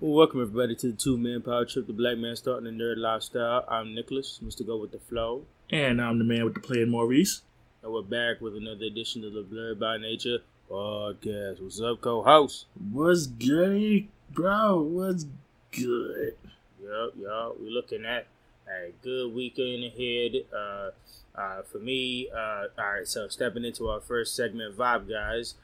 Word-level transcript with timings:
Welcome 0.00 0.40
everybody 0.40 0.74
to 0.76 0.92
the 0.92 0.96
two 0.96 1.18
man 1.18 1.42
power 1.42 1.64
trip, 1.66 1.86
the 1.86 1.92
black 1.92 2.16
man 2.16 2.34
starting 2.36 2.66
a 2.66 2.70
nerd 2.70 2.96
lifestyle. 2.96 3.64
I'm 3.68 3.94
Nicholas, 3.94 4.40
Mr. 4.42 4.66
Go 4.66 4.78
with 4.78 4.92
the 4.92 4.98
Flow, 4.98 5.44
And 5.70 6.00
I'm 6.00 6.18
the 6.18 6.24
man 6.24 6.44
with 6.44 6.54
the 6.54 6.60
plan, 6.60 6.88
Maurice. 6.88 7.42
and 7.82 7.92
we're 7.92 8.02
back 8.02 8.40
with 8.40 8.56
another 8.56 8.84
edition 8.84 9.24
of 9.24 9.32
the 9.34 9.42
Blurred 9.42 9.78
by 9.78 9.98
Nature 9.98 10.38
podcast. 10.70 11.62
What's 11.62 11.80
up, 11.80 12.00
co-host? 12.00 12.66
What's 12.90 13.26
good, 13.26 14.08
bro? 14.30 14.80
What's 14.80 15.26
good? 15.72 16.34
Yup, 16.82 17.12
yup. 17.18 17.56
We're 17.60 17.70
looking 17.70 18.06
at 18.06 18.26
a 18.68 18.92
good 19.02 19.34
weekend 19.34 19.84
ahead. 19.84 20.44
Uh, 20.54 20.90
uh, 21.38 21.62
for 21.70 21.78
me, 21.78 22.28
uh, 22.34 22.64
all 22.78 22.92
right. 22.94 23.06
So 23.06 23.28
stepping 23.28 23.64
into 23.64 23.88
our 23.88 24.00
first 24.00 24.34
segment, 24.34 24.76
vibe 24.78 25.08
guys. 25.10 25.54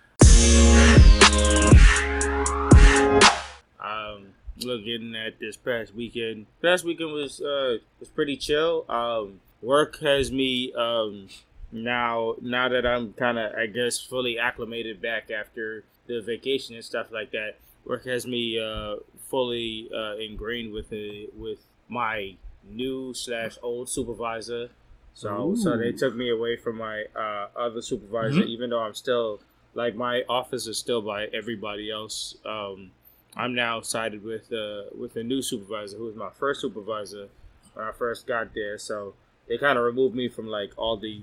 Um, 3.87 4.29
looking 4.65 5.15
at 5.15 5.39
this 5.39 5.57
past 5.57 5.95
weekend. 5.95 6.47
Past 6.63 6.85
weekend 6.85 7.13
was 7.13 7.41
uh 7.41 7.79
was 8.01 8.09
pretty 8.09 8.37
chill. 8.37 8.85
Um, 8.89 9.41
work 9.63 9.99
has 10.01 10.33
me 10.33 10.73
um 10.75 11.29
now 11.73 12.37
now 12.41 12.69
that 12.69 12.87
I'm 12.87 13.13
kind 13.13 13.39
of 13.39 13.55
I 13.55 13.67
guess 13.67 14.01
fully 14.01 14.39
acclimated 14.39 15.01
back 15.03 15.31
after 15.31 15.85
the 16.07 16.21
vacation 16.23 16.75
and 16.75 16.85
stuff 16.85 17.09
like 17.13 17.33
that. 17.33 17.57
Work 17.85 18.07
has 18.07 18.27
me 18.27 18.59
uh 18.59 18.97
fully 19.29 19.91
uh 19.95 20.17
ingrained 20.17 20.73
with 20.73 20.89
the 20.91 21.29
with 21.37 21.59
my 21.89 22.37
new 22.69 23.13
slash 23.15 23.59
old 23.63 23.89
supervisor. 23.89 24.71
So 25.15 25.55
so 25.55 25.77
they 25.77 25.93
took 25.93 26.15
me 26.15 26.31
away 26.31 26.57
from 26.57 26.77
my 26.79 27.05
uh 27.15 27.49
other 27.57 27.83
supervisor, 27.83 28.41
Mhm. 28.43 28.49
even 28.49 28.71
though 28.71 28.81
I'm 28.81 28.95
still 28.95 29.41
like 29.75 29.95
my 29.95 30.23
office 30.29 30.67
is 30.67 30.79
still 30.79 31.03
by 31.03 31.27
everybody 31.27 31.91
else. 31.91 32.37
Um, 32.45 32.93
I'm 33.37 33.55
now 33.55 33.81
sided 33.83 34.23
with 34.25 34.53
uh, 34.53 34.85
with 34.99 35.17
a 35.17 35.23
new 35.23 35.43
supervisor 35.43 35.97
who 35.99 36.05
was 36.05 36.17
my 36.17 36.31
first 36.31 36.61
supervisor 36.61 37.29
when 37.75 37.87
I 37.87 37.93
first 37.93 38.27
got 38.27 38.55
there. 38.55 38.79
So 38.79 39.15
they 39.49 39.59
kind 39.59 39.79
of 39.79 39.85
removed 39.85 40.15
me 40.15 40.29
from 40.29 40.47
like 40.49 40.73
all 40.77 40.97
the 40.97 41.23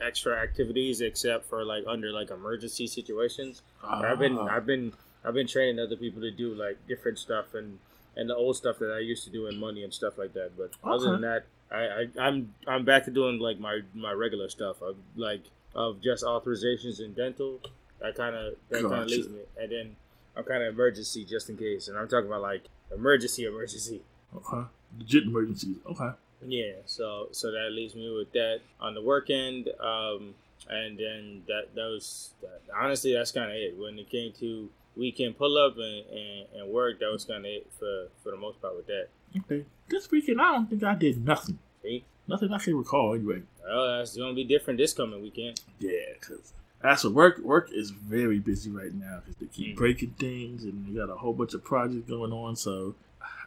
extra 0.00 0.36
activities 0.40 1.00
except 1.00 1.46
for 1.48 1.64
like 1.64 1.84
under 1.86 2.10
like 2.10 2.30
emergency 2.30 2.86
situations. 2.86 3.62
But 3.82 4.04
I've 4.04 4.18
been 4.18 4.38
Ah. 4.38 4.56
I've 4.56 4.66
been 4.66 4.92
I've 5.24 5.34
been 5.34 5.46
training 5.46 5.78
other 5.78 5.96
people 5.96 6.20
to 6.22 6.30
do 6.30 6.54
like 6.54 6.76
different 6.86 7.18
stuff 7.18 7.54
and 7.54 7.78
and 8.16 8.28
the 8.30 8.36
old 8.36 8.56
stuff 8.56 8.78
that 8.78 8.92
I 8.92 8.98
used 9.00 9.24
to 9.24 9.30
do 9.30 9.46
in 9.46 9.58
money 9.58 9.82
and 9.82 9.92
stuff 9.92 10.18
like 10.18 10.34
that. 10.34 10.52
But 10.56 10.70
other 10.84 11.10
than 11.12 11.22
that, 11.22 11.46
I, 11.70 11.78
I 11.78 12.08
I'm 12.26 12.54
I'm 12.66 12.84
back 12.84 13.04
to 13.06 13.10
doing 13.10 13.38
like 13.38 13.58
my 13.58 13.80
my 13.94 14.12
regular 14.12 14.48
stuff 14.50 14.82
of 14.82 14.96
like 15.16 15.44
of 15.74 16.00
just 16.02 16.22
authorizations 16.24 16.98
and 17.00 17.16
dental. 17.16 17.60
That 18.00 18.14
kind 18.16 18.36
of 18.36 18.54
that 18.68 18.82
kind 18.82 19.02
of 19.02 19.08
leaves 19.08 19.28
me, 19.28 19.40
and 19.58 19.72
then 19.72 19.96
I'm 20.36 20.44
kind 20.44 20.62
of 20.62 20.74
emergency 20.74 21.24
just 21.24 21.48
in 21.50 21.56
case. 21.56 21.88
And 21.88 21.96
I'm 21.98 22.08
talking 22.08 22.26
about 22.26 22.42
like 22.42 22.64
emergency 22.94 23.44
emergency. 23.44 24.02
Okay. 24.36 24.66
Legit 24.98 25.24
emergencies. 25.24 25.76
Okay. 25.86 26.10
Yeah, 26.46 26.72
so 26.84 27.28
so 27.32 27.50
that 27.52 27.70
leaves 27.72 27.94
me 27.94 28.14
with 28.14 28.32
that 28.32 28.60
on 28.78 28.92
the 28.94 29.00
work 29.00 29.30
end, 29.30 29.68
um, 29.80 30.34
and 30.68 30.98
then 30.98 31.42
that 31.48 31.74
those 31.74 32.34
that, 32.42 32.60
honestly 32.78 33.14
that's 33.14 33.32
kind 33.32 33.50
of 33.50 33.56
it. 33.56 33.78
When 33.78 33.98
it 33.98 34.10
came 34.10 34.32
to 34.40 34.68
weekend 34.94 35.38
pull 35.38 35.56
up 35.56 35.76
and, 35.78 36.04
and, 36.10 36.46
and 36.54 36.68
work, 36.70 37.00
that 37.00 37.10
was 37.10 37.24
kind 37.24 37.46
of 37.46 37.50
it 37.50 37.66
for 37.78 38.08
for 38.22 38.30
the 38.30 38.36
most 38.36 38.60
part 38.60 38.76
with 38.76 38.86
that. 38.88 39.08
Okay. 39.38 39.64
This 39.88 40.10
weekend, 40.10 40.40
I 40.40 40.52
don't 40.52 40.68
think 40.68 40.82
I 40.84 40.94
did 40.94 41.24
nothing. 41.24 41.58
See, 41.82 42.04
Nothing 42.26 42.52
I 42.52 42.58
can 42.58 42.76
recall, 42.76 43.14
anyway. 43.14 43.42
well, 43.66 43.98
that's 43.98 44.16
gonna 44.16 44.34
be 44.34 44.44
different 44.44 44.78
this 44.78 44.92
coming 44.92 45.22
weekend. 45.22 45.60
Yeah, 45.78 45.90
because 46.20 46.52
as 46.84 47.02
for 47.02 47.10
work, 47.10 47.38
work 47.38 47.70
is 47.72 47.90
very 47.90 48.38
busy 48.38 48.70
right 48.70 48.94
now 48.94 49.20
because 49.20 49.36
they 49.36 49.46
keep 49.46 49.74
Mm. 49.74 49.78
breaking 49.78 50.10
things 50.18 50.62
and 50.64 50.86
they 50.86 50.98
got 51.00 51.10
a 51.10 51.16
whole 51.16 51.32
bunch 51.32 51.54
of 51.54 51.64
projects 51.64 52.08
going 52.08 52.32
on. 52.32 52.54
So 52.56 52.94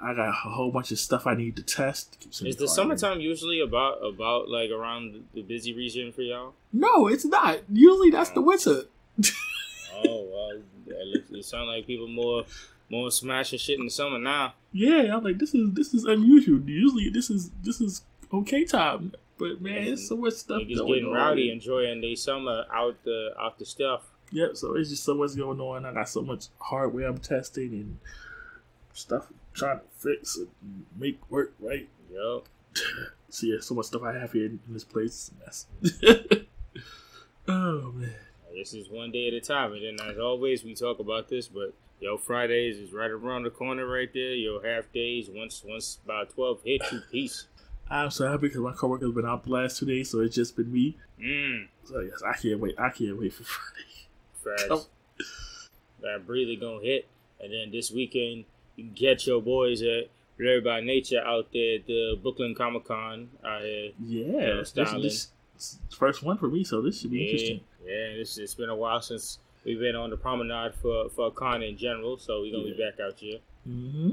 I 0.01 0.13
got 0.13 0.29
a 0.29 0.31
whole 0.31 0.71
bunch 0.71 0.91
of 0.91 0.99
stuff 0.99 1.25
I 1.27 1.35
need 1.35 1.55
to 1.57 1.61
test. 1.63 2.27
Is 2.43 2.55
the 2.57 2.67
summertime 2.67 3.19
usually 3.21 3.59
about 3.61 4.03
about 4.03 4.49
like 4.49 4.71
around 4.71 5.23
the 5.33 5.41
busy 5.43 5.73
region 5.73 6.11
for 6.11 6.21
y'all? 6.23 6.53
No, 6.73 7.07
it's 7.07 7.25
not. 7.25 7.59
Usually 7.71 8.09
that's 8.11 8.31
the 8.31 8.41
winter. 8.41 8.83
Oh 10.05 10.27
well, 10.31 10.61
it, 10.85 11.25
it 11.31 11.43
sounds 11.45 11.67
like 11.67 11.87
people 11.87 12.07
more 12.07 12.45
more 12.89 13.09
smashing 13.09 13.57
shit 13.57 13.79
in 13.79 13.85
the 13.85 13.91
summer 13.91 14.19
now. 14.19 14.53
Yeah, 14.71 15.15
I'm 15.15 15.23
like, 15.23 15.39
this 15.39 15.55
is 15.55 15.73
this 15.73 15.93
is 15.93 16.03
unusual. 16.05 16.59
Usually 16.69 17.09
this 17.09 17.29
is 17.31 17.49
this 17.63 17.81
is 17.81 18.03
okay 18.31 18.63
time. 18.63 19.13
But 19.37 19.61
man, 19.61 19.83
it's 19.87 20.07
so 20.07 20.17
much 20.17 20.33
stuff 20.33 20.61
Niggas 20.61 20.77
going 20.77 20.93
getting 20.93 21.09
on. 21.09 21.15
rowdy, 21.15 21.51
enjoying 21.51 22.01
their 22.01 22.15
summer 22.15 22.65
out 22.73 23.03
the 23.03 23.31
out 23.39 23.59
the 23.59 23.65
stuff. 23.65 24.09
Yep, 24.31 24.57
so 24.57 24.75
it's 24.75 24.89
just 24.89 25.03
so 25.03 25.13
much 25.15 25.35
going 25.35 25.59
on. 25.59 25.85
I 25.85 25.93
got 25.93 26.09
so 26.09 26.21
much 26.21 26.47
hardware 26.59 27.07
I'm 27.07 27.17
testing 27.19 27.73
and 27.73 27.97
stuff 28.93 29.27
I'm 29.29 29.37
trying 29.53 29.79
to 29.79 29.85
fix 29.97 30.37
and 30.37 30.85
make 30.97 31.19
work 31.29 31.53
right. 31.59 31.87
Yup. 32.11 32.47
See, 33.29 33.51
yeah, 33.51 33.59
so 33.59 33.75
much 33.75 33.87
stuff 33.87 34.03
I 34.03 34.13
have 34.17 34.31
here 34.31 34.45
in 34.45 34.59
this 34.69 34.83
place. 34.83 35.31
It's 35.43 35.65
a 36.01 36.05
mess. 36.05 36.41
oh 37.47 37.91
man. 37.93 38.15
This 38.57 38.73
is 38.73 38.89
one 38.89 39.11
day 39.11 39.27
at 39.27 39.33
a 39.33 39.39
time, 39.39 39.73
and 39.73 39.99
then 39.99 40.09
as 40.09 40.17
always, 40.17 40.63
we 40.63 40.73
talk 40.73 40.97
about 40.97 41.29
this. 41.29 41.47
But 41.47 41.75
yo, 41.99 42.17
Fridays 42.17 42.77
is 42.77 42.91
right 42.91 43.11
around 43.11 43.43
the 43.43 43.51
corner, 43.51 43.85
right 43.85 44.09
there. 44.11 44.33
Yo, 44.33 44.59
half 44.63 44.91
days 44.91 45.29
once 45.29 45.63
once 45.63 45.99
about 46.03 46.31
twelve 46.31 46.61
hit 46.63 46.81
you 46.91 47.01
peace. 47.11 47.45
I'm 47.89 48.11
so 48.11 48.27
happy 48.27 48.47
because 48.47 48.61
my 48.61 48.73
coworker's 48.73 49.11
been 49.13 49.25
out 49.25 49.43
the 49.45 49.51
last 49.51 49.77
two 49.79 49.85
days, 49.85 50.09
so 50.09 50.19
it's 50.19 50.35
just 50.35 50.55
been 50.55 50.71
me. 50.71 50.97
Mmm, 51.21 51.67
So 51.83 51.99
yes, 52.01 52.21
I 52.25 52.33
can't 52.33 52.59
wait. 52.59 52.75
I 52.79 52.89
can't 52.89 53.17
wait 53.19 53.33
for 53.33 53.43
Friday. 53.43 54.67
facts. 54.69 54.87
That 56.01 56.25
breather 56.27 56.55
gonna 56.59 56.81
hit, 56.83 57.07
and 57.41 57.51
then 57.51 57.71
this 57.71 57.91
weekend 57.91 58.45
you 58.75 58.85
can 58.85 58.93
catch 58.93 59.25
your 59.27 59.41
boys 59.41 59.81
at 59.81 60.09
Rare 60.37 60.61
by 60.61 60.81
Nature 60.81 61.21
out 61.25 61.47
there 61.51 61.75
at 61.77 61.87
the 61.87 62.17
Brooklyn 62.21 62.53
Comic 62.55 62.85
Con 62.85 63.29
out 63.43 63.61
here. 63.61 63.91
Yeah, 63.99 64.55
this, 64.57 64.69
styling. 64.69 65.01
this, 65.01 65.29
this 65.55 65.79
first 65.97 66.21
one 66.23 66.37
for 66.37 66.47
me, 66.47 66.63
so 66.63 66.81
this 66.81 66.99
should 67.01 67.11
be 67.11 67.17
Yeah, 67.19 67.23
interesting. 67.25 67.59
yeah. 67.85 67.93
It's, 68.21 68.37
it's 68.37 68.53
been 68.53 68.69
a 68.69 68.75
while 68.75 69.01
since 69.01 69.39
we've 69.65 69.79
been 69.79 69.95
on 69.95 70.11
the 70.11 70.17
promenade 70.17 70.75
for 70.75 71.09
for 71.09 71.27
a 71.27 71.31
con 71.31 71.63
in 71.63 71.77
general, 71.77 72.17
so 72.17 72.41
we're 72.41 72.51
gonna 72.51 72.65
be 72.75 72.81
back 72.83 72.99
out 72.99 73.17
here. 73.17 73.39
hmm 73.65 74.11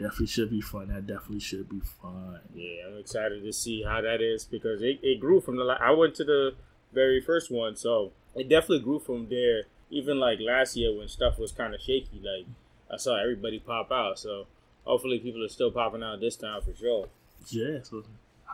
Definitely 0.00 0.26
should 0.28 0.50
be 0.50 0.60
fun. 0.62 0.88
That 0.88 1.06
definitely 1.06 1.40
should 1.40 1.68
be 1.68 1.80
fun. 1.80 2.40
Yeah, 2.54 2.86
I'm 2.88 2.98
excited 2.98 3.42
to 3.42 3.52
see 3.52 3.82
how 3.82 4.00
that 4.00 4.22
is 4.22 4.44
because 4.44 4.80
it, 4.80 4.98
it 5.02 5.20
grew 5.20 5.40
from 5.40 5.56
the. 5.56 5.64
la- 5.64 5.74
I 5.80 5.90
went 5.90 6.14
to 6.16 6.24
the 6.24 6.54
very 6.92 7.20
first 7.20 7.50
one, 7.50 7.76
so 7.76 8.12
it 8.34 8.48
definitely 8.48 8.80
grew 8.80 8.98
from 8.98 9.28
there. 9.28 9.64
Even 9.90 10.18
like 10.18 10.38
last 10.40 10.76
year 10.76 10.96
when 10.96 11.08
stuff 11.08 11.38
was 11.38 11.52
kind 11.52 11.74
of 11.74 11.80
shaky, 11.80 12.20
like 12.22 12.46
I 12.90 12.96
saw 12.96 13.20
everybody 13.20 13.58
pop 13.58 13.92
out. 13.92 14.18
So 14.18 14.46
hopefully 14.84 15.18
people 15.18 15.44
are 15.44 15.48
still 15.48 15.70
popping 15.70 16.02
out 16.02 16.20
this 16.20 16.36
time 16.36 16.62
for 16.62 16.74
sure. 16.74 17.08
Yeah, 17.48 17.82
so 17.82 18.04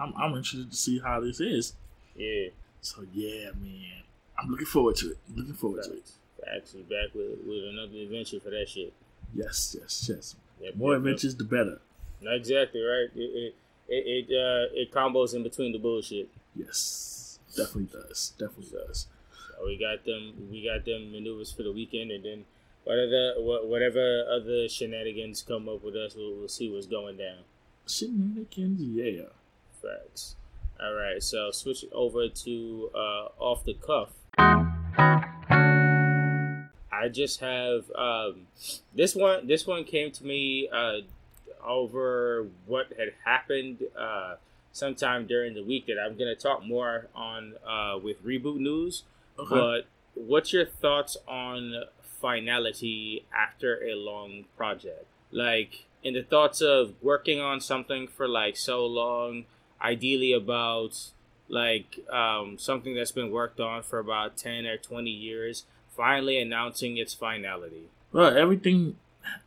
I'm, 0.01 0.15
I'm 0.17 0.31
interested 0.37 0.71
to 0.71 0.77
see 0.77 0.99
how 0.99 1.21
this 1.21 1.41
is. 1.41 1.75
Yeah, 2.17 2.49
So 2.81 3.05
yeah, 3.13 3.51
man, 3.61 4.03
I'm 4.39 4.49
looking 4.51 4.67
forward 4.67 4.97
to 4.97 5.11
it. 5.11 5.19
Looking 5.35 5.55
forward 5.55 5.85
to 5.85 5.93
it. 5.93 6.11
Actually, 6.57 6.83
back 6.85 7.15
with 7.15 7.39
with 7.47 7.65
another 7.69 7.99
adventure 7.99 8.41
for 8.41 8.51
that 8.51 8.69
shit. 8.69 8.93
Yes, 9.35 9.77
yes, 9.79 10.09
yes. 10.09 10.37
More 10.75 10.97
adventures, 10.97 11.37
the 11.37 11.45
better. 11.45 11.81
No, 12.21 12.33
exactly 12.33 12.81
right. 12.81 13.09
It 13.15 13.21
it 13.21 13.55
it, 13.89 14.29
it 14.31 14.35
uh 14.35 14.73
it 14.73 14.93
combos 14.93 15.35
in 15.35 15.43
between 15.43 15.73
the 15.73 15.79
bullshit. 15.79 16.29
Yes, 16.55 17.39
definitely 17.57 17.91
does. 17.93 18.33
Definitely 18.39 18.79
does. 18.79 19.07
So 19.49 19.67
we 19.67 19.79
got 19.79 20.05
them. 20.05 20.49
We 20.51 20.65
got 20.65 20.85
them 20.85 21.13
maneuvers 21.13 21.53
for 21.53 21.63
the 21.63 21.73
weekend, 21.73 22.11
and 22.11 22.25
then 22.25 22.45
whatever 22.85 23.35
whatever 23.39 24.25
other 24.31 24.69
shenanigans 24.69 25.43
come 25.43 25.69
up 25.69 25.83
with 25.83 25.97
us, 25.97 26.15
we'll, 26.17 26.35
we'll 26.37 26.49
see 26.49 26.71
what's 26.71 26.87
going 26.87 27.17
down. 27.17 27.45
Shenanigans, 27.87 28.81
yeah. 28.81 29.23
Facts. 29.83 30.37
All 30.81 30.95
right, 30.95 31.23
so 31.23 31.51
switch 31.53 31.85
it 31.85 31.91
over 31.93 32.29
to 32.29 32.91
uh, 32.95 33.29
off 33.39 33.65
the 33.65 33.75
cuff. 33.75 34.11
I 37.03 37.09
just 37.09 37.41
have 37.41 37.91
um, 37.93 38.47
this 38.95 39.15
one. 39.15 39.47
This 39.47 39.67
one 39.67 39.85
came 39.85 40.11
to 40.13 40.25
me 40.25 40.69
uh, 40.73 40.99
over 41.65 42.47
what 42.67 42.93
had 42.99 43.13
happened 43.25 43.83
uh, 43.99 44.37
sometime 44.73 45.27
during 45.27 45.55
the 45.55 45.63
week 45.63 45.87
that 45.87 45.99
I'm 45.99 46.17
going 46.17 46.35
to 46.35 46.41
talk 46.41 46.65
more 46.65 47.09
on 47.15 47.55
uh, 47.67 47.99
with 48.03 48.25
reboot 48.25 48.59
news. 48.59 49.03
Okay. 49.39 49.55
But 49.55 49.87
what's 50.15 50.53
your 50.53 50.67
thoughts 50.67 51.17
on 51.27 51.85
finality 52.21 53.25
after 53.35 53.83
a 53.85 53.95
long 53.95 54.45
project? 54.57 55.07
Like, 55.31 55.85
in 56.03 56.15
the 56.15 56.23
thoughts 56.23 56.61
of 56.61 56.95
working 57.03 57.41
on 57.41 57.61
something 57.61 58.07
for 58.07 58.29
like 58.29 58.57
so 58.57 58.87
long, 58.87 59.45
ideally 59.81 60.33
about 60.33 61.11
like 61.49 62.01
um, 62.11 62.59
something 62.59 62.95
that's 62.95 63.13
been 63.13 63.31
worked 63.31 63.61
on 63.61 63.83
for 63.83 63.99
about 63.99 64.37
10 64.37 64.67
or 64.67 64.77
20 64.77 65.11
years, 65.11 65.65
finally 65.97 66.39
announcing 66.41 66.97
its 66.97 67.15
finality. 67.15 67.85
well, 68.13 68.37
everything 68.37 68.97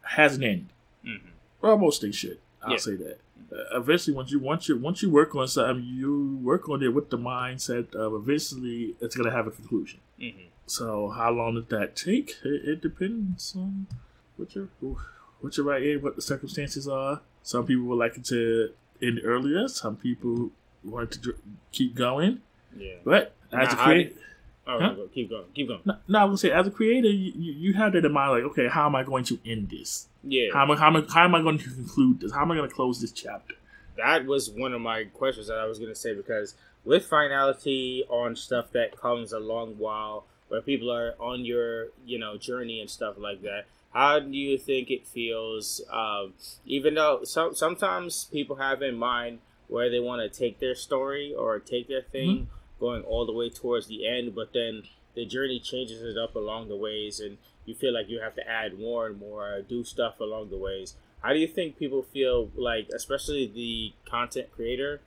has 0.02 0.36
an 0.38 0.44
end. 0.44 0.70
hmm 1.04 1.18
Well, 1.62 1.78
most 1.78 2.02
things 2.02 2.16
should. 2.16 2.40
I'll 2.64 2.74
Yeah. 2.74 2.78
say 2.78 2.96
that. 2.96 3.18
Uh, 3.52 3.78
eventually, 3.80 4.16
once 4.16 4.32
you 4.32 4.40
once 4.40 4.68
you 4.70 4.78
once 4.78 5.02
you 5.02 5.10
work 5.10 5.34
on 5.36 5.48
something, 5.48 5.84
you 5.84 6.40
work 6.44 6.70
on 6.70 6.84
it 6.84 6.94
with 6.94 7.10
the 7.10 7.18
mindset 7.18 7.96
of 7.96 8.14
eventually 8.14 8.96
it's 9.02 9.16
gonna 9.16 9.32
have 9.32 9.48
a 9.48 9.52
conclusion. 9.52 10.00
hmm 10.20 10.30
So, 10.68 11.10
how 11.10 11.32
long 11.32 11.56
does 11.56 11.66
that 11.70 11.96
take? 11.96 12.36
It, 12.44 12.62
it 12.72 12.82
depends 12.82 13.56
on 13.56 13.88
what 14.38 14.54
you're 14.56 14.70
what 15.42 15.56
you're 15.58 15.66
right 15.66 15.82
in, 15.82 16.02
what 16.02 16.16
the 16.16 16.22
circumstances 16.22 16.88
are. 16.88 17.22
Some 17.44 17.66
people 17.66 17.86
would 17.86 17.98
like 17.98 18.18
it 18.18 18.26
to 18.26 18.70
end 19.02 19.22
earlier. 19.24 19.68
Some 19.68 19.96
people 19.96 20.52
want 20.84 21.12
to 21.14 21.34
keep 21.72 21.96
going. 21.96 22.42
Yeah. 22.78 22.96
But 23.04 23.34
as 23.52 23.70
Now, 23.70 23.74
a 23.74 23.76
how 23.78 23.94
Huh? 24.78 24.96
keep 25.14 25.30
going. 25.30 25.46
Keep 25.56 25.68
going. 25.70 25.82
no, 25.86 25.98
no, 26.08 26.20
I 26.20 26.26
would 26.26 26.40
say 26.40 26.52
as 26.52 26.68
a 26.68 26.72
creator, 26.72 27.10
you, 27.10 27.32
you 27.36 27.74
have 27.74 27.94
that 27.94 28.06
in 28.06 28.12
mind. 28.12 28.32
Like, 28.32 28.52
okay, 28.52 28.68
how 28.68 28.86
am 28.86 28.96
I 28.96 29.04
going 29.04 29.24
to 29.26 29.40
end 29.46 29.70
this? 29.70 30.08
Yeah. 30.24 30.50
How 30.54 30.64
am 30.64 30.72
I, 30.72 30.76
how 30.78 30.88
am 30.88 30.98
I, 30.98 31.06
how 31.14 31.24
am 31.24 31.36
I 31.36 31.42
going 31.42 31.58
to 31.58 31.70
conclude 31.70 32.20
this? 32.20 32.32
How 32.32 32.42
am 32.42 32.52
I 32.52 32.56
going 32.56 32.70
to 32.70 32.76
close 32.76 33.02
this 33.02 33.12
chapter? 33.12 33.56
that 34.00 34.26
was 34.26 34.50
one 34.50 34.74
of 34.74 34.82
my 34.82 35.04
questions 35.04 35.48
that 35.48 35.58
I 35.58 35.66
was 35.66 35.78
going 35.78 35.92
to 35.92 36.00
say 36.00 36.14
because 36.14 36.56
with 36.86 37.06
finality 37.06 38.06
on 38.10 38.36
stuff 38.36 38.72
that 38.72 39.00
comes 39.00 39.34
a 39.34 39.40
long 39.40 39.78
while 39.78 40.26
where 40.48 40.62
people 40.62 40.92
are 40.92 41.16
on 41.20 41.46
your 41.46 41.88
you 42.06 42.18
know 42.18 42.38
journey 42.38 42.80
and 42.80 42.90
stuff 42.90 43.16
like 43.18 43.42
that 43.44 43.66
how 43.94 44.20
do 44.20 44.36
you 44.38 44.58
think 44.58 44.90
it 44.90 45.06
feels 45.06 45.82
um, 45.92 46.34
even 46.66 46.96
though 46.96 47.22
some, 47.24 47.54
sometimes 47.54 48.26
people 48.26 48.56
have 48.56 48.82
in 48.82 48.96
mind 48.96 49.40
where 49.68 49.90
they 49.90 50.00
want 50.00 50.22
to 50.22 50.40
take 50.40 50.60
their 50.60 50.76
story 50.76 51.34
or 51.34 51.60
take 51.60 51.88
their 51.88 52.02
thing 52.02 52.48
going 52.80 53.04
all 53.04 53.26
the 53.26 53.34
way 53.34 53.50
towards 53.50 53.88
the 53.88 54.08
end 54.08 54.34
but 54.34 54.54
then 54.54 54.84
the 55.16 55.26
journey 55.26 55.60
changes 55.60 56.02
it 56.02 56.18
up 56.18 56.36
along 56.36 56.70
the 56.70 56.76
ways 56.76 57.20
and 57.20 57.38
you 57.66 57.76
feel 57.76 57.94
like 57.94 58.10
you 58.10 58.20
have 58.20 58.36
to 58.36 58.48
add 58.48 58.80
more 58.80 59.08
and 59.08 59.20
more 59.20 59.62
do 59.68 59.84
stuff 59.84 60.20
along 60.20 60.50
the 60.50 60.58
ways. 60.58 60.96
How 61.22 61.34
do 61.34 61.40
you 61.40 61.48
think 61.48 61.78
people 61.78 62.02
feel 62.02 62.50
like 62.56 62.90
especially 62.96 63.46
the 63.46 63.94
content 64.10 64.52
creator 64.52 65.02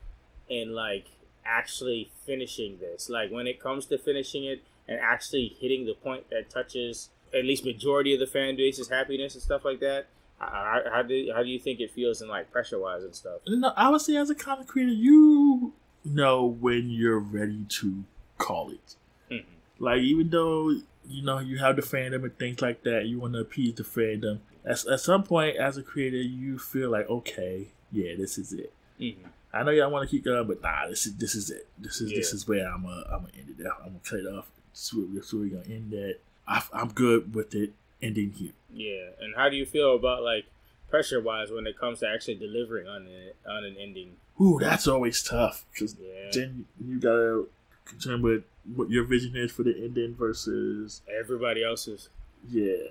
and 0.49 0.73
like 0.73 1.07
actually 1.45 2.11
finishing 2.25 2.77
this? 2.79 3.09
Like 3.09 3.31
when 3.31 3.47
it 3.47 3.61
comes 3.61 3.85
to 3.87 3.97
finishing 3.97 4.45
it 4.45 4.63
and 4.87 4.99
actually 4.99 5.55
hitting 5.59 5.85
the 5.85 5.93
point 5.93 6.29
that 6.29 6.49
touches 6.49 7.09
at 7.33 7.45
least 7.45 7.65
majority 7.65 8.13
of 8.13 8.19
the 8.19 8.27
fan 8.27 8.55
base's 8.55 8.89
happiness 8.89 9.33
and 9.33 9.41
stuff 9.41 9.65
like 9.65 9.79
that 9.79 10.07
how, 10.39 10.81
how, 10.91 11.01
do, 11.01 11.31
how 11.33 11.41
do 11.41 11.49
you 11.49 11.59
think 11.59 11.79
it 11.79 11.91
feels 11.91 12.21
in 12.21 12.27
like 12.27 12.51
pressure 12.51 12.79
wise 12.79 13.03
and 13.03 13.15
stuff? 13.15 13.39
No, 13.47 13.71
I 13.77 13.89
would 13.89 14.01
say 14.01 14.15
as 14.17 14.29
a 14.29 14.35
content 14.35 14.67
creator, 14.67 14.91
you 14.91 15.73
know 16.05 16.45
when 16.45 16.89
you're 16.89 17.19
ready 17.19 17.65
to 17.69 18.03
call 18.37 18.69
it. 18.71 18.95
Mhm. 19.31 19.45
Like 19.79 20.01
even 20.01 20.29
though 20.29 20.69
you 21.07 21.21
know 21.23 21.39
you 21.39 21.57
have 21.59 21.75
the 21.75 21.81
fandom 21.81 22.23
and 22.23 22.37
things 22.37 22.61
like 22.61 22.83
that, 22.83 23.05
you 23.05 23.19
want 23.19 23.33
to 23.33 23.39
appease 23.39 23.75
the 23.75 23.83
fandom. 23.83 24.39
At, 24.65 24.85
at 24.87 24.99
some 25.01 25.23
point, 25.23 25.57
as 25.57 25.77
a 25.77 25.83
creator, 25.83 26.17
you 26.17 26.57
feel 26.57 26.89
like, 26.89 27.09
okay, 27.09 27.67
yeah, 27.91 28.15
this 28.17 28.37
is 28.37 28.53
it. 28.53 28.73
mm-hmm. 28.99 29.27
I 29.55 29.61
know 29.63 29.71
y'all 29.71 29.91
want 29.91 30.09
to 30.09 30.15
keep 30.15 30.25
going, 30.25 30.47
but 30.47 30.61
nah, 30.63 30.87
this 30.87 31.05
is 31.05 31.15
this 31.17 31.35
is 31.35 31.51
it. 31.51 31.67
This 31.77 32.01
is 32.01 32.11
this 32.11 32.33
is 32.33 32.47
where 32.47 32.65
I'm 32.67 32.83
gonna 32.83 33.03
I'm 33.11 33.19
gonna 33.21 33.33
end 33.37 33.55
it. 33.59 33.65
I'm 33.67 33.87
gonna 33.87 33.99
cut 34.03 34.19
it 34.19 34.27
off. 34.27 34.49
This 34.71 34.85
is 34.87 34.93
where, 34.93 35.07
this 35.13 35.25
is 35.27 35.33
where 35.33 35.41
we're 35.43 35.49
gonna 35.61 35.75
end 35.75 35.91
that. 35.91 36.17
I, 36.47 36.63
I'm 36.73 36.89
good 36.89 37.35
with 37.35 37.53
it 37.55 37.71
ending 38.01 38.31
here. 38.31 38.51
yeah 38.73 39.11
and 39.21 39.33
how 39.35 39.47
do 39.47 39.55
you 39.55 39.65
feel 39.65 39.95
about 39.95 40.23
like 40.23 40.45
pressure 40.89 41.21
wise 41.21 41.51
when 41.51 41.65
it 41.65 41.77
comes 41.79 41.99
to 42.01 42.07
actually 42.09 42.35
delivering 42.35 42.85
on 42.85 43.07
it 43.07 43.35
on 43.47 43.63
an 43.63 43.77
ending 43.79 44.17
Ooh, 44.41 44.57
that's 44.59 44.87
always 44.87 45.21
tough 45.23 45.65
because 45.71 45.95
yeah 46.01 46.29
then 46.31 46.65
you 46.83 46.99
gotta 46.99 47.45
contend 47.85 48.23
with 48.23 48.43
what 48.75 48.89
your 48.89 49.03
vision 49.03 49.35
is 49.35 49.51
for 49.51 49.63
the 49.63 49.75
ending 49.83 50.15
versus 50.15 51.01
everybody 51.19 51.63
else's 51.63 52.09
yeah. 52.49 52.87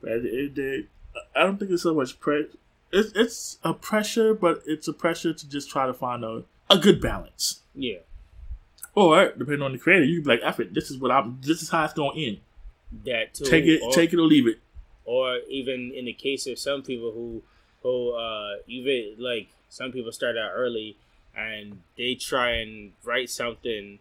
But 0.00 0.12
at 0.12 0.22
the 0.24 0.28
end 0.30 0.48
of 0.50 0.54
the 0.54 0.62
day, 0.80 0.86
I 1.34 1.42
don't 1.44 1.58
think 1.58 1.70
it's 1.70 1.82
so 1.82 1.94
much 1.94 2.18
pressure. 2.20 2.48
It's 2.92 3.12
it's 3.14 3.58
a 3.64 3.72
pressure, 3.74 4.34
but 4.34 4.62
it's 4.66 4.88
a 4.88 4.92
pressure 4.92 5.32
to 5.32 5.48
just 5.48 5.70
try 5.70 5.86
to 5.86 5.94
find 5.94 6.24
a, 6.24 6.44
a 6.70 6.78
good 6.78 7.00
balance. 7.00 7.60
yeah 7.74 7.98
Or 8.94 9.30
depending 9.30 9.62
on 9.62 9.72
the 9.72 9.78
creator, 9.78 10.04
you 10.04 10.22
be 10.22 10.28
like, 10.30 10.40
"F 10.42 10.60
it, 10.60 10.74
this 10.74 10.90
is 10.90 10.98
what 10.98 11.10
I'm. 11.10 11.38
This 11.42 11.62
is 11.62 11.68
how 11.70 11.84
it's 11.84 11.94
gonna 11.94 12.18
end. 12.18 12.38
that 13.04 13.34
too 13.34 13.44
Take 13.44 13.64
it, 13.64 13.80
Or- 13.82 13.92
take 13.92 14.12
it 14.12 14.18
or 14.18 14.22
leave 14.26 14.46
it." 14.46 14.58
or 15.04 15.38
even 15.48 15.92
in 15.94 16.04
the 16.06 16.12
case 16.12 16.46
of 16.48 16.58
some 16.58 16.82
people 16.82 17.12
who 17.12 17.40
who 17.82 18.10
uh 18.10 18.56
even 18.66 19.14
like 19.18 19.48
some 19.68 19.92
people 19.92 20.12
start 20.12 20.36
out 20.36 20.50
early 20.54 20.96
and 21.36 21.80
they 21.98 22.14
try 22.14 22.52
and 22.52 22.92
write 23.04 23.28
something 23.30 23.98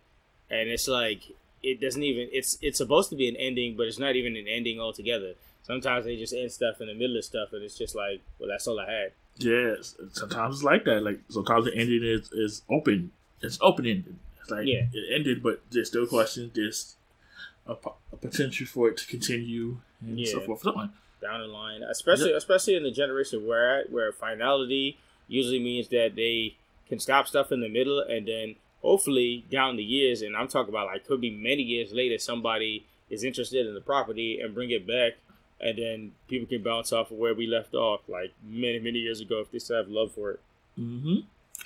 and 0.49 0.69
it's 0.69 0.87
like 0.87 1.23
it 1.63 1.81
doesn't 1.81 2.03
even 2.03 2.29
it's 2.31 2.57
it's 2.61 2.77
supposed 2.77 3.09
to 3.09 3.15
be 3.15 3.27
an 3.27 3.35
ending 3.37 3.75
but 3.75 3.87
it's 3.87 3.99
not 3.99 4.15
even 4.15 4.35
an 4.37 4.47
ending 4.47 4.79
altogether 4.79 5.33
sometimes 5.63 6.05
they 6.05 6.15
just 6.15 6.33
end 6.33 6.51
stuff 6.51 6.79
in 6.79 6.87
the 6.87 6.93
middle 6.93 7.17
of 7.17 7.25
stuff 7.25 7.49
and 7.53 7.63
it's 7.63 7.77
just 7.77 7.95
like 7.95 8.21
well 8.39 8.47
that's 8.49 8.67
all 8.67 8.79
i 8.79 8.89
had 8.91 9.11
Yes, 9.37 9.95
sometimes 10.13 10.55
it's 10.55 10.63
like 10.63 10.85
that. 10.85 11.03
Like 11.03 11.19
sometimes 11.27 11.65
the 11.65 11.75
ending 11.75 12.05
is 12.05 12.31
is 12.31 12.61
open. 12.69 13.11
It's 13.41 13.57
open 13.59 13.85
ended. 13.85 14.15
It's 14.39 14.49
like 14.49 14.65
Yeah. 14.65 14.85
it 14.93 15.13
ended, 15.13 15.43
but 15.43 15.61
there's 15.71 15.89
still 15.89 16.07
questions. 16.07 16.53
There's 16.55 16.95
a, 17.67 17.73
a 18.13 18.15
potential 18.15 18.65
for 18.65 18.87
it 18.87 18.95
to 18.95 19.05
continue 19.07 19.79
and 19.99 20.25
so 20.25 20.39
Yeah. 20.39 20.45
forth. 20.45 20.61
So 20.61 20.71
on. 20.73 20.93
down 21.21 21.41
the 21.41 21.47
line, 21.47 21.83
especially 21.83 22.31
especially 22.31 22.75
in 22.75 22.83
the 22.83 22.91
generation 22.91 23.45
we're 23.45 23.81
at, 23.81 23.91
where 23.91 24.13
finality 24.13 24.97
usually 25.27 25.59
means 25.59 25.87
that 25.89 26.13
they 26.15 26.55
can 26.87 26.99
stop 26.99 27.27
stuff 27.27 27.51
in 27.51 27.61
the 27.61 27.69
middle, 27.69 27.99
and 27.99 28.27
then 28.27 28.55
hopefully 28.81 29.45
down 29.49 29.75
the 29.75 29.83
years, 29.83 30.21
and 30.21 30.35
I'm 30.35 30.47
talking 30.47 30.69
about 30.69 30.87
like 30.87 31.07
could 31.07 31.21
be 31.21 31.31
many 31.31 31.63
years 31.63 31.91
later, 31.91 32.17
somebody 32.17 32.85
is 33.09 33.23
interested 33.23 33.65
in 33.65 33.73
the 33.73 33.81
property 33.81 34.39
and 34.39 34.53
bring 34.53 34.71
it 34.71 34.87
back, 34.87 35.13
and 35.59 35.77
then 35.77 36.11
people 36.27 36.47
can 36.47 36.63
bounce 36.63 36.93
off 36.93 37.11
of 37.11 37.17
where 37.17 37.33
we 37.33 37.47
left 37.47 37.73
off, 37.73 38.01
like 38.07 38.33
many 38.43 38.79
many 38.79 38.99
years 38.99 39.21
ago, 39.21 39.39
if 39.39 39.51
they 39.51 39.59
still 39.59 39.77
have 39.77 39.87
love 39.87 40.11
for 40.11 40.31
it. 40.31 40.39
Mm-hmm. 40.79 41.21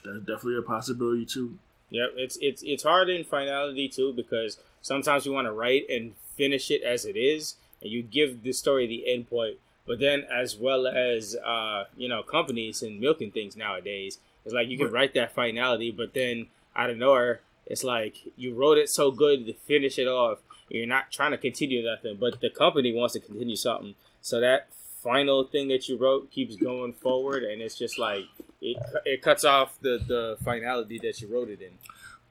That's 0.05 0.19
definitely 0.19 0.57
a 0.57 0.61
possibility 0.61 1.25
too. 1.25 1.57
Yep, 1.89 2.13
it's 2.17 2.37
it's 2.41 2.63
it's 2.63 2.83
hard 2.83 3.09
in 3.09 3.23
finality 3.23 3.89
too 3.89 4.13
because 4.13 4.57
sometimes 4.81 5.25
you 5.25 5.33
want 5.33 5.47
to 5.47 5.51
write 5.51 5.89
and 5.89 6.13
finish 6.37 6.71
it 6.71 6.83
as 6.83 7.05
it 7.05 7.17
is, 7.17 7.55
and 7.81 7.91
you 7.91 8.03
give 8.03 8.43
the 8.43 8.53
story 8.53 8.87
the 8.87 9.11
end 9.11 9.29
point. 9.29 9.57
But 9.89 9.97
then, 9.99 10.23
as 10.31 10.55
well 10.55 10.85
as 10.85 11.35
uh, 11.35 11.85
you 11.97 12.07
know, 12.07 12.21
companies 12.21 12.83
and 12.83 12.99
milking 12.99 13.31
things 13.31 13.57
nowadays, 13.57 14.19
it's 14.45 14.53
like 14.53 14.67
you 14.69 14.77
can 14.77 14.91
write 14.91 15.15
that 15.15 15.33
finality, 15.33 15.89
but 15.89 16.13
then 16.13 16.45
out 16.75 16.91
of 16.91 16.97
nowhere, 16.97 17.41
it's 17.65 17.83
like 17.83 18.15
you 18.37 18.53
wrote 18.53 18.77
it 18.77 18.87
so 18.89 19.09
good 19.09 19.47
to 19.47 19.53
finish 19.53 19.97
it 19.97 20.07
off. 20.07 20.37
You're 20.69 20.85
not 20.85 21.11
trying 21.11 21.31
to 21.31 21.37
continue 21.39 21.83
nothing, 21.83 22.17
but 22.19 22.39
the 22.39 22.51
company 22.51 22.93
wants 22.93 23.13
to 23.15 23.19
continue 23.19 23.55
something. 23.55 23.95
So 24.21 24.39
that 24.39 24.67
final 25.01 25.43
thing 25.43 25.69
that 25.69 25.89
you 25.89 25.97
wrote 25.97 26.29
keeps 26.29 26.55
going 26.55 26.93
forward, 26.93 27.43
and 27.43 27.59
it's 27.59 27.75
just 27.75 27.97
like 27.97 28.25
it, 28.61 28.77
it 29.05 29.23
cuts 29.23 29.43
off 29.43 29.79
the 29.81 29.99
the 30.07 30.37
finality 30.43 30.99
that 30.99 31.19
you 31.19 31.27
wrote 31.33 31.49
it 31.49 31.61
in. 31.63 31.71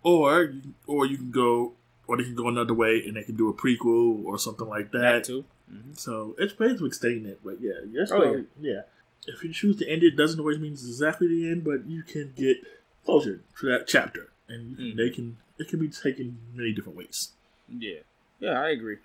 Or 0.05 0.43
you- 0.45 0.75
or 0.87 1.07
you 1.07 1.17
can 1.17 1.33
go, 1.33 1.73
or 2.07 2.17
they 2.19 2.23
can 2.23 2.37
go 2.37 2.47
another 2.47 2.75
way 2.75 3.03
and 3.05 3.17
they 3.17 3.25
can 3.25 3.35
do 3.37 3.49
a 3.49 3.53
prequel 3.53 4.25
or 4.25 4.39
something 4.39 4.69
like 4.69 4.93
That 4.93 5.01
that. 5.01 5.25
too. 5.25 5.45
So 5.95 6.35
it's 6.39 6.55
to 6.55 6.87
extend 6.87 7.27
it, 7.27 7.41
but 7.45 7.61
yeah, 7.61 7.73
your 7.91 8.03
Oh, 8.03 8.07
story, 8.07 8.47
yeah. 8.61 8.83
If 9.27 9.43
you 9.45 9.53
choose 9.53 9.77
to 9.79 9.89
end 9.89 10.03
it, 10.03 10.17
doesn't 10.17 10.41
always 10.41 10.59
mean 10.59 10.73
it's 10.73 10.87
exactly 10.87 11.29
the 11.29 11.51
end, 11.51 11.65
but 11.65 11.87
you 11.87 12.03
can 12.03 12.33
get 12.37 12.59
closure 13.05 13.41
to 13.61 13.67
that 13.67 13.87
chapter, 13.87 14.31
and 14.49 14.77
Mhm. 14.77 14.97
they 14.97 15.11
can 15.11 15.39
it 15.59 15.69
can 15.69 15.81
be 15.81 15.89
taken 15.89 16.39
many 16.55 16.73
different 16.73 16.97
ways. 16.97 17.33
Yeah, 17.69 18.01
yeah, 18.41 18.61
I 18.61 18.71
agree. 18.71 18.99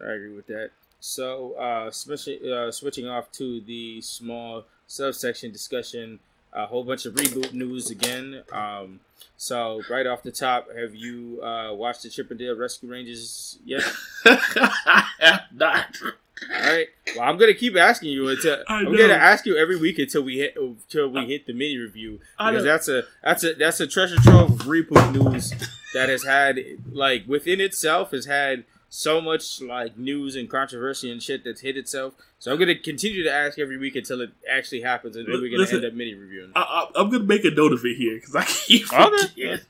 I 0.00 0.12
agree 0.12 0.34
with 0.34 0.46
that. 0.48 0.70
So, 1.00 1.54
uh, 1.54 1.90
switching 1.90 2.46
uh, 2.50 2.70
switching 2.70 3.08
off 3.08 3.32
to 3.32 3.60
the 3.60 4.00
small 4.00 4.64
subsection 4.86 5.50
discussion, 5.50 6.20
a 6.54 6.66
whole 6.66 6.84
bunch 6.84 7.06
of 7.06 7.14
reboot 7.14 7.52
news 7.52 7.90
again. 7.90 8.42
Um, 8.52 9.00
so, 9.36 9.82
right 9.90 10.06
off 10.06 10.22
the 10.22 10.30
top, 10.30 10.68
have 10.74 10.94
you 10.94 11.42
uh, 11.42 11.74
watched 11.74 12.02
the 12.04 12.08
Chip 12.08 12.30
'n 12.30 12.36
Dale 12.36 12.56
Rescue 12.56 12.88
Rangers 12.90 13.58
yet? 13.64 13.82
I 14.24 15.04
have 15.20 15.40
not. 15.52 15.96
All 16.02 16.60
right. 16.72 16.88
Well, 17.16 17.28
I'm 17.28 17.36
gonna 17.38 17.54
keep 17.54 17.76
asking 17.76 18.10
you 18.10 18.28
until 18.28 18.62
I'm 18.68 18.86
gonna 18.86 19.14
ask 19.14 19.46
you 19.46 19.56
every 19.56 19.76
week 19.76 19.98
until 19.98 20.22
we 20.22 20.38
hit 20.38 20.56
until 20.56 21.08
we 21.08 21.26
hit 21.26 21.46
the 21.46 21.52
mini 21.52 21.76
review 21.78 22.20
because 22.38 22.64
that's 22.64 22.88
a 22.88 23.04
that's 23.22 23.44
a 23.44 23.54
that's 23.54 23.80
a 23.80 23.86
treasure 23.86 24.16
trove 24.16 24.50
of 24.50 24.58
reboot 24.66 25.12
news 25.14 25.52
that 25.94 26.08
has 26.08 26.24
had 26.24 26.58
like 26.90 27.24
within 27.28 27.60
itself 27.60 28.10
has 28.10 28.26
had 28.26 28.64
so 28.94 29.20
much 29.20 29.60
like 29.60 29.98
news 29.98 30.36
and 30.36 30.48
controversy 30.48 31.10
and 31.10 31.20
shit 31.20 31.42
that's 31.42 31.62
hit 31.62 31.76
itself. 31.76 32.14
So 32.38 32.52
I'm 32.52 32.58
gonna 32.58 32.76
continue 32.76 33.24
to 33.24 33.32
ask 33.32 33.58
every 33.58 33.76
week 33.76 33.96
until 33.96 34.20
it 34.20 34.30
actually 34.48 34.82
happens, 34.82 35.16
and 35.16 35.26
then 35.26 35.34
we're 35.40 35.48
gonna 35.48 35.58
Listen. 35.62 35.78
end 35.78 35.86
up 35.86 35.94
mini 35.94 36.14
reviewing. 36.14 36.52
I, 36.54 36.60
I, 36.60 37.00
I'm 37.00 37.10
gonna 37.10 37.24
make 37.24 37.44
a 37.44 37.50
note 37.50 37.72
of 37.72 37.84
it 37.84 37.96
here 37.96 38.14
because 38.14 38.36
I 38.36 38.44
keep 38.44 38.92
Okay. 38.92 39.26
forgetting. 39.28 39.64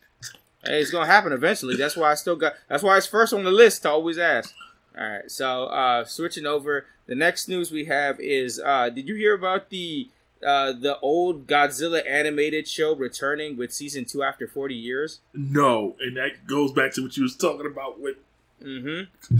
Hey, 0.62 0.80
it's 0.80 0.90
gonna 0.90 1.06
happen 1.06 1.32
eventually. 1.32 1.76
That's 1.76 1.96
why 1.96 2.10
I 2.10 2.14
still 2.14 2.36
got. 2.36 2.54
That's 2.68 2.82
why 2.82 2.96
it's 2.98 3.06
first 3.06 3.32
on 3.32 3.44
the 3.44 3.50
list 3.50 3.82
to 3.82 3.90
always 3.90 4.18
ask. 4.18 4.54
All 4.98 5.08
right, 5.08 5.30
so 5.30 5.64
uh, 5.66 6.04
switching 6.04 6.46
over, 6.46 6.86
the 7.06 7.14
next 7.14 7.48
news 7.48 7.70
we 7.72 7.86
have 7.86 8.20
is: 8.20 8.60
uh, 8.60 8.90
Did 8.90 9.08
you 9.08 9.14
hear 9.14 9.34
about 9.34 9.70
the 9.70 10.08
uh, 10.46 10.72
the 10.72 10.98
old 11.00 11.46
Godzilla 11.46 12.06
animated 12.08 12.68
show 12.68 12.94
returning 12.94 13.56
with 13.56 13.72
season 13.72 14.04
two 14.04 14.22
after 14.22 14.46
forty 14.46 14.74
years? 14.74 15.20
No, 15.32 15.96
and 16.00 16.16
that 16.18 16.46
goes 16.46 16.72
back 16.72 16.92
to 16.94 17.02
what 17.02 17.16
you 17.16 17.22
was 17.24 17.36
talking 17.36 17.66
about 17.66 17.98
with 18.00 18.16
Mm-hmm. 18.64 19.36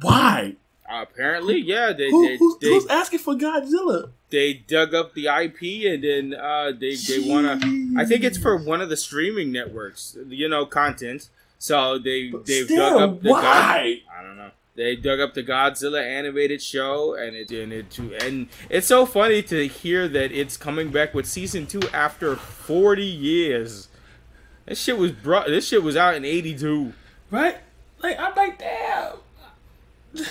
why 0.00 0.56
apparently, 0.88 1.58
yeah, 1.60 1.92
they 1.92 2.10
Who, 2.10 2.26
they, 2.28 2.36
who's, 2.36 2.58
they, 2.58 2.68
who's 2.68 2.86
asking 2.86 3.18
for 3.20 3.34
Godzilla? 3.34 4.10
they 4.30 4.54
dug 4.54 4.94
up 4.94 5.12
the 5.14 5.26
IP 5.26 5.84
and 5.92 6.02
then 6.02 6.34
uh, 6.40 6.72
they 6.78 6.94
they 6.96 7.20
wanna. 7.28 7.60
I 7.98 8.04
think 8.06 8.24
it's 8.24 8.38
for 8.38 8.56
one 8.56 8.80
of 8.80 8.88
the 8.88 8.96
streaming 8.96 9.52
networks, 9.52 10.16
you 10.28 10.48
know, 10.48 10.64
content. 10.66 11.28
So 11.58 11.98
they 11.98 12.30
But 12.30 12.46
they've 12.46 12.64
still, 12.64 12.98
dug 12.98 13.02
up 13.10 13.22
the 13.22 13.28
God- 13.28 13.42
why? 13.42 14.00
I 14.18 14.22
don't 14.22 14.36
know. 14.36 14.50
They 14.74 14.96
dug 14.96 15.20
up 15.20 15.34
the 15.34 15.42
Godzilla 15.44 16.02
animated 16.02 16.62
show, 16.62 17.14
and 17.14 17.36
it 17.36 17.50
and 17.50 17.72
it 17.74 17.98
and 17.98 18.48
it's 18.70 18.86
so 18.86 19.04
funny 19.04 19.42
to 19.42 19.68
hear 19.68 20.08
that 20.08 20.32
it's 20.32 20.56
coming 20.56 20.88
back 20.90 21.12
with 21.12 21.26
season 21.26 21.66
two 21.66 21.82
after 21.92 22.36
forty 22.36 23.04
years. 23.04 23.88
This 24.64 24.80
shit 24.80 24.96
was 24.96 25.12
brought. 25.12 25.48
This 25.48 25.68
shit 25.68 25.82
was 25.82 25.94
out 25.94 26.14
in 26.14 26.24
'82. 26.24 26.94
Right? 27.30 27.58
Like 28.02 28.18
I'm 28.18 28.34
like, 28.34 28.58
damn. 28.58 29.12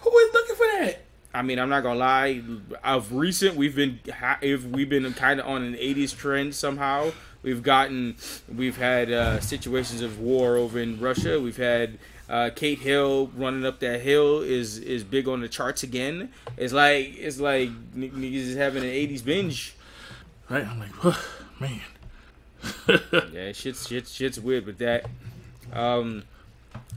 Who 0.00 0.18
is 0.18 0.34
looking 0.34 0.56
for 0.56 0.66
that? 0.78 1.02
I 1.34 1.42
mean, 1.42 1.58
I'm 1.58 1.68
not 1.68 1.82
gonna 1.82 1.98
lie. 1.98 2.42
Of 2.82 3.12
recent, 3.12 3.56
we've 3.56 3.76
been 3.76 4.00
if 4.40 4.64
we've 4.64 4.88
been 4.88 5.12
kind 5.14 5.40
of 5.40 5.46
on 5.46 5.62
an 5.62 5.74
'80s 5.74 6.16
trend 6.16 6.54
somehow. 6.54 7.12
We've 7.42 7.62
gotten, 7.62 8.16
we've 8.52 8.76
had 8.76 9.12
uh, 9.12 9.40
situations 9.40 10.00
of 10.00 10.18
war 10.18 10.56
over 10.56 10.80
in 10.80 10.98
Russia. 10.98 11.40
We've 11.40 11.56
had 11.56 11.98
uh, 12.28 12.50
Kate 12.54 12.78
Hill 12.78 13.30
running 13.36 13.64
up 13.64 13.80
that 13.80 14.00
hill 14.00 14.40
is 14.40 14.78
is 14.78 15.04
big 15.04 15.28
on 15.28 15.40
the 15.42 15.48
charts 15.48 15.82
again. 15.82 16.30
It's 16.56 16.72
like 16.72 17.16
it's 17.18 17.38
like 17.38 17.68
niggas 17.94 18.34
is 18.34 18.56
having 18.56 18.82
an 18.82 18.90
'80s 18.90 19.24
binge. 19.24 19.74
Right? 20.48 20.66
I'm 20.66 20.80
like, 20.80 21.16
man. 21.60 21.80
yeah, 23.32 23.52
shit's 23.52 23.86
shit's 23.86 24.12
shit's 24.12 24.40
weird 24.40 24.66
with 24.66 24.78
that. 24.78 25.06
Um, 25.72 26.24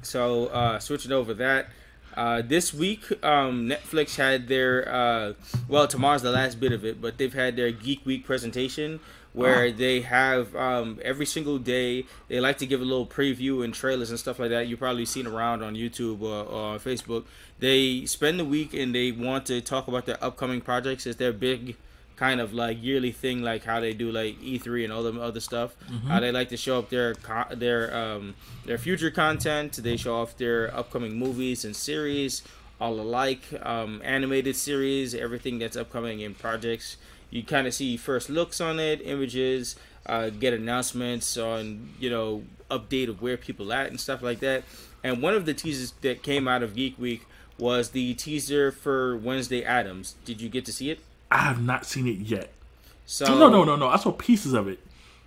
so 0.01 0.48
uh, 0.48 0.79
switching 0.79 1.12
over 1.12 1.34
that. 1.36 1.68
Uh, 2.15 2.41
this 2.41 2.74
week, 2.74 3.12
um, 3.24 3.70
Netflix 3.70 4.15
had 4.15 4.48
their 4.48 4.94
uh, 4.94 5.34
well, 5.68 5.88
tomorrow's 5.88 6.22
the 6.22 6.32
last 6.32 6.60
bit 6.60 6.72
of 6.72 6.84
it, 6.84 7.01
but 7.01 7.18
they've 7.18 7.34
had 7.34 7.56
their 7.56 7.72
Geek 7.72 8.06
Week 8.06 8.25
presentation 8.25 9.00
where 9.34 9.65
oh. 9.65 9.72
they 9.72 10.01
have 10.01 10.56
um, 10.56 11.00
every 11.03 11.25
single 11.25 11.60
day 11.60 12.06
they 12.27 12.39
like 12.39 12.58
to 12.58 12.65
give 12.65 12.82
a 12.82 12.84
little 12.84 13.06
preview 13.06 13.63
and 13.63 13.74
trailers 13.74 14.10
and 14.10 14.20
stuff 14.20 14.39
like 14.39 14.50
that. 14.50 14.68
You've 14.68 14.79
probably 14.79 15.06
seen 15.06 15.27
around 15.27 15.63
on 15.63 15.75
YouTube 15.75 16.22
or, 16.22 16.44
or 16.46 16.62
on 16.74 16.79
Facebook. 16.79 17.25
They 17.60 18.06
spend 18.06 18.39
the 18.39 18.46
week 18.46 18.74
and 18.74 18.94
they 18.94 19.12
want 19.12 19.46
to 19.48 19.62
talk 19.62 19.88
about 19.88 20.06
their 20.06 20.22
upcoming 20.24 20.62
projects. 20.62 21.06
It's 21.06 21.18
their 21.18 21.34
big 21.34 21.75
kind 22.19 22.41
of 22.41 22.53
like 22.53 22.83
yearly 22.83 23.13
thing, 23.13 23.41
like 23.41 23.63
how 23.63 23.79
they 23.79 23.93
do 23.93 24.11
like 24.11 24.38
E3 24.41 24.83
and 24.83 24.91
all 24.91 25.03
the 25.03 25.19
other 25.21 25.39
stuff. 25.39 25.73
Mm-hmm. 25.89 26.09
How 26.09 26.19
they 26.19 26.33
like 26.33 26.49
to 26.49 26.57
show 26.57 26.77
up 26.79 26.89
their 26.89 27.15
their 27.51 27.95
um, 27.95 28.35
their 28.65 28.77
future 28.77 29.09
content. 29.09 29.71
They 29.81 29.95
show 29.95 30.17
off 30.17 30.35
their 30.38 30.75
upcoming 30.75 31.17
movies 31.17 31.63
and 31.63 31.73
series, 31.73 32.43
all 32.79 32.99
alike, 32.99 33.43
um, 33.63 34.01
animated 34.03 34.57
series, 34.57 35.15
everything 35.15 35.59
that's 35.59 35.77
upcoming 35.77 36.19
in 36.19 36.35
projects. 36.35 36.97
You 37.31 37.43
kind 37.43 37.65
of 37.67 37.73
see 37.73 37.95
first 37.95 38.29
looks 38.29 38.59
on 38.59 38.79
it, 38.79 39.01
images, 39.01 39.77
uh, 40.05 40.29
get 40.29 40.53
announcements 40.53 41.38
on 41.38 41.93
you 41.99 42.09
know 42.09 42.43
update 42.69 43.07
of 43.07 43.21
where 43.21 43.38
people 43.38 43.71
at 43.71 43.88
and 43.88 43.99
stuff 43.99 44.21
like 44.21 44.39
that. 44.41 44.63
And 45.03 45.21
one 45.21 45.33
of 45.33 45.45
the 45.45 45.53
teasers 45.53 45.93
that 46.01 46.21
came 46.21 46.49
out 46.49 46.63
of 46.63 46.75
Geek 46.75 46.99
Week 46.99 47.25
was 47.57 47.91
the 47.91 48.13
teaser 48.15 48.73
for 48.73 49.15
Wednesday 49.15 49.63
Addams. 49.63 50.15
Did 50.25 50.41
you 50.41 50.49
get 50.49 50.65
to 50.65 50.73
see 50.73 50.89
it? 50.89 50.99
I 51.31 51.39
have 51.39 51.62
not 51.62 51.86
seen 51.86 52.07
it 52.07 52.17
yet. 52.19 52.51
So 53.05 53.25
no, 53.25 53.50
no, 53.50 53.63
no, 53.63 53.75
no. 53.75 53.88
I 53.88 53.98
saw 53.98 54.12
pieces 54.12 54.53
of 54.53 54.67
it. 54.67 54.79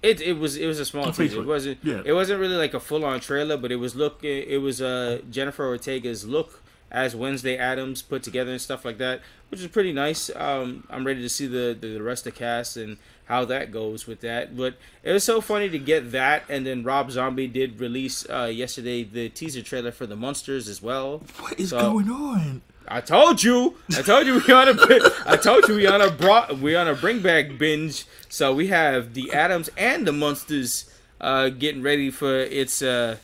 It, 0.03 0.21
it 0.21 0.33
was 0.35 0.57
it 0.57 0.67
was 0.67 0.81
a 0.81 0.85
small 0.85 1.13
teaser. 1.13 1.41
It 1.41 1.47
wasn't 1.47 1.79
yeah. 1.83 2.03
it 2.05 2.13
wasn't 2.13 2.41
really 2.41 2.57
like 2.57 2.75
a 2.75 2.81
full 2.81 3.05
on 3.05 3.21
trailer, 3.21 3.57
but 3.57 3.71
it 3.71 3.77
was 3.77 3.95
look 3.95 4.25
it 4.25 4.61
was 4.61 4.83
uh 4.83 5.21
Jennifer 5.31 5.65
Ortega's 5.65 6.27
look 6.27 6.63
as 6.93 7.17
Wednesday 7.17 7.57
Addams 7.57 8.03
put 8.03 8.23
together 8.23 8.53
and 8.53 8.61
stuff 8.61 8.85
like 8.85 8.99
that, 8.99 9.21
which 9.51 9.61
is 9.61 9.67
pretty 9.67 9.93
nice. 9.93 10.31
Um, 10.37 10.87
I'm 10.91 11.07
ready 11.07 11.23
to 11.23 11.29
see 11.29 11.47
the, 11.47 11.77
the, 11.79 11.95
the 11.95 12.03
rest 12.03 12.27
of 12.27 12.35
the 12.35 12.39
cast 12.39 12.77
and 12.77 12.99
how 13.25 13.47
that 13.47 13.73
goes 13.73 14.07
with 14.07 14.21
that. 14.21 14.57
But 14.57 14.75
it 15.03 15.13
was 15.13 15.25
so 15.25 15.41
funny 15.41 15.71
to 15.71 15.79
get 15.79 16.13
that, 16.13 16.45
and 16.51 16.67
then 16.67 16.85
Rob 16.85 17.11
Zombie 17.11 17.47
did 17.47 17.81
release 17.81 18.29
uh, 18.29 18.51
yesterday 18.53 19.05
the 19.05 19.31
teaser 19.31 19.63
trailer 19.63 19.91
for 19.91 20.07
the 20.07 20.17
Munsters 20.17 20.69
as 20.69 20.83
well. 20.83 21.23
What 21.41 21.59
is 21.59 21.71
so, 21.71 21.81
going 21.81 22.11
on? 22.11 22.61
I 22.89 23.01
told 23.01 23.43
you. 23.43 23.77
I 23.97 24.03
told 24.03 24.27
you 24.27 24.35
we 24.35 24.53
on 24.53 24.69
a. 24.69 25.13
I 25.27 25.37
told 25.37 25.69
you 25.69 25.77
we 25.77 25.87
on 25.87 26.01
a 26.01 26.11
brought. 26.11 26.59
We 26.59 26.75
on 26.75 26.89
a 26.89 26.95
bring 26.95 27.21
back 27.21 27.59
binge. 27.59 28.05
So 28.29 28.55
we 28.55 28.69
have 28.69 29.15
the 29.15 29.33
Addams 29.33 29.71
and 29.77 30.07
the 30.07 30.13
Munsters 30.13 30.91
uh, 31.21 31.49
getting 31.51 31.83
ready 31.83 32.11
for 32.11 32.39
its 32.41 32.83
uh, 32.83 33.17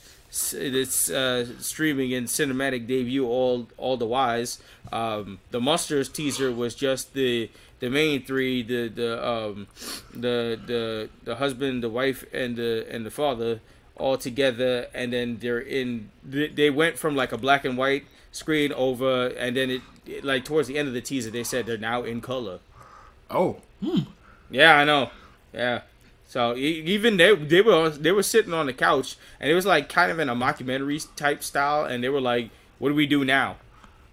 its 0.53 1.11
uh, 1.11 1.47
streaming 1.61 2.15
and 2.15 2.27
cinematic 2.27 2.87
debut. 2.87 3.27
All 3.27 3.69
all 3.77 3.97
the 3.97 4.07
wise. 4.07 4.61
Um, 4.93 5.41
the 5.51 5.61
Munsters 5.61 6.09
teaser 6.09 6.53
was 6.53 6.75
just 6.75 7.15
the 7.15 7.51
the 7.81 7.91
main 7.91 8.25
three. 8.25 8.63
The 8.63 8.89
the 8.89 9.29
um, 9.29 9.67
the 10.13 10.59
the 10.67 11.09
the 11.25 11.37
husband, 11.37 11.83
the 11.83 11.91
wife, 11.91 12.25
and 12.33 12.57
the 12.57 12.87
and 12.91 13.05
the 13.05 13.11
father 13.11 13.61
all 13.99 14.17
together, 14.17 14.89
and 14.95 15.13
then 15.13 15.39
they're 15.41 15.61
in. 15.61 16.11
They 16.25 16.71
went 16.71 16.99
from 16.99 17.17
like 17.17 17.33
a 17.33 17.39
black 17.39 17.65
and 17.65 17.77
white 17.77 18.07
screen 18.33 18.73
over, 18.73 19.29
and 19.29 19.57
then 19.57 19.71
it, 19.71 19.83
it, 20.07 20.25
like 20.25 20.45
towards 20.45 20.69
the 20.69 20.79
end 20.79 20.89
of 20.89 20.95
the 20.95 21.01
teaser, 21.01 21.31
they 21.31 21.45
said 21.45 21.67
they're 21.67 21.79
now 21.79 22.03
in 22.03 22.21
color. 22.21 22.61
Oh, 23.31 23.59
hmm. 23.83 24.01
Yeah, 24.51 24.77
I 24.77 24.85
know. 24.85 25.11
Yeah. 25.53 25.83
So 26.27 26.55
even 26.57 27.17
they 27.17 27.35
they 27.35 27.63
were 27.63 27.89
they 27.91 28.13
were 28.13 28.23
sitting 28.23 28.53
on 28.53 28.67
the 28.67 28.75
couch, 28.75 29.17
and 29.41 29.51
it 29.51 29.55
was 29.55 29.65
like 29.65 29.89
kind 29.89 30.13
of 30.13 30.19
in 30.19 30.29
a 30.29 30.37
mockumentary 30.37 31.07
type 31.17 31.43
style, 31.43 31.85
and 31.85 32.05
they 32.05 32.11
were 32.11 32.21
like, 32.21 32.51
"What 32.79 32.91
do 32.91 32.95
we 32.95 33.07
do 33.07 33.25
now?" 33.25 33.57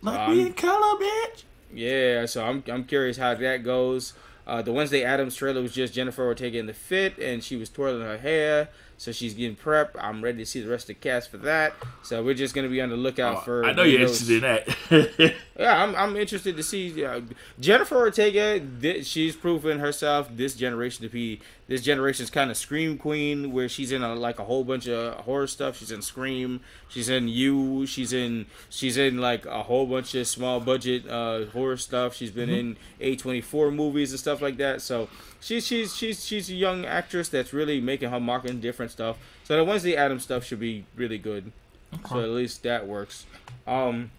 like 0.02 0.20
um, 0.20 0.38
me 0.38 0.46
in 0.48 0.54
color, 0.54 0.98
bitch. 0.98 1.44
Yeah, 1.74 2.26
so 2.26 2.46
I'm 2.46 2.64
I'm 2.72 2.86
curious 2.86 3.18
how 3.18 3.34
that 3.36 3.64
goes. 3.64 4.14
Uh, 4.48 4.62
the 4.62 4.72
Wednesday 4.72 5.04
Addams 5.04 5.36
trailer 5.36 5.62
was 5.62 5.74
just 5.74 5.94
Jennifer 5.94 6.24
Ortega 6.24 6.60
in 6.60 6.68
the 6.68 6.74
fit, 6.74 7.18
and 7.18 7.44
she 7.44 7.56
was 7.56 7.70
twirling 7.70 8.02
her 8.02 8.20
hair. 8.20 8.70
So 8.98 9.12
she's 9.12 9.34
getting 9.34 9.56
prep. 9.56 9.96
I'm 10.00 10.24
ready 10.24 10.40
to 10.40 10.46
see 10.46 10.62
the 10.62 10.70
rest 10.70 10.84
of 10.90 10.96
the 10.96 11.02
cast 11.10 11.30
for 11.30 11.38
that. 11.38 11.74
So 12.04 12.24
we're 12.24 12.34
just 12.34 12.56
gonna 12.56 12.70
be 12.70 12.82
on 12.82 12.90
the 12.90 12.96
lookout 12.96 13.38
oh, 13.38 13.42
for. 13.42 13.66
I 13.66 13.74
know 13.74 13.84
you're 13.84 14.08
those. 14.08 14.30
interested 14.30 14.66
in 14.90 15.16
that. 15.20 15.36
yeah, 15.60 15.84
I'm, 15.84 15.96
I'm 15.96 16.16
interested 16.16 16.56
to 16.56 16.64
see 16.64 17.04
uh, 17.04 17.22
Jennifer 17.60 17.98
Ortega. 17.98 18.60
Th- 18.60 19.06
she's 19.06 19.36
proven 19.36 19.80
herself 19.80 20.30
this 20.36 20.56
generation 20.56 21.04
to 21.04 21.10
be 21.10 21.42
this 21.68 21.82
generation's 21.82 22.30
kind 22.30 22.52
of 22.52 22.58
scream 22.58 22.98
queen, 22.98 23.52
where 23.52 23.68
she's 23.68 23.92
in 23.92 24.04
a, 24.04 24.16
like 24.16 24.40
a 24.40 24.44
whole 24.44 24.64
bunch 24.64 24.88
of 24.88 25.16
horror 25.22 25.48
stuff. 25.48 25.78
She's 25.78 25.92
in 25.92 26.02
Scream. 26.02 26.62
She's 26.88 27.10
in 27.10 27.28
You. 27.28 27.86
She's 27.86 28.14
in 28.14 28.46
she's 28.70 28.98
in 28.98 29.20
like 29.20 29.46
a 29.46 29.64
whole 29.64 29.86
bunch 29.88 30.16
of 30.16 30.28
small 30.28 30.60
budget 30.60 31.08
uh, 31.10 31.46
horror 31.46 31.78
stuff. 31.78 32.16
She's 32.16 32.32
been 32.32 32.50
mm-hmm. 32.50 32.76
in 33.02 33.16
A24 33.18 33.74
movies 33.74 34.12
and 34.12 34.20
stuff 34.20 34.42
like 34.42 34.58
that. 34.58 34.82
So 34.82 35.10
she's 35.42 35.66
she's 35.66 35.96
she's 35.96 36.26
she's 36.26 36.50
a 36.50 36.54
young 36.56 36.86
actress 36.86 37.30
that's 37.30 37.54
really 37.54 37.80
making 37.82 38.10
her 38.10 38.20
mark 38.20 38.46
in 38.46 38.60
different 38.60 38.92
stuff. 38.92 39.18
So 39.44 39.56
the 39.56 39.64
Wednesday 39.64 39.96
Addams 39.96 40.24
stuff 40.24 40.44
should 40.44 40.60
be 40.60 40.86
really 40.96 41.18
good. 41.18 41.52
Okay. 41.94 42.10
So 42.10 42.20
at 42.22 42.30
least 42.30 42.64
that 42.64 42.88
works. 42.88 43.26
Um, 43.68 44.12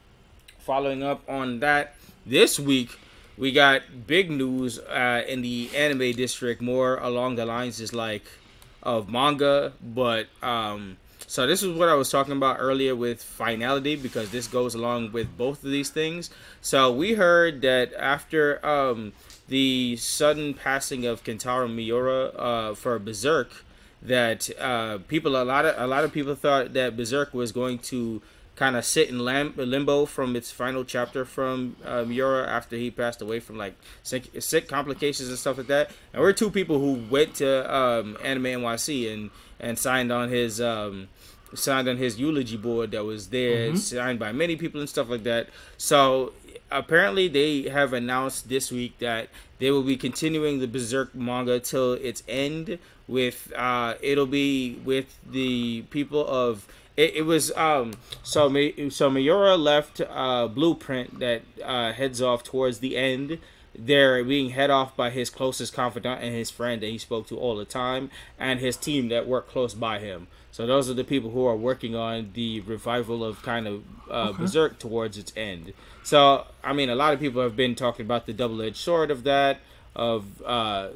following 0.58 1.02
up 1.02 1.28
on 1.28 1.60
that, 1.60 1.94
this 2.24 2.58
week 2.58 2.98
we 3.36 3.52
got 3.52 3.82
big 4.06 4.30
news 4.30 4.78
uh, 4.78 5.22
in 5.28 5.42
the 5.42 5.70
anime 5.74 6.12
district, 6.12 6.62
more 6.62 6.96
along 6.96 7.36
the 7.36 7.44
lines 7.44 7.80
is 7.80 7.92
like 7.92 8.24
of 8.82 9.10
manga, 9.10 9.72
but 9.82 10.26
um, 10.42 10.96
so 11.26 11.46
this 11.46 11.62
is 11.62 11.76
what 11.76 11.88
I 11.88 11.94
was 11.94 12.08
talking 12.08 12.32
about 12.32 12.56
earlier 12.60 12.94
with 12.94 13.22
finality 13.22 13.96
because 13.96 14.30
this 14.30 14.46
goes 14.46 14.74
along 14.74 15.12
with 15.12 15.36
both 15.36 15.64
of 15.64 15.70
these 15.70 15.90
things. 15.90 16.30
So 16.60 16.92
we 16.92 17.14
heard 17.14 17.62
that 17.62 17.92
after 17.94 18.64
um, 18.64 19.12
the 19.48 19.96
sudden 19.96 20.54
passing 20.54 21.06
of 21.06 21.22
Kentaro 21.24 21.72
Miura 21.72 22.26
uh, 22.26 22.74
for 22.74 22.98
Berserk 22.98 23.64
that 24.02 24.50
uh, 24.60 24.98
people 25.08 25.40
a 25.40 25.44
lot 25.44 25.64
of 25.64 25.74
a 25.78 25.86
lot 25.86 26.04
of 26.04 26.12
people 26.12 26.34
thought 26.34 26.72
that 26.74 26.96
Berserk 26.96 27.32
was 27.34 27.52
going 27.52 27.78
to 27.78 28.22
kind 28.56 28.74
of 28.74 28.84
sit 28.84 29.10
in 29.10 29.18
lam- 29.18 29.52
limbo 29.56 30.06
from 30.06 30.34
its 30.34 30.50
final 30.50 30.82
chapter 30.82 31.24
from 31.24 31.76
uh, 31.84 32.04
Miura 32.04 32.48
after 32.48 32.76
he 32.76 32.90
passed 32.90 33.20
away 33.20 33.38
from 33.38 33.58
like 33.58 33.74
sick, 34.02 34.30
sick, 34.40 34.66
complications 34.66 35.28
and 35.28 35.38
stuff 35.38 35.58
like 35.58 35.66
that. 35.66 35.90
And 36.12 36.22
we're 36.22 36.32
two 36.32 36.50
people 36.50 36.78
who 36.78 37.04
went 37.10 37.34
to 37.36 37.74
um, 37.74 38.16
Anime 38.24 38.44
NYC 38.44 39.12
and 39.12 39.30
and 39.60 39.78
signed 39.78 40.10
on 40.10 40.30
his 40.30 40.60
um, 40.60 41.08
signed 41.54 41.88
on 41.88 41.98
his 41.98 42.18
eulogy 42.18 42.56
board 42.56 42.90
that 42.92 43.04
was 43.04 43.28
there, 43.28 43.68
mm-hmm. 43.68 43.76
signed 43.76 44.18
by 44.18 44.32
many 44.32 44.56
people 44.56 44.80
and 44.80 44.88
stuff 44.88 45.08
like 45.08 45.24
that. 45.24 45.48
So 45.76 46.32
apparently 46.70 47.28
they 47.28 47.68
have 47.68 47.92
announced 47.92 48.48
this 48.48 48.70
week 48.72 48.98
that 48.98 49.28
they 49.58 49.70
will 49.70 49.82
be 49.82 49.96
continuing 49.96 50.58
the 50.58 50.66
Berserk 50.66 51.14
manga 51.14 51.60
till 51.60 51.94
its 51.94 52.22
end. 52.28 52.78
With 53.08 53.52
uh, 53.56 53.94
it'll 54.00 54.26
be 54.26 54.80
with 54.84 55.18
the 55.24 55.82
people 55.90 56.26
of 56.26 56.66
it, 56.96 57.14
it 57.14 57.22
was 57.22 57.52
um 57.52 57.94
so 58.22 58.52
so 58.88 59.10
Miura 59.10 59.56
left 59.56 60.00
uh 60.00 60.48
blueprint 60.48 61.20
that 61.20 61.42
uh 61.64 61.92
heads 61.92 62.20
off 62.20 62.42
towards 62.42 62.80
the 62.80 62.96
end. 62.96 63.38
They're 63.78 64.24
being 64.24 64.50
head 64.50 64.70
off 64.70 64.96
by 64.96 65.10
his 65.10 65.28
closest 65.30 65.74
confidant 65.74 66.22
and 66.22 66.34
his 66.34 66.50
friend 66.50 66.82
that 66.82 66.88
he 66.88 66.98
spoke 66.98 67.26
to 67.28 67.38
all 67.38 67.56
the 67.56 67.66
time, 67.66 68.10
and 68.38 68.58
his 68.58 68.76
team 68.76 69.08
that 69.08 69.28
worked 69.28 69.50
close 69.50 69.74
by 69.74 69.98
him. 69.98 70.28
So 70.56 70.66
those 70.66 70.88
are 70.88 70.94
the 70.94 71.04
people 71.04 71.28
who 71.28 71.44
are 71.44 71.54
working 71.54 71.94
on 71.94 72.30
the 72.32 72.60
revival 72.60 73.22
of 73.22 73.42
kind 73.42 73.66
of 73.66 73.82
uh, 74.10 74.30
okay. 74.30 74.38
Berserk 74.38 74.78
towards 74.78 75.18
its 75.18 75.30
end. 75.36 75.74
So 76.02 76.46
I 76.64 76.72
mean, 76.72 76.88
a 76.88 76.94
lot 76.94 77.12
of 77.12 77.20
people 77.20 77.42
have 77.42 77.56
been 77.56 77.74
talking 77.74 78.06
about 78.06 78.24
the 78.24 78.32
double-edged 78.32 78.78
sword 78.78 79.10
of 79.10 79.24
that, 79.24 79.58
of 79.94 80.24
uh, 80.46 80.88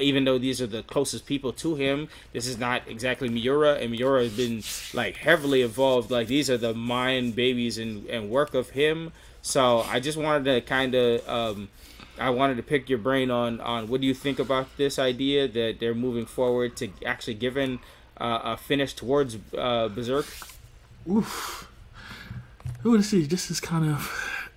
even 0.00 0.22
though 0.22 0.38
these 0.38 0.62
are 0.62 0.68
the 0.68 0.84
closest 0.84 1.26
people 1.26 1.52
to 1.54 1.74
him, 1.74 2.06
this 2.32 2.46
is 2.46 2.58
not 2.58 2.82
exactly 2.86 3.28
Miura, 3.28 3.74
and 3.74 3.90
Miura 3.90 4.22
has 4.22 4.36
been 4.36 4.62
like 4.94 5.16
heavily 5.16 5.62
involved. 5.62 6.12
Like 6.12 6.28
these 6.28 6.48
are 6.48 6.56
the 6.56 6.72
mind 6.72 7.34
babies 7.34 7.76
and, 7.76 8.06
and 8.06 8.30
work 8.30 8.54
of 8.54 8.70
him. 8.70 9.10
So 9.42 9.80
I 9.80 9.98
just 9.98 10.16
wanted 10.16 10.44
to 10.44 10.60
kind 10.60 10.94
of, 10.94 11.28
um, 11.28 11.70
I 12.20 12.30
wanted 12.30 12.56
to 12.58 12.62
pick 12.62 12.88
your 12.88 13.00
brain 13.00 13.32
on 13.32 13.60
on 13.60 13.88
what 13.88 14.00
do 14.00 14.06
you 14.06 14.14
think 14.14 14.38
about 14.38 14.68
this 14.76 14.96
idea 14.96 15.48
that 15.48 15.80
they're 15.80 15.92
moving 15.92 16.24
forward 16.24 16.76
to 16.76 16.90
actually 17.04 17.34
giving 17.34 17.80
uh, 18.20 18.40
a 18.44 18.56
finish 18.56 18.94
towards 18.94 19.38
uh, 19.56 19.88
Berserk. 19.88 20.26
Oof. 21.08 21.68
Who 22.82 22.90
would 22.90 23.04
see? 23.04 23.24
This 23.24 23.50
is 23.50 23.60
kind 23.60 23.90
of 23.90 24.50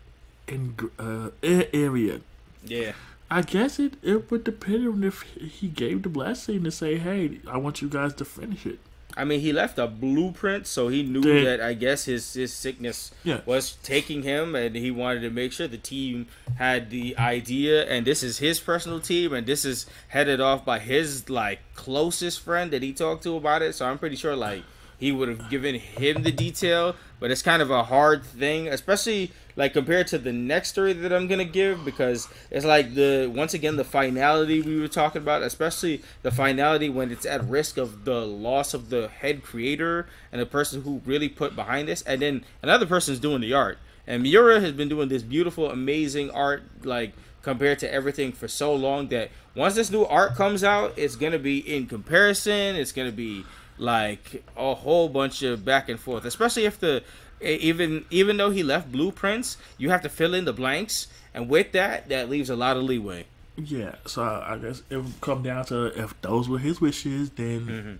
in 0.48 0.75
uh, 1.00 1.30
area. 1.44 2.22
Yeah. 2.63 2.94
I 3.30 3.41
guess 3.41 3.80
it, 3.80 3.94
it 4.03 4.30
would 4.30 4.44
depend 4.44 4.88
on 4.88 5.03
if 5.03 5.22
he 5.22 5.70
gave 5.70 6.03
the 6.03 6.10
blessing 6.10 6.63
to 6.65 6.72
say, 6.72 6.98
"Hey, 6.98 7.39
I 7.48 7.58
want 7.58 7.82
you 7.82 7.88
guys 7.88 8.13
to 8.15 8.25
finish 8.25 8.65
it." 8.65 8.80
I 9.18 9.25
mean, 9.25 9.41
he 9.41 9.51
left 9.51 9.77
a 9.77 9.88
blueprint, 9.88 10.68
so 10.68 10.88
he 10.88 11.03
knew 11.03 11.44
that 11.44 11.62
I 11.62 11.74
guess 11.74 12.06
his 12.06 12.34
his 12.34 12.53
sickness 12.53 13.12
yeah. 13.24 13.41
was 13.46 13.74
taking 13.84 14.24
him, 14.24 14.56
and 14.56 14.75
he 14.75 14.91
wanted 14.91 15.22
to 15.22 15.30
make 15.30 15.51
sure 15.51 15.68
the 15.68 15.77
team 15.77 16.27
had 16.58 16.89
the 16.89 17.18
idea. 17.18 17.86
And 17.86 18.06
this 18.06 18.24
is 18.24 18.38
his 18.39 18.60
personal 18.60 19.00
team, 19.00 19.34
and 19.34 19.46
this 19.46 19.65
is 19.65 19.86
headed 20.10 20.39
off 20.39 20.63
by 20.63 20.80
his 20.80 21.30
like 21.30 21.60
closest 21.75 22.39
friend 22.41 22.72
that 22.72 22.84
he 22.84 22.94
talked 22.94 23.24
to 23.24 23.36
about 23.36 23.62
it. 23.62 23.75
So 23.75 23.86
I'm 23.86 23.98
pretty 23.98 24.15
sure 24.15 24.36
like 24.36 24.63
he 25.01 25.12
would 25.12 25.27
have 25.27 25.50
given 25.50 25.74
him 25.74 26.22
the 26.22 26.31
detail, 26.31 26.96
but 27.20 27.31
it's 27.31 27.41
kind 27.41 27.60
of 27.60 27.72
a 27.72 27.81
hard 27.81 28.24
thing, 28.24 28.67
especially 28.67 29.31
like 29.55 29.74
compared 29.74 30.05
to 30.08 30.20
the 30.20 30.31
next 30.31 30.70
story 30.70 30.93
that 30.93 31.12
I'm 31.12 31.27
gonna 31.27 31.43
give 31.43 31.84
because 31.84 32.27
it's 32.51 32.65
like 32.65 32.93
the 32.93 33.29
once 33.36 33.55
again 33.55 33.77
the 33.77 33.84
finality 33.84 34.62
we 34.62 34.79
were 34.79 34.88
talking 34.88 35.24
about, 35.24 35.41
especially 35.41 36.03
the 36.22 36.29
finality 36.29 36.88
when 36.88 37.12
it's 37.12 37.25
at 37.25 37.43
risk 37.43 37.77
of 37.77 38.05
the 38.05 38.24
loss 38.24 38.75
of 38.75 38.91
the 38.91 39.08
head 39.08 39.41
creator 39.41 40.05
and 40.31 40.39
the 40.39 40.46
person 40.46 40.84
who 40.84 41.01
really 41.03 41.27
put 41.27 41.55
behind 41.55 41.88
this, 41.88 42.03
and 42.03 42.22
then 42.22 42.46
another 42.62 42.86
person's 42.86 43.20
doing 43.20 43.41
the 43.41 43.53
art. 43.53 43.79
And 44.05 44.22
Miura 44.22 44.60
has 44.60 44.72
been 44.74 44.88
doing 44.88 45.10
this 45.10 45.24
beautiful, 45.24 45.72
amazing 45.72 46.29
art, 46.29 46.62
like 46.84 47.13
compared 47.41 47.79
to 47.79 47.91
everything 47.91 48.31
for 48.31 48.48
so 48.48 48.75
long 48.75 49.08
that 49.08 49.31
once 49.55 49.74
this 49.74 49.89
new 49.89 50.05
art 50.05 50.36
comes 50.36 50.63
out, 50.63 50.93
it's 50.96 51.15
gonna 51.15 51.39
be 51.39 51.58
in 51.58 51.88
comparison. 51.88 52.75
It's 52.75 52.91
gonna 52.91 53.12
be 53.12 53.46
like 53.81 54.43
a 54.55 54.75
whole 54.75 55.09
bunch 55.09 55.41
of 55.41 55.65
back 55.65 55.89
and 55.89 56.00
forth, 56.00 56.23
especially 56.23 56.65
if 56.65 56.79
the 56.79 57.03
even 57.41 58.05
even 58.09 58.38
though 58.38 58.51
he 58.51 58.63
left 58.63 58.91
blueprints, 58.91 59.57
you 59.77 59.89
have 59.89 60.01
to 60.03 60.09
fill 60.09 60.33
in 60.33 60.45
the 60.45 60.53
blanks, 60.53 61.07
and 61.33 61.50
with 61.50 61.71
that, 61.71 62.07
that 62.09 62.29
leaves 62.29 62.50
a 62.50 62.55
lot 62.55 62.77
of 62.77 62.83
leeway. 62.83 63.25
Yeah, 63.57 63.95
so 64.05 64.23
I 64.23 64.57
guess 64.57 64.83
it 64.89 64.97
would 64.97 65.19
come 65.21 65.43
down 65.43 65.65
to 65.65 65.88
if 66.00 66.19
those 66.21 66.47
were 66.47 66.59
his 66.59 66.79
wishes, 66.79 67.31
then 67.31 67.59
mm-hmm. 67.59 67.93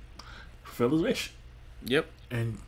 fulfill 0.64 0.92
his 0.92 1.02
wish. 1.02 1.32
Yep. 1.86 2.06
And 2.30 2.60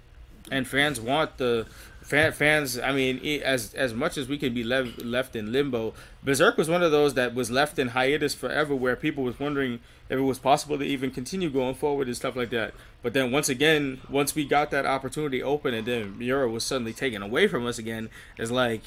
and 0.51 0.67
fans 0.67 0.99
want 0.99 1.37
the 1.37 1.67
fans. 2.03 2.77
I 2.77 2.91
mean, 2.91 3.19
as 3.43 3.73
as 3.73 3.93
much 3.93 4.17
as 4.17 4.27
we 4.27 4.37
can 4.37 4.53
be 4.53 4.63
left 4.63 5.03
left 5.03 5.35
in 5.35 5.51
limbo, 5.51 5.93
Berserk 6.23 6.57
was 6.57 6.69
one 6.69 6.83
of 6.83 6.91
those 6.91 7.13
that 7.15 7.33
was 7.33 7.49
left 7.49 7.79
in 7.79 7.89
hiatus 7.89 8.33
forever, 8.33 8.75
where 8.75 8.95
people 8.95 9.23
was 9.23 9.39
wondering 9.39 9.79
if 10.09 10.17
it 10.17 10.21
was 10.21 10.39
possible 10.39 10.77
to 10.77 10.83
even 10.83 11.11
continue 11.11 11.49
going 11.49 11.75
forward 11.75 12.07
and 12.07 12.15
stuff 12.15 12.35
like 12.35 12.49
that. 12.51 12.73
But 13.01 13.13
then 13.13 13.31
once 13.31 13.49
again, 13.49 14.01
once 14.09 14.35
we 14.35 14.45
got 14.45 14.71
that 14.71 14.85
opportunity 14.85 15.41
open, 15.41 15.73
and 15.73 15.87
then 15.87 16.17
Miura 16.17 16.49
was 16.49 16.63
suddenly 16.63 16.93
taken 16.93 17.21
away 17.21 17.47
from 17.47 17.65
us 17.65 17.77
again, 17.77 18.09
it's 18.37 18.51
like 18.51 18.81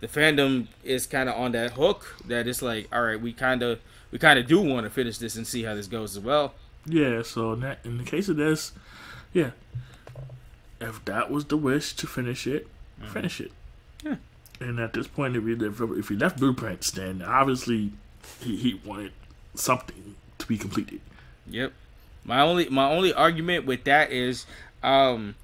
the 0.00 0.08
fandom 0.08 0.68
is 0.84 1.06
kind 1.06 1.28
of 1.28 1.36
on 1.36 1.52
that 1.52 1.72
hook 1.72 2.16
that 2.26 2.46
it's 2.46 2.62
like, 2.62 2.88
all 2.92 3.02
right, 3.02 3.20
we 3.20 3.32
kind 3.32 3.62
of 3.62 3.80
we 4.10 4.18
kind 4.18 4.38
of 4.38 4.46
do 4.46 4.60
want 4.60 4.84
to 4.84 4.90
finish 4.90 5.18
this 5.18 5.36
and 5.36 5.46
see 5.46 5.64
how 5.64 5.74
this 5.74 5.86
goes 5.86 6.16
as 6.16 6.22
well. 6.22 6.54
Yeah. 6.86 7.22
So 7.22 7.52
in, 7.52 7.60
that, 7.60 7.80
in 7.84 7.98
the 7.98 8.04
case 8.04 8.28
of 8.28 8.36
this, 8.36 8.72
yeah, 9.32 9.50
if 10.80 11.04
that 11.04 11.30
was 11.30 11.46
the 11.46 11.56
wish 11.56 11.94
to 11.94 12.06
finish 12.06 12.46
it, 12.46 12.66
mm-hmm. 13.00 13.12
finish 13.12 13.40
it. 13.40 13.52
Yeah. 14.04 14.16
And 14.60 14.78
at 14.80 14.92
this 14.92 15.06
point, 15.06 15.36
if 15.36 15.44
he 15.44 15.52
if 15.52 16.08
he 16.08 16.16
left 16.16 16.38
blueprints, 16.38 16.90
then 16.90 17.22
obviously 17.22 17.92
he, 18.40 18.56
he 18.56 18.80
wanted 18.84 19.12
something 19.54 20.16
to 20.38 20.46
be 20.46 20.58
completed. 20.58 21.00
Yep. 21.48 21.72
My 22.24 22.40
only 22.40 22.68
my 22.68 22.90
only 22.90 23.12
argument 23.12 23.66
with 23.66 23.84
that 23.84 24.10
is, 24.10 24.46
um, 24.82 25.34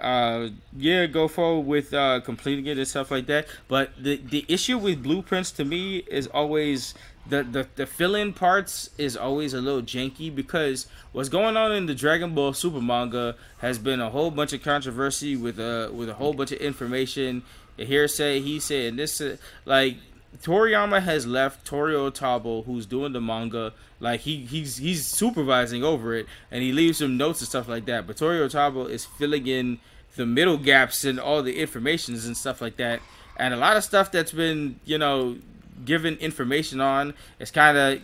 uh, 0.00 0.48
yeah, 0.76 1.06
go 1.06 1.28
forward 1.28 1.66
with 1.66 1.94
uh, 1.94 2.20
completing 2.20 2.66
it 2.66 2.76
and 2.78 2.86
stuff 2.86 3.10
like 3.10 3.26
that. 3.26 3.46
But 3.68 3.92
the 3.96 4.16
the 4.16 4.44
issue 4.48 4.78
with 4.78 5.02
blueprints 5.02 5.50
to 5.52 5.64
me 5.64 5.98
is 5.98 6.26
always 6.26 6.94
the 7.26 7.42
the, 7.42 7.68
the 7.76 7.86
fill 7.86 8.14
in 8.14 8.32
parts 8.32 8.90
is 8.98 9.16
always 9.16 9.54
a 9.54 9.60
little 9.60 9.82
janky 9.82 10.34
because 10.34 10.86
what's 11.12 11.28
going 11.28 11.56
on 11.56 11.72
in 11.72 11.86
the 11.86 11.94
Dragon 11.94 12.34
Ball 12.34 12.52
Super 12.52 12.80
manga 12.80 13.36
has 13.58 13.78
been 13.78 14.00
a 14.00 14.10
whole 14.10 14.30
bunch 14.30 14.52
of 14.52 14.62
controversy 14.62 15.36
with 15.36 15.58
uh 15.58 15.90
with 15.92 16.08
a 16.08 16.14
whole 16.14 16.34
bunch 16.34 16.52
of 16.52 16.58
information, 16.58 17.42
a 17.78 17.84
hearsay, 17.84 18.40
he 18.40 18.60
said, 18.60 18.90
and 18.90 18.98
this 18.98 19.20
uh, 19.20 19.36
like 19.64 19.96
Toriyama 20.42 21.02
has 21.02 21.26
left 21.26 21.64
Toru 21.64 22.10
Otabo, 22.10 22.64
who's 22.64 22.86
doing 22.86 23.12
the 23.12 23.20
manga, 23.20 23.72
like 24.00 24.20
he 24.20 24.44
he's 24.44 24.76
he's 24.76 25.06
supervising 25.06 25.84
over 25.84 26.14
it, 26.14 26.26
and 26.50 26.62
he 26.62 26.72
leaves 26.72 26.98
some 26.98 27.16
notes 27.16 27.40
and 27.40 27.48
stuff 27.48 27.68
like 27.68 27.86
that. 27.86 28.06
But 28.06 28.16
Toru 28.16 28.46
Otabo 28.46 28.88
is 28.88 29.04
filling 29.04 29.46
in 29.46 29.78
the 30.16 30.26
middle 30.26 30.58
gaps 30.58 31.04
and 31.04 31.18
all 31.18 31.42
the 31.42 31.58
informations 31.60 32.26
and 32.26 32.36
stuff 32.36 32.60
like 32.60 32.76
that. 32.76 33.00
And 33.36 33.52
a 33.52 33.56
lot 33.56 33.76
of 33.76 33.84
stuff 33.84 34.12
that's 34.12 34.32
been 34.32 34.80
you 34.84 34.98
know 34.98 35.36
given 35.84 36.16
information 36.16 36.80
on 36.80 37.14
it's 37.38 37.50
kind 37.50 37.76
of 37.76 38.00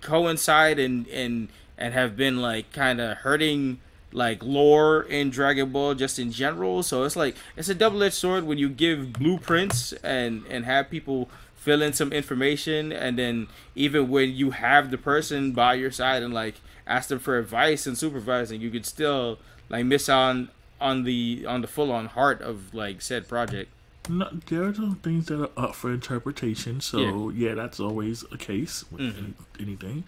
coincide 0.00 0.78
and 0.78 1.06
and 1.08 1.48
and 1.78 1.94
have 1.94 2.16
been 2.16 2.40
like 2.40 2.72
kind 2.72 3.00
of 3.00 3.18
hurting 3.18 3.80
like 4.12 4.42
lore 4.42 5.02
in 5.02 5.30
Dragon 5.30 5.70
Ball 5.70 5.94
just 5.94 6.18
in 6.18 6.32
general. 6.32 6.82
So 6.82 7.04
it's 7.04 7.16
like 7.16 7.36
it's 7.56 7.68
a 7.68 7.74
double 7.74 8.02
edged 8.02 8.14
sword 8.14 8.44
when 8.44 8.58
you 8.58 8.68
give 8.68 9.12
blueprints 9.12 9.92
and 10.04 10.44
and 10.46 10.64
have 10.64 10.90
people 10.90 11.28
fill 11.54 11.82
in 11.82 11.92
some 11.92 12.12
information 12.12 12.90
and 12.90 13.18
then 13.18 13.46
even 13.74 14.08
when 14.08 14.30
you 14.34 14.50
have 14.52 14.90
the 14.90 14.96
person 14.96 15.52
by 15.52 15.74
your 15.74 15.90
side 15.90 16.22
and 16.22 16.32
like 16.32 16.54
ask 16.86 17.10
them 17.10 17.18
for 17.18 17.38
advice 17.38 17.86
and 17.86 17.96
supervising, 17.96 18.60
you 18.60 18.70
could 18.70 18.86
still 18.86 19.38
like 19.68 19.84
miss 19.84 20.08
on 20.08 20.48
on 20.80 21.04
the 21.04 21.44
on 21.46 21.60
the 21.60 21.66
full 21.66 21.92
on 21.92 22.06
heart 22.06 22.40
of 22.40 22.74
like 22.74 23.00
said 23.02 23.28
project. 23.28 23.70
No, 24.10 24.28
there 24.48 24.64
are 24.64 24.74
some 24.74 24.96
things 24.96 25.26
that 25.26 25.40
are 25.40 25.50
up 25.56 25.74
for 25.74 25.92
interpretation. 25.92 26.80
So 26.80 27.30
yeah, 27.30 27.48
yeah 27.48 27.54
that's 27.54 27.78
always 27.78 28.24
a 28.32 28.36
case 28.36 28.84
with 28.90 29.00
mm-hmm. 29.00 29.18
any, 29.58 29.68
anything. 29.68 30.04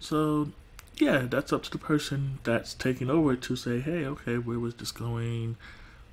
So 0.00 0.48
yeah, 0.96 1.26
that's 1.28 1.52
up 1.52 1.62
to 1.64 1.70
the 1.70 1.78
person 1.78 2.38
that's 2.44 2.74
taking 2.74 3.10
over 3.10 3.36
to 3.36 3.56
say, 3.56 3.80
hey, 3.80 4.06
okay, 4.06 4.38
where 4.38 4.58
was 4.58 4.74
this 4.74 4.92
going? 4.92 5.56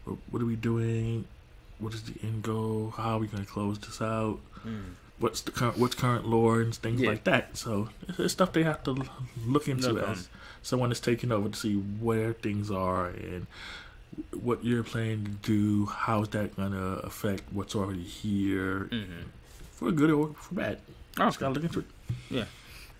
What, 0.04 0.18
what 0.30 0.42
are 0.42 0.46
we 0.46 0.56
doing? 0.56 1.26
What 1.80 1.94
is 1.94 2.04
the 2.04 2.16
end 2.22 2.44
goal? 2.44 2.94
How 2.98 3.16
are 3.16 3.20
we 3.20 3.28
going 3.28 3.46
to 3.46 3.50
close 3.50 3.80
this 3.80 4.02
out? 4.02 4.40
Mm. 4.66 4.96
What's 5.20 5.42
the 5.42 5.52
current 5.52 5.78
what's 5.78 5.96
current 5.96 6.28
lore 6.28 6.62
and 6.62 6.74
things 6.76 7.02
yeah. 7.02 7.10
like 7.10 7.24
that. 7.26 7.58
So 7.58 7.90
it's 8.18 8.34
stuff 8.34 8.54
they 8.54 8.64
have 8.64 8.84
to 8.84 9.06
look 9.46 9.68
into 9.68 9.94
no 9.94 10.02
as 10.02 10.30
someone 10.62 10.92
is 10.92 11.00
taking 11.00 11.32
over 11.32 11.50
to 11.50 11.58
see 11.58 11.76
where 11.76 12.34
things 12.34 12.70
are 12.72 13.08
and 13.08 13.48
what 14.42 14.64
you're 14.64 14.84
planning 14.84 15.24
to 15.24 15.30
do, 15.32 15.86
how's 15.86 16.30
that 16.30 16.56
gonna 16.56 17.00
affect 17.04 17.44
what's 17.52 17.76
already 17.76 18.04
here, 18.04 18.90
mm-hmm. 18.92 19.28
for 19.72 19.92
good 19.92 20.12
or 20.12 20.34
for 20.34 20.56
bad. 20.56 20.80
Oh, 21.18 21.26
just 21.26 21.40
gotta 21.40 21.54
look 21.54 21.64
into 21.64 21.80
it. 21.80 21.86
Yeah, 22.30 22.46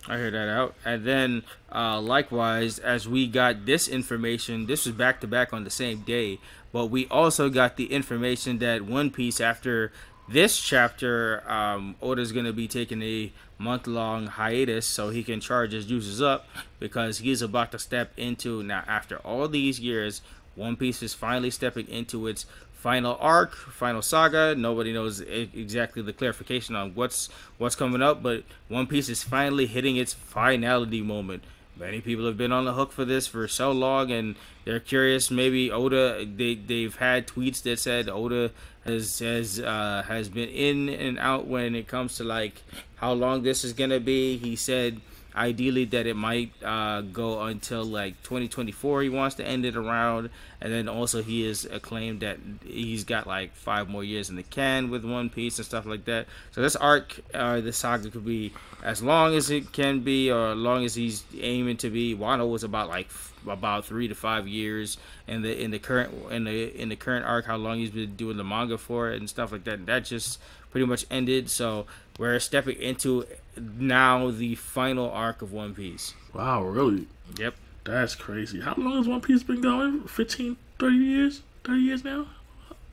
I 0.08 0.16
hear 0.18 0.30
that 0.30 0.48
out. 0.48 0.74
And 0.84 1.04
then, 1.04 1.42
uh, 1.72 2.00
likewise, 2.00 2.78
as 2.78 3.08
we 3.08 3.26
got 3.26 3.66
this 3.66 3.88
information, 3.88 4.66
this 4.66 4.86
was 4.86 4.94
back 4.94 5.20
to 5.20 5.26
back 5.26 5.52
on 5.52 5.64
the 5.64 5.70
same 5.70 6.00
day, 6.00 6.38
but 6.72 6.86
we 6.86 7.06
also 7.08 7.48
got 7.48 7.76
the 7.76 7.92
information 7.92 8.58
that 8.58 8.82
One 8.82 9.10
Piece, 9.10 9.40
after 9.40 9.92
this 10.28 10.60
chapter, 10.60 11.42
um, 11.50 11.96
Oda's 12.00 12.32
gonna 12.32 12.52
be 12.52 12.68
taking 12.68 13.02
a 13.02 13.32
month 13.58 13.86
long 13.86 14.26
hiatus 14.26 14.86
so 14.86 15.10
he 15.10 15.22
can 15.22 15.40
charge 15.40 15.72
his 15.72 15.86
juices 15.86 16.22
up 16.22 16.46
because 16.78 17.18
he's 17.18 17.42
about 17.42 17.70
to 17.72 17.78
step 17.78 18.12
into 18.16 18.62
now 18.62 18.82
after 18.86 19.18
all 19.18 19.46
these 19.48 19.78
years 19.78 20.22
one 20.60 20.76
Piece 20.76 21.02
is 21.02 21.14
finally 21.14 21.50
stepping 21.50 21.88
into 21.88 22.26
its 22.26 22.44
final 22.74 23.16
arc, 23.18 23.54
final 23.54 24.02
saga. 24.02 24.54
Nobody 24.54 24.92
knows 24.92 25.20
exactly 25.20 26.02
the 26.02 26.12
clarification 26.12 26.76
on 26.76 26.94
what's 26.94 27.30
what's 27.56 27.74
coming 27.74 28.02
up, 28.02 28.22
but 28.22 28.44
One 28.68 28.86
Piece 28.86 29.08
is 29.08 29.22
finally 29.22 29.66
hitting 29.66 29.96
its 29.96 30.12
finality 30.12 31.00
moment. 31.00 31.44
Many 31.78 32.02
people 32.02 32.26
have 32.26 32.36
been 32.36 32.52
on 32.52 32.66
the 32.66 32.74
hook 32.74 32.92
for 32.92 33.06
this 33.06 33.26
for 33.26 33.48
so 33.48 33.72
long, 33.72 34.10
and 34.10 34.36
they're 34.66 34.80
curious. 34.80 35.30
Maybe 35.30 35.72
Oda, 35.72 36.26
they 36.26 36.54
they've 36.56 36.94
had 36.94 37.26
tweets 37.26 37.62
that 37.62 37.78
said 37.78 38.10
Oda 38.10 38.50
has 38.84 39.18
has 39.20 39.58
uh, 39.60 40.04
has 40.06 40.28
been 40.28 40.50
in 40.50 40.90
and 40.90 41.18
out 41.18 41.46
when 41.46 41.74
it 41.74 41.88
comes 41.88 42.16
to 42.16 42.24
like 42.24 42.62
how 42.96 43.14
long 43.14 43.44
this 43.44 43.64
is 43.64 43.72
gonna 43.72 44.00
be. 44.00 44.36
He 44.36 44.56
said 44.56 45.00
ideally 45.34 45.84
that 45.86 46.06
it 46.06 46.16
might 46.16 46.52
uh, 46.64 47.02
go 47.02 47.42
until 47.42 47.84
like 47.84 48.20
2024 48.22 49.02
he 49.02 49.08
wants 49.08 49.36
to 49.36 49.44
end 49.44 49.64
it 49.64 49.76
around. 49.76 50.30
And 50.60 50.72
then 50.72 50.88
also 50.88 51.22
he 51.22 51.46
has 51.46 51.66
claimed 51.82 52.20
that 52.20 52.38
he's 52.64 53.04
got 53.04 53.26
like 53.26 53.54
five 53.54 53.88
more 53.88 54.04
years 54.04 54.28
in 54.28 54.36
the 54.36 54.42
can 54.42 54.90
with 54.90 55.04
one 55.04 55.30
piece 55.30 55.58
and 55.58 55.66
stuff 55.66 55.86
like 55.86 56.04
that. 56.04 56.26
So 56.52 56.60
this 56.60 56.76
arc 56.76 57.18
uh, 57.32 57.60
this 57.60 57.76
saga 57.76 58.10
could 58.10 58.24
be 58.24 58.52
as 58.82 59.02
long 59.02 59.34
as 59.34 59.50
it 59.50 59.72
can 59.72 60.00
be 60.00 60.30
or 60.30 60.52
as 60.52 60.58
long 60.58 60.84
as 60.84 60.94
he's 60.94 61.24
aiming 61.40 61.78
to 61.78 61.90
be. 61.90 62.14
Wano 62.14 62.50
was 62.50 62.64
about 62.64 62.88
like 62.88 63.08
about 63.46 63.84
three 63.86 64.08
to 64.08 64.14
five 64.14 64.46
years 64.46 64.98
in 65.26 65.42
the 65.42 65.62
in 65.62 65.70
the 65.70 65.78
current 65.78 66.12
in 66.30 66.44
the 66.44 66.80
in 66.80 66.88
the 66.88 66.96
current 66.96 67.24
arc 67.24 67.46
how 67.46 67.56
long 67.56 67.78
he's 67.78 67.90
been 67.90 68.14
doing 68.16 68.36
the 68.36 68.44
manga 68.44 68.76
for 68.76 69.10
it 69.10 69.18
and 69.18 69.28
stuff 69.28 69.52
like 69.52 69.64
that. 69.64 69.78
And 69.78 69.86
that 69.86 70.04
just 70.04 70.38
pretty 70.70 70.86
much 70.86 71.04
ended 71.10 71.50
so 71.50 71.86
we're 72.18 72.38
stepping 72.38 72.80
into 72.80 73.26
now 73.56 74.30
the 74.30 74.54
final 74.54 75.10
arc 75.10 75.42
of 75.42 75.52
One 75.52 75.74
Piece. 75.74 76.14
Wow, 76.34 76.64
really? 76.64 77.06
Yep. 77.38 77.54
That's 77.84 78.14
crazy. 78.14 78.60
How 78.60 78.74
long 78.76 78.98
has 78.98 79.08
One 79.08 79.20
Piece 79.20 79.42
been 79.42 79.60
going? 79.60 80.02
15, 80.02 80.56
30 80.78 80.96
years? 80.96 81.42
30 81.64 81.80
years 81.80 82.04
now? 82.04 82.26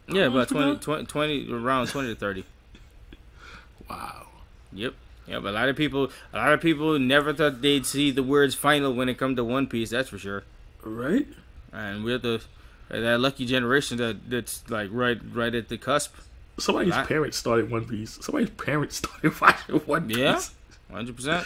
How 0.08 0.16
yeah, 0.16 0.26
about 0.28 0.48
20, 0.48 0.78
20, 0.78 1.06
20, 1.06 1.54
around 1.54 1.88
20 1.88 2.14
to 2.14 2.16
30. 2.16 2.46
wow. 3.90 4.28
Yep. 4.72 4.94
Yeah, 5.28 5.40
but 5.40 5.50
a 5.50 5.52
lot 5.52 5.68
of 5.68 5.76
people, 5.76 6.10
a 6.32 6.38
lot 6.38 6.54
of 6.54 6.62
people 6.62 6.98
never 6.98 7.34
thought 7.34 7.62
they'd 7.62 7.86
see 7.86 8.12
the 8.12 8.24
words 8.24 8.56
"final" 8.56 8.94
when 8.94 9.10
it 9.10 9.18
come 9.18 9.36
to 9.36 9.44
One 9.44 9.68
Piece. 9.68 9.90
That's 9.90 10.08
for 10.08 10.18
sure. 10.18 10.44
Right. 10.82 11.28
And 11.74 12.06
we're 12.06 12.18
the 12.18 12.42
that 12.88 13.20
lucky 13.20 13.46
generation 13.46 13.98
that 13.98 14.30
that's 14.30 14.64
like 14.70 14.90
right, 14.94 15.20
right 15.34 15.54
at 15.54 15.68
the 15.68 15.78
cusp. 15.78 16.16
Somebody's 16.58 16.96
parents 16.96 17.38
started 17.38 17.70
One 17.70 17.86
Piece. 17.86 18.18
Somebody's 18.22 18.50
parents 18.50 18.96
started 18.98 19.40
watching 19.40 19.76
One 19.86 20.08
Piece. 20.08 20.18
Yeah, 20.18 20.42
hundred 20.92 21.16
percent. 21.16 21.46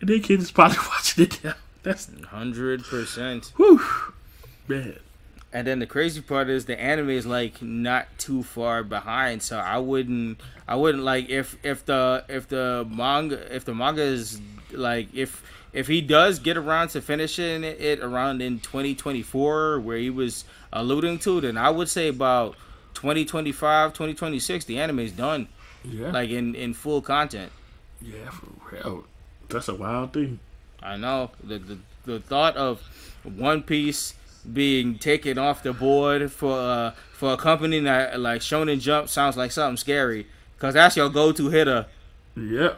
And 0.00 0.08
their 0.08 0.18
kids 0.18 0.50
probably 0.50 0.78
watching 0.88 1.24
it 1.24 1.44
now. 1.44 1.54
That's 1.82 2.10
hundred 2.26 2.84
percent. 2.84 3.52
Whew, 3.56 3.80
man. 4.68 4.98
And 5.52 5.68
then 5.68 5.78
the 5.78 5.86
crazy 5.86 6.20
part 6.20 6.48
is 6.48 6.64
the 6.64 6.80
anime 6.80 7.10
is 7.10 7.26
like 7.26 7.62
not 7.62 8.08
too 8.18 8.42
far 8.42 8.82
behind, 8.82 9.40
so 9.40 9.56
I 9.56 9.78
wouldn't, 9.78 10.40
I 10.66 10.74
wouldn't 10.74 11.04
like 11.04 11.28
if 11.28 11.56
if 11.62 11.86
the 11.86 12.24
if 12.28 12.48
the 12.48 12.84
manga 12.90 13.54
if 13.54 13.64
the 13.64 13.72
manga 13.72 14.02
is 14.02 14.40
like 14.72 15.14
if 15.14 15.44
if 15.72 15.86
he 15.86 16.00
does 16.00 16.40
get 16.40 16.56
around 16.56 16.88
to 16.88 17.00
finishing 17.00 17.62
it 17.62 18.00
around 18.00 18.42
in 18.42 18.58
2024 18.60 19.80
where 19.80 19.96
he 19.96 20.10
was 20.10 20.44
alluding 20.72 21.18
to, 21.20 21.40
then 21.40 21.56
I 21.56 21.70
would 21.70 21.88
say 21.88 22.08
about 22.08 22.56
2025, 22.94 23.92
2026, 23.92 24.64
the 24.64 24.78
anime 24.78 25.00
is 25.00 25.12
done. 25.12 25.48
Yeah. 25.84 26.10
Like 26.10 26.30
in 26.30 26.54
in 26.54 26.74
full 26.74 27.02
content. 27.02 27.52
Yeah, 28.00 28.30
for 28.30 28.46
real. 28.70 29.04
That's 29.48 29.68
a 29.68 29.74
wild 29.74 30.12
thing. 30.12 30.40
I 30.82 30.96
know. 30.96 31.30
The 31.42 31.58
the, 31.58 31.78
the 32.04 32.20
thought 32.20 32.56
of 32.56 32.80
One 33.22 33.62
Piece 33.62 34.14
being 34.50 34.98
taken 34.98 35.38
off 35.38 35.62
the 35.62 35.72
board 35.72 36.30
for 36.32 36.58
uh, 36.58 36.90
for 37.12 37.32
a 37.34 37.36
company 37.36 37.80
that 37.80 38.18
like 38.20 38.40
Shonen 38.40 38.80
Jump 38.80 39.08
sounds 39.08 39.36
like 39.36 39.52
something 39.52 39.76
scary 39.76 40.26
because 40.56 40.74
that's 40.74 40.96
your 40.96 41.08
go-to 41.10 41.48
hitter. 41.50 41.86
Yeah. 42.36 42.74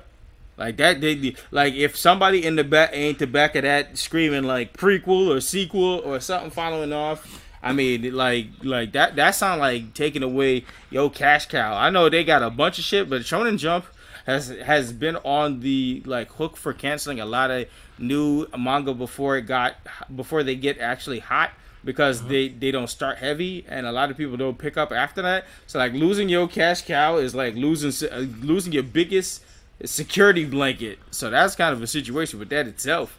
Like 0.56 0.78
that, 0.78 1.00
they 1.00 1.34
like 1.50 1.74
if 1.74 1.96
somebody 1.96 2.44
in 2.44 2.56
the 2.56 2.64
back 2.64 2.90
ain't 2.92 3.18
the 3.18 3.26
back 3.26 3.56
of 3.56 3.62
that 3.62 3.98
screaming 3.98 4.44
like 4.44 4.72
prequel 4.72 5.28
or 5.28 5.40
sequel 5.40 6.00
or 6.04 6.18
something 6.18 6.50
following 6.50 6.92
off 6.92 7.44
I 7.66 7.72
mean, 7.72 8.14
like, 8.14 8.46
like 8.62 8.92
that. 8.92 9.16
That 9.16 9.34
sound 9.34 9.60
like 9.60 9.94
taking 9.94 10.22
away 10.22 10.64
yo 10.90 11.10
cash 11.10 11.46
cow. 11.46 11.76
I 11.76 11.90
know 11.90 12.08
they 12.08 12.24
got 12.24 12.42
a 12.42 12.50
bunch 12.50 12.78
of 12.78 12.84
shit, 12.84 13.10
but 13.10 13.22
Shonen 13.22 13.58
Jump 13.58 13.86
has 14.26 14.48
has 14.48 14.92
been 14.92 15.16
on 15.16 15.60
the 15.60 16.02
like 16.04 16.30
hook 16.32 16.56
for 16.56 16.72
canceling 16.72 17.20
a 17.20 17.24
lot 17.24 17.50
of 17.50 17.66
new 17.98 18.46
manga 18.56 18.92
before 18.92 19.36
it 19.36 19.42
got 19.42 19.76
before 20.14 20.42
they 20.42 20.56
get 20.56 20.78
actually 20.78 21.20
hot 21.20 21.50
because 21.84 22.20
uh-huh. 22.20 22.28
they 22.28 22.48
they 22.48 22.70
don't 22.70 22.88
start 22.88 23.18
heavy 23.18 23.64
and 23.68 23.86
a 23.86 23.92
lot 23.92 24.10
of 24.10 24.16
people 24.16 24.36
don't 24.36 24.58
pick 24.58 24.76
up 24.76 24.92
after 24.92 25.22
that. 25.22 25.44
So 25.66 25.78
like 25.78 25.92
losing 25.92 26.28
your 26.28 26.48
cash 26.48 26.82
cow 26.82 27.16
is 27.16 27.34
like 27.34 27.54
losing 27.54 28.10
uh, 28.10 28.26
losing 28.40 28.72
your 28.72 28.82
biggest 28.82 29.44
security 29.84 30.44
blanket. 30.44 30.98
So 31.10 31.30
that's 31.30 31.54
kind 31.54 31.72
of 31.72 31.82
a 31.82 31.86
situation 31.86 32.38
with 32.38 32.48
that 32.50 32.66
itself. 32.66 33.18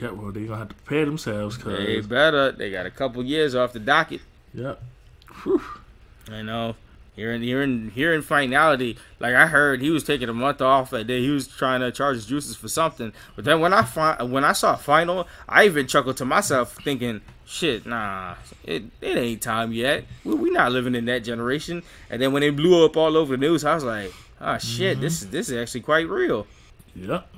Yeah, 0.00 0.10
well, 0.10 0.32
they're 0.32 0.44
gonna 0.44 0.58
have 0.58 0.68
to 0.68 0.74
prepare 0.74 1.06
themselves. 1.06 1.56
Cause 1.56 1.78
they 1.78 2.00
better. 2.00 2.52
They 2.52 2.70
got 2.70 2.86
a 2.86 2.90
couple 2.90 3.24
years 3.24 3.54
off 3.54 3.72
the 3.72 3.78
docket. 3.78 4.20
Yep. 4.54 4.82
Whew. 5.42 5.62
I 6.30 6.42
know. 6.42 6.76
Hearing, 7.16 7.42
in 7.42 7.48
here 7.48 7.62
in 7.62 7.90
here 7.90 8.14
in 8.14 8.22
finality, 8.22 8.96
like 9.18 9.34
I 9.34 9.46
heard 9.46 9.80
he 9.80 9.90
was 9.90 10.04
taking 10.04 10.28
a 10.28 10.34
month 10.34 10.62
off 10.62 10.92
and 10.92 11.08
then 11.10 11.20
he 11.20 11.30
was 11.30 11.48
trying 11.48 11.80
to 11.80 11.90
charge 11.90 12.14
his 12.14 12.26
juices 12.26 12.54
for 12.54 12.68
something. 12.68 13.12
But 13.34 13.44
then 13.44 13.58
when 13.60 13.72
I 13.72 13.82
fi- 13.82 14.22
when 14.22 14.44
I 14.44 14.52
saw 14.52 14.76
final, 14.76 15.26
I 15.48 15.64
even 15.64 15.88
chuckled 15.88 16.16
to 16.18 16.24
myself 16.24 16.76
thinking, 16.84 17.20
shit, 17.44 17.86
nah, 17.86 18.36
it, 18.62 18.84
it 19.00 19.16
ain't 19.16 19.42
time 19.42 19.72
yet. 19.72 20.04
We, 20.22 20.34
we 20.34 20.50
not 20.50 20.70
living 20.70 20.94
in 20.94 21.06
that 21.06 21.24
generation. 21.24 21.82
And 22.08 22.22
then 22.22 22.32
when 22.32 22.44
it 22.44 22.54
blew 22.54 22.84
up 22.84 22.96
all 22.96 23.16
over 23.16 23.36
the 23.36 23.40
news, 23.40 23.64
I 23.64 23.74
was 23.74 23.82
like, 23.82 24.12
oh 24.40 24.58
shit, 24.58 24.92
mm-hmm. 24.92 25.00
this 25.00 25.22
is 25.22 25.30
this 25.30 25.48
is 25.48 25.56
actually 25.56 25.80
quite 25.80 26.08
real. 26.08 26.46
Yep. 26.94 27.28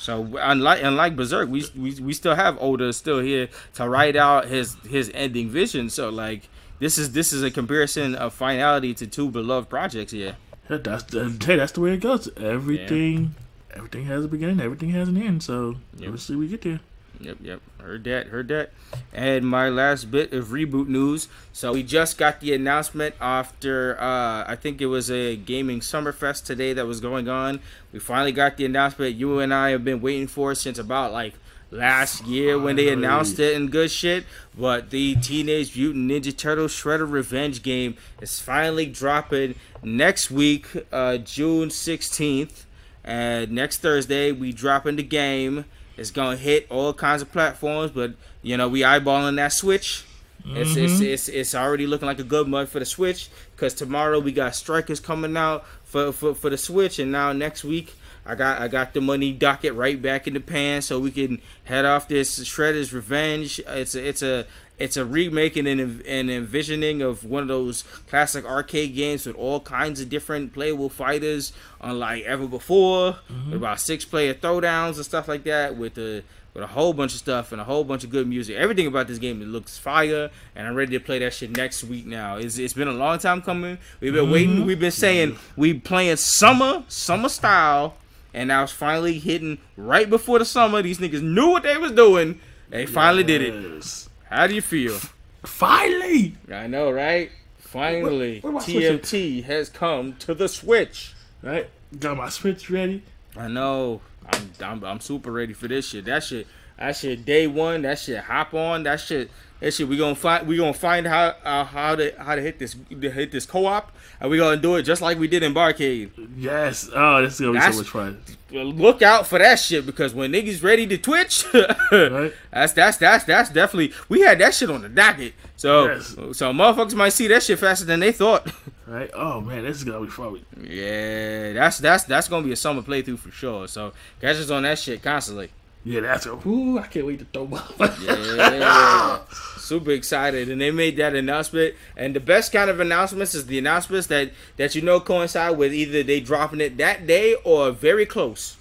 So 0.00 0.38
unlike 0.40 0.82
unlike 0.82 1.14
Berserk, 1.14 1.50
we, 1.50 1.62
we 1.76 1.94
we 2.00 2.14
still 2.14 2.34
have 2.34 2.56
Oda 2.58 2.90
still 2.94 3.20
here 3.20 3.50
to 3.74 3.86
write 3.86 4.16
out 4.16 4.46
his 4.46 4.74
his 4.88 5.10
ending 5.12 5.50
vision. 5.50 5.90
So 5.90 6.08
like 6.08 6.48
this 6.78 6.96
is 6.96 7.12
this 7.12 7.34
is 7.34 7.42
a 7.42 7.50
comparison 7.50 8.14
of 8.14 8.32
finality 8.32 8.94
to 8.94 9.06
two 9.06 9.30
beloved 9.30 9.68
projects 9.68 10.12
here. 10.12 10.36
Yeah, 10.70 10.78
that's 10.78 11.04
the, 11.04 11.36
hey, 11.44 11.56
that's 11.56 11.72
the 11.72 11.82
way 11.82 11.92
it 11.92 12.00
goes. 12.00 12.30
Everything 12.38 13.34
yeah. 13.68 13.76
everything 13.76 14.06
has 14.06 14.24
a 14.24 14.28
beginning, 14.28 14.60
everything 14.60 14.88
has 14.90 15.08
an 15.08 15.18
end. 15.18 15.42
So 15.42 15.76
yep. 15.98 16.12
let's 16.12 16.22
see 16.22 16.34
we 16.34 16.48
get 16.48 16.62
there. 16.62 16.80
Yep, 17.20 17.36
yep. 17.42 17.60
Heard 17.78 18.04
that, 18.04 18.28
heard 18.28 18.48
that. 18.48 18.70
And 19.12 19.46
my 19.46 19.68
last 19.68 20.10
bit 20.10 20.32
of 20.32 20.48
reboot 20.48 20.88
news. 20.88 21.28
So 21.52 21.74
we 21.74 21.82
just 21.82 22.16
got 22.16 22.40
the 22.40 22.54
announcement 22.54 23.14
after 23.20 24.00
uh, 24.00 24.44
I 24.46 24.56
think 24.56 24.80
it 24.80 24.86
was 24.86 25.10
a 25.10 25.36
gaming 25.36 25.80
summerfest 25.80 26.46
today 26.46 26.72
that 26.72 26.86
was 26.86 27.00
going 27.00 27.28
on. 27.28 27.60
We 27.92 27.98
finally 27.98 28.32
got 28.32 28.56
the 28.56 28.64
announcement 28.64 29.16
you 29.16 29.38
and 29.38 29.52
I 29.52 29.70
have 29.70 29.84
been 29.84 30.00
waiting 30.00 30.28
for 30.28 30.54
since 30.54 30.78
about 30.78 31.12
like 31.12 31.34
last 31.70 32.24
year 32.26 32.58
when 32.58 32.76
they 32.76 32.88
announced 32.88 33.38
it 33.38 33.54
and 33.54 33.70
good 33.70 33.90
shit. 33.90 34.24
But 34.56 34.88
the 34.90 35.14
Teenage 35.16 35.76
Mutant 35.76 36.10
Ninja 36.10 36.36
Turtles 36.36 36.72
Shredder 36.72 37.10
Revenge 37.10 37.62
game 37.62 37.96
is 38.22 38.40
finally 38.40 38.86
dropping 38.86 39.56
next 39.82 40.30
week, 40.30 40.66
uh, 40.90 41.18
June 41.18 41.68
16th. 41.68 42.64
And 43.04 43.52
next 43.52 43.78
Thursday, 43.78 44.32
we 44.32 44.52
dropping 44.52 44.96
the 44.96 45.02
game. 45.02 45.64
It's 46.00 46.10
gonna 46.10 46.36
hit 46.36 46.66
all 46.70 46.94
kinds 46.94 47.20
of 47.20 47.30
platforms, 47.30 47.90
but 47.90 48.14
you 48.42 48.56
know 48.56 48.68
we 48.68 48.80
eyeballing 48.80 49.36
that 49.36 49.52
Switch. 49.52 50.06
Mm-hmm. 50.42 50.56
It's, 50.56 50.74
it's 50.74 50.92
mm-hmm. 50.94 51.04
it's 51.04 51.28
it's 51.28 51.54
already 51.54 51.86
looking 51.86 52.06
like 52.06 52.18
a 52.18 52.24
good 52.24 52.48
month 52.48 52.70
for 52.70 52.78
the 52.78 52.86
Switch 52.86 53.28
because 53.54 53.74
tomorrow 53.74 54.18
we 54.18 54.32
got 54.32 54.54
Strikers 54.54 54.98
coming 54.98 55.36
out 55.36 55.66
for, 55.84 56.10
for 56.10 56.34
for 56.34 56.48
the 56.48 56.56
Switch, 56.56 56.98
and 56.98 57.12
now 57.12 57.34
next 57.34 57.64
week 57.64 57.92
I 58.24 58.34
got 58.34 58.62
I 58.62 58.68
got 58.68 58.94
the 58.94 59.02
money 59.02 59.32
docket 59.32 59.74
right 59.74 60.00
back 60.00 60.26
in 60.26 60.32
the 60.32 60.40
pan 60.40 60.80
so 60.80 60.98
we 60.98 61.10
can 61.10 61.42
head 61.64 61.84
off 61.84 62.08
this 62.08 62.38
Shredder's 62.38 62.94
Revenge. 62.94 63.60
It's 63.66 63.94
a, 63.94 64.08
it's 64.08 64.22
a 64.22 64.46
it's 64.80 64.96
a 64.96 65.04
remaking 65.04 65.66
and 65.66 65.80
an, 65.80 66.02
an 66.08 66.30
envisioning 66.30 67.02
of 67.02 67.22
one 67.22 67.42
of 67.42 67.48
those 67.48 67.82
classic 68.08 68.46
arcade 68.46 68.94
games 68.94 69.26
with 69.26 69.36
all 69.36 69.60
kinds 69.60 70.00
of 70.00 70.08
different 70.08 70.54
playable 70.54 70.88
fighters, 70.88 71.52
unlike 71.82 72.24
ever 72.24 72.48
before. 72.48 73.18
Mm-hmm. 73.30 73.52
about 73.52 73.80
six 73.80 74.04
player 74.04 74.32
throwdowns 74.34 74.96
and 74.96 75.04
stuff 75.04 75.28
like 75.28 75.44
that, 75.44 75.76
with 75.76 75.98
a 75.98 76.24
with 76.54 76.64
a 76.64 76.66
whole 76.66 76.92
bunch 76.92 77.12
of 77.12 77.18
stuff 77.18 77.52
and 77.52 77.60
a 77.60 77.64
whole 77.64 77.84
bunch 77.84 78.04
of 78.04 78.10
good 78.10 78.26
music. 78.26 78.56
Everything 78.56 78.86
about 78.86 79.06
this 79.06 79.18
game 79.18 79.40
it 79.42 79.48
looks 79.48 79.78
fire, 79.78 80.30
and 80.56 80.66
I'm 80.66 80.74
ready 80.74 80.98
to 80.98 81.04
play 81.04 81.18
that 81.20 81.34
shit 81.34 81.56
next 81.56 81.84
week. 81.84 82.06
Now 82.06 82.38
it's, 82.38 82.58
it's 82.58 82.74
been 82.74 82.88
a 82.88 82.92
long 82.92 83.18
time 83.18 83.42
coming. 83.42 83.78
We've 84.00 84.12
been 84.12 84.24
mm-hmm. 84.24 84.32
waiting. 84.32 84.66
We've 84.66 84.80
been 84.80 84.90
saying 84.90 85.36
we 85.56 85.74
playing 85.74 86.16
summer 86.16 86.84
summer 86.88 87.28
style, 87.28 87.96
and 88.32 88.48
now 88.48 88.62
it's 88.62 88.72
finally 88.72 89.18
hitting 89.18 89.58
right 89.76 90.08
before 90.08 90.38
the 90.38 90.46
summer. 90.46 90.80
These 90.80 90.98
niggas 90.98 91.22
knew 91.22 91.50
what 91.50 91.64
they 91.64 91.76
was 91.76 91.92
doing. 91.92 92.40
They 92.70 92.86
finally 92.86 93.24
yes. 93.24 93.26
did 93.26 93.42
it. 93.42 94.09
How 94.30 94.46
do 94.46 94.54
you 94.54 94.62
feel? 94.62 94.96
Finally! 95.44 96.36
I 96.52 96.68
know, 96.68 96.92
right? 96.92 97.32
Finally, 97.58 98.40
TMT 98.40 99.42
has 99.44 99.68
come 99.68 100.14
to 100.18 100.34
the 100.34 100.48
Switch. 100.48 101.14
Right? 101.42 101.68
Got 101.98 102.16
my 102.16 102.28
Switch 102.28 102.70
ready. 102.70 103.02
I 103.36 103.48
know. 103.48 104.00
I'm, 104.32 104.52
I'm 104.60 104.84
I'm 104.84 105.00
super 105.00 105.32
ready 105.32 105.52
for 105.52 105.66
this 105.66 105.88
shit. 105.88 106.04
That 106.04 106.22
shit. 106.22 106.46
That 106.78 106.96
shit. 106.96 107.24
Day 107.24 107.48
one. 107.48 107.82
That 107.82 107.98
shit. 107.98 108.18
Hop 108.18 108.54
on. 108.54 108.84
That 108.84 109.00
shit. 109.00 109.30
That 109.60 109.72
shit. 109.72 109.88
We 109.88 109.96
gonna 109.96 110.14
find. 110.14 110.46
We 110.46 110.56
gonna 110.56 110.72
find 110.72 111.06
how 111.06 111.34
uh, 111.44 111.64
how 111.64 111.96
to 111.96 112.14
how 112.18 112.34
to 112.34 112.42
hit 112.42 112.58
this 112.58 112.76
to 112.88 113.10
hit 113.10 113.32
this 113.32 113.46
co-op, 113.46 113.92
and 114.20 114.30
we 114.30 114.38
gonna 114.38 114.56
do 114.56 114.76
it 114.76 114.82
just 114.82 115.02
like 115.02 115.18
we 115.18 115.28
did 115.28 115.42
in 115.42 115.54
Barcade. 115.54 116.10
Yes. 116.36 116.88
Oh, 116.94 117.22
this 117.22 117.34
is 117.34 117.40
gonna 117.40 117.52
be 117.52 117.58
That's, 117.58 117.76
so 117.76 117.82
much 117.82 117.90
fun 117.90 118.22
look 118.52 119.02
out 119.02 119.26
for 119.26 119.38
that 119.38 119.58
shit 119.58 119.86
because 119.86 120.14
when 120.14 120.32
niggas 120.32 120.62
ready 120.62 120.86
to 120.86 120.98
twitch, 120.98 121.44
right. 121.92 122.32
that's 122.50 122.72
that's 122.72 122.96
that's 122.96 123.24
that's 123.24 123.50
definitely 123.50 123.92
we 124.08 124.20
had 124.20 124.38
that 124.38 124.54
shit 124.54 124.70
on 124.70 124.82
the 124.82 124.88
docket. 124.88 125.34
So 125.56 125.86
yes. 125.86 126.08
so 126.32 126.52
motherfuckers 126.52 126.94
might 126.94 127.10
see 127.10 127.28
that 127.28 127.42
shit 127.42 127.58
faster 127.58 127.84
than 127.84 128.00
they 128.00 128.12
thought. 128.12 128.50
Right? 128.90 129.08
Oh 129.14 129.40
man, 129.40 129.62
this 129.62 129.76
is 129.76 129.84
gonna 129.84 130.00
be 130.00 130.10
fun. 130.10 130.44
Yeah, 130.60 131.52
that's 131.52 131.78
that's 131.78 132.02
that's 132.02 132.26
gonna 132.26 132.44
be 132.44 132.50
a 132.50 132.56
summer 132.56 132.82
playthrough 132.82 133.20
for 133.20 133.30
sure. 133.30 133.68
So 133.68 133.92
catch 134.20 134.34
us 134.34 134.50
on 134.50 134.64
that 134.64 134.80
shit 134.80 135.00
constantly. 135.00 135.50
Yeah, 135.82 136.00
that's 136.00 136.26
a 136.26 136.32
ooh, 136.46 136.78
I 136.78 136.86
can't 136.86 137.06
wait 137.06 137.20
to 137.20 137.24
throw 137.24 137.48
up. 137.56 137.98
yeah, 138.02 139.20
super 139.56 139.92
excited, 139.92 140.50
and 140.50 140.60
they 140.60 140.70
made 140.70 140.98
that 140.98 141.14
announcement. 141.14 141.74
And 141.96 142.14
the 142.14 142.20
best 142.20 142.52
kind 142.52 142.68
of 142.68 142.80
announcements 142.80 143.34
is 143.34 143.46
the 143.46 143.58
announcements 143.58 144.08
that 144.08 144.30
that 144.58 144.74
you 144.74 144.82
know 144.82 145.00
coincide 145.00 145.56
with 145.56 145.72
either 145.72 146.02
they 146.02 146.20
dropping 146.20 146.60
it 146.60 146.76
that 146.76 147.06
day 147.06 147.34
or 147.44 147.70
very 147.70 148.04
close. 148.04 148.58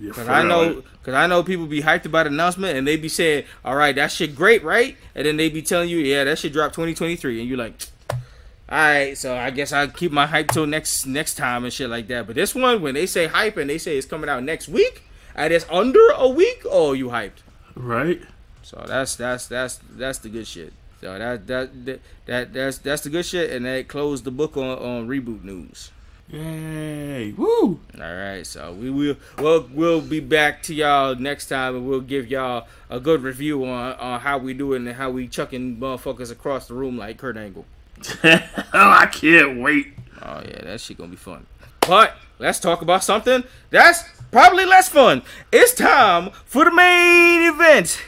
Cause 0.12 0.24
for 0.24 0.30
I 0.30 0.42
know, 0.42 0.84
cause 1.02 1.14
I 1.14 1.26
know 1.26 1.42
people 1.42 1.66
be 1.66 1.82
hyped 1.82 2.04
about 2.04 2.26
announcement, 2.26 2.78
and 2.78 2.86
they 2.86 2.96
be 2.96 3.08
saying, 3.08 3.44
"All 3.64 3.74
right, 3.74 3.94
that 3.96 4.12
shit 4.12 4.34
great, 4.34 4.62
right?" 4.62 4.96
And 5.14 5.26
then 5.26 5.36
they 5.36 5.50
be 5.50 5.60
telling 5.60 5.88
you, 5.88 5.98
"Yeah, 5.98 6.24
that 6.24 6.38
shit 6.38 6.52
dropped 6.52 6.76
2023," 6.76 7.40
and 7.40 7.48
you're 7.48 7.58
like, 7.58 7.74
"All 8.10 8.18
right, 8.78 9.18
so 9.18 9.36
I 9.36 9.50
guess 9.50 9.72
I'll 9.72 9.88
keep 9.88 10.12
my 10.12 10.26
hype 10.26 10.52
till 10.52 10.66
next 10.66 11.04
next 11.04 11.34
time 11.34 11.64
and 11.64 11.72
shit 11.72 11.90
like 11.90 12.06
that." 12.08 12.28
But 12.28 12.36
this 12.36 12.54
one, 12.54 12.80
when 12.80 12.94
they 12.94 13.06
say 13.06 13.26
hype 13.26 13.56
and 13.56 13.68
they 13.68 13.78
say 13.78 13.98
it's 13.98 14.06
coming 14.06 14.30
out 14.30 14.44
next 14.44 14.68
week, 14.68 15.02
and 15.38 15.52
it's 15.52 15.66
under 15.70 16.00
a 16.16 16.28
week, 16.28 16.62
oh, 16.68 16.92
you 16.92 17.08
hyped. 17.08 17.40
right? 17.76 18.20
So 18.62 18.84
that's 18.86 19.16
that's 19.16 19.46
that's 19.46 19.80
that's 19.90 20.18
the 20.18 20.28
good 20.28 20.46
shit. 20.46 20.72
So 21.00 21.16
that 21.16 21.46
that 21.46 21.84
that, 21.86 22.00
that 22.26 22.52
that's 22.52 22.78
that's 22.78 23.02
the 23.02 23.08
good 23.08 23.24
shit, 23.24 23.50
and 23.52 23.64
that 23.64 23.88
closed 23.88 24.24
the 24.24 24.30
book 24.30 24.56
on 24.56 24.78
on 24.78 25.08
reboot 25.08 25.44
news. 25.44 25.92
Yay! 26.28 27.32
Woo! 27.32 27.80
All 27.94 28.14
right, 28.14 28.46
so 28.46 28.72
we 28.74 28.90
will 28.90 29.16
we'll 29.38 29.66
we'll 29.72 30.00
be 30.02 30.20
back 30.20 30.62
to 30.64 30.74
y'all 30.74 31.14
next 31.14 31.46
time, 31.46 31.76
and 31.76 31.88
we'll 31.88 32.02
give 32.02 32.28
y'all 32.28 32.66
a 32.90 33.00
good 33.00 33.22
review 33.22 33.64
on 33.64 33.94
on 33.94 34.20
how 34.20 34.36
we 34.36 34.52
do 34.52 34.74
it 34.74 34.78
and 34.78 34.88
how 34.92 35.10
we 35.10 35.28
chucking 35.28 35.78
motherfuckers 35.78 36.30
across 36.30 36.68
the 36.68 36.74
room 36.74 36.98
like 36.98 37.16
Kurt 37.16 37.38
Angle. 37.38 37.64
oh, 38.24 38.40
I 38.74 39.06
can't 39.06 39.60
wait. 39.60 39.94
Oh 40.20 40.42
yeah, 40.46 40.62
that 40.64 40.80
shit 40.80 40.98
gonna 40.98 41.08
be 41.08 41.16
fun. 41.16 41.46
But 41.80 42.16
let's 42.38 42.60
talk 42.60 42.82
about 42.82 43.02
something 43.04 43.44
that's 43.70 44.04
probably 44.30 44.64
less 44.64 44.88
fun. 44.88 45.22
It's 45.52 45.74
time 45.74 46.30
for 46.44 46.64
the 46.64 46.72
main 46.72 47.42
event. 47.48 48.02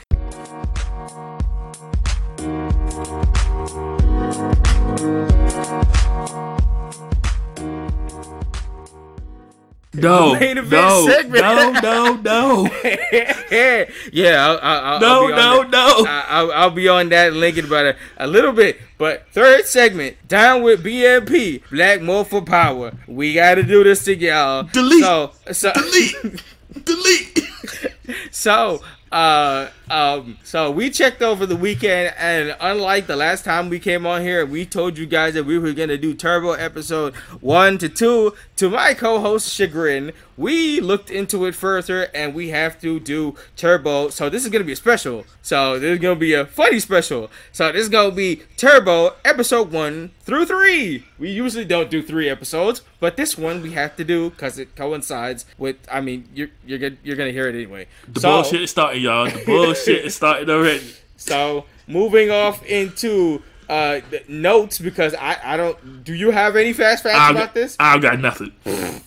No, 9.95 10.39
main 10.39 10.57
event 10.57 10.71
no, 10.71 11.05
segment. 11.05 11.41
no, 11.43 11.71
no, 11.81 12.15
no, 12.15 12.69
yeah, 13.51 14.47
I'll, 14.47 14.59
I'll, 14.61 14.85
I'll 14.93 14.99
no, 15.01 15.27
be 15.27 15.33
on 15.33 15.37
no, 15.37 15.63
that. 15.63 15.71
no. 15.71 16.05
I- 16.07 16.25
I'll, 16.29 16.51
I'll 16.53 16.69
be 16.71 16.87
on 16.87 17.09
that 17.09 17.33
link 17.33 17.57
in 17.57 17.65
about 17.65 17.85
a, 17.87 17.95
a 18.17 18.25
little 18.25 18.53
bit. 18.53 18.79
But 18.97 19.27
third 19.33 19.65
segment, 19.65 20.15
down 20.29 20.63
with 20.63 20.81
BMP, 20.85 21.63
Black 21.69 22.01
More 22.01 22.23
for 22.23 22.41
Power. 22.41 22.93
We 23.05 23.33
got 23.33 23.55
to 23.55 23.63
do 23.63 23.83
this 23.83 24.05
to 24.05 24.15
y'all. 24.15 24.63
Delete. 24.63 25.03
So, 25.03 25.31
so, 25.51 25.73
Delete, 25.73 26.43
delete. 26.85 27.49
so, 28.31 28.81
uh, 29.11 29.69
um, 29.89 30.37
so 30.43 30.71
we 30.71 30.89
checked 30.89 31.21
over 31.21 31.45
the 31.45 31.55
weekend, 31.55 32.13
and 32.17 32.55
unlike 32.61 33.07
the 33.07 33.15
last 33.17 33.43
time 33.43 33.69
we 33.69 33.77
came 33.77 34.05
on 34.05 34.21
here, 34.21 34.45
we 34.45 34.65
told 34.65 34.97
you 34.97 35.05
guys 35.05 35.33
that 35.33 35.43
we 35.43 35.59
were 35.59 35.73
gonna 35.73 35.97
do 35.97 36.13
Turbo 36.13 36.53
episode 36.53 37.13
one 37.41 37.77
to 37.79 37.89
two. 37.89 38.33
To 38.57 38.69
my 38.69 38.93
co-host 38.93 39.53
chagrin, 39.53 40.13
we 40.41 40.79
looked 40.81 41.09
into 41.09 41.45
it 41.45 41.53
further, 41.55 42.03
and 42.15 42.33
we 42.33 42.49
have 42.49 42.81
to 42.81 42.99
do 42.99 43.35
Turbo. 43.55 44.09
So 44.09 44.29
this 44.29 44.43
is 44.43 44.49
gonna 44.49 44.63
be 44.63 44.71
a 44.73 44.75
special. 44.75 45.25
So 45.41 45.77
this 45.79 45.91
is 45.93 45.99
gonna 45.99 46.15
be 46.15 46.33
a 46.33 46.45
funny 46.45 46.79
special. 46.79 47.29
So 47.51 47.71
this 47.71 47.83
is 47.83 47.89
gonna 47.89 48.11
be 48.15 48.41
Turbo 48.57 49.15
episode 49.23 49.71
one 49.71 50.11
through 50.21 50.45
three. 50.45 51.05
We 51.19 51.29
usually 51.29 51.65
don't 51.65 51.89
do 51.91 52.01
three 52.01 52.27
episodes, 52.29 52.81
but 52.99 53.15
this 53.17 53.37
one 53.37 53.61
we 53.61 53.71
have 53.71 53.95
to 53.97 54.03
do 54.03 54.31
because 54.31 54.57
it 54.57 54.75
coincides 54.75 55.45
with. 55.57 55.77
I 55.91 56.01
mean, 56.01 56.27
you're 56.33 56.49
you're 56.65 56.79
gonna 56.79 56.97
you're 57.03 57.15
gonna 57.15 57.31
hear 57.31 57.47
it 57.47 57.55
anyway. 57.55 57.87
The 58.07 58.19
So- 58.21 58.31
bullshit 58.41 58.61
is 58.63 58.71
starting, 58.71 59.03
y'all. 59.03 59.25
The 59.29 59.43
bullshit 59.45 60.05
is 60.05 60.15
starting 60.15 60.49
already. 60.49 60.93
so 61.17 61.65
moving 61.87 62.31
off 62.31 62.65
into 62.65 63.43
uh 63.69 64.01
the 64.09 64.21
notes 64.27 64.79
because 64.79 65.13
I 65.13 65.37
I 65.43 65.57
don't. 65.57 66.03
Do 66.03 66.13
you 66.13 66.31
have 66.31 66.55
any 66.55 66.73
fast 66.73 67.03
facts 67.03 67.15
I 67.19 67.31
about 67.31 67.53
this? 67.53 67.75
I've 67.79 68.01
got 68.01 68.19
nothing. 68.19 68.51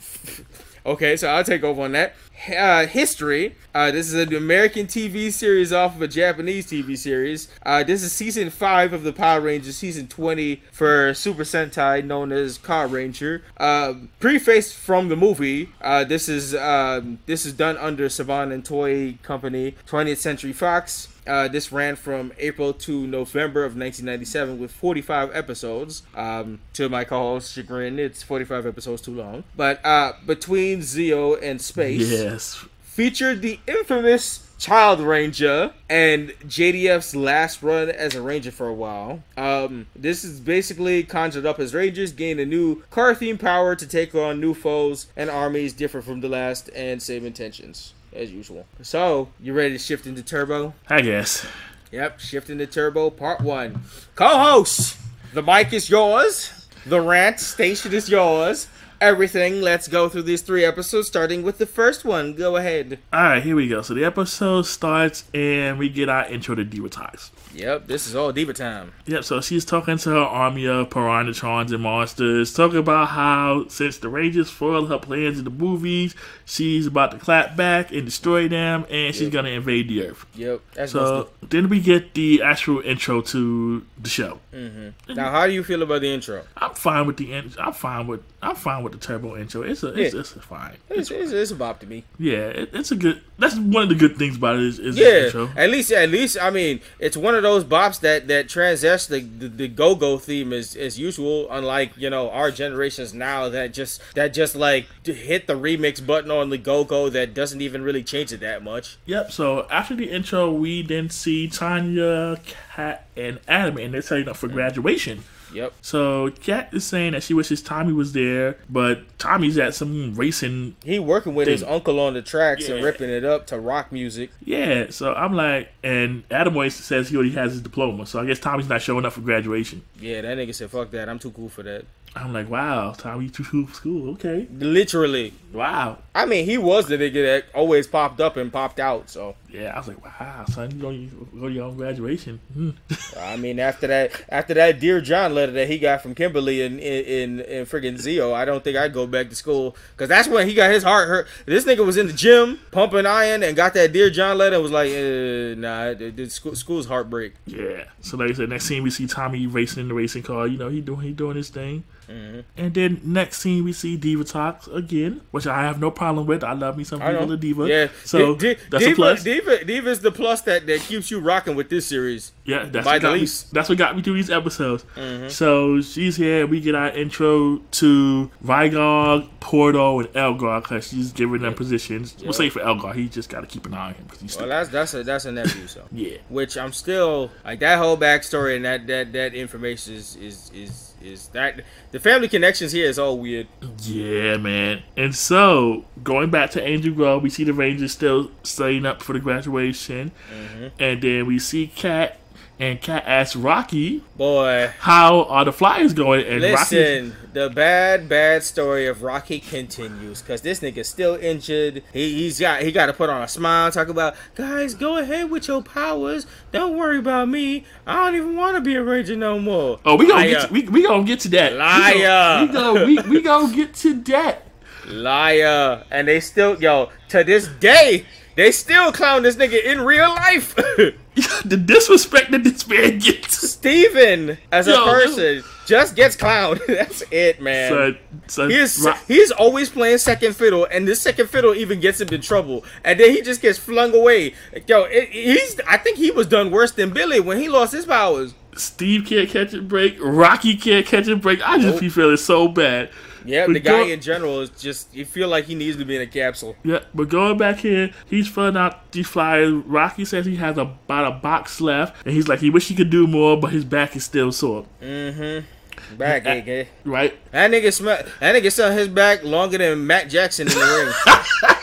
Okay, 0.87 1.17
so 1.17 1.29
I'll 1.29 1.45
take 1.45 1.65
over 1.65 1.83
on 1.83 1.93
that. 1.93 2.15
Uh, 2.55 2.87
history. 2.87 3.57
Uh, 3.75 3.91
this 3.91 4.07
is 4.07 4.15
an 4.15 4.35
American 4.35 4.87
TV 4.87 5.33
series 5.33 5.73
off 5.73 5.97
of 5.97 6.03
a 6.03 6.09
Japanese 6.09 6.67
TV 6.67 6.99
series. 6.99 7.49
Uh, 7.65 7.83
this 7.83 8.03
is 8.03 8.13
season 8.13 8.51
five 8.51 8.93
of 8.93 9.03
the 9.03 9.13
Power 9.13 9.41
Rangers, 9.41 9.79
season 9.79 10.09
twenty 10.09 10.63
for 10.73 11.15
Super 11.15 11.45
Sentai, 11.45 12.05
known 12.05 12.33
as 12.33 12.59
Carranger. 12.59 13.41
Um, 13.57 14.11
prefaced 14.21 14.77
from 14.77 15.09
the 15.09 15.17
movie. 15.17 15.71
Uh, 15.81 16.05
this 16.05 16.29
is 16.29 16.55
um, 16.55 17.19
this 17.25 17.47
is 17.47 17.55
done 17.55 17.79
under 17.79 18.09
Saban 18.09 18.53
and 18.53 18.63
Toei 18.63 19.23
Company, 19.23 19.77
20th 19.89 20.19
Century 20.19 20.53
Fox. 20.53 21.09
Uh, 21.27 21.49
this 21.49 21.73
ran 21.73 21.97
from 21.97 22.33
April 22.39 22.73
to 22.73 23.07
November 23.07 23.61
of 23.65 23.73
1997 23.77 24.59
with 24.59 24.71
45 24.71 25.31
episodes. 25.35 26.03
Um, 26.15 26.61
to 26.75 26.89
my 26.89 27.05
co-host 27.05 27.53
chagrin, 27.55 27.99
it's 27.99 28.23
45 28.23 28.67
episodes 28.67 29.03
too 29.03 29.15
long. 29.15 29.45
But 29.57 29.85
uh, 29.85 30.13
between 30.27 30.81
Zeo 30.81 31.39
and 31.43 31.61
Space, 31.61 32.11
Yes. 32.11 32.65
featured 32.83 33.43
the 33.43 33.59
infamous 33.67 34.41
Child 34.57 35.01
Ranger 35.01 35.73
and 35.91 36.31
JDF's 36.47 37.15
last 37.17 37.63
run 37.63 37.91
as 37.91 38.15
a 38.15 38.23
Ranger 38.23 38.53
for 38.53 38.69
a 38.69 38.73
while. 38.73 39.23
Um, 39.37 39.89
this 39.97 40.25
is 40.25 40.41
basically 40.41 41.03
conjured 41.03 41.45
up 41.45 41.59
as 41.59 41.75
Rangers 41.75 42.13
gain 42.13 42.39
a 42.39 42.47
new 42.47 42.83
car 42.91 43.15
theme 43.15 43.37
power 43.37 43.75
to 43.75 43.87
take 43.87 44.15
on 44.15 44.41
new 44.41 44.55
foes 44.55 45.09
and 45.17 45.29
armies 45.29 45.73
different 45.73 46.07
from 46.07 46.21
the 46.21 46.29
last 46.29 46.71
and 46.75 47.03
same 47.03 47.27
intentions 47.27 47.93
as 48.15 48.31
usual. 48.33 48.67
So, 48.83 49.29
you 49.41 49.53
ready 49.53 49.73
to 49.73 49.79
shift 49.79 50.07
into 50.07 50.23
Turbo? 50.23 50.75
I 50.89 51.01
guess. 51.03 51.47
Yep, 51.91 52.21
shifting 52.21 52.59
to 52.59 52.67
Turbo 52.67 53.11
Part 53.11 53.41
1. 53.41 53.81
Co-host, 54.15 54.97
the 55.33 55.43
mic 55.43 55.73
is 55.73 55.89
yours. 55.89 56.69
The 56.87 57.01
rant 57.01 57.41
station 57.41 57.93
is 57.93 58.09
yours. 58.09 58.69
Everything, 59.05 59.61
let's 59.61 59.87
go 59.87 60.09
through 60.09 60.23
these 60.23 60.41
three 60.41 60.65
episodes, 60.65 61.09
starting 61.09 61.43
with 61.43 61.59
the 61.59 61.67
first 61.67 62.07
one. 62.07 62.33
Go 62.33 62.57
ahead. 62.57 63.01
All 63.13 63.23
right, 63.23 63.43
here 63.43 63.55
we 63.55 63.69
go. 63.69 63.83
So 63.83 63.93
the 63.93 64.03
episode 64.03 64.63
starts, 64.63 65.25
and 65.35 65.79
we 65.79 65.91
get 65.91 66.09
our 66.09 66.25
intro 66.25 66.55
to 66.55 66.65
Divatox. 66.65 67.29
Yep, 67.53 67.87
this 67.87 68.07
is 68.07 68.17
all 68.17 68.33
Diva 68.33 68.55
time. 68.55 68.95
Yep, 69.05 69.25
so 69.25 69.43
she's 69.43 69.67
talking 69.67 69.99
to 69.99 70.11
her 70.11 70.17
army 70.17 70.67
of 70.67 70.89
Piranhatrons 70.89 71.71
and 71.71 71.83
monsters, 71.83 72.55
talking 72.55 72.79
about 72.79 73.09
how 73.09 73.67
since 73.69 73.99
the 73.99 74.09
Rangers 74.09 74.49
foiled 74.49 74.89
her 74.89 74.99
plans 74.99 75.39
in 75.39 75.45
the 75.45 75.51
movies, 75.51 76.15
she's 76.47 76.87
about 76.87 77.11
to 77.11 77.19
clap 77.19 77.57
back 77.57 77.93
and 77.93 78.07
destroy 78.07 78.49
them, 78.49 78.87
and 78.91 79.15
she's 79.15 79.29
gonna 79.29 79.51
invade 79.51 79.89
the 79.91 80.07
Earth. 80.07 80.25
Yep, 80.35 80.61
that's 80.73 80.93
So 80.93 81.29
then 81.43 81.69
we 81.69 81.79
get 81.79 82.15
the 82.15 82.41
actual 82.43 82.81
intro 82.81 83.21
to 83.21 83.85
the 83.99 84.09
show. 84.09 84.41
most 84.51 85.17
Now, 85.17 85.31
how 85.31 85.47
do 85.47 85.53
you 85.53 85.63
feel 85.63 85.83
about 85.83 86.01
the 86.01 86.13
intro? 86.13 86.43
I'm 86.57 86.75
fine 86.75 87.07
with 87.07 87.19
the 87.19 87.35
intro. 87.35 87.63
I'm 87.63 87.75
fine 87.75 88.07
with 88.07 88.23
I'm 88.43 88.57
fine 88.57 88.83
with 88.83 88.94
the 88.95 89.07
turbo 89.07 89.37
intro. 89.37 89.63
It's 89.63 89.83
a 89.83 89.89
it's, 89.89 90.15
Yeah. 90.15 90.21
it's 90.21 90.31
fine. 90.33 90.77
It's, 90.89 91.11
it's, 91.11 91.33
it's 91.33 91.51
a 91.51 91.55
bop 91.57 91.81
to 91.81 91.87
me. 91.87 92.05
Yeah, 92.19 92.47
it, 92.49 92.71
it's 92.73 92.91
a 92.91 92.97
good. 92.97 93.21
That's 93.39 93.57
one 93.57 93.83
of 93.83 93.89
the 93.89 93.95
good 93.97 94.17
things 94.17 94.37
about 94.37 94.57
it 94.57 94.63
is, 94.63 94.79
is 94.79 94.97
Yeah, 94.97 95.05
the 95.11 95.25
intro. 95.27 95.51
at 95.57 95.71
least, 95.71 95.91
at 95.93 96.09
least, 96.09 96.37
I 96.41 96.51
mean, 96.51 96.81
it's 96.99 97.17
one 97.17 97.35
of 97.35 97.43
those 97.43 97.65
bops 97.65 98.01
that 98.01 98.29
that 98.29 98.49
transcends 98.49 99.07
the 99.09 99.21
the, 99.21 99.49
the 99.49 99.69
go 99.69 99.95
go 99.95 100.19
theme 100.19 100.53
as 100.53 100.77
as 100.77 100.99
usual. 100.99 101.49
Unlike 101.51 101.97
you 101.97 102.11
know 102.11 102.31
our 102.31 102.51
generations 102.51 103.13
now 103.13 103.49
that 103.49 103.73
just 103.75 104.01
that 104.15 104.29
just 104.33 104.55
like 104.55 104.87
to 105.05 105.13
hit 105.13 105.47
the 105.47 105.55
remix 105.55 106.05
button 106.05 106.31
on 106.31 106.51
the 106.51 106.59
go 106.59 106.85
go 106.85 107.09
that 107.11 107.35
doesn't 107.35 107.61
even 107.61 107.83
really 107.83 108.03
change 108.03 108.33
it 108.33 108.41
that 108.41 108.63
much. 108.63 108.97
Yep. 109.07 109.33
So 109.33 109.67
after 109.71 109.95
the 109.97 110.11
intro, 110.11 110.53
we 110.53 110.83
then 110.83 111.11
see 111.11 111.49
Tanya, 111.49 112.39
Kat, 112.75 113.07
and 113.17 113.41
Adam, 113.49 113.79
and 113.79 113.93
they're 113.95 114.03
setting 114.03 114.29
up 114.29 114.37
for 114.37 114.49
graduation. 114.49 115.25
Yep. 115.53 115.73
So 115.83 116.31
Kat 116.43 116.71
is 116.73 116.85
saying 116.85 117.13
that 117.13 117.23
she 117.23 117.35
wishes 117.35 117.63
Tommy 117.63 117.93
was 117.93 118.13
there, 118.13 118.57
but 118.69 119.19
Tommy's 119.19 119.59
at 119.59 119.75
some 119.75 120.15
racing. 120.15 120.77
He 120.85 120.99
working 120.99 121.35
with 121.35 121.49
his 121.49 121.63
uncle 121.63 122.01
on 122.01 122.15
the 122.15 122.23
tracks 122.23 122.69
and 122.69 122.85
ripping 122.85 123.11
it 123.11 123.25
up 123.25 123.47
to 123.49 123.59
rock 123.59 123.93
music. 123.93 124.31
Yeah. 124.45 124.87
So 124.91 125.15
I'm 125.15 125.35
like, 125.35 125.69
and 125.83 126.25
Adam 126.31 126.55
always 126.55 126.75
says 126.75 127.09
he 127.09 127.17
already 127.17 127.33
has 127.33 127.53
his 127.53 127.61
diploma. 127.61 128.07
So 128.07 128.21
I 128.21 128.27
guess 128.27 128.39
Tommy's 128.39 128.69
not 128.69 128.83
showing 128.83 129.05
up 129.05 129.13
for 129.13 129.21
graduation. 129.21 129.83
Yeah, 130.01 130.23
that 130.23 130.39
nigga 130.39 130.55
said, 130.55 130.71
"Fuck 130.71 130.91
that, 130.93 131.09
I'm 131.09 131.19
too 131.19 131.31
cool 131.31 131.49
for 131.49 131.63
that." 131.63 131.85
I'm 132.17 132.33
like, 132.33 132.49
wow, 132.49 132.93
Tommy, 132.97 133.25
you 133.25 133.31
too 133.31 133.45
cool 133.45 133.67
for 133.67 133.75
school. 133.75 134.11
Okay. 134.11 134.47
Literally. 134.53 135.33
Wow. 135.53 135.99
I 136.15 136.27
mean, 136.27 136.45
he 136.45 136.59
was 136.59 136.87
the 136.87 136.97
nigga 136.97 137.25
that 137.25 137.45
always 137.53 137.89
popped 137.89 138.21
up 138.21 138.37
and 138.37 138.53
popped 138.53 138.79
out. 138.79 139.11
So 139.11 139.35
yeah, 139.55 139.73
I 139.75 139.79
was 139.79 139.87
like, 139.87 140.05
wow, 140.05 140.45
son, 140.47 140.71
you 140.73 140.79
don't 140.83 141.41
go 141.41 141.47
to 141.49 141.55
your 141.55 141.65
own 141.67 141.77
graduation. 141.77 142.41
Hmm. 142.53 142.71
I 143.19 143.37
mean, 143.37 143.61
after 143.61 143.87
that, 143.87 144.11
after 144.29 144.55
that 144.55 144.81
Dear 144.81 145.01
John 145.01 145.33
letter 145.35 145.53
that 145.53 145.69
he 145.69 145.79
got 145.79 146.03
from 146.03 146.15
Kimberly 146.15 146.63
in 146.63 146.79
in 146.81 147.05
in, 147.05 147.41
in 147.41 147.67
friggin' 147.67 147.95
Zeo, 147.95 148.35
I 148.35 148.45
don't 148.45 148.65
think 148.65 148.77
I'd 148.77 148.93
go 148.93 149.07
back 149.07 149.29
to 149.31 149.37
school 149.37 149.77
because 149.93 150.09
that's 150.09 150.27
when 150.27 150.49
he 150.49 150.55
got 150.55 150.73
his 150.73 150.83
heart 150.83 151.09
hurt. 151.09 151.29
This 151.47 151.65
nigga 151.65 151.87
was 151.87 151.97
in 151.97 152.09
the 152.09 152.13
gym 152.13 152.59
pumping 152.73 153.07
iron 153.07 153.43
and 153.45 153.57
got 153.57 153.75
that 153.75 153.93
Dear 153.93 154.11
John 154.11 154.37
letter 154.39 154.57
and 154.57 154.63
was 154.63 154.73
like, 154.73 154.91
eh, 154.91 155.55
nah, 155.57 155.95
school, 156.29 156.57
school's 156.57 156.87
heartbreak. 156.87 157.35
Yeah. 157.47 157.85
So 158.01 158.17
like 158.17 158.31
I 158.31 158.35
said, 158.35 158.49
next 158.49 158.65
scene 158.67 158.83
we 158.83 158.91
see 158.91 159.07
Tommy 159.07 159.47
racing 159.47 159.83
in 159.83 159.89
the 159.89 159.95
racing 159.95 160.25
car. 160.25 160.49
You 160.49 160.59
know, 160.59 160.69
he 160.69 160.81
doing 160.81 161.01
he 161.01 161.13
doing 161.13 161.37
his 161.37 161.51
thing. 161.51 161.85
Mm-hmm. 162.09 162.41
And 162.57 162.75
then 162.75 163.01
next 163.05 163.41
scene 163.41 163.65
we 163.65 163.73
see 163.73 163.97
Divatox 163.97 164.73
again, 164.75 165.23
which 165.31 165.47
I 165.47 165.63
have 165.63 165.81
no 165.81 165.91
problem 165.91 166.27
with. 166.27 166.45
I 166.45 166.53
love 166.53 166.77
me 166.77 166.85
some 166.85 167.01
I 167.01 167.13
Diva 167.13 167.27
the 167.27 167.37
Diva. 167.37 167.69
Yeah, 167.69 167.89
So 168.05 168.35
Di- 168.35 168.55
Di- 168.55 168.61
that's 168.71 168.85
Diva, 168.85 168.93
a 168.93 168.95
plus. 168.95 169.23
Diva, 169.25 169.44
Diva's 169.67 170.01
the 170.01 170.13
plus 170.13 170.43
that, 170.43 170.67
that 170.67 170.81
keeps 170.81 171.11
you 171.11 171.21
rocking 171.21 171.55
with 171.57 171.69
this 171.69 171.87
series. 171.87 172.33
Yeah, 172.45 172.65
that's 172.65 172.85
By 172.85 172.99
the 172.99 173.03
got 173.09 173.15
me, 173.15 173.21
least. 173.21 173.53
that's 173.53 173.69
what 173.69 173.79
got 173.79 173.97
me 173.97 174.03
through 174.03 174.15
these 174.15 174.31
episodes. 174.31 174.85
Mm-hmm. 174.97 175.29
So 175.29 175.81
she's 175.81 176.17
here. 176.17 176.47
We 176.47 176.61
get 176.61 176.75
our 176.75 176.89
intro 176.91 177.59
to 177.59 178.31
Vigog, 178.45 179.29
Porto, 179.41 180.01
and 180.01 180.17
Elgar 180.17 180.61
because 180.61 180.89
she's 180.89 181.13
giving 181.13 181.43
them 181.43 181.55
positions. 181.55 182.17
We'll 182.23 182.33
say 182.33 182.51
for 182.51 182.61
Elgar, 182.61 182.93
he 182.93 183.09
just 183.09 183.29
got 183.29 183.41
to 183.41 183.47
keep 183.47 183.67
an 183.67 183.75
eye 183.75 183.89
on 183.89 183.95
him 183.95 184.05
because 184.05 184.21
he's 184.21 184.37
Well, 184.37 184.49
that's 184.49 184.69
that's 184.71 184.95
a 184.95 185.03
that's 185.05 185.25
a 185.25 185.33
nephew, 185.33 185.67
so. 185.67 185.83
yeah. 185.93 186.19
which 186.29 186.57
I'm 186.57 186.73
still 186.73 187.31
like 187.45 187.61
that 187.61 187.79
whole 187.79 187.97
backstory 187.97 188.57
and 188.57 188.65
that 188.65 188.87
that 188.87 189.13
that 189.13 189.35
information 189.35 189.95
is 189.95 190.17
is 190.17 190.51
is 190.55 190.94
is 191.05 191.29
that 191.29 191.61
the 191.93 192.01
family 192.01 192.29
connections 192.29 192.73
here 192.73 192.89
is 192.89 192.99
all 192.99 193.19
weird. 193.19 193.47
Yeah, 193.83 194.37
man. 194.37 194.83
And 194.97 195.15
so, 195.15 195.85
going 196.03 196.31
back 196.31 196.51
to 196.53 196.67
Angel 196.67 196.95
Grove, 196.95 197.23
we 197.23 197.31
see 197.31 197.45
the 197.45 197.53
Rangers 197.53 197.93
still 197.93 198.31
studying 198.43 198.87
up 198.87 199.03
for 199.03 199.13
the 199.13 199.21
graduation. 199.21 200.13
Mm-hmm. 200.33 200.67
And 200.79 201.03
then 201.03 201.27
we 201.27 201.39
see 201.39 201.67
Kat, 201.67 202.19
and 202.65 202.81
Kat 202.81 203.05
asks 203.07 203.37
Rocky, 203.37 204.03
Boy, 204.17 204.73
How 204.79 205.25
are 205.25 205.45
the 205.45 205.53
Flyers 205.53 205.93
going? 205.93 206.25
And 206.27 206.43
Rocky, 206.43 206.53
listen, 206.53 207.17
the 207.35 207.51
bad 207.51 208.09
bad 208.09 208.43
story 208.43 208.87
of 208.87 209.03
Rocky 209.03 209.39
continues 209.39 210.23
because 210.23 210.41
this 210.41 210.61
nigga's 210.61 210.89
still 210.89 211.17
injured. 211.17 211.83
He 211.93 212.15
he's 212.15 212.41
got 212.41 212.63
he 212.63 212.73
got 212.73 212.87
to 212.87 212.95
put 212.95 213.11
on 213.11 213.21
a 213.21 213.29
smile, 213.29 213.71
talk 213.71 213.89
about 213.89 214.15
guys, 214.35 214.75
go 214.75 214.97
ahead 214.97 215.31
with 215.31 215.47
your 215.47 215.63
powers. 215.63 216.27
Don't 216.53 216.77
worry 216.77 216.99
about 216.99 217.29
me. 217.29 217.65
I 217.87 218.07
don't 218.07 218.17
even 218.17 218.37
want 218.37 218.57
to 218.57 218.63
be 218.63 218.77
a 218.77 218.83
ranger 218.83 219.17
no 219.17 219.39
more. 219.39 219.79
Oh, 219.85 219.97
we 219.97 220.07
gonna 220.07 220.21
Liar. 220.21 220.31
get 220.31 220.47
to, 220.49 220.53
we, 220.53 220.63
we 220.69 220.83
gonna 220.83 221.05
get 221.05 221.21
to 221.21 221.29
that. 221.29 221.53
Liar. 221.55 222.47
We 222.47 222.53
gonna 222.53 222.85
we, 222.87 222.99
we 223.01 223.21
gonna 223.21 223.55
get 223.55 223.75
to 223.75 223.95
that. 224.05 224.49
Liar. 224.87 225.85
And 225.91 226.09
they 226.09 226.21
still, 226.21 226.61
yo, 226.61 226.91
to 227.09 227.25
this 227.25 227.47
day, 227.49 228.07
they 228.37 228.53
still 228.53 228.93
clown 228.93 229.23
this 229.23 229.37
nigga 229.37 229.63
in 229.65 229.81
real 229.83 230.09
life. 230.09 230.55
the 231.45 231.57
disrespect 231.57 232.33
that 232.33 232.43
this 232.43 232.67
man 232.67 232.99
gets. 232.99 233.51
Steven, 233.51 234.37
as 234.51 234.67
a 234.67 234.73
Yo, 234.73 234.85
person, 234.85 235.45
just 235.65 235.95
gets 235.95 236.17
clowned. 236.17 236.61
That's 236.67 237.05
it, 237.11 237.41
man. 237.41 237.71
Son, 237.71 237.99
son, 238.27 238.51
He's, 238.51 238.81
Ro- 238.85 238.95
he's 239.07 239.31
always 239.31 239.71
playing 239.71 239.99
second 239.99 240.35
fiddle, 240.35 240.67
and 240.71 240.89
this 240.89 241.01
second 241.01 241.29
fiddle 241.31 241.55
even 241.55 241.79
gets 241.79 242.01
him 242.01 242.09
in 242.09 242.21
trouble. 242.21 242.65
And 242.85 242.99
then 242.99 243.11
he 243.11 243.23
just 243.23 243.41
gets 243.41 243.59
flung 243.59 243.95
away. 243.95 244.35
Yo, 244.67 244.83
it, 244.85 245.09
he's. 245.11 245.61
I 245.69 245.79
think 245.79 245.99
he 245.99 246.11
was 246.11 246.27
done 246.27 246.51
worse 246.51 246.73
than 246.73 246.91
Billy 246.91 247.21
when 247.21 247.39
he 247.39 247.49
lost 247.49 247.73
his 247.73 247.87
powers. 247.87 248.35
Steve 248.57 249.07
can't 249.07 249.29
catch 249.29 249.55
a 249.55 249.63
break. 249.63 249.97
Rocky 250.01 250.57
can't 250.57 250.85
catch 250.85 251.07
a 251.07 251.17
break. 251.17 251.41
I 251.47 251.57
just 251.59 251.75
Nope. 251.75 251.81
be 251.81 251.89
feeling 251.89 252.17
so 252.17 252.49
bad. 252.49 252.91
Yeah, 253.25 253.47
But 253.47 253.55
the 253.55 253.61
guy 253.61 253.85
go- 253.85 253.89
in 253.89 254.01
general 254.01 254.41
is 254.41 254.51
just. 254.51 254.95
You 254.95 255.05
feel 255.05 255.29
like 255.29 255.45
he 255.47 255.55
needs 255.55 255.77
to 255.79 255.85
be 255.85 255.97
in 255.97 256.03
a 256.03 256.07
capsule. 256.07 256.57
Yeah, 256.63 256.81
but 256.95 257.09
going 257.09 257.39
back 257.39 257.59
here, 257.61 257.91
he's 258.09 258.29
filling 258.29 258.57
out 258.57 258.91
these 258.93 259.07
flyers. 259.09 259.53
Rocky 259.53 260.05
says 260.05 260.27
he 260.27 260.37
has 260.37 260.59
about 260.59 261.07
a 261.07 261.11
box 261.17 261.61
left, 261.61 262.05
and 262.07 262.15
he's 262.15 262.29
like 262.29 262.41
he 262.41 262.51
wish 262.51 262.69
he 262.69 262.75
could 262.75 262.91
do 262.91 263.07
more, 263.07 263.37
but 263.41 263.53
his 263.53 263.65
back 263.65 263.97
is 263.97 264.05
still 264.05 264.31
sore. 264.33 264.67
Mm-hmm. 264.83 265.97
Back, 265.97 266.25
AK. 266.27 266.69
Right? 266.85 267.15
That 267.33 267.51
nigga 267.51 267.73
smell. 267.73 268.03
That 268.21 268.35
nigga 268.35 268.51
sell 268.53 268.73
his 268.73 268.89
back 268.89 269.23
longer 269.25 269.59
than 269.59 269.87
Matt 269.87 270.09
Jackson 270.11 270.47
in 270.49 270.55
the 270.55 270.95
ring. 271.41 271.41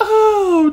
Oh 0.00 0.70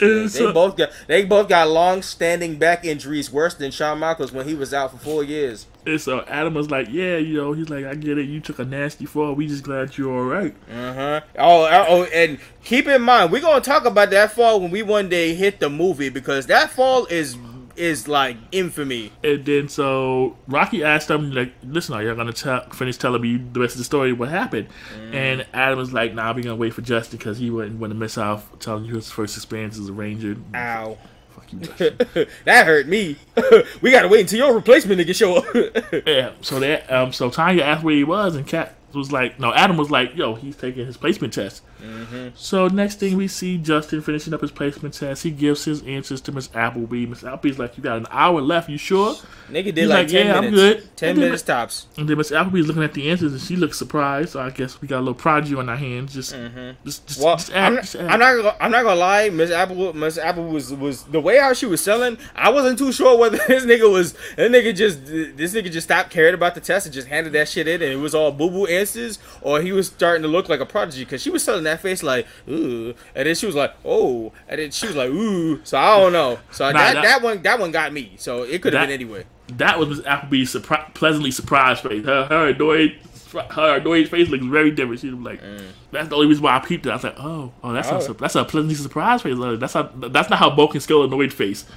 And 0.00 0.28
They 0.28 0.52
both 0.52 0.76
got. 0.76 0.90
They 1.06 1.24
both 1.24 1.48
got 1.48 1.68
long-standing 1.68 2.56
back 2.56 2.84
injuries, 2.84 3.32
worse 3.32 3.54
than 3.54 3.70
Shawn 3.70 3.98
Michaels 3.98 4.32
when 4.32 4.46
he 4.46 4.54
was 4.54 4.74
out 4.74 4.92
for 4.92 4.98
four 4.98 5.24
years. 5.24 5.66
And 5.86 6.00
so 6.00 6.24
Adam 6.28 6.54
was 6.54 6.70
like, 6.70 6.88
"Yeah, 6.90 7.16
you 7.16 7.34
know," 7.34 7.52
he's 7.52 7.68
like, 7.68 7.84
"I 7.84 7.94
get 7.94 8.18
it. 8.18 8.24
You 8.26 8.40
took 8.40 8.58
a 8.58 8.64
nasty 8.64 9.06
fall. 9.06 9.34
We 9.34 9.46
just 9.46 9.62
glad 9.62 9.96
you're 9.96 10.12
all 10.12 10.24
right." 10.24 10.54
Uh 10.70 10.92
huh. 10.92 11.20
Oh, 11.38 11.64
uh, 11.64 11.84
oh, 11.88 12.04
and 12.04 12.38
keep 12.64 12.88
in 12.88 13.02
mind, 13.02 13.30
we're 13.30 13.40
gonna 13.40 13.60
talk 13.60 13.84
about 13.84 14.10
that 14.10 14.32
fall 14.32 14.60
when 14.60 14.70
we 14.70 14.82
one 14.82 15.08
day 15.08 15.34
hit 15.34 15.60
the 15.60 15.70
movie 15.70 16.08
because 16.08 16.46
that 16.46 16.70
fall 16.70 17.06
is 17.06 17.36
is 17.76 18.08
like 18.08 18.36
infamy. 18.52 19.12
And 19.22 19.44
then 19.44 19.68
so 19.68 20.36
Rocky 20.48 20.82
asked 20.84 21.10
him, 21.10 21.32
like, 21.32 21.52
"Listen, 21.64 21.94
are 21.94 22.02
you 22.02 22.14
gonna 22.14 22.32
tell, 22.32 22.68
finish 22.70 22.96
telling 22.96 23.22
me 23.22 23.36
the 23.36 23.60
rest 23.60 23.74
of 23.74 23.78
the 23.78 23.84
story? 23.84 24.12
What 24.12 24.28
happened?" 24.28 24.68
And 25.12 25.46
Adam 25.52 25.78
was 25.78 25.92
like, 25.92 26.14
"Nah, 26.14 26.32
we 26.32 26.42
gonna 26.42 26.56
wait 26.56 26.74
for 26.74 26.82
Justin 26.82 27.18
because 27.18 27.38
he 27.38 27.50
wouldn't 27.50 27.80
want 27.80 27.92
to 27.92 27.98
miss 27.98 28.18
out 28.18 28.60
telling 28.60 28.84
you 28.84 28.94
his 28.94 29.10
first 29.10 29.36
experience 29.36 29.78
as 29.78 29.88
a 29.88 29.92
ranger." 29.92 30.36
Ow. 30.54 30.96
Fuck 31.30 31.52
you, 31.52 31.58
Justin. 31.60 32.26
that 32.44 32.66
hurt 32.66 32.86
me. 32.88 33.16
we 33.80 33.90
gotta 33.90 34.08
wait 34.08 34.22
until 34.22 34.38
your 34.38 34.54
replacement 34.54 35.00
nigga 35.00 35.14
show 35.14 35.36
up. 35.36 35.46
Yeah, 36.06 36.32
so 36.40 36.60
that 36.60 36.90
um, 36.92 37.12
so 37.12 37.30
Tanya 37.30 37.62
asked 37.62 37.84
where 37.84 37.94
he 37.94 38.04
was, 38.04 38.36
and 38.36 38.46
Kat 38.46 38.74
was 38.94 39.12
like, 39.12 39.38
no, 39.38 39.52
Adam 39.52 39.76
was 39.76 39.90
like, 39.90 40.16
yo, 40.16 40.34
he's 40.34 40.56
taking 40.56 40.86
his 40.86 40.96
placement 40.96 41.32
test. 41.32 41.62
Mm-hmm. 41.82 42.28
So 42.34 42.68
next 42.68 42.98
thing 43.00 43.16
we 43.16 43.28
see 43.28 43.58
Justin 43.58 44.02
finishing 44.02 44.34
up 44.34 44.40
his 44.40 44.50
placement 44.50 44.94
test. 44.94 45.22
He 45.22 45.30
gives 45.30 45.64
his 45.64 45.82
answers 45.82 46.20
to 46.22 46.32
Miss 46.32 46.48
Appleby. 46.54 47.06
Miss 47.06 47.24
Appleby's 47.24 47.58
like, 47.58 47.76
you 47.76 47.82
got 47.82 47.98
an 47.98 48.06
hour 48.10 48.40
left. 48.40 48.68
You 48.68 48.78
sure? 48.78 49.14
nigga 49.50 49.64
did 49.66 49.76
He's 49.78 49.88
like, 49.88 50.06
like, 50.06 50.12
"Yeah, 50.12 50.36
I'm 50.38 50.50
good." 50.50 50.96
Ten 50.96 51.10
And 51.10 51.18
then- 51.18 51.24
minutes 51.26 51.42
tops. 51.42 51.86
And 51.96 52.08
then 52.08 52.18
Miss 52.18 52.32
Appleby's 52.32 52.66
looking 52.66 52.82
at 52.82 52.94
the 52.94 53.10
answers, 53.10 53.32
and 53.32 53.40
she 53.40 53.56
looks 53.56 53.78
surprised. 53.78 54.30
So 54.30 54.40
I 54.40 54.50
guess 54.50 54.80
we 54.80 54.88
got 54.88 54.98
a 54.98 55.00
little 55.00 55.14
prodigy 55.14 55.54
on 55.54 55.68
our 55.68 55.76
hands. 55.76 56.14
Just, 56.14 56.34
mm-hmm. 56.34 56.70
just, 56.84 57.06
just, 57.06 57.20
Well, 57.22 57.36
just 57.36 57.54
I'm, 57.54 57.74
not, 57.74 57.82
just 57.82 57.96
act. 57.96 58.10
I'm 58.10 58.18
not. 58.18 58.36
Gonna, 58.36 58.56
I'm 58.60 58.70
not 58.70 58.82
gonna 58.82 59.00
lie. 59.00 59.30
Miss 59.30 59.50
Apple. 59.50 59.92
Miss 59.92 60.18
Apple 60.18 60.48
was 60.48 60.72
was 60.74 61.04
the 61.04 61.20
way 61.20 61.38
how 61.38 61.52
she 61.52 61.66
was 61.66 61.82
selling. 61.82 62.18
I 62.34 62.50
wasn't 62.50 62.78
too 62.78 62.92
sure 62.92 63.16
whether 63.18 63.38
this 63.48 63.64
nigga 63.64 63.90
was. 63.90 64.14
That 64.36 64.50
nigga 64.50 64.74
just. 64.74 65.06
This 65.06 65.54
nigga 65.54 65.70
just 65.70 65.86
stopped 65.86 66.10
caring 66.10 66.34
about 66.34 66.54
the 66.54 66.60
test 66.60 66.86
and 66.86 66.94
just 66.94 67.08
handed 67.08 67.32
that 67.34 67.48
shit 67.48 67.68
in, 67.68 67.82
and 67.82 67.92
it 67.92 67.96
was 67.96 68.14
all 68.14 68.32
boo 68.32 68.50
boo 68.50 68.66
answers, 68.66 69.18
or 69.42 69.60
he 69.60 69.72
was 69.72 69.86
starting 69.88 70.22
to 70.22 70.28
look 70.28 70.48
like 70.48 70.60
a 70.60 70.66
prodigy 70.66 71.04
because 71.04 71.22
she 71.22 71.30
was 71.30 71.42
selling 71.42 71.64
that 71.66 71.80
face 71.80 72.02
like 72.02 72.26
ooh, 72.48 72.94
and 73.14 73.26
then 73.28 73.34
she 73.34 73.46
was 73.46 73.54
like 73.54 73.74
oh, 73.84 74.32
and 74.48 74.58
then 74.60 74.70
she 74.70 74.86
was 74.86 74.96
like 74.96 75.10
ooh. 75.10 75.60
So 75.64 75.78
I 75.78 76.00
don't 76.00 76.12
know. 76.12 76.38
So 76.50 76.70
Nah, 76.70 76.78
that, 76.78 76.94
that- 76.94 77.02
that 77.04 77.22
one 77.22 77.42
that 77.42 77.58
one 77.60 77.70
got 77.70 77.92
me. 77.92 78.14
So 78.16 78.42
it 78.42 78.62
could 78.62 78.72
have 78.72 78.88
been 78.88 78.94
anywhere. 78.94 79.24
That 79.48 79.78
was 79.78 79.88
Miss 79.90 80.04
Appleby's 80.06 80.52
surpri- 80.52 80.92
pleasantly 80.94 81.30
surprised 81.30 81.82
face. 81.82 82.04
Her, 82.04 82.24
her 82.24 82.48
annoyed, 82.48 82.96
her 83.50 83.76
annoyed 83.76 84.08
face 84.08 84.28
looks 84.28 84.44
very 84.44 84.72
different. 84.72 85.00
She 85.00 85.10
was 85.10 85.20
like, 85.20 85.40
mm. 85.40 85.62
"That's 85.92 86.08
the 86.08 86.16
only 86.16 86.26
reason 86.26 86.42
why 86.42 86.56
I 86.56 86.58
peeped 86.58 86.84
it." 86.84 86.90
I 86.90 86.94
was 86.94 87.04
like, 87.04 87.14
"Oh, 87.18 87.52
oh, 87.62 87.72
that's 87.72 87.88
Oh. 87.88 88.10
a, 88.10 88.14
that's 88.14 88.34
a 88.34 88.44
pleasantly 88.44 88.74
surprised 88.74 89.22
face. 89.22 89.36
That's 89.38 89.74
not 89.76 90.12
that's 90.12 90.28
not 90.30 90.40
how 90.40 90.50
Bulk 90.50 90.74
and 90.74 90.82
Skull 90.82 91.04
annoyed 91.04 91.32
face." 91.32 91.64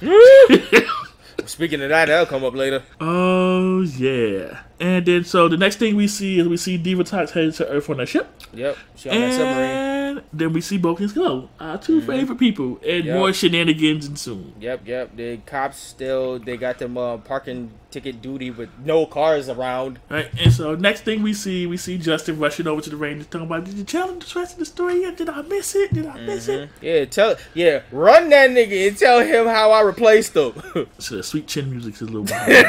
Speaking 1.46 1.80
of 1.82 1.88
that, 1.88 2.06
that'll 2.06 2.26
come 2.26 2.44
up 2.44 2.54
later. 2.54 2.82
oh 3.00 3.82
yeah. 3.82 4.60
And 4.80 5.04
then 5.04 5.24
so 5.24 5.46
the 5.48 5.56
next 5.58 5.76
thing 5.76 5.94
we 5.94 6.08
see 6.08 6.38
is 6.38 6.48
we 6.48 6.56
see 6.56 6.78
Divatox 6.78 7.30
headed 7.30 7.54
to 7.56 7.68
Earth 7.68 7.90
on 7.90 8.00
a 8.00 8.06
ship, 8.06 8.28
Yep, 8.54 8.76
she 8.96 9.10
on 9.10 9.20
that 9.20 9.32
submarine. 9.34 9.70
and 10.18 10.22
then 10.32 10.52
we 10.54 10.60
see 10.62 10.78
Bulk 10.78 11.00
and 11.00 11.10
Skull, 11.10 11.50
our 11.60 11.76
2 11.78 12.00
favorite 12.00 12.38
people, 12.38 12.80
and 12.86 13.04
Yep. 13.04 13.14
more 13.16 13.32
shenanigans 13.32 14.06
ensue. 14.06 14.52
Yep, 14.58 14.80
yep. 14.86 15.16
The 15.16 15.36
cops 15.44 15.78
still 15.78 16.38
they 16.38 16.56
got 16.56 16.78
them 16.78 16.96
uh, 16.96 17.18
parking 17.18 17.72
ticket 17.90 18.22
duty 18.22 18.50
with 18.50 18.68
no 18.84 19.04
cars 19.04 19.48
around. 19.48 19.98
Right, 20.08 20.28
and 20.40 20.52
so 20.52 20.74
next 20.76 21.02
thing 21.02 21.22
we 21.22 21.34
see, 21.34 21.66
we 21.66 21.76
see 21.76 21.98
Justin 21.98 22.38
rushing 22.38 22.66
over 22.68 22.80
to 22.80 22.88
the 22.90 22.96
Rangers 22.96 23.26
talking 23.26 23.46
about, 23.48 23.64
"Did 23.64 23.74
you 23.74 23.84
tell 23.84 24.08
him 24.08 24.18
the 24.20 24.32
rest 24.36 24.54
of 24.54 24.58
the 24.60 24.64
story 24.64 25.02
yet? 25.02 25.16
Did 25.16 25.28
I 25.28 25.42
miss 25.42 25.74
it? 25.74 25.92
Did 25.92 26.06
I 26.06 26.20
miss 26.20 26.48
it?" 26.48 26.70
Yeah, 26.80 27.04
tell 27.04 27.36
yeah, 27.52 27.80
run 27.92 28.30
that 28.30 28.50
nigga 28.50 28.88
and 28.88 28.96
tell 28.96 29.20
him 29.20 29.46
how 29.46 29.72
I 29.72 29.82
replaced 29.82 30.34
him. 30.36 30.52
So 30.98 31.16
the 31.16 31.22
sweet 31.22 31.46
chin 31.48 31.70
music's 31.70 32.00
a 32.00 32.04
little 32.04 32.22
behind. 32.24 32.66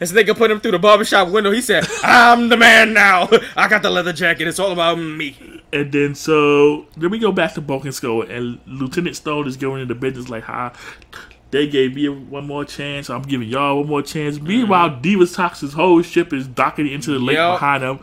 this 0.00 0.12
nigga 0.12 0.36
put 0.36 0.50
him 0.50 0.58
through 0.60 0.72
the 0.72 0.78
barbershop 1.10 1.32
window. 1.32 1.50
He 1.50 1.60
said, 1.60 1.86
"I'm 2.02 2.48
the 2.48 2.56
man 2.56 2.92
now. 2.92 3.28
I 3.56 3.68
got 3.68 3.82
the 3.82 3.90
leather 3.90 4.12
jacket. 4.12 4.48
It's 4.48 4.58
all 4.58 4.72
about 4.72 4.96
me." 4.98 5.36
and 5.72 5.90
then 5.90 6.14
so 6.14 6.86
then 6.96 7.10
we 7.10 7.18
go 7.18 7.32
back 7.32 7.54
to 7.54 7.60
Bulk 7.60 7.84
and 7.84 7.94
Skull, 7.94 8.22
and 8.22 8.60
Lieutenant 8.66 9.16
Stone 9.16 9.48
is 9.48 9.56
going 9.56 9.82
into 9.82 9.94
business 9.94 10.28
like 10.28 10.44
"Hi, 10.44 10.72
they 11.50 11.66
gave 11.66 11.94
me 11.94 12.08
one 12.08 12.46
more 12.46 12.64
chance. 12.64 13.10
I'm 13.10 13.22
giving 13.22 13.48
y'all 13.48 13.78
one 13.78 13.88
more 13.88 14.02
chance. 14.02 14.40
Meanwhile, 14.40 14.90
mm-hmm. 14.90 15.02
Divatox's 15.02 15.72
whole 15.72 16.02
ship 16.02 16.32
is 16.32 16.46
docking 16.46 16.86
into 16.88 17.10
the 17.12 17.18
lake 17.18 17.36
Yep. 17.36 17.54
behind 17.54 17.82
them. 17.82 17.98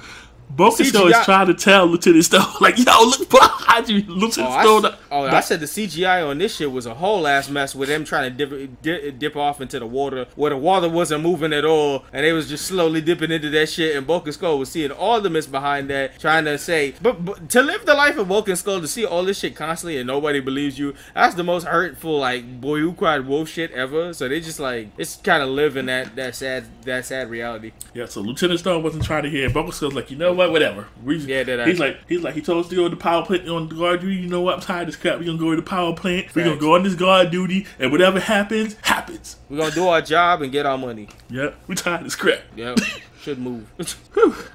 Boca 0.55 0.83
Stone 0.85 1.11
is 1.11 1.25
trying 1.25 1.47
to 1.47 1.53
tell 1.53 1.85
Lieutenant 1.85 2.25
Stone, 2.25 2.45
like, 2.61 2.77
yo, 2.77 3.03
look 3.03 3.29
behind 3.29 3.89
you, 3.89 4.01
Lieutenant 4.07 4.53
oh, 4.55 4.79
Stone. 4.79 4.85
I, 4.85 4.97
oh, 5.11 5.23
I 5.27 5.39
said 5.41 5.59
the 5.59 5.65
CGI 5.65 6.27
on 6.27 6.37
this 6.37 6.55
shit 6.55 6.71
was 6.71 6.85
a 6.85 6.93
whole 6.93 7.27
ass 7.27 7.49
mess 7.49 7.73
with 7.73 7.89
them 7.89 8.03
trying 8.03 8.35
to 8.35 8.45
dip, 8.45 8.81
dip, 8.81 9.19
dip, 9.19 9.35
off 9.35 9.61
into 9.61 9.79
the 9.79 9.85
water 9.85 10.27
where 10.35 10.49
the 10.49 10.57
water 10.57 10.89
wasn't 10.89 11.23
moving 11.23 11.53
at 11.53 11.65
all, 11.65 12.05
and 12.11 12.25
they 12.25 12.33
was 12.33 12.49
just 12.49 12.65
slowly 12.65 13.01
dipping 13.01 13.31
into 13.31 13.49
that 13.49 13.69
shit. 13.69 13.95
And 13.95 14.05
Bulk 14.05 14.31
Skull 14.31 14.59
was 14.59 14.69
seeing 14.69 14.91
all 14.91 15.21
the 15.21 15.29
mess 15.29 15.47
behind 15.47 15.89
that, 15.89 16.19
trying 16.19 16.45
to 16.45 16.57
say, 16.57 16.93
but, 17.01 17.23
but 17.23 17.49
to 17.49 17.61
live 17.61 17.85
the 17.85 17.93
life 17.93 18.17
of 18.17 18.27
Bulk 18.27 18.49
Skull 18.55 18.81
to 18.81 18.87
see 18.87 19.05
all 19.05 19.23
this 19.23 19.39
shit 19.39 19.55
constantly 19.55 19.97
and 19.97 20.07
nobody 20.07 20.39
believes 20.39 20.77
you, 20.77 20.93
that's 21.13 21.35
the 21.35 21.43
most 21.43 21.65
hurtful 21.65 22.19
like 22.19 22.59
boy 22.59 22.79
who 22.79 22.93
cried 22.93 23.25
wolf 23.27 23.49
shit 23.49 23.71
ever. 23.71 24.13
So 24.13 24.27
they 24.27 24.39
just 24.39 24.59
like 24.59 24.89
it's 24.97 25.15
kind 25.17 25.43
of 25.43 25.49
living 25.49 25.85
that 25.87 26.15
that 26.15 26.35
sad 26.35 26.65
that 26.83 27.05
sad 27.05 27.29
reality. 27.29 27.71
Yeah. 27.93 28.05
So 28.05 28.21
Lieutenant 28.21 28.59
Stone 28.59 28.83
wasn't 28.83 29.03
trying 29.03 29.23
to 29.23 29.29
hear. 29.29 29.49
Bulk 29.49 29.73
Skull's 29.73 29.93
like, 29.93 30.11
you 30.11 30.17
know 30.17 30.33
what, 30.33 30.40
whatever. 30.49 30.87
We, 31.03 31.17
yeah, 31.17 31.43
that 31.43 31.67
he's 31.67 31.79
like 31.79 31.97
he's 32.07 32.21
like 32.21 32.33
he 32.33 32.41
told 32.41 32.65
us 32.65 32.69
to 32.69 32.75
go 32.75 32.83
to 32.83 32.89
the 32.89 32.95
power 32.95 33.25
plant 33.25 33.47
on 33.47 33.69
the 33.69 33.75
guard 33.75 34.01
duty. 34.01 34.15
You 34.15 34.27
know 34.27 34.41
what? 34.41 34.55
I'm 34.55 34.61
tired 34.61 34.81
of 34.81 34.87
this 34.87 34.95
crap. 34.95 35.19
We're 35.19 35.25
gonna 35.25 35.37
go 35.37 35.51
to 35.51 35.57
the 35.57 35.61
power 35.61 35.93
plant. 35.93 36.33
We're 36.35 36.45
gonna 36.45 36.57
go 36.57 36.75
on 36.75 36.83
this 36.83 36.95
guard 36.95 37.31
duty, 37.31 37.67
and 37.77 37.91
whatever 37.91 38.19
happens, 38.19 38.75
happens. 38.81 39.37
We're 39.49 39.57
gonna 39.57 39.75
do 39.75 39.87
our 39.87 40.01
job 40.01 40.41
and 40.41 40.51
get 40.51 40.65
our 40.65 40.77
money. 40.77 41.09
Yep. 41.29 41.55
We 41.67 41.75
tired 41.75 41.99
of 41.99 42.03
this 42.05 42.15
crap. 42.15 42.41
Yep. 42.55 42.79
should 43.21 43.39
move. 43.39 43.71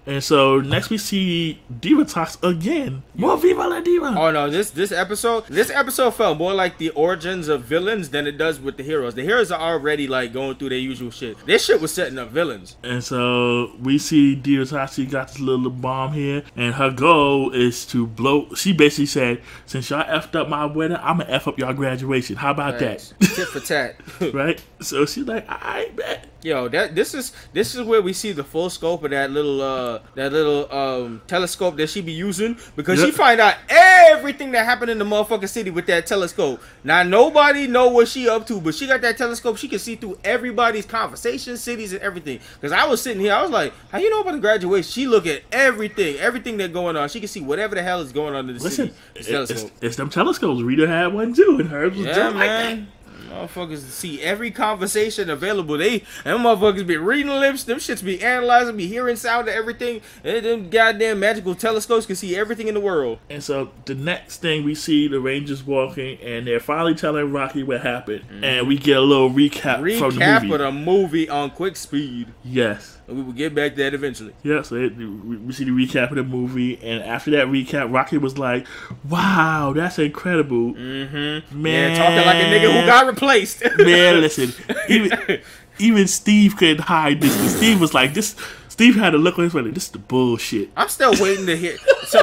and 0.06 0.22
so 0.22 0.60
next 0.60 0.90
we 0.90 0.98
see 0.98 1.60
Divatox 1.72 2.42
again. 2.42 3.02
More 3.14 3.38
Viva 3.38 3.66
la 3.66 3.80
Diva. 3.80 4.14
Oh 4.16 4.30
no, 4.30 4.50
this 4.50 4.70
this 4.70 4.92
episode 4.92 5.46
this 5.46 5.70
episode 5.70 6.12
felt 6.12 6.38
more 6.38 6.52
like 6.54 6.78
the 6.78 6.90
origins 6.90 7.48
of 7.48 7.62
villains 7.62 8.10
than 8.10 8.26
it 8.26 8.38
does 8.38 8.60
with 8.60 8.76
the 8.76 8.82
heroes. 8.82 9.14
The 9.14 9.22
heroes 9.22 9.50
are 9.52 9.60
already 9.60 10.06
like 10.06 10.32
going 10.32 10.56
through 10.56 10.70
their 10.70 10.78
usual 10.78 11.10
shit. 11.10 11.44
This 11.46 11.64
shit 11.64 11.80
was 11.80 11.92
setting 11.92 12.18
up 12.18 12.30
villains. 12.30 12.76
And 12.82 13.02
so 13.02 13.72
we 13.80 13.98
see 13.98 14.36
Divatox 14.36 15.10
got 15.10 15.28
this 15.28 15.40
little 15.40 15.70
bomb 15.70 16.12
here, 16.12 16.42
and 16.56 16.74
her 16.74 16.90
goal 16.90 17.50
is 17.52 17.86
to 17.86 18.06
blow. 18.06 18.52
She 18.54 18.72
basically 18.72 19.06
said, 19.06 19.42
"Since 19.66 19.90
y'all 19.90 20.04
effed 20.04 20.34
up 20.34 20.48
my 20.48 20.64
wedding, 20.66 20.96
I'm 21.00 21.18
gonna 21.18 21.30
f 21.30 21.46
up 21.48 21.58
y'all 21.58 21.72
graduation. 21.72 22.36
How 22.36 22.50
about 22.50 22.78
Thanks. 22.78 23.14
that?" 23.20 23.26
Tit 23.34 23.48
for 23.48 23.60
tat. 23.60 23.96
right. 24.34 24.62
So 24.80 25.06
she's 25.06 25.26
like, 25.26 25.46
"I 25.48 25.90
bet." 25.94 26.26
Yo, 26.46 26.68
that 26.68 26.94
this 26.94 27.12
is 27.12 27.32
this 27.52 27.74
is 27.74 27.82
where 27.82 28.00
we 28.00 28.12
see 28.12 28.30
the 28.30 28.44
full 28.44 28.70
scope 28.70 29.02
of 29.02 29.10
that 29.10 29.32
little 29.32 29.60
uh 29.60 29.98
that 30.14 30.30
little 30.30 30.72
um 30.72 31.20
telescope 31.26 31.76
that 31.76 31.90
she 31.90 32.00
be 32.00 32.12
using 32.12 32.56
because 32.76 33.00
yep. 33.00 33.06
she 33.06 33.10
find 33.12 33.40
out 33.40 33.56
everything 33.68 34.52
that 34.52 34.64
happened 34.64 34.88
in 34.88 34.96
the 34.96 35.04
motherfucking 35.04 35.48
city 35.48 35.70
with 35.70 35.86
that 35.86 36.06
telescope. 36.06 36.62
Now 36.84 37.02
nobody 37.02 37.66
know 37.66 37.88
what 37.88 38.06
she 38.06 38.28
up 38.28 38.46
to, 38.46 38.60
but 38.60 38.76
she 38.76 38.86
got 38.86 39.00
that 39.00 39.18
telescope. 39.18 39.56
She 39.56 39.66
can 39.66 39.80
see 39.80 39.96
through 39.96 40.20
everybody's 40.22 40.86
conversations, 40.86 41.60
cities, 41.62 41.92
and 41.92 42.00
everything. 42.00 42.38
Because 42.60 42.70
I 42.70 42.86
was 42.86 43.02
sitting 43.02 43.20
here, 43.20 43.32
I 43.32 43.42
was 43.42 43.50
like, 43.50 43.72
how 43.90 43.98
you 43.98 44.08
know 44.08 44.20
about 44.20 44.34
the 44.34 44.38
graduation? 44.38 44.88
She 44.88 45.08
look 45.08 45.26
at 45.26 45.42
everything, 45.50 46.14
everything 46.18 46.58
that 46.58 46.72
going 46.72 46.96
on. 46.96 47.08
She 47.08 47.18
can 47.18 47.28
see 47.28 47.40
whatever 47.40 47.74
the 47.74 47.82
hell 47.82 48.00
is 48.02 48.12
going 48.12 48.36
on 48.36 48.48
in 48.48 48.56
the 48.56 48.62
Listen, 48.62 48.86
city. 48.86 48.98
It's, 49.16 49.50
it's, 49.50 49.72
it's, 49.80 49.96
them 49.96 50.10
telescopes. 50.10 50.62
Rita 50.62 50.86
had 50.86 51.12
one 51.12 51.34
too, 51.34 51.56
and 51.58 51.68
hers 51.68 51.96
was 51.96 52.06
yeah, 52.06 52.14
just 52.14 52.36
man. 52.36 52.38
like 52.38 52.86
that. 52.86 52.95
Motherfuckers 53.28 53.78
see 53.78 54.22
every 54.22 54.50
conversation 54.50 55.30
available. 55.30 55.78
They 55.78 56.04
and 56.24 56.40
motherfuckers 56.40 56.86
be 56.86 56.96
reading 56.96 57.32
lips. 57.32 57.64
Them 57.64 57.78
shits 57.78 58.04
be 58.04 58.22
analyzing, 58.22 58.76
be 58.76 58.86
hearing 58.86 59.16
sound 59.16 59.48
of 59.48 59.54
everything. 59.54 60.00
And 60.24 60.44
them 60.44 60.70
goddamn 60.70 61.20
magical 61.20 61.54
telescopes 61.54 62.06
can 62.06 62.16
see 62.16 62.36
everything 62.36 62.68
in 62.68 62.74
the 62.74 62.80
world. 62.80 63.18
And 63.30 63.42
so 63.42 63.70
the 63.84 63.94
next 63.94 64.38
thing 64.38 64.64
we 64.64 64.74
see 64.74 65.08
the 65.08 65.20
Rangers 65.20 65.64
walking, 65.64 66.18
and 66.20 66.46
they're 66.46 66.60
finally 66.60 66.94
telling 66.94 67.32
Rocky 67.32 67.62
what 67.62 67.82
happened, 67.82 68.22
mm-hmm. 68.22 68.44
and 68.44 68.68
we 68.68 68.78
get 68.78 68.96
a 68.96 69.00
little 69.00 69.30
recap, 69.30 69.80
recap 69.80 69.98
from 69.98 70.14
the 70.16 70.40
movie. 70.40 70.52
of 70.54 70.60
the 70.60 70.72
movie 70.72 71.28
on 71.28 71.50
quick 71.50 71.76
speed. 71.76 72.28
Yes. 72.44 72.95
And 73.08 73.16
we 73.16 73.22
will 73.22 73.32
get 73.32 73.54
back 73.54 73.76
to 73.76 73.82
that 73.82 73.94
eventually. 73.94 74.34
Yeah, 74.42 74.62
so 74.62 74.74
it, 74.74 74.96
we 74.96 75.52
see 75.52 75.64
the 75.64 75.70
recap 75.70 76.10
of 76.10 76.16
the 76.16 76.24
movie, 76.24 76.76
and 76.82 77.02
after 77.04 77.30
that 77.32 77.46
recap, 77.46 77.92
Rocky 77.92 78.18
was 78.18 78.36
like, 78.36 78.66
"Wow, 79.08 79.72
that's 79.74 79.98
incredible, 79.98 80.74
mm-hmm. 80.74 81.62
man!" 81.62 81.92
Yeah, 81.92 81.98
talking 81.98 82.26
like 82.26 82.36
a 82.36 82.46
nigga 82.46 82.80
who 82.80 82.86
got 82.86 83.06
replaced. 83.06 83.62
man, 83.78 84.20
listen, 84.20 84.52
even, 84.88 85.40
even 85.78 86.08
Steve 86.08 86.56
couldn't 86.56 86.80
hide 86.80 87.20
this. 87.20 87.56
Steve 87.56 87.80
was 87.80 87.94
like, 87.94 88.14
"This." 88.14 88.34
Steve 88.68 88.96
had 88.96 89.14
a 89.14 89.18
look 89.18 89.38
on 89.38 89.44
his 89.44 89.54
face. 89.54 89.72
This 89.72 89.84
is 89.84 89.90
the 89.92 89.98
bullshit. 89.98 90.68
I'm 90.76 90.90
still 90.90 91.14
waiting 91.18 91.46
to 91.46 91.56
hear. 91.56 91.78
So 92.08 92.22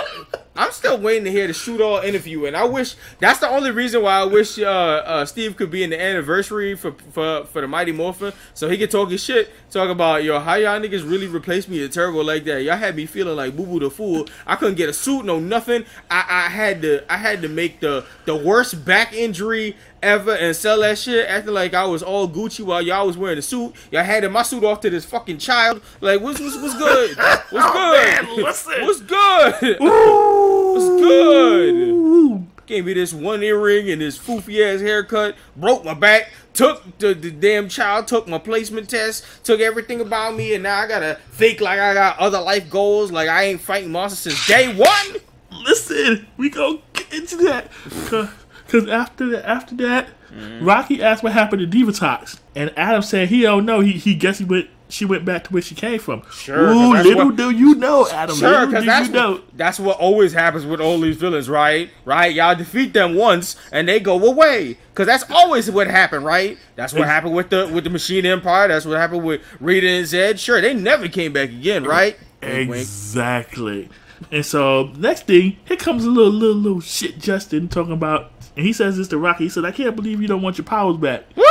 I'm 0.55 0.71
still 0.71 0.99
waiting 0.99 1.23
to 1.23 1.31
hear 1.31 1.47
the 1.47 1.53
shoot 1.53 1.81
all 1.81 1.99
interview, 1.99 2.45
and 2.45 2.55
I 2.55 2.65
wish 2.65 2.95
that's 3.19 3.39
the 3.39 3.49
only 3.49 3.71
reason 3.71 4.03
why 4.03 4.19
I 4.19 4.25
wish 4.25 4.59
uh, 4.59 4.63
uh, 4.63 5.25
Steve 5.25 5.55
could 5.55 5.71
be 5.71 5.83
in 5.83 5.89
the 5.89 5.99
anniversary 5.99 6.75
for 6.75 6.91
for 7.11 7.45
for 7.45 7.61
the 7.61 7.67
Mighty 7.67 7.91
Morphin, 7.91 8.33
so 8.53 8.69
he 8.69 8.77
could 8.77 8.91
talk 8.91 9.09
his 9.09 9.23
shit, 9.23 9.49
talk 9.71 9.89
about 9.89 10.23
yo 10.23 10.39
how 10.39 10.53
y'all 10.55 10.79
niggas 10.79 11.09
really 11.09 11.25
replaced 11.25 11.69
me 11.69 11.83
a 11.83 11.89
turbo 11.89 12.21
like 12.21 12.43
that. 12.43 12.61
Y'all 12.61 12.77
had 12.77 12.95
me 12.95 13.07
feeling 13.07 13.35
like 13.35 13.55
Boo 13.55 13.65
Boo 13.65 13.79
the 13.79 13.89
fool. 13.89 14.27
I 14.45 14.55
couldn't 14.55 14.75
get 14.75 14.89
a 14.89 14.93
suit, 14.93 15.25
no 15.25 15.39
nothing. 15.39 15.85
I, 16.11 16.23
I 16.27 16.49
had 16.49 16.83
to 16.83 17.11
I 17.11 17.17
had 17.17 17.41
to 17.41 17.49
make 17.49 17.79
the 17.79 18.05
the 18.25 18.35
worst 18.35 18.85
back 18.85 19.11
injury 19.13 19.75
ever 20.03 20.33
and 20.33 20.55
sell 20.55 20.79
that 20.81 20.97
shit, 20.97 21.27
acting 21.27 21.53
like 21.53 21.73
I 21.73 21.85
was 21.85 22.03
all 22.03 22.29
Gucci 22.29 22.63
while 22.63 22.81
y'all 22.81 23.07
was 23.07 23.17
wearing 23.17 23.37
a 23.37 23.41
suit. 23.41 23.73
Y'all 23.91 24.03
handed 24.03 24.31
my 24.31 24.43
suit 24.43 24.63
off 24.63 24.81
to 24.81 24.89
this 24.89 25.05
fucking 25.05 25.39
child. 25.39 25.81
Like, 26.01 26.21
what's 26.21 26.39
what's, 26.39 26.57
what's 26.57 26.77
good? 26.77 27.17
Oh, 27.55 27.55
what's 27.55 27.71
good? 27.71 28.19
Oh, 28.19 28.25
man, 28.25 28.43
what's 28.43 29.01
good? 29.01 29.79
what's 29.79 31.01
good? 31.01 32.47
Gave 32.65 32.85
me 32.85 32.93
this 32.93 33.13
one 33.13 33.43
earring 33.43 33.89
and 33.89 34.01
this 34.01 34.17
foofy 34.17 34.73
ass 34.73 34.81
haircut. 34.81 35.35
Broke 35.55 35.83
my 35.83 35.93
back. 35.93 36.31
Took 36.53 36.97
the, 36.97 37.13
the 37.13 37.29
damn 37.29 37.67
child. 37.67 38.07
Took 38.07 38.27
my 38.27 38.37
placement 38.37 38.89
test. 38.89 39.25
Took 39.43 39.59
everything 39.59 40.01
about 40.01 40.35
me, 40.35 40.53
and 40.53 40.63
now 40.63 40.79
I 40.79 40.87
gotta 40.87 41.19
fake 41.31 41.59
like 41.61 41.79
I 41.79 41.93
got 41.93 42.17
other 42.19 42.39
life 42.39 42.69
goals. 42.69 43.11
Like 43.11 43.27
I 43.27 43.43
ain't 43.45 43.61
fighting 43.61 43.91
monsters 43.91 44.33
since 44.33 44.47
day 44.47 44.73
one. 44.73 45.21
Listen, 45.51 46.25
we 46.37 46.49
gonna 46.49 46.79
get 46.93 47.13
into 47.13 47.37
that. 47.37 47.69
Because 48.73 48.89
after 48.89 49.29
that, 49.29 49.47
after 49.47 49.75
that, 49.75 50.07
mm-hmm. 50.31 50.65
Rocky 50.65 51.03
asked 51.03 51.21
what 51.21 51.33
happened 51.33 51.71
to 51.71 51.77
Divatox, 51.77 52.39
and 52.55 52.73
Adam 52.75 53.03
said 53.03 53.29
he 53.29 53.43
don't 53.43 53.67
know. 53.67 53.81
He 53.81 53.91
he 53.91 54.15
guess 54.15 54.39
he 54.39 54.45
went. 54.45 54.67
She 54.89 55.05
went 55.05 55.25
back 55.25 55.43
to 55.43 55.53
where 55.53 55.61
she 55.61 55.75
came 55.75 55.99
from. 55.99 56.23
Sure. 56.31 56.71
Ooh, 56.71 56.93
little 56.93 57.27
what, 57.27 57.35
do 57.35 57.51
you 57.51 57.75
know, 57.75 58.07
Adam. 58.09 58.35
Sure, 58.35 58.65
because 58.65 58.85
that's, 58.85 59.07
you 59.07 59.13
know. 59.13 59.31
What, 59.33 59.57
that's 59.57 59.79
what 59.79 59.99
always 59.99 60.33
happens 60.33 60.65
with 60.65 60.81
all 60.81 60.99
these 60.99 61.17
villains, 61.17 61.49
right? 61.49 61.91
Right? 62.03 62.33
Y'all 62.33 62.55
defeat 62.55 62.93
them 62.93 63.13
once, 63.13 63.55
and 63.71 63.87
they 63.87 63.99
go 63.99 64.23
away. 64.23 64.77
Because 64.89 65.05
that's 65.05 65.29
always 65.29 65.69
what 65.69 65.85
happened, 65.85 66.25
right? 66.25 66.57
That's 66.75 66.93
what 66.93 67.07
happened 67.07 67.35
with 67.35 67.51
the 67.51 67.67
with 67.67 67.83
the 67.83 67.91
Machine 67.91 68.25
Empire. 68.25 68.69
That's 68.69 68.87
what 68.87 68.97
happened 68.97 69.23
with 69.23 69.41
Rita 69.59 69.87
and 69.87 70.05
Zedd. 70.07 70.39
Sure, 70.39 70.59
they 70.61 70.73
never 70.73 71.07
came 71.07 71.31
back 71.31 71.49
again, 71.49 71.83
right? 71.83 72.17
Exactly. 72.41 73.89
And 74.31 74.45
so 74.45 74.91
next 74.97 75.27
thing, 75.27 75.57
here 75.65 75.77
comes 75.77 76.05
a 76.05 76.09
little 76.09 76.31
little 76.31 76.55
little 76.55 76.81
shit 76.81 77.19
Justin 77.19 77.67
talking 77.67 77.93
about 77.93 78.32
and 78.55 78.65
he 78.65 78.73
says 78.73 78.97
this 78.97 79.07
to 79.09 79.17
Rocky. 79.17 79.45
He 79.45 79.49
said, 79.49 79.65
I 79.65 79.71
can't 79.71 79.95
believe 79.95 80.21
you 80.21 80.27
don't 80.27 80.41
want 80.41 80.57
your 80.57 80.65
powers 80.65 80.97
back. 80.97 81.23
Woo! 81.35 81.43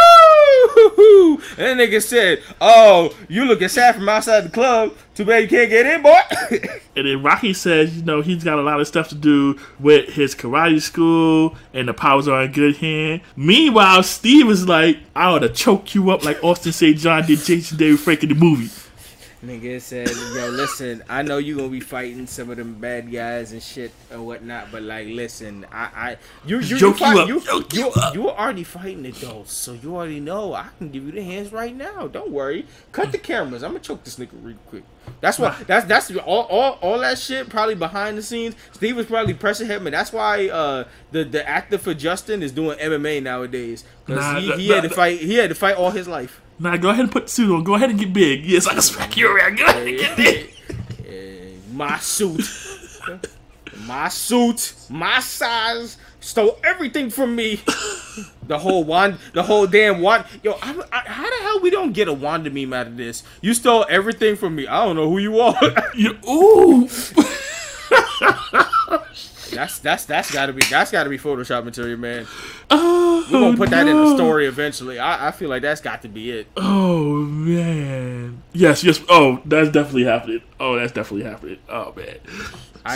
And 1.59 1.79
that 1.81 1.89
nigga 1.89 2.03
said, 2.03 2.43
Oh, 2.61 3.15
you 3.29 3.45
looking 3.45 3.69
sad 3.69 3.97
from 3.97 4.09
outside 4.09 4.43
the 4.43 4.51
club. 4.51 4.95
Too 5.15 5.25
bad 5.25 5.43
you 5.43 5.49
can't 5.49 5.71
get 5.71 5.87
in, 5.87 6.03
boy. 6.03 6.19
and 6.97 7.07
then 7.07 7.23
Rocky 7.23 7.53
says, 7.53 7.97
you 7.97 8.05
know, 8.05 8.23
he's 8.23 8.45
got 8.45 8.59
a 8.59 8.63
lot 8.63 8.81
of 8.81 8.87
stuff 8.87 9.09
to 9.09 9.15
do 9.15 9.59
with 9.79 10.11
his 10.11 10.35
karate 10.35 10.81
school 10.81 11.57
and 11.75 11.89
the 11.89 11.95
powers 11.95 12.29
are 12.29 12.43
in 12.43 12.53
good 12.53 12.77
hand. 12.77 13.21
Meanwhile, 13.37 14.05
Steve 14.05 14.49
is 14.49 14.67
like, 14.67 14.99
I 15.15 15.27
ought 15.27 15.41
to 15.41 15.49
choke 15.49 15.95
you 15.95 16.11
up 16.11 16.25
like 16.25 16.43
Austin 16.43 16.73
St. 16.73 16.97
John 16.97 17.27
did 17.27 17.41
Jason 17.41 17.77
David 17.77 18.01
Frank 18.01 18.23
in 18.23 18.31
the 18.31 18.35
movie. 18.35 18.71
Nigga 19.45 19.81
said, 19.81 20.09
"Yo, 20.09 20.51
listen, 20.51 21.03
I 21.09 21.23
know 21.23 21.39
you 21.39 21.57
gonna 21.57 21.69
be 21.69 21.81
fighting 21.81 22.29
some 22.29 22.49
of 22.51 22.59
them 22.59 22.75
bad 22.75 23.11
guys 23.11 23.51
and 23.51 23.61
shit 23.61 23.91
and 24.09 24.25
whatnot, 24.25 24.71
but 24.71 24.85
like, 24.85 25.09
listen, 25.09 25.67
I, 25.73 25.91
I, 25.97 26.17
you, 26.47 26.61
you, 26.61 26.77
you, 26.77 26.95
fight, 26.95 27.27
you, 27.27 27.41
you, 27.41 27.65
you, 27.73 27.93
you, 28.15 28.29
are 28.29 28.39
already 28.39 28.63
fighting 28.63 29.05
adults, 29.05 29.53
so 29.53 29.73
you 29.73 29.97
already 29.97 30.21
know 30.21 30.55
I 30.55 30.69
can 30.79 30.91
give 30.91 31.05
you 31.05 31.11
the 31.11 31.25
hands 31.25 31.51
right 31.51 31.75
now. 31.75 32.07
Don't 32.07 32.31
worry. 32.31 32.67
Cut 32.93 33.11
the 33.11 33.19
cameras. 33.19 33.65
I'm 33.65 33.73
gonna 33.73 33.81
choke 33.81 34.05
this 34.05 34.15
nigga 34.15 34.31
real 34.35 34.57
quick. 34.69 34.85
That's 35.21 35.41
what. 35.41 35.67
That's 35.67 35.87
that's 35.87 36.15
all, 36.19 36.43
all, 36.43 36.79
all 36.81 37.01
that 37.01 37.19
shit. 37.19 37.49
Probably 37.49 37.75
behind 37.75 38.17
the 38.17 38.23
scenes, 38.23 38.55
Steve 38.71 38.97
was 38.97 39.07
probably 39.07 39.35
pressing 39.35 39.67
him, 39.67 39.89
and 39.89 39.95
that's 39.95 40.13
why 40.13 40.51
uh 40.51 40.85
the 41.11 41.25
the 41.25 41.49
actor 41.49 41.79
for 41.79 41.95
Justin 41.95 42.45
is 42.45 42.53
doing 42.53 42.79
MMA 42.79 43.21
nowadays 43.21 43.83
because 44.07 44.23
nah, 44.23 44.39
he, 44.39 44.53
he 44.53 44.69
nah, 44.69 44.77
had 44.77 44.85
to 44.85 44.91
fight. 44.91 45.19
He 45.19 45.35
had 45.35 45.49
to 45.49 45.57
fight 45.57 45.75
all 45.75 45.91
his 45.91 46.07
life. 46.07 46.41
Nah, 46.63 46.77
go 46.77 46.91
ahead 46.91 47.01
and 47.01 47.11
put 47.11 47.25
the 47.25 47.29
suit 47.29 47.53
on. 47.53 47.65
Go 47.65 47.75
ahead 47.75 47.91
and 47.91 47.99
get 47.99 48.13
big. 48.13 48.47
Yes, 48.47 48.69
I 48.69 48.75
can 48.75 48.83
smack 48.83 49.17
you 49.17 49.29
around. 49.29 49.59
Go 49.59 49.65
ahead 49.65 49.85
and 49.85 49.99
get 49.99 50.17
big. 50.17 50.55
my 51.73 51.99
suit. 51.99 52.49
my 53.79 54.09
suit. 54.09 54.73
My 54.89 55.19
size. 55.19 55.97
Stole 56.21 56.61
everything 56.63 57.11
from 57.11 57.35
me. 57.35 57.61
The 58.47 58.59
whole 58.59 58.85
wand, 58.85 59.19
the 59.33 59.43
whole 59.43 59.67
damn 59.67 60.01
wand. 60.01 60.25
Yo, 60.45 60.53
I, 60.63 60.81
I, 60.93 60.99
how 61.09 61.29
the 61.29 61.43
hell 61.43 61.61
we 61.61 61.71
don't 61.71 61.93
get 61.93 62.07
a 62.07 62.13
Wanda 62.13 62.51
meme 62.51 62.73
out 62.73 62.87
of 62.87 62.97
this? 62.97 63.25
You 63.41 63.55
stole 63.55 63.85
everything 63.89 64.37
from 64.37 64.55
me. 64.55 64.69
I 64.69 64.85
don't 64.85 64.95
know 64.95 65.09
who 65.09 65.19
you 65.19 65.41
are. 65.41 65.59
you, 65.97 66.17
ooh. 66.29 66.89
That's 69.53 69.79
that's 69.79 70.05
that's 70.07 70.31
gotta 70.33 70.53
be 70.53 70.63
that's 70.71 70.91
gotta 70.91 71.11
be 71.11 71.19
Photoshop 71.19 71.65
material, 71.65 71.99
man. 71.99 72.27
Oh, 72.71 73.27
We're 73.31 73.41
gonna 73.41 73.57
put 73.57 73.71
that 73.71 73.87
in 73.87 73.97
the 73.97 74.15
story 74.17 74.47
eventually. 74.47 74.99
I, 74.99 75.29
I 75.29 75.31
feel 75.31 75.49
like 75.49 75.63
that's 75.63 75.81
got 75.81 76.03
to 76.03 76.09
be 76.09 76.31
it. 76.31 76.47
Oh 76.57 77.15
man. 77.17 78.43
Yes, 78.53 78.83
yes. 78.85 79.01
Oh, 79.09 79.41
that's 79.45 79.71
definitely 79.71 80.05
happening. 80.05 80.43
Oh, 80.59 80.77
that's 80.79 80.93
definitely 80.93 81.29
happening. 81.31 81.59
Oh 81.69 81.93
man. 81.97 82.17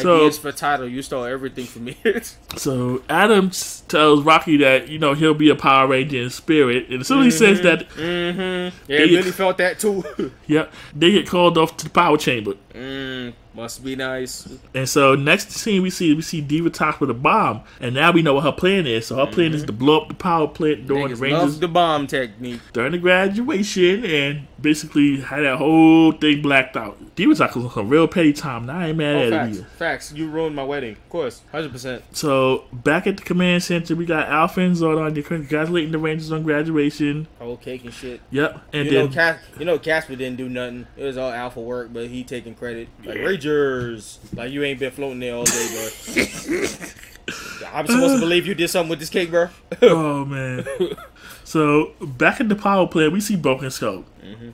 So, 0.03 0.17
Ideas 0.17 0.39
for 0.39 0.51
title. 0.51 0.89
You 0.89 1.01
stole 1.01 1.25
everything 1.25 1.65
from 1.65 1.85
me. 1.85 1.97
so 2.57 3.03
Adams 3.09 3.85
tells 3.87 4.25
Rocky 4.25 4.57
that 4.57 4.89
you 4.89 4.99
know 4.99 5.15
he'll 5.15 5.33
be 5.35 5.49
a 5.49 5.55
Power 5.55 5.87
Ranger 5.87 6.23
in 6.23 6.31
spirit, 6.31 6.89
and 6.89 7.03
as 7.03 7.07
soon 7.07 7.21
as 7.21 7.25
he 7.27 7.31
says 7.39 7.61
that, 7.63 7.89
mm-hmm. 7.91 8.77
Yeah, 8.91 8.99
They- 8.99 9.07
Billy 9.09 9.31
felt 9.31 9.59
that 9.59 9.79
too. 9.79 10.33
yep, 10.49 10.73
they 10.95 11.13
get 11.13 11.29
called 11.29 11.57
off 11.57 11.77
to 11.77 11.85
the 11.85 11.91
power 11.91 12.17
chamber. 12.19 12.55
mm, 12.75 13.33
must 13.57 13.83
be 13.83 13.97
nice. 13.97 14.47
And 14.75 14.89
so 14.89 15.15
next 15.15 15.51
scene 15.51 15.83
we 15.83 15.91
see 15.91 16.13
we 16.15 16.23
see 16.23 16.43
Divatox 16.43 17.01
with 17.01 17.11
a 17.11 17.15
bomb, 17.15 17.63
and 17.81 17.95
now 17.95 18.13
we 18.13 18.23
know 18.23 18.35
what 18.35 18.45
her 18.45 18.53
plan 18.53 18.87
is. 18.87 19.07
So 19.07 19.17
her 19.17 19.27
plan 19.27 19.53
is 19.53 19.63
mm-hmm. 19.63 19.67
to 19.67 19.73
blow 19.73 20.03
up 20.03 20.09
the 20.09 20.15
power 20.15 20.47
plant 20.47 20.87
during 20.87 21.09
the 21.09 21.17
Rangers 21.17 21.59
the 21.59 21.69
bomb 21.69 22.07
technique. 22.07 22.61
during 22.73 22.93
the 22.93 22.99
graduation, 22.99 24.05
and 24.05 24.47
basically 24.67 25.21
had 25.21 25.45
that 25.45 25.57
whole 25.59 26.11
thing 26.11 26.43
blacked 26.43 26.77
out. 26.77 26.99
Divatox 27.15 27.55
was 27.55 27.65
on 27.67 27.71
some 27.71 27.89
real 27.89 28.09
petty 28.09 28.33
time. 28.33 28.63
and 28.63 28.71
I 28.73 28.89
ain't 28.89 28.99
mad 28.99 29.15
Oh, 29.15 29.19
at 29.21 29.25
it 29.27 29.31
facts. 29.31 29.57
either. 29.57 29.65
Facts. 29.79 30.13
You 30.13 30.29
ruined 30.29 30.57
my 30.57 30.65
wedding. 30.65 30.93
Of 30.95 31.09
course. 31.09 31.43
100%. 31.55 32.03
So 32.13 32.65
back 32.73 33.07
at 33.07 33.17
the 33.17 33.23
command 33.23 33.63
center, 33.63 33.95
we 33.95 34.05
got 34.07 34.29
Alpha 34.29 34.61
and 34.61 34.75
Zordon. 34.75 35.15
They're 35.15 35.23
congratulating 35.23 35.93
the 35.93 35.99
Rangers 35.99 36.33
on 36.33 36.43
graduation. 36.43 37.29
Whole 37.39 37.57
cake 37.57 37.85
and 37.85 37.95
shit. 37.95 38.21
Yep, 38.33 38.61
and 38.73 38.85
You 38.87 38.91
then 38.91 39.05
know, 39.07 39.13
Cas- 39.13 39.39
you 39.59 39.65
know, 39.65 39.79
Casper 39.79 40.17
didn't 40.17 40.37
do 40.37 40.49
nothing. 40.49 40.87
It 40.97 41.05
was 41.05 41.17
all 41.17 41.31
alpha 41.31 41.61
work, 41.61 41.93
but 41.93 42.09
he 42.09 42.25
taking 42.25 42.55
credit. 42.57 42.89
Like 43.05 43.17
Yeah. 43.19 43.23
Rangers, 43.23 44.19
like 44.35 44.51
you 44.51 44.65
ain't 44.65 44.81
been 44.81 44.91
floating 44.91 45.21
there 45.21 45.37
all 45.37 45.45
day, 45.45 45.69
bro. 45.71 46.65
I'm 47.73 47.87
supposed 47.87 48.15
to 48.15 48.21
believe 48.21 48.47
you 48.47 48.55
did 48.55 48.69
something 48.69 48.89
with 48.91 49.01
this 49.01 49.11
cake, 49.11 49.31
bro. 49.31 49.49
oh 49.83 50.25
man. 50.25 50.65
So 51.47 51.93
back 52.01 52.41
at 52.41 52.49
the 52.49 52.57
power 52.57 52.89
plant, 52.89 53.13
we 53.13 53.21
see 53.21 53.37
Bulk 53.37 53.63
and 53.63 53.73
Skull. 53.73 54.05
Mm-hmm. 54.21 54.51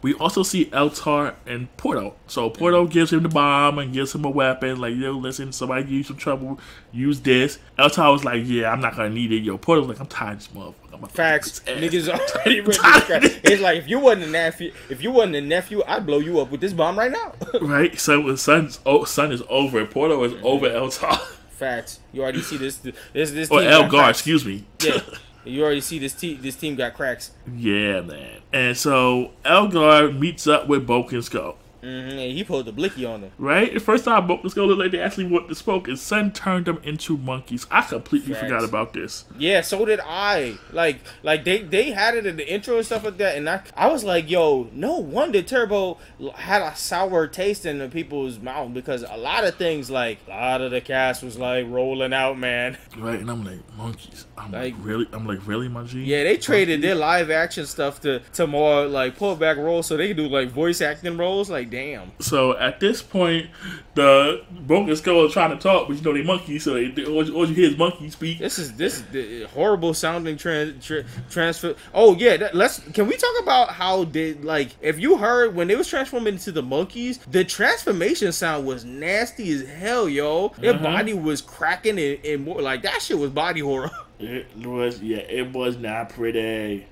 We 0.00 0.14
also 0.14 0.42
see 0.42 0.64
Eltar 0.66 1.34
and 1.46 1.74
Porto. 1.76 2.16
So 2.26 2.48
Porto 2.48 2.86
gives 2.86 3.12
him 3.12 3.22
the 3.22 3.28
bomb 3.28 3.78
and 3.78 3.92
gives 3.92 4.14
him 4.14 4.24
a 4.24 4.30
weapon. 4.30 4.80
Like, 4.80 4.96
yo, 4.96 5.12
listen, 5.12 5.52
somebody 5.52 5.82
give 5.82 5.92
you 5.92 6.02
some 6.02 6.16
trouble, 6.16 6.58
use 6.90 7.20
this. 7.20 7.58
Eltar 7.78 8.10
was 8.10 8.24
like, 8.24 8.44
yeah, 8.46 8.72
I'm 8.72 8.80
not 8.80 8.96
gonna 8.96 9.10
need 9.10 9.30
it. 9.30 9.42
Yo, 9.42 9.58
Porto's 9.58 9.86
like, 9.86 10.00
I'm 10.00 10.06
tired 10.06 10.38
of 10.38 10.38
this 10.38 10.48
motherfucker. 10.48 11.10
Facts, 11.10 11.60
beat 11.60 11.92
his 11.92 12.08
ass." 12.08 12.18
niggas 12.18 12.34
already 12.34 12.60
ready 12.62 13.28
to. 13.28 13.52
It's 13.52 13.60
like 13.60 13.76
if 13.76 13.88
you 13.88 13.98
wasn't 13.98 14.24
a 14.24 14.30
nephew, 14.30 14.72
if 14.88 15.02
you 15.02 15.10
wasn't 15.10 15.36
a 15.36 15.42
nephew, 15.42 15.82
I'd 15.86 16.06
blow 16.06 16.18
you 16.18 16.40
up 16.40 16.50
with 16.50 16.62
this 16.62 16.72
bomb 16.72 16.98
right 16.98 17.12
now. 17.12 17.34
right? 17.60 17.98
So 18.00 18.34
son's 18.36 18.80
oh, 18.86 19.04
son 19.04 19.32
is 19.32 19.42
over. 19.50 19.84
Porto 19.84 20.24
is 20.24 20.32
over 20.42 20.66
Eltar. 20.66 21.18
Facts. 21.50 22.00
You 22.10 22.22
already 22.22 22.40
see 22.40 22.56
this. 22.56 22.78
This 22.78 23.32
this 23.32 23.50
or 23.50 23.60
Elgar, 23.60 24.08
excuse 24.08 24.46
me. 24.46 24.64
Yeah. 24.82 25.00
You 25.44 25.64
already 25.64 25.80
see 25.80 25.98
this 25.98 26.14
team. 26.14 26.38
This 26.40 26.56
team 26.56 26.76
got 26.76 26.94
cracks. 26.94 27.32
Yeah, 27.56 28.00
man. 28.02 28.40
And 28.52 28.76
so 28.76 29.32
Elgar 29.44 30.12
meets 30.12 30.46
up 30.46 30.68
with 30.68 30.86
Skull. 31.22 31.56
Hmm 31.82 31.88
And 31.88 32.18
he 32.32 32.44
pulled 32.44 32.66
the 32.66 32.72
blicky 32.72 33.04
on 33.04 33.22
them. 33.22 33.30
Right? 33.38 33.74
The 33.74 33.80
first 33.80 34.04
time 34.04 34.26
Bulk 34.26 34.42
and 34.42 34.50
Skull 34.50 34.66
looked 34.68 34.80
like 34.80 34.92
they 34.92 35.00
actually 35.00 35.26
wanted 35.26 35.48
to 35.48 35.54
smoke, 35.54 35.86
his 35.88 36.00
son 36.00 36.32
turned 36.32 36.66
them 36.66 36.80
into 36.84 37.16
monkeys. 37.16 37.66
I 37.70 37.82
completely 37.82 38.34
Facts. 38.34 38.44
forgot 38.44 38.64
about 38.64 38.92
this. 38.92 39.24
Yeah, 39.38 39.60
so 39.62 39.84
did 39.84 40.00
I. 40.04 40.58
Like, 40.70 41.00
like 41.22 41.44
they 41.44 41.58
they 41.62 41.90
had 41.90 42.14
it 42.14 42.24
in 42.26 42.36
the 42.36 42.48
intro 42.52 42.76
and 42.76 42.86
stuff 42.86 43.04
like 43.04 43.18
that, 43.18 43.36
and 43.36 43.48
I 43.50 43.62
I 43.76 43.88
was 43.88 44.04
like, 44.04 44.30
yo, 44.30 44.68
no 44.72 44.96
wonder 44.98 45.42
Turbo 45.42 45.98
had 46.36 46.62
a 46.62 46.74
sour 46.76 47.26
taste 47.26 47.66
in 47.66 47.78
the 47.78 47.88
people's 47.88 48.38
mouth 48.38 48.72
because 48.72 49.02
a 49.02 49.16
lot 49.16 49.44
of 49.44 49.56
things, 49.56 49.90
like 49.90 50.18
a 50.28 50.30
lot 50.30 50.60
of 50.60 50.70
the 50.70 50.80
cast 50.80 51.22
was 51.22 51.36
like 51.38 51.66
rolling 51.68 52.12
out, 52.12 52.38
man. 52.38 52.78
Right? 52.96 53.18
And 53.18 53.30
I'm 53.30 53.44
like, 53.44 53.60
monkeys. 53.76 54.26
I'm 54.38 54.52
like, 54.52 54.74
Like- 54.74 54.84
really? 54.84 55.06
I'm 55.12 55.26
like, 55.26 55.44
really, 55.46 55.68
my 55.68 55.82
G? 55.84 56.04
Yeah, 56.04 56.22
they 56.24 56.36
traded 56.36 56.80
their 56.82 56.94
live 56.94 57.30
action 57.30 57.66
stuff 57.66 58.00
to 58.02 58.20
to 58.34 58.46
more 58.46 58.86
like 58.86 59.18
pullback 59.18 59.56
roles, 59.56 59.86
so 59.88 59.96
they 59.96 60.08
could 60.08 60.16
do 60.16 60.28
like 60.28 60.48
voice 60.50 60.80
acting 60.80 61.16
roles. 61.16 61.50
Like, 61.50 61.70
damn. 61.72 62.12
So 62.20 62.56
at 62.56 62.78
this 62.78 63.02
point, 63.02 63.48
the 63.94 64.44
Bulk 64.50 64.86
and 64.88 64.96
Skull 64.96 65.26
is 65.26 65.32
trying 65.32 65.50
to 65.50 65.56
talk, 65.56 65.88
but 65.88 65.96
you 65.96 66.02
know 66.02 66.12
they 66.12 66.22
monkeys, 66.22 66.62
so 66.62 66.74
they, 66.74 66.88
they, 66.88 67.04
all, 67.04 67.24
you 67.26 67.54
hear 67.54 67.68
is 67.70 67.76
monkey 67.76 68.08
speak. 68.10 68.38
This 68.38 68.58
is 68.58 68.74
this 68.74 68.98
is 68.98 69.02
the 69.06 69.44
horrible 69.54 69.94
sounding 69.94 70.36
trans, 70.36 70.84
tra- 70.86 71.04
transfer. 71.30 71.74
Oh 71.92 72.14
yeah, 72.16 72.36
that, 72.36 72.54
let's. 72.54 72.78
Can 72.92 73.08
we 73.08 73.16
talk 73.16 73.34
about 73.42 73.70
how 73.70 74.04
did 74.04 74.44
like 74.44 74.76
if 74.80 75.00
you 75.00 75.16
heard 75.16 75.56
when 75.56 75.66
they 75.68 75.74
was 75.76 75.88
transforming 75.88 76.34
into 76.34 76.52
the 76.52 76.62
monkeys, 76.62 77.18
the 77.30 77.44
transformation 77.44 78.30
sound 78.32 78.66
was 78.66 78.84
nasty 78.84 79.50
as 79.52 79.66
hell, 79.68 80.08
yo. 80.08 80.50
Their 80.58 80.74
Uh-huh. 80.74 80.82
body 80.84 81.14
was 81.14 81.40
cracking 81.40 81.98
and, 81.98 82.24
and 82.24 82.44
more 82.44 82.60
like 82.62 82.82
that 82.82 83.02
shit 83.02 83.18
was 83.18 83.30
body 83.30 83.60
horror. 83.60 83.90
It 84.22 84.46
was, 84.64 85.02
yeah, 85.02 85.16
it 85.16 85.52
was 85.52 85.76
not 85.78 86.10
pretty. 86.10 86.86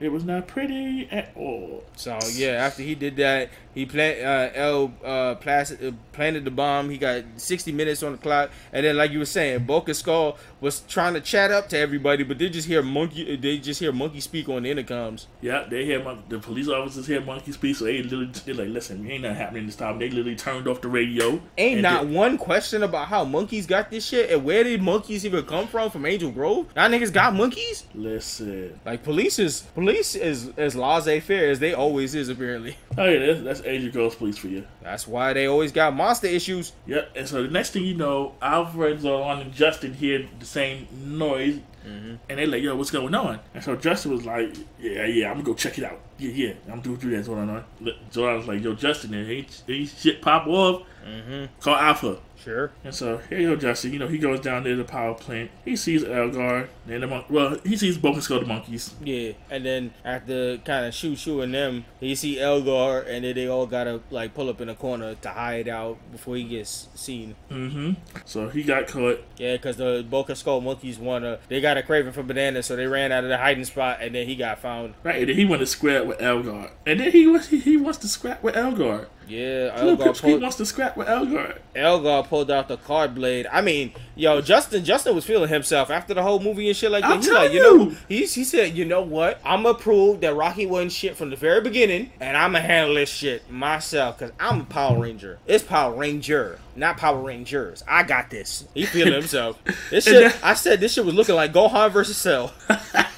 It 0.00 0.08
was 0.10 0.24
not 0.24 0.48
pretty 0.48 1.08
at 1.12 1.30
all. 1.36 1.84
So 1.94 2.18
yeah, 2.32 2.52
after 2.66 2.82
he 2.82 2.96
did 2.96 3.16
that, 3.18 3.50
he 3.74 3.86
plant 3.86 4.20
uh, 4.24 4.50
L 4.54 4.92
uh, 5.04 5.34
plas- 5.36 5.72
uh, 5.72 5.92
planted 6.12 6.44
the 6.44 6.50
bomb. 6.50 6.90
He 6.90 6.98
got 6.98 7.24
60 7.36 7.72
minutes 7.72 8.02
on 8.02 8.12
the 8.12 8.18
clock, 8.18 8.50
and 8.72 8.86
then 8.86 8.96
like 8.96 9.10
you 9.10 9.18
were 9.18 9.24
saying, 9.24 9.64
Bulk 9.64 9.88
and 9.88 9.96
Skull 9.96 10.38
was 10.60 10.80
trying 10.80 11.14
to 11.14 11.20
chat 11.20 11.50
up 11.50 11.68
to 11.70 11.78
everybody, 11.78 12.24
but 12.24 12.38
they 12.38 12.48
just 12.48 12.68
hear 12.68 12.82
monkey. 12.82 13.36
They 13.36 13.58
just 13.58 13.80
hear 13.80 13.92
monkey 13.92 14.20
speak 14.20 14.48
on 14.48 14.62
the 14.62 14.74
intercoms. 14.74 15.26
Yeah, 15.40 15.64
they 15.68 15.84
hear 15.84 16.02
mon- 16.02 16.22
the 16.28 16.38
police 16.38 16.68
officers 16.68 17.06
hear 17.06 17.20
monkey 17.20 17.52
speak, 17.52 17.76
so 17.76 17.84
they 17.84 18.02
literally 18.02 18.30
they're 18.46 18.54
like, 18.54 18.68
listen, 18.68 19.10
ain't 19.10 19.22
nothing 19.22 19.36
happening 19.36 19.66
this 19.66 19.76
time. 19.76 19.98
They 19.98 20.08
literally 20.08 20.36
turned 20.36 20.68
off 20.68 20.80
the 20.80 20.88
radio. 20.88 21.40
Ain't 21.58 21.80
not 21.80 22.02
did- 22.06 22.14
one 22.14 22.38
question 22.38 22.82
about 22.82 23.08
how 23.08 23.24
monkeys 23.24 23.66
got 23.66 23.90
this 23.90 24.06
shit, 24.06 24.30
and 24.30 24.44
where 24.44 24.62
did 24.64 24.80
monkeys 24.82 25.26
even 25.26 25.44
come 25.44 25.66
from 25.66 25.90
from 25.90 26.06
Angel 26.06 26.30
Grove? 26.30 26.66
Y'all 26.76 26.88
niggas 26.90 27.12
got 27.12 27.34
monkeys? 27.34 27.84
listen. 27.94 28.78
Like 28.84 29.02
police 29.02 29.38
is 29.38 29.62
police 29.74 30.14
is 30.14 30.50
as 30.56 30.74
laissez 30.76 31.20
faire 31.20 31.50
as 31.50 31.58
they 31.58 31.74
always 31.74 32.14
is 32.14 32.28
apparently. 32.28 32.76
Oh 32.96 33.04
yeah, 33.06 33.26
that's, 33.26 33.40
that's 33.42 33.60
Angel 33.64 33.90
Grove's 33.92 34.14
Police 34.14 34.36
for 34.38 34.48
you. 34.48 34.66
That's 34.82 35.06
why 35.08 35.32
they 35.32 35.46
always 35.46 35.72
got 35.72 35.94
monster 35.94 36.26
issues. 36.26 36.72
Yep. 36.86 37.12
And 37.16 37.28
so 37.28 37.42
the 37.42 37.48
next 37.50 37.70
thing 37.70 37.84
you 37.84 37.94
know, 37.94 38.34
Alfred's 38.42 39.04
on 39.04 39.40
and 39.40 39.52
Justin 39.52 39.94
hear 39.94 40.26
the 40.38 40.46
same 40.46 40.86
noise, 40.92 41.60
Mm-hmm. 41.86 42.14
and 42.30 42.38
they 42.38 42.46
like, 42.46 42.62
yo, 42.62 42.74
what's 42.76 42.90
going 42.90 43.14
on? 43.14 43.40
And 43.52 43.62
so 43.62 43.76
Justin 43.76 44.12
was 44.12 44.24
like, 44.24 44.56
yeah, 44.80 45.04
yeah, 45.04 45.26
I'm 45.26 45.34
gonna 45.34 45.44
go 45.44 45.52
check 45.52 45.76
it 45.76 45.84
out. 45.84 46.00
Yeah, 46.16 46.30
yeah, 46.30 46.52
I'm 46.72 46.80
gonna 46.80 46.96
do 46.96 47.10
that. 47.10 47.28
On. 47.28 47.62
Zordon 48.10 48.38
was 48.38 48.48
like, 48.48 48.62
yo, 48.62 48.72
Justin, 48.72 49.12
ain't, 49.12 49.62
ain't 49.68 49.88
shit 49.90 50.22
pop 50.22 50.46
off. 50.46 50.84
Mm-hmm. 51.06 51.44
Call 51.60 51.76
Alpha. 51.76 52.18
Sure. 52.44 52.72
And 52.84 52.94
so 52.94 53.18
here 53.30 53.40
you 53.40 53.48
go, 53.48 53.56
Jesse. 53.56 53.90
You 53.90 53.98
know, 53.98 54.08
he 54.08 54.18
goes 54.18 54.40
down 54.40 54.64
there 54.64 54.72
to 54.72 54.82
the 54.82 54.84
power 54.84 55.14
plant. 55.14 55.50
He 55.64 55.76
sees 55.76 56.04
Elgar 56.04 56.68
and 56.86 57.02
the 57.02 57.06
mon- 57.06 57.24
well, 57.30 57.56
he 57.64 57.76
sees 57.76 57.96
Bulk 57.96 58.14
and 58.14 58.22
Skull 58.22 58.40
the 58.40 58.46
monkeys. 58.46 58.94
Yeah, 59.02 59.32
and 59.50 59.64
then 59.64 59.94
after 60.04 60.58
kind 60.58 60.84
of 60.84 60.94
shoot 60.94 61.16
shooting 61.16 61.52
them, 61.52 61.86
he 62.00 62.14
see 62.14 62.38
Elgar, 62.38 63.00
and 63.00 63.24
then 63.24 63.34
they 63.34 63.48
all 63.48 63.66
gotta 63.66 64.00
like 64.10 64.34
pull 64.34 64.50
up 64.50 64.60
in 64.60 64.68
a 64.68 64.74
corner 64.74 65.14
to 65.14 65.28
hide 65.30 65.68
out 65.68 65.98
before 66.12 66.36
he 66.36 66.44
gets 66.44 66.88
seen. 66.94 67.34
Mm-hmm. 67.50 67.92
So 68.26 68.48
he 68.50 68.62
got 68.62 68.88
caught. 68.88 69.24
Yeah, 69.38 69.56
because 69.56 69.76
the 69.78 70.04
Bulk 70.08 70.28
and 70.28 70.36
Skull 70.36 70.60
monkeys 70.60 70.98
wanna 70.98 71.38
they 71.48 71.60
got 71.60 71.78
a 71.78 71.82
craving 71.82 72.12
for 72.12 72.22
bananas, 72.22 72.66
so 72.66 72.76
they 72.76 72.86
ran 72.86 73.12
out 73.12 73.24
of 73.24 73.30
the 73.30 73.38
hiding 73.38 73.64
spot, 73.64 73.98
and 74.02 74.14
then 74.14 74.26
he 74.26 74.36
got 74.36 74.58
found. 74.58 74.94
Right, 75.02 75.20
and 75.20 75.28
then 75.30 75.36
he 75.36 75.46
went 75.46 75.60
to 75.60 75.66
scrap 75.66 76.04
with 76.04 76.20
Elgar. 76.20 76.70
And 76.86 77.00
then 77.00 77.12
he 77.12 77.26
was 77.26 77.48
he, 77.48 77.58
he 77.58 77.76
wants 77.78 77.98
to 77.98 78.08
scrap 78.08 78.42
with 78.42 78.56
Elgar. 78.56 79.08
Yeah, 79.26 79.72
Little 79.76 79.90
Elgar 79.90 80.04
Pipsqueak 80.04 80.20
pulled, 80.20 80.42
wants 80.42 80.56
to 80.56 80.66
scrap 80.66 80.96
with 80.96 81.08
Elgar. 81.08 81.58
Elgar 81.74 82.22
pulled 82.34 82.50
out 82.50 82.66
the 82.66 82.76
card 82.76 83.14
blade. 83.14 83.46
I 83.52 83.60
mean, 83.60 83.92
yo, 84.16 84.40
Justin 84.40 84.84
Justin 84.84 85.14
was 85.14 85.24
feeling 85.24 85.48
himself 85.48 85.88
after 85.88 86.14
the 86.14 86.22
whole 86.24 86.40
movie 86.40 86.66
and 86.66 86.76
shit 86.76 86.90
like 86.90 87.02
that. 87.04 87.16
He's 87.18 87.30
like, 87.30 87.52
you 87.52 87.62
know, 87.62 87.94
he's 88.08 88.34
he 88.34 88.42
said, 88.42 88.76
you 88.76 88.84
know 88.84 89.02
what? 89.02 89.40
I'ma 89.44 89.74
prove 89.74 90.20
that 90.22 90.34
Rocky 90.34 90.66
wasn't 90.66 90.90
shit 90.90 91.16
from 91.16 91.30
the 91.30 91.36
very 91.36 91.60
beginning, 91.60 92.10
and 92.18 92.36
I'ma 92.36 92.58
handle 92.58 92.96
this 92.96 93.08
shit 93.08 93.48
myself 93.48 94.18
because 94.18 94.34
I'm 94.40 94.62
a 94.62 94.64
Power 94.64 94.98
Ranger. 95.00 95.38
It's 95.46 95.62
Power 95.62 95.94
Ranger, 95.94 96.58
not 96.74 96.96
Power 96.96 97.20
Rangers. 97.22 97.84
I 97.86 98.02
got 98.02 98.30
this. 98.30 98.64
He 98.74 98.84
feeling 98.84 99.12
himself. 99.20 99.56
This 99.90 100.02
shit. 100.06 100.32
that- 100.32 100.44
I 100.44 100.54
said 100.54 100.80
this 100.80 100.92
shit 100.94 101.04
was 101.04 101.14
looking 101.14 101.36
like 101.36 101.52
Gohan 101.52 101.92
versus 101.92 102.16
Cell. 102.16 102.52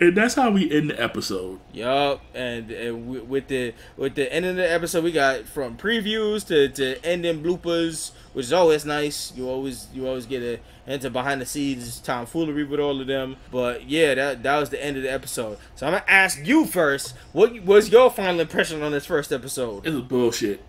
And 0.00 0.16
that's 0.16 0.34
how 0.34 0.52
we 0.52 0.70
end 0.70 0.90
the 0.90 1.02
episode. 1.02 1.58
Yup, 1.72 2.20
and, 2.32 2.70
and 2.70 3.04
wi- 3.06 3.24
with 3.24 3.48
the 3.48 3.74
with 3.96 4.14
the 4.14 4.32
end 4.32 4.46
of 4.46 4.54
the 4.54 4.70
episode, 4.72 5.02
we 5.02 5.10
got 5.10 5.44
from 5.46 5.76
previews 5.76 6.46
to, 6.46 6.68
to 6.68 7.04
ending 7.04 7.42
bloopers, 7.42 8.12
which 8.32 8.46
is 8.46 8.52
always 8.52 8.84
nice. 8.84 9.32
You 9.36 9.48
always 9.48 9.88
you 9.92 10.06
always 10.06 10.26
get 10.26 10.42
a 10.42 10.60
into 10.90 11.10
behind 11.10 11.40
the 11.40 11.46
scenes 11.46 12.00
tomfoolery 12.00 12.64
with 12.64 12.80
all 12.80 13.00
of 13.00 13.06
them. 13.06 13.36
But 13.50 13.88
yeah, 13.88 14.14
that 14.14 14.42
that 14.42 14.58
was 14.58 14.70
the 14.70 14.82
end 14.82 14.96
of 14.96 15.02
the 15.02 15.12
episode. 15.12 15.58
So 15.74 15.86
I'm 15.86 15.92
gonna 15.92 16.04
ask 16.08 16.44
you 16.46 16.64
first. 16.66 17.14
What 17.32 17.62
was 17.64 17.90
your 17.90 18.10
final 18.10 18.40
impression 18.40 18.82
on 18.82 18.92
this 18.92 19.06
first 19.06 19.32
episode? 19.32 19.86
It 19.86 19.92
was 19.92 20.02
bullshit. 20.02 20.62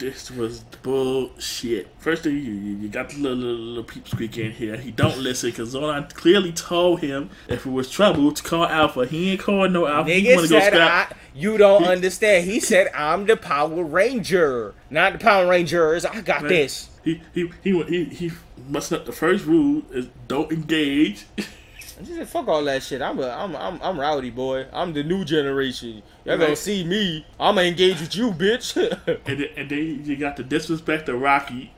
This 0.00 0.30
was 0.30 0.60
bullshit. 0.82 1.88
First 1.98 2.22
thing, 2.22 2.32
you, 2.32 2.40
you 2.40 2.76
you 2.78 2.88
got 2.88 3.10
the 3.10 3.18
little, 3.18 3.36
little, 3.36 3.60
little 3.60 3.84
peep 3.84 4.08
squeak 4.08 4.38
in 4.38 4.50
here. 4.50 4.78
He 4.78 4.90
don't 4.90 5.18
listen 5.18 5.50
because 5.50 5.74
Zordon 5.74 6.12
clearly 6.14 6.52
told 6.52 7.00
him 7.00 7.28
if 7.48 7.66
it 7.66 7.70
was 7.70 7.90
trouble 7.90 8.32
to 8.32 8.42
call 8.42 8.64
Alpha. 8.64 9.04
He 9.04 9.32
ain't 9.32 9.42
calling 9.42 9.74
no 9.74 9.86
Alpha. 9.86 10.10
He 10.10 10.22
Nigga 10.22 10.36
want 10.36 10.48
to 10.48 10.54
go 10.54 10.60
said 10.60 10.72
scrap. 10.72 11.12
I, 11.12 11.16
you 11.34 11.58
don't 11.58 11.84
understand. 11.84 12.46
He 12.46 12.60
said 12.60 12.88
I'm 12.94 13.26
the 13.26 13.36
Power 13.36 13.84
Ranger, 13.84 14.74
not 14.88 15.12
the 15.12 15.18
Power 15.18 15.46
Rangers. 15.46 16.06
I 16.06 16.22
got 16.22 16.44
Man. 16.44 16.48
this. 16.48 16.88
He 17.04 17.20
he 17.34 17.52
he 17.62 17.82
he, 17.82 18.04
he 18.04 18.32
messing 18.68 18.96
up 18.96 19.04
the 19.04 19.12
first 19.12 19.44
rule 19.44 19.82
is 19.92 20.08
don't 20.28 20.50
engage. 20.50 21.26
I 22.00 22.02
just 22.02 22.16
said, 22.16 22.28
fuck 22.30 22.48
all 22.48 22.64
that 22.64 22.82
shit. 22.82 23.02
I'm 23.02 23.18
a, 23.18 23.28
I'm, 23.28 23.54
I'm, 23.54 23.78
I'm 23.82 24.00
rowdy 24.00 24.30
boy. 24.30 24.66
I'm 24.72 24.94
the 24.94 25.02
new 25.02 25.22
generation. 25.24 26.02
Y'all 26.24 26.36
gonna 26.38 26.48
Right. 26.50 26.58
see 26.58 26.82
me. 26.82 27.26
I'ma 27.38 27.60
engage 27.60 28.00
with 28.00 28.16
you, 28.16 28.30
bitch. 28.32 28.74
and 29.26 29.38
then, 29.38 29.48
and 29.56 29.70
then 29.70 30.02
you 30.04 30.16
got 30.16 30.36
the 30.38 30.42
disrespect 30.42 31.08
of 31.10 31.20
Rocky. 31.20 31.72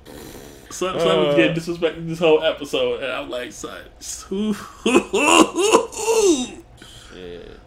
Son, 0.70 0.98
son 1.00 1.18
Uh. 1.18 1.24
was 1.26 1.34
getting 1.34 1.56
disrespected 1.56 2.06
this 2.08 2.20
whole 2.20 2.42
episode, 2.42 3.02
and 3.02 3.12
I'm 3.12 3.28
like, 3.30 3.50
son, 3.52 3.80
who-. 4.28 4.54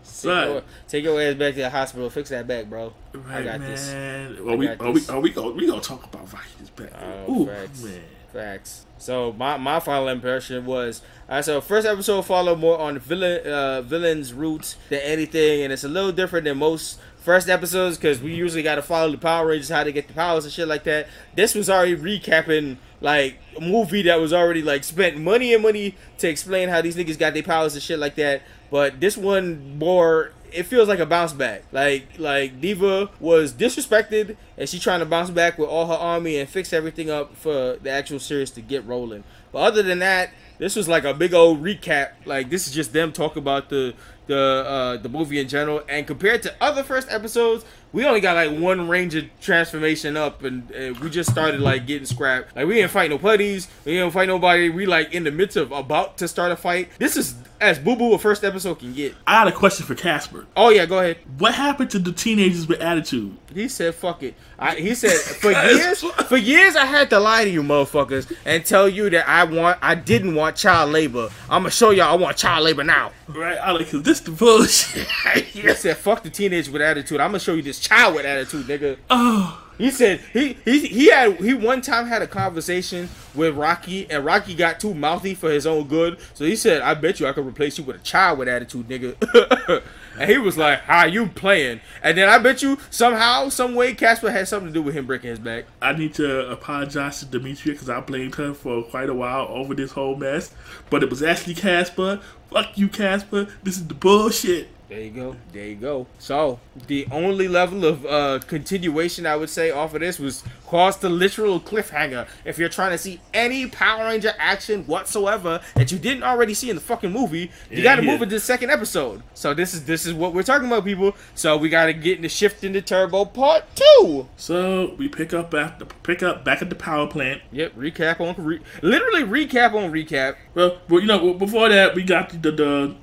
Son. 0.03 0.33
Take 0.33 0.53
your, 0.53 0.63
take 0.87 1.03
your 1.03 1.21
ass 1.21 1.35
back 1.35 1.53
to 1.55 1.59
the 1.61 1.69
hospital. 1.69 2.09
Fix 2.09 2.29
that 2.29 2.47
back, 2.47 2.65
bro. 2.67 2.93
I 3.13 3.17
right, 3.17 3.43
got 3.43 3.59
man. 3.59 3.69
this. 3.69 4.39
Well, 4.41 4.57
we, 4.57 4.67
are 4.69 4.77
we, 4.91 4.93
this. 4.93 5.09
are 5.09 5.19
we 5.19 5.29
gonna 5.29 5.51
we 5.51 5.67
gonna 5.67 5.81
talk 5.81 6.03
about 6.05 6.31
Rocky's 6.33 6.69
back? 6.69 6.91
Oh, 7.27 7.41
Ooh, 7.41 7.45
facts. 7.45 7.83
man. 7.83 8.01
Facts. 8.35 8.85
So 8.97 9.31
my, 9.31 9.55
my 9.55 9.79
final 9.79 10.09
impression 10.09 10.65
was 10.65 11.01
uh, 11.29 11.41
so 11.41 11.61
first 11.61 11.87
episode 11.87 12.23
followed 12.23 12.59
more 12.59 12.77
on 12.77 12.99
villain 12.99 13.47
uh, 13.47 13.81
villain's 13.81 14.33
roots 14.33 14.75
than 14.89 14.99
anything, 14.99 15.61
and 15.61 15.71
it's 15.71 15.85
a 15.85 15.87
little 15.87 16.11
different 16.11 16.43
than 16.43 16.57
most 16.57 16.99
first 17.15 17.47
episodes 17.47 17.95
because 17.95 18.19
we 18.21 18.33
usually 18.33 18.61
got 18.61 18.75
to 18.75 18.81
follow 18.81 19.09
the 19.09 19.17
Power 19.17 19.47
Rangers 19.47 19.69
how 19.69 19.85
to 19.85 19.91
get 19.93 20.09
the 20.09 20.13
powers 20.13 20.43
and 20.43 20.51
shit 20.51 20.67
like 20.67 20.83
that. 20.83 21.07
This 21.33 21.55
was 21.55 21.69
already 21.69 21.95
recapping 21.95 22.75
like 22.99 23.39
a 23.55 23.61
movie 23.61 24.01
that 24.01 24.19
was 24.19 24.33
already 24.33 24.61
like 24.61 24.83
spent 24.83 25.17
money 25.17 25.53
and 25.53 25.63
money 25.63 25.95
to 26.17 26.27
explain 26.27 26.67
how 26.67 26.81
these 26.81 26.97
niggas 26.97 27.17
got 27.17 27.33
their 27.33 27.43
powers 27.43 27.73
and 27.73 27.81
shit 27.81 27.99
like 27.99 28.15
that. 28.15 28.41
But 28.69 28.99
this 28.99 29.15
one 29.15 29.79
more 29.79 30.33
it 30.55 30.63
feels 30.65 30.87
like 30.87 30.99
a 30.99 31.05
bounce 31.05 31.33
back. 31.33 31.63
Like 31.71 32.07
like 32.17 32.61
Diva 32.61 33.09
was 33.19 33.53
disrespected 33.53 34.37
and 34.57 34.69
she 34.69 34.79
trying 34.79 35.01
to 35.01 35.05
bounce 35.05 35.29
back 35.29 35.57
with 35.57 35.69
all 35.69 35.87
her 35.87 35.93
army 35.93 36.37
and 36.37 36.47
fix 36.49 36.71
everything 36.71 37.09
up 37.09 37.35
for 37.35 37.77
the 37.81 37.89
actual 37.89 38.19
series 38.19 38.51
to 38.51 38.61
get 38.61 38.85
rolling. 38.85 39.23
But 39.51 39.59
other 39.59 39.83
than 39.83 39.99
that, 39.99 40.31
this 40.57 40.75
was 40.75 40.87
like 40.87 41.03
a 41.03 41.13
big 41.13 41.33
old 41.33 41.61
recap. 41.61 42.11
Like 42.25 42.49
this 42.49 42.67
is 42.67 42.73
just 42.73 42.93
them 42.93 43.11
talking 43.11 43.39
about 43.39 43.69
the 43.69 43.93
the 44.27 44.65
uh, 44.67 44.97
the 44.97 45.09
movie 45.09 45.39
in 45.39 45.47
general. 45.47 45.83
And 45.89 46.05
compared 46.05 46.43
to 46.43 46.53
other 46.61 46.83
first 46.83 47.09
episodes, 47.11 47.65
we 47.95 48.05
only 48.05 48.19
got 48.19 48.35
like 48.35 48.59
one 48.59 48.89
Ranger 48.89 49.29
transformation 49.39 50.17
up, 50.17 50.43
and, 50.43 50.69
and 50.71 50.99
we 50.99 51.09
just 51.09 51.31
started 51.31 51.61
like 51.61 51.87
getting 51.87 52.05
scrapped. 52.05 52.55
Like 52.55 52.67
we 52.67 52.75
didn't 52.75 52.91
fight 52.91 53.09
no 53.09 53.17
putties, 53.17 53.67
we 53.85 53.93
didn't 53.93 54.11
fight 54.11 54.27
nobody. 54.27 54.69
We 54.69 54.85
like 54.85 55.13
in 55.13 55.23
the 55.23 55.31
midst 55.31 55.55
of 55.55 55.71
about 55.71 56.17
to 56.17 56.27
start 56.27 56.51
a 56.51 56.57
fight. 56.57 56.89
This 56.99 57.15
is 57.15 57.35
as 57.61 57.79
boo 57.79 57.95
boo 57.95 58.13
a 58.13 58.19
first 58.19 58.43
episode 58.43 58.79
can 58.79 58.93
get. 58.93 59.15
I 59.25 59.43
got 59.43 59.47
a 59.47 59.51
question 59.51 59.85
for 59.85 59.95
Casper. 59.95 60.45
Oh 60.57 60.69
yeah, 60.69 60.85
go 60.85 60.99
ahead. 60.99 61.17
What 61.37 61.53
happened 61.53 61.89
to 61.91 61.99
the 61.99 62.11
teenagers 62.11 62.67
with 62.67 62.81
attitude? 62.81 63.37
He 63.53 63.69
said, 63.69 63.95
"Fuck 63.95 64.23
it." 64.23 64.35
I, 64.59 64.75
he 64.75 64.93
said, 64.93 65.13
"For 65.13 65.51
years, 65.73 66.01
for 66.01 66.37
years, 66.37 66.75
I 66.75 66.85
had 66.85 67.09
to 67.11 67.19
lie 67.19 67.45
to 67.45 67.49
you, 67.49 67.63
motherfuckers, 67.63 68.33
and 68.45 68.65
tell 68.65 68.89
you 68.89 69.09
that 69.11 69.27
I 69.27 69.45
want, 69.45 69.79
I 69.81 69.95
didn't 69.95 70.35
want 70.35 70.57
child 70.57 70.91
labor. 70.91 71.29
I'm 71.49 71.61
gonna 71.61 71.71
show 71.71 71.91
y'all 71.91 72.11
I 72.11 72.15
want 72.15 72.35
child 72.37 72.65
labor 72.65 72.83
now." 72.83 73.11
Right? 73.27 73.57
I 73.57 73.71
like, 73.71 73.89
cause 73.89 74.03
this 74.15 74.25
the 74.25 74.31
bullshit. 74.31 75.07
He 75.51 75.73
said, 75.73 75.97
"Fuck 75.97 76.23
the 76.23 76.29
teenage 76.29 76.69
with 76.69 76.81
attitude. 76.81 77.19
I'm 77.19 77.29
gonna 77.29 77.39
show 77.39 77.53
you 77.53 77.61
this 77.61 77.79
child 77.79 78.15
with 78.15 78.25
attitude, 78.25 78.65
nigga." 78.67 78.97
oh, 79.09 79.61
He 79.77 79.91
said 79.91 80.21
he 80.33 80.57
he 80.65 80.87
he 80.87 81.09
had 81.09 81.35
he 81.37 81.53
one 81.53 81.81
time 81.81 82.07
had 82.07 82.21
a 82.21 82.27
conversation 82.27 83.09
with 83.33 83.55
Rocky, 83.55 84.09
and 84.09 84.23
Rocky 84.23 84.53
got 84.55 84.79
too 84.79 84.93
mouthy 84.93 85.33
for 85.33 85.49
his 85.51 85.65
own 85.65 85.87
good. 85.87 86.17
So 86.33 86.45
he 86.45 86.55
said, 86.55 86.81
"I 86.81 86.93
bet 86.93 87.19
you 87.19 87.27
I 87.27 87.33
could 87.33 87.45
replace 87.45 87.77
you 87.77 87.83
with 87.83 87.97
a 87.97 87.99
child 87.99 88.39
with 88.39 88.47
attitude, 88.47 88.87
nigga." 88.87 89.81
and 90.17 90.29
he 90.29 90.37
was 90.37 90.57
like, 90.57 90.81
"How 90.81 91.05
you 91.05 91.27
playing?" 91.27 91.81
And 92.01 92.17
then 92.17 92.29
I 92.29 92.37
bet 92.37 92.61
you 92.61 92.77
somehow, 92.89 93.49
some 93.49 93.75
way, 93.75 93.93
Casper 93.93 94.31
had 94.31 94.47
something 94.47 94.67
to 94.67 94.73
do 94.73 94.81
with 94.81 94.95
him 94.95 95.05
breaking 95.05 95.29
his 95.29 95.39
back. 95.39 95.65
I 95.81 95.93
need 95.93 96.13
to 96.15 96.49
apologize 96.49 97.19
to 97.19 97.25
Dimitria 97.25 97.73
because 97.73 97.89
I 97.89 97.99
blamed 97.99 98.35
her 98.35 98.53
for 98.53 98.83
quite 98.83 99.09
a 99.09 99.13
while 99.13 99.47
over 99.49 99.73
this 99.73 99.91
whole 99.91 100.15
mess. 100.15 100.53
But 100.89 101.03
it 101.03 101.09
was 101.09 101.23
actually 101.23 101.55
Casper. 101.55 102.21
Fuck 102.51 102.77
you, 102.77 102.87
Casper. 102.87 103.47
This 103.63 103.77
is 103.77 103.87
the 103.87 103.93
bullshit. 103.93 104.69
There 104.87 105.01
you 105.01 105.09
go. 105.09 105.35
There 105.51 105.65
you 105.65 105.75
go. 105.75 106.05
So 106.19 106.59
the 106.87 107.07
only 107.11 107.47
level 107.47 107.85
of 107.85 108.05
uh, 108.05 108.39
continuation 108.47 109.25
I 109.25 109.35
would 109.35 109.49
say 109.49 109.71
off 109.71 109.95
of 109.95 110.01
this 110.01 110.19
was 110.19 110.43
caused 110.67 111.01
the 111.01 111.09
literal 111.09 111.59
cliffhanger. 111.59 112.27
If 112.45 112.59
you're 112.59 112.69
trying 112.69 112.91
to 112.91 112.97
see 112.99 113.19
any 113.33 113.65
Power 113.67 114.05
Ranger 114.05 114.33
action 114.37 114.83
whatsoever 114.85 115.59
that 115.73 115.91
you 115.91 115.97
didn't 115.97 116.21
already 116.23 116.53
see 116.53 116.69
in 116.69 116.75
the 116.75 116.81
fucking 116.83 117.11
movie, 117.11 117.51
you 117.71 117.77
Yeah, 117.77 117.83
got 117.83 117.95
to 117.95 118.03
yeah. 118.05 118.11
move 118.11 118.21
into 118.21 118.35
the 118.35 118.39
second 118.39 118.69
episode. 118.69 119.23
So 119.33 119.55
this 119.55 119.73
is 119.73 119.85
this 119.85 120.05
is 120.05 120.13
what 120.13 120.33
we're 120.35 120.43
talking 120.43 120.67
about, 120.67 120.85
people. 120.85 121.15
So 121.33 121.57
we 121.57 121.69
got 121.69 121.87
to 121.87 121.93
get 121.93 122.17
into 122.17 122.29
shift 122.29 122.63
into 122.63 122.81
Turbo 122.81 123.25
Part 123.25 123.63
Two. 123.75 124.27
So 124.37 124.93
we 124.99 125.07
pick 125.09 125.33
up 125.33 125.51
at 125.55 125.79
the 125.79 125.85
pick 125.85 126.21
up 126.21 126.45
back 126.45 126.61
at 126.61 126.69
the 126.69 126.75
power 126.75 127.07
plant. 127.07 127.41
Yep. 127.51 127.75
Recap 127.75 128.19
on 128.19 128.35
re- 128.43 128.61
literally 128.83 129.23
recap 129.23 129.73
on 129.73 129.91
recap. 129.91 130.35
Well, 130.53 130.77
well, 130.89 131.01
you 131.01 131.07
know, 131.07 131.33
before 131.33 131.69
that 131.69 131.95
we 131.95 132.03
got 132.03 132.29
the 132.29 132.51
the, 132.51 132.51
the 132.51 132.95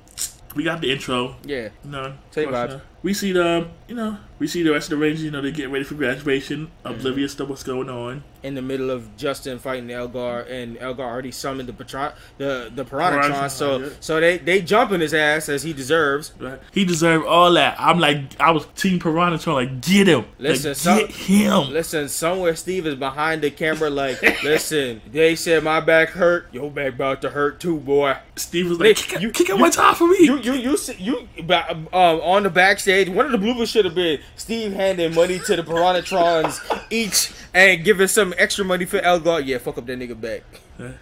we 0.55 0.63
got 0.63 0.81
the 0.81 0.91
intro. 0.91 1.35
Yeah. 1.45 1.69
You 1.83 1.91
know, 1.91 2.13
Say 2.31 2.45
vibes. 2.45 2.69
you 2.71 2.75
know. 2.77 2.81
We 3.03 3.13
see 3.13 3.31
the 3.31 3.67
you 3.87 3.95
know 3.95 4.17
we 4.39 4.47
see 4.47 4.63
the 4.63 4.71
rest 4.71 4.91
of 4.91 4.97
the 4.99 5.03
Rangers. 5.03 5.23
You 5.23 5.31
know, 5.31 5.41
they 5.41 5.51
get 5.51 5.69
ready 5.69 5.83
for 5.85 5.95
graduation, 5.95 6.67
Mm-hmm. 6.83 6.87
oblivious 6.99 7.35
to 7.35 7.45
what's 7.45 7.63
going 7.63 7.89
on. 7.89 8.23
in 8.43 8.55
the 8.55 8.61
middle 8.61 8.89
of 8.91 9.15
Justin 9.15 9.57
fighting 9.57 9.89
Elgar, 9.89 10.41
and 10.49 10.77
Elgar 10.77 11.03
already 11.03 11.31
summoned 11.31 11.69
the 11.69 11.73
Patron, 11.73 12.11
the 12.37 12.69
the. 12.75 12.83
Piranhatron, 12.83 13.49
So 13.49 13.77
yeah. 13.79 13.89
so 14.01 14.19
they 14.19 14.37
they 14.37 14.61
jumping 14.61 14.99
his 14.99 15.13
ass 15.13 15.47
as 15.49 15.63
he 15.63 15.71
deserves. 15.73 16.33
Right? 16.39 16.59
He 16.73 16.83
deserved 16.85 17.25
all 17.25 17.51
that. 17.53 17.75
I'm 17.79 17.99
like, 17.99 18.39
I 18.41 18.51
was 18.51 18.65
Team 18.75 18.99
Piranhatron 18.99 19.53
like 19.53 19.81
get 19.81 20.07
him, 20.07 20.25
Listen, 20.39 20.71
like, 20.71 20.77
some- 20.77 20.97
get 20.99 21.09
him. 21.11 21.69
Listen, 21.71 22.09
somewhere 22.09 22.55
Steve 22.55 22.85
is 22.87 22.95
behind 22.95 23.41
the 23.41 23.51
camera. 23.51 23.89
Like, 23.89 24.21
listen, 24.43 25.01
they 25.11 25.35
said 25.35 25.63
my 25.63 25.79
back 25.79 26.09
hurt. 26.09 26.47
Your 26.53 26.69
back 26.69 26.93
about 26.95 27.21
to 27.21 27.29
hurt 27.29 27.59
too, 27.61 27.77
boy. 27.79 28.17
Steve 28.35 28.67
was 28.69 28.79
like, 28.79 28.97
kick, 28.97 29.13
you- 29.21 29.27
you, 29.27 29.31
kick 29.31 29.47
you- 29.47 29.57
one 29.57 29.71
time 29.71 29.95
for 29.95 30.07
me. 30.07 30.17
You 30.19 30.37
you 30.39 30.53
you 30.53 30.77
see- 30.77 30.97
you 30.99 31.27
ba- 31.43 31.71
um, 31.71 31.87
on 32.21 32.43
the 32.43 32.49
backstage. 32.49 33.07
One 33.09 33.25
of 33.25 33.31
the 33.31 33.37
bloopers 33.37 33.67
should 33.69 33.85
have 33.85 33.95
been 33.95 34.19
Steve 34.35 34.73
handing 34.73 35.13
money 35.13 35.39
to 35.39 35.55
the 35.55 35.63
Piranhatrons 35.63 36.59
each 36.89 37.31
and 37.53 37.83
giving 37.83 38.07
some 38.07 38.33
extra 38.37 38.65
money 38.65 38.85
for 38.85 38.99
Elgar. 38.99 39.39
Yeah, 39.39 39.57
fuck 39.57 39.77
up 39.77 39.85
that 39.85 39.99
nigga 39.99 40.19
back. 40.19 40.43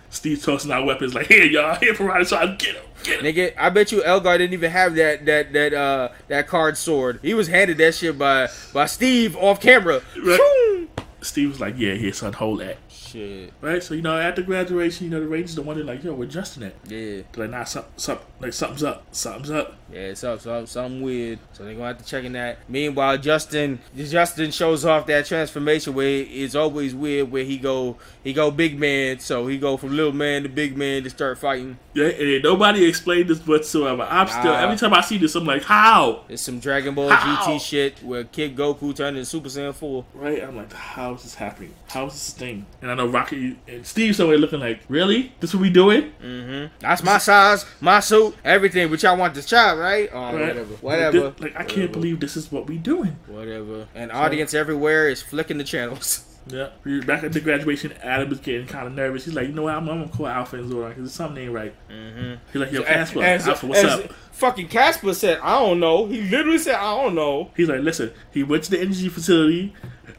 Steve 0.10 0.44
tossing 0.44 0.72
out 0.72 0.86
weapons 0.86 1.16
like, 1.16 1.28
here 1.28 1.46
y'all, 1.46 1.76
here 1.76 1.94
Piranha, 1.94 2.26
trying 2.26 2.58
get 2.58 2.76
him, 2.76 2.84
get 3.04 3.24
him. 3.24 3.34
Nigga, 3.34 3.54
I 3.58 3.70
bet 3.70 3.92
you 3.92 4.04
Elgar 4.04 4.38
didn't 4.38 4.54
even 4.54 4.70
have 4.70 4.96
that 4.96 5.26
that 5.26 5.54
that 5.54 5.74
uh 5.74 6.10
that 6.28 6.48
card 6.48 6.78
sword. 6.78 7.20
He 7.22 7.34
was 7.34 7.48
handed 7.48 7.78
that 7.78 7.96
shit 7.96 8.18
by 8.18 8.50
by 8.74 8.86
Steve 8.86 9.36
off 9.38 9.62
camera. 9.62 10.02
Right. 10.18 10.88
Steve 11.22 11.50
was 11.50 11.60
like, 11.60 11.76
yeah, 11.78 11.94
here 11.94 12.12
son, 12.14 12.34
hold 12.34 12.62
that. 12.62 12.78
Shit. 12.90 13.54
Right, 13.62 13.82
so 13.84 13.94
you 13.94 14.02
know, 14.02 14.18
after 14.18 14.42
graduation, 14.42 15.06
you 15.06 15.12
know, 15.12 15.20
the 15.20 15.28
Rangers 15.28 15.58
are 15.58 15.62
wondering 15.62 15.88
like, 15.88 16.04
yo, 16.04 16.14
where 16.14 16.28
Justin 16.28 16.64
at? 16.64 16.76
Yeah. 16.86 17.22
They're 17.32 17.46
like, 17.46 17.50
nah, 17.52 17.64
something, 17.64 17.92
something, 17.98 18.26
like 18.42 18.54
something's 18.54 18.84
up, 18.84 19.06
something's 19.12 19.52
up. 19.52 19.76
Yeah, 19.92 20.00
it's 20.00 20.24
up, 20.24 20.40
so 20.40 20.66
something 20.66 21.02
weird. 21.02 21.40
So 21.54 21.64
they're 21.64 21.74
gonna 21.74 21.88
have 21.88 21.98
to 21.98 22.06
check 22.06 22.24
in 22.24 22.34
that. 22.34 22.60
Meanwhile, 22.70 23.18
Justin 23.18 23.80
Justin 23.96 24.52
shows 24.52 24.86
off 24.86 25.06
that 25.08 25.26
transformation 25.26 25.94
where 25.94 26.26
it's 26.28 26.56
always 26.56 26.96
weird 26.96 27.32
where 27.32 27.44
he 27.44 27.58
go 27.58 27.98
he 28.24 28.34
go 28.34 28.52
big 28.52 28.80
man, 28.80 29.20
so 29.20 29.48
he 29.48 29.58
go 29.58 29.78
from 29.78 29.96
little 29.96 30.14
man 30.14 30.44
to 30.44 30.50
big 30.50 30.78
man 30.78 31.04
to 31.04 31.10
start 31.10 31.38
fighting. 31.38 31.78
Yeah, 31.94 32.06
and 32.06 32.44
nobody 32.44 32.86
explained 32.86 33.30
this 33.30 33.40
whatsoever. 33.46 34.04
I'm 34.10 34.28
still, 34.28 34.54
every 34.54 34.78
time 34.78 34.94
I 34.94 35.02
see 35.02 35.18
this, 35.18 35.36
I'm 35.36 35.46
like, 35.46 35.64
how? 35.64 36.24
It's 36.30 36.42
some 36.42 36.60
Dragon 36.60 36.96
Ball 36.96 37.10
How? 37.10 37.48
GT 37.48 37.60
shit 37.60 38.02
where 38.02 38.24
Kid 38.24 38.56
Goku 38.56 38.96
turned 38.96 39.18
into 39.18 39.30
Super 39.30 39.50
Saiyan 39.50 39.74
4. 39.74 40.06
Right? 40.14 40.42
I'm 40.42 40.56
like, 40.56 40.72
how 40.72 41.16
is 41.16 41.24
this 41.24 41.36
happening? 41.36 41.74
How 41.90 42.06
is 42.06 42.14
this 42.14 42.32
thing? 42.32 42.66
And 42.82 42.92
I 42.92 42.96
know 42.96 43.08
Rocky 43.08 43.60
and 43.68 43.86
Steve 43.86 44.16
somewhere 44.16 44.38
looking 44.38 44.62
like, 44.62 44.80
really? 44.88 45.34
This 45.42 45.54
what 45.54 45.62
we 45.62 45.70
doing? 45.70 46.14
Mm-hmm. 46.24 46.74
That's 46.80 47.04
my 47.04 47.18
size, 47.18 47.66
my 47.82 48.00
suit, 48.00 48.31
everything. 48.44 48.90
But 48.90 49.02
y'all 49.04 49.18
want 49.18 49.34
this 49.34 49.46
child, 49.46 49.80
right? 49.80 50.10
Oh, 50.12 50.20
Right? 50.26 50.34
whatever. 50.34 50.62
Like, 50.72 50.84
Whatever. 50.84 51.20
this- 51.32 51.40
Like, 51.42 51.56
I 51.60 51.64
can't 51.64 51.92
believe 51.92 52.20
this 52.20 52.36
is 52.38 52.52
what 52.52 52.68
we 52.68 52.78
doing. 52.78 53.18
Whatever. 53.28 53.88
And 53.96 54.12
audience 54.12 54.54
everywhere 54.54 55.10
is 55.10 55.22
flicking 55.22 55.58
the 55.58 55.64
channels. 55.64 56.26
Yeah. 56.48 56.70
Back 57.06 57.24
at 57.24 57.34
the 57.34 57.40
graduation, 57.40 57.94
Adam 58.02 58.32
is 58.32 58.40
getting 58.40 58.66
kind 58.66 58.88
of 58.88 58.94
nervous. 58.96 59.26
He's 59.26 59.36
like, 59.36 59.48
you 59.48 59.54
know 59.54 59.62
what? 59.62 59.76
I'm, 59.76 59.88
I'm 59.88 60.00
gonna 60.00 60.12
call 60.12 60.26
Alpha 60.26 60.56
and 60.58 60.68
Zora 60.68 60.90
because 60.90 61.14
something 61.14 61.44
ain't 61.44 61.54
right. 61.54 61.72
Mm-hmm. 61.88 62.34
He's 62.52 62.60
like, 62.60 62.72
yo, 62.72 62.82
Casper, 62.82 63.22
As- 63.22 63.48
Alpha, 63.48 63.68
what's 63.68 63.84
as 63.84 64.00
up? 64.06 64.14
Fucking 64.32 64.68
Casper 64.70 65.14
said, 65.14 65.38
I 65.44 65.60
don't 65.60 65.80
know. 65.80 66.08
He 66.08 66.22
literally 66.22 66.58
said, 66.58 66.74
I 66.76 67.00
don't 67.04 67.14
know. 67.14 67.52
He's 67.56 67.70
like, 67.70 67.82
listen, 67.82 68.12
he 68.32 68.42
went 68.42 68.64
to 68.64 68.72
the 68.72 68.80
energy 68.82 69.08
facility. 69.08 69.76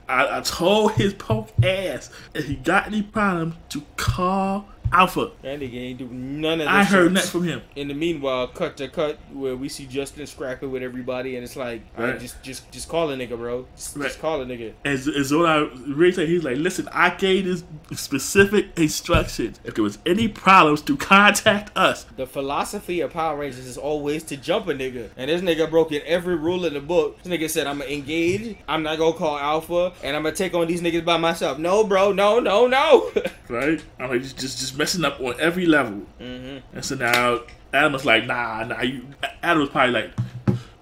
I, 0.08 0.38
I 0.38 0.40
told 0.42 0.92
his 0.92 1.12
poke 1.12 1.50
ass 1.64 2.08
if 2.34 2.46
he 2.46 2.54
got 2.54 2.86
any 2.86 3.02
problem 3.02 3.56
to 3.70 3.82
call 3.96 4.68
Alpha. 4.92 5.30
That 5.42 5.58
nigga 5.60 5.74
ain't 5.74 5.98
do 5.98 6.08
none 6.08 6.60
of. 6.60 6.68
I 6.68 6.80
this 6.80 6.88
heard 6.92 7.14
that 7.14 7.24
from 7.24 7.44
him. 7.44 7.62
In 7.76 7.88
the 7.88 7.94
meanwhile, 7.94 8.46
cut 8.48 8.76
to 8.76 8.88
cut 8.88 9.18
where 9.32 9.56
we 9.56 9.68
see 9.68 9.86
Justin 9.86 10.26
scrapping 10.26 10.70
with 10.70 10.82
everybody, 10.82 11.36
and 11.36 11.44
it's 11.44 11.56
like, 11.56 11.82
right, 11.96 12.10
Right. 12.12 12.20
just 12.20 12.42
just 12.42 12.70
just 12.70 12.88
call 12.88 13.10
a 13.10 13.16
nigga, 13.16 13.36
bro. 13.36 13.66
Just, 13.76 13.96
Right. 13.96 14.06
just 14.08 14.20
call 14.20 14.40
a 14.42 14.44
nigga. 14.46 14.72
As 14.84 15.08
as 15.08 15.32
what 15.32 15.46
I 15.46 15.66
really 15.86 16.12
said, 16.12 16.28
he's 16.28 16.44
like, 16.44 16.58
listen, 16.58 16.88
I 16.92 17.10
gave 17.10 17.44
this 17.46 17.64
specific 17.98 18.66
instructions. 18.78 19.58
If 19.64 19.74
there 19.74 19.84
was 19.84 19.98
any 20.06 20.28
problems, 20.28 20.82
to 20.82 20.96
contact 20.96 21.76
us. 21.76 22.04
The 22.16 22.26
philosophy 22.26 23.00
of 23.00 23.12
Power 23.12 23.36
Rangers 23.38 23.66
is 23.66 23.78
always 23.78 24.22
to 24.24 24.36
jump 24.36 24.68
a 24.68 24.74
nigga, 24.74 25.08
and 25.16 25.30
this 25.30 25.40
nigga 25.40 25.68
broke 25.70 25.92
in 25.92 26.02
every 26.04 26.34
rule 26.36 26.64
in 26.64 26.74
the 26.74 26.80
book. 26.80 27.22
This 27.22 27.32
nigga 27.32 27.48
said, 27.48 27.66
"I'm 27.66 27.78
gonna 27.78 27.90
engage. 27.90 28.56
I'm 28.68 28.82
not 28.82 28.98
gonna 28.98 29.16
call 29.16 29.38
Alpha, 29.38 29.92
and 30.02 30.16
I'm 30.16 30.22
gonna 30.22 30.34
take 30.34 30.54
on 30.54 30.66
these 30.66 30.82
niggas 30.82 31.04
by 31.04 31.16
myself." 31.16 31.58
No, 31.58 31.84
bro. 31.84 32.12
No, 32.12 32.38
no, 32.40 32.66
no. 32.66 33.10
Right? 33.48 33.82
I'm 34.00 34.08
like 34.08 34.22
just 34.22 34.38
just, 34.38 34.58
just 34.60 34.78
messing 34.82 35.04
up 35.04 35.20
on 35.20 35.34
every 35.38 35.64
level. 35.66 36.00
hmm 36.18 36.58
And 36.74 36.84
so 36.84 36.96
now 36.96 37.40
Adam 37.72 37.92
was 37.92 38.04
like, 38.04 38.26
nah, 38.26 38.64
nah. 38.64 38.80
You, 38.82 39.06
Adam 39.40 39.60
was 39.60 39.70
probably 39.70 39.92
like, 39.92 40.10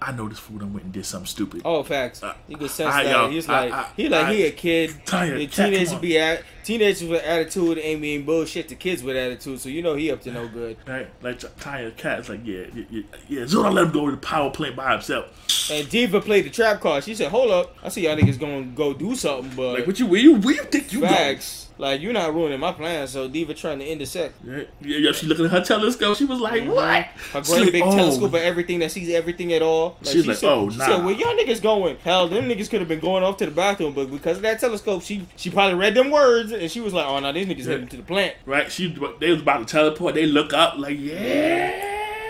I 0.03 0.11
know 0.13 0.27
this 0.27 0.39
fool 0.39 0.57
done 0.57 0.73
went 0.73 0.85
and 0.85 0.91
did 0.93 1.05
something 1.05 1.27
stupid. 1.27 1.61
Oh, 1.63 1.83
facts. 1.83 2.23
Uh, 2.23 2.33
You 2.47 2.57
can 2.57 2.67
sense 2.69 2.91
I- 2.91 3.03
that. 3.03 3.11
yo, 3.11 3.29
He's 3.29 3.47
I- 3.47 3.65
like, 3.65 3.71
I- 3.73 3.87
he 3.95 4.09
like 4.09 4.27
he 4.35 4.45
a 4.47 4.51
kid. 4.51 4.95
Kat, 5.05 5.51
teenagers 5.51 5.93
be 5.93 6.17
at 6.17 6.41
teenagers 6.63 7.07
with 7.07 7.23
attitude 7.23 7.77
ain't 7.77 8.01
mean 8.01 8.25
bullshit 8.25 8.67
to 8.69 8.75
kids 8.75 9.03
with 9.03 9.15
attitude. 9.15 9.59
So 9.61 9.69
you 9.69 9.83
know 9.83 9.93
he 9.93 10.09
up 10.11 10.21
to 10.23 10.31
no 10.31 10.47
good. 10.47 10.77
Right? 10.87 11.07
Like 11.21 11.39
Tanya 11.59 11.91
cat's 11.91 12.29
like, 12.29 12.39
yeah, 12.43 12.63
yeah, 12.73 12.83
yeah, 12.89 13.01
yeah. 13.29 13.45
Zora 13.45 13.69
let 13.69 13.85
him 13.85 13.91
go 13.91 14.05
to 14.07 14.11
the 14.13 14.17
power 14.17 14.49
plant 14.49 14.75
by 14.75 14.91
himself. 14.93 15.69
And 15.71 15.87
Diva 15.87 16.19
played 16.19 16.45
the 16.45 16.49
trap 16.49 16.81
card. 16.81 17.03
She 17.03 17.13
said, 17.13 17.29
"Hold 17.29 17.51
up, 17.51 17.75
I 17.83 17.89
see 17.89 18.05
y'all 18.07 18.17
niggas 18.17 18.39
gonna 18.39 18.63
go 18.63 18.93
do 18.95 19.15
something, 19.15 19.51
but 19.55 19.75
Like, 19.75 19.85
what 19.87 19.99
you, 19.99 20.07
where 20.07 20.19
you, 20.19 20.33
where 20.37 20.55
you 20.55 20.63
think 20.63 20.91
you 20.91 21.01
facts, 21.01 21.67
like 21.81 21.99
you're 22.01 22.13
not 22.13 22.33
ruining 22.33 22.59
my 22.59 22.71
plans." 22.71 23.09
So 23.11 23.27
Diva 23.27 23.53
trying 23.53 23.79
to 23.79 23.85
intersect. 23.85 24.35
Yeah, 24.45 24.63
yeah, 24.81 24.97
yeah. 24.97 25.11
She 25.11 25.25
looking 25.25 25.45
at 25.45 25.51
her 25.51 25.61
telescope. 25.61 26.15
She 26.15 26.25
was 26.25 26.39
like, 26.39 26.65
what? 26.65 26.77
Mm-hmm. 26.77 27.37
Her 27.37 27.41
great 27.41 27.61
like, 27.63 27.71
big 27.71 27.83
oh. 27.83 27.95
telescope 27.95 28.33
of 28.33 28.35
everything 28.35 28.79
that 28.79 28.91
sees 28.91 29.09
everything 29.13 29.51
at 29.53 29.61
all. 29.61 29.97
Like, 30.01 30.13
She's 30.13 30.23
she 30.23 30.29
like, 30.29 30.37
said, 30.37 30.49
"Oh, 30.49 30.69
she 30.69 30.77
nah." 30.77 30.85
said, 30.85 31.05
where 31.05 31.13
y'all 31.13 31.35
niggas 31.35 31.61
going? 31.61 31.97
Hell, 32.03 32.27
them 32.27 32.47
niggas 32.47 32.69
could 32.69 32.79
have 32.79 32.87
been 32.87 32.99
going 32.99 33.23
off 33.23 33.37
to 33.37 33.45
the 33.45 33.51
bathroom, 33.51 33.93
but 33.93 34.09
because 34.09 34.37
of 34.37 34.43
that 34.43 34.59
telescope, 34.59 35.01
she 35.01 35.27
she 35.35 35.49
probably 35.49 35.75
read 35.75 35.95
them 35.95 36.11
words 36.11 36.51
and 36.51 36.71
she 36.71 36.79
was 36.79 36.93
like, 36.93 37.05
"Oh 37.05 37.19
no, 37.19 37.33
these 37.33 37.47
niggas 37.47 37.65
heading 37.65 37.87
to 37.87 37.97
the 37.97 38.03
plant." 38.03 38.35
Right? 38.45 38.71
She, 38.71 38.95
they 39.19 39.31
was 39.31 39.41
about 39.41 39.67
to 39.67 39.71
teleport. 39.71 40.15
They 40.15 40.25
look 40.25 40.53
up 40.53 40.77
like, 40.77 40.99
yeah, 40.99 41.80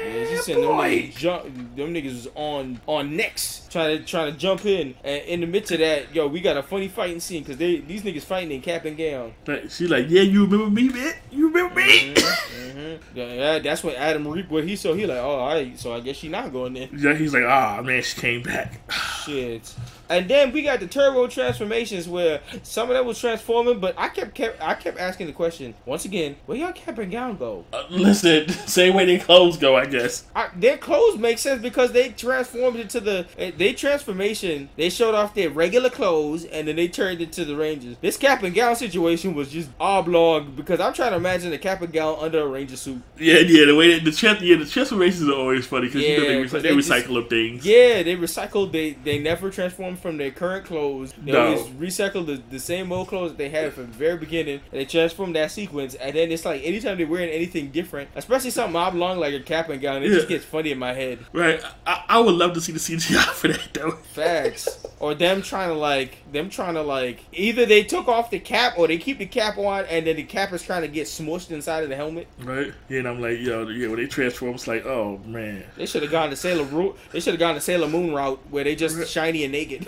Yeah, 0.04 0.26
she 0.26 0.36
said 0.38 0.56
them 0.58 0.64
niggas, 0.64 1.16
jump, 1.18 1.44
them 1.76 1.94
niggas 1.94 2.14
was 2.14 2.28
on 2.36 2.80
on 2.88 3.16
next, 3.16 3.72
trying 3.72 3.98
to 4.00 4.04
trying 4.04 4.32
to 4.32 4.38
jump 4.38 4.66
in, 4.66 4.96
and 5.04 5.24
in 5.26 5.42
the 5.42 5.48
midst 5.48 5.72
of 5.72 5.80
that, 5.80 6.14
yo, 6.14 6.28
we 6.28 6.42
got 6.42 6.58
a 6.58 6.64
funny 6.64 6.88
fighting 6.88 7.20
scene 7.20 7.44
because 7.44 7.58
they 7.58 7.78
these 7.78 8.02
niggas 8.04 8.24
fighting 8.24 8.52
in 8.52 8.62
cap 8.62 8.86
and 8.86 8.98
gown. 8.98 9.34
She 9.70 9.88
like, 9.88 10.10
yeah, 10.10 10.22
you 10.24 10.46
remember 10.46 10.70
me, 10.70 10.90
man? 10.90 11.14
You 11.32 11.48
remember 11.50 11.76
me? 11.76 12.14
hmm 12.16 12.96
Yeah, 13.14 13.34
yeah, 13.34 13.60
that's 13.60 13.84
what 13.84 13.96
Adam 13.96 14.28
Reap. 14.28 14.50
What 14.50 14.64
he 14.64 14.76
saw, 14.76 14.94
he 14.94 15.06
like, 15.06 15.18
oh, 15.18 15.30
all 15.30 15.54
right, 15.54 15.78
so 15.78 15.94
I 15.94 16.00
guess 16.00 16.16
she 16.18 16.30
not 16.30 16.52
going 16.52 16.76
in. 16.78 16.90
yeah, 16.98 17.14
he's 17.14 17.34
like, 17.34 17.44
ah, 17.44 17.82
man, 17.84 18.02
she 18.02 18.20
came 18.20 18.42
back. 18.44 18.82
Shit. 19.26 19.74
And 20.12 20.30
then 20.30 20.52
we 20.52 20.62
got 20.62 20.82
the 20.82 20.88
turbo 20.88 21.28
transformations 21.28 22.08
where 22.08 22.42
some 22.64 22.90
of 22.90 22.96
that 22.96 23.06
was 23.06 23.18
transforming, 23.18 23.80
but 23.80 23.96
I 23.98 24.10
kept 24.10 24.36
kept 24.36 24.62
I 24.62 24.74
kept 24.74 25.00
asking 25.00 25.28
the 25.28 25.34
question 25.34 25.74
once 25.86 26.04
again, 26.04 26.36
where 26.46 26.58
y'all 26.58 26.74
cap 26.74 26.98
and 26.98 27.10
gown 27.10 27.38
go? 27.38 27.64
Uh, 27.72 27.84
listen, 27.90 28.50
same 28.68 28.94
way 28.94 29.06
their 29.06 29.20
clothes 29.20 29.58
go, 29.58 29.78
I 29.78 29.86
guess. 29.86 30.26
I, 30.36 30.50
their 30.56 30.78
clothes 30.78 31.18
make 31.18 31.38
sense 31.38 31.62
because 31.62 31.94
they 31.94 32.10
transformed 32.10 32.78
into 32.78 33.00
the 33.00 33.26
eh, 33.38 33.52
they 33.58 33.72
transformation. 33.72 34.68
They 34.76 34.90
showed 34.90 35.16
off 35.16 35.34
their 35.34 35.50
regular 35.50 35.90
clothes 35.90 36.44
and 36.44 36.68
then 36.68 36.76
they 36.76 36.90
turned 36.90 37.22
into 37.22 37.46
the 37.46 37.56
Rangers. 37.56 37.96
This 38.02 38.18
cap 38.18 38.44
and 38.44 38.54
gown 38.54 38.76
situation 38.76 39.34
was 39.34 39.50
just 39.50 39.70
oblong 39.80 40.56
because 40.56 40.82
I'm 40.82 40.94
trying 40.94 41.12
to 41.12 41.18
imagine 41.18 41.54
a 41.54 41.58
cap 41.58 41.82
and 41.82 41.94
gown 41.94 42.18
under 42.20 42.42
a 42.42 42.48
Ranger 42.48 42.76
suit. 42.76 43.02
Yeah, 43.18 43.40
yeah, 43.40 43.66
the 43.66 43.76
way 43.76 43.94
that 43.94 44.04
the 44.04 44.12
chest, 44.12 44.42
yeah, 44.42 44.58
the 44.58 44.66
transformations 44.66 45.30
are 45.30 45.36
always 45.36 45.66
funny 45.66 45.88
because 45.88 46.02
you 46.02 46.18
know 46.18 46.24
Yeah, 46.24 46.30
they, 46.30 46.44
recy- 46.44 46.52
they, 46.52 46.62
they 46.62 46.76
recycle 46.76 47.24
up 47.24 47.30
things. 47.30 47.66
Yeah, 47.66 48.04
they 48.04 48.18
recycled. 48.18 48.74
They 48.74 48.92
they 48.92 49.18
never 49.18 49.50
transformed 49.50 50.01
from 50.02 50.18
their 50.18 50.32
current 50.32 50.66
clothes. 50.66 51.14
They 51.24 51.32
No. 51.32 51.48
always 51.58 51.68
recycled 51.68 52.26
the, 52.26 52.42
the 52.50 52.60
same 52.60 52.92
old 52.92 53.08
clothes 53.08 53.32
that 53.32 53.38
they 53.38 53.50
had 53.50 53.74
from 53.74 53.88
the 53.88 53.98
very 53.98 54.18
beginning. 54.18 54.62
And 54.72 54.82
they 54.82 54.86
transformed 54.86 55.36
that 55.36 55.52
sequence, 55.52 55.96
and 55.96 56.16
then 56.16 56.32
it's 56.32 56.46
like 56.46 56.64
anytime 56.64 56.98
they're 56.98 57.08
wearing 57.08 57.30
anything 57.30 57.70
different, 57.72 58.10
especially 58.16 58.50
something 58.52 58.76
oblong 58.76 59.20
like 59.20 59.34
a 59.34 59.40
cap 59.40 59.70
and 59.70 59.82
gown, 59.82 60.04
it 60.04 60.10
just 60.10 60.28
gets 60.28 60.46
funny 60.46 60.72
in 60.72 60.80
my 60.80 60.94
head. 60.94 61.20
Right, 61.34 61.62
I, 61.86 62.04
I 62.10 62.20
would 62.20 62.36
love 62.36 62.54
to 62.54 62.62
see 62.62 62.72
the 62.72 62.80
CGI 62.80 63.24
for 63.34 63.48
that 63.50 63.74
though. 63.74 63.92
Facts. 63.92 64.86
or 65.00 65.14
them 65.16 65.42
trying 65.42 65.70
to 65.70 65.76
like 65.76 66.18
them 66.32 66.50
trying 66.50 66.74
to 66.76 66.82
like 66.82 67.24
either 67.34 67.66
they 67.66 67.84
took 67.84 68.08
off 68.08 68.30
the 68.30 68.40
cap 68.40 68.74
or 68.78 68.88
they 68.88 68.98
keep 68.98 69.18
the 69.18 69.26
cap 69.26 69.58
on 69.58 69.86
and 69.86 70.06
then 70.08 70.16
the 70.16 70.24
cap 70.24 70.52
is 70.54 70.62
trying 70.64 70.82
to 70.82 70.88
get 70.88 71.08
smushed 71.08 71.52
inside 71.52 71.84
of 71.84 71.90
the 71.90 71.96
helmet. 71.96 72.28
Right, 72.40 72.72
yeah, 72.90 73.00
and 73.00 73.08
I'm 73.08 73.22
like, 73.22 73.40
yo, 73.40 73.68
yeah, 73.68 73.88
when 73.88 73.98
they 73.98 74.08
transform, 74.08 74.56
it's 74.56 74.68
like, 74.68 74.86
oh 74.86 75.20
man. 75.26 75.64
They 75.78 75.86
should 75.86 76.02
have 76.04 76.12
gone 76.12 76.30
to 76.30 76.36
Sailor 76.36 76.64
route. 76.66 76.98
They 77.12 77.20
should 77.20 77.34
have 77.34 77.40
gone 77.40 77.56
to 77.56 77.62
Sailor 77.62 77.88
Moon 77.88 78.14
route 78.14 78.40
where 78.50 78.64
they 78.64 78.76
just 78.76 78.98
Right. 78.98 79.08
shiny 79.08 79.44
and 79.44 79.52
naked. 79.52 79.88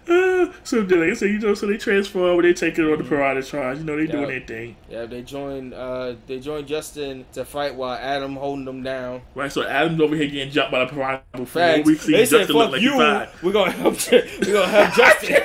Uh, 0.11 0.51
so 0.63 0.79
like 0.79 0.91
I 0.93 1.13
said, 1.13 1.29
you 1.31 1.39
know, 1.39 1.53
so 1.53 1.67
they 1.67 1.77
transform, 1.77 2.41
they 2.41 2.53
take 2.53 2.77
it 2.77 2.83
on 2.91 2.97
the 2.97 3.03
Piranha 3.03 3.41
Charge. 3.43 3.79
You 3.79 3.83
know, 3.85 3.97
they 3.97 4.07
doing 4.07 4.21
Yup. 4.21 4.29
their 4.29 4.39
thing. 4.41 4.75
yeah, 4.89 5.05
they 5.05 5.21
join. 5.21 5.73
Uh, 5.73 6.15
they 6.27 6.39
join 6.39 6.65
Justin 6.65 7.25
to 7.33 7.45
fight 7.45 7.75
while 7.75 7.93
Adam 7.93 8.35
holding 8.35 8.65
them 8.65 8.83
down. 8.83 9.21
Right, 9.35 9.51
so 9.51 9.63
Adam's 9.63 10.01
over 10.01 10.15
here 10.15 10.27
getting 10.27 10.51
jumped 10.51 10.71
by 10.71 10.85
the 10.85 10.91
Piranha 10.91 11.21
before 11.31 11.45
Facts. 11.45 11.85
we 11.87 11.95
see 11.97 12.11
They 12.13 12.25
said, 12.25 12.39
Justin 12.39 12.55
look 12.57 12.71
like 12.71 12.81
you. 12.81 12.97
We're 12.97 13.51
gonna 13.51 13.71
help. 13.71 13.95
We're 14.11 14.53
gonna 14.53 14.67
help 14.67 14.93
Justin." 14.95 15.37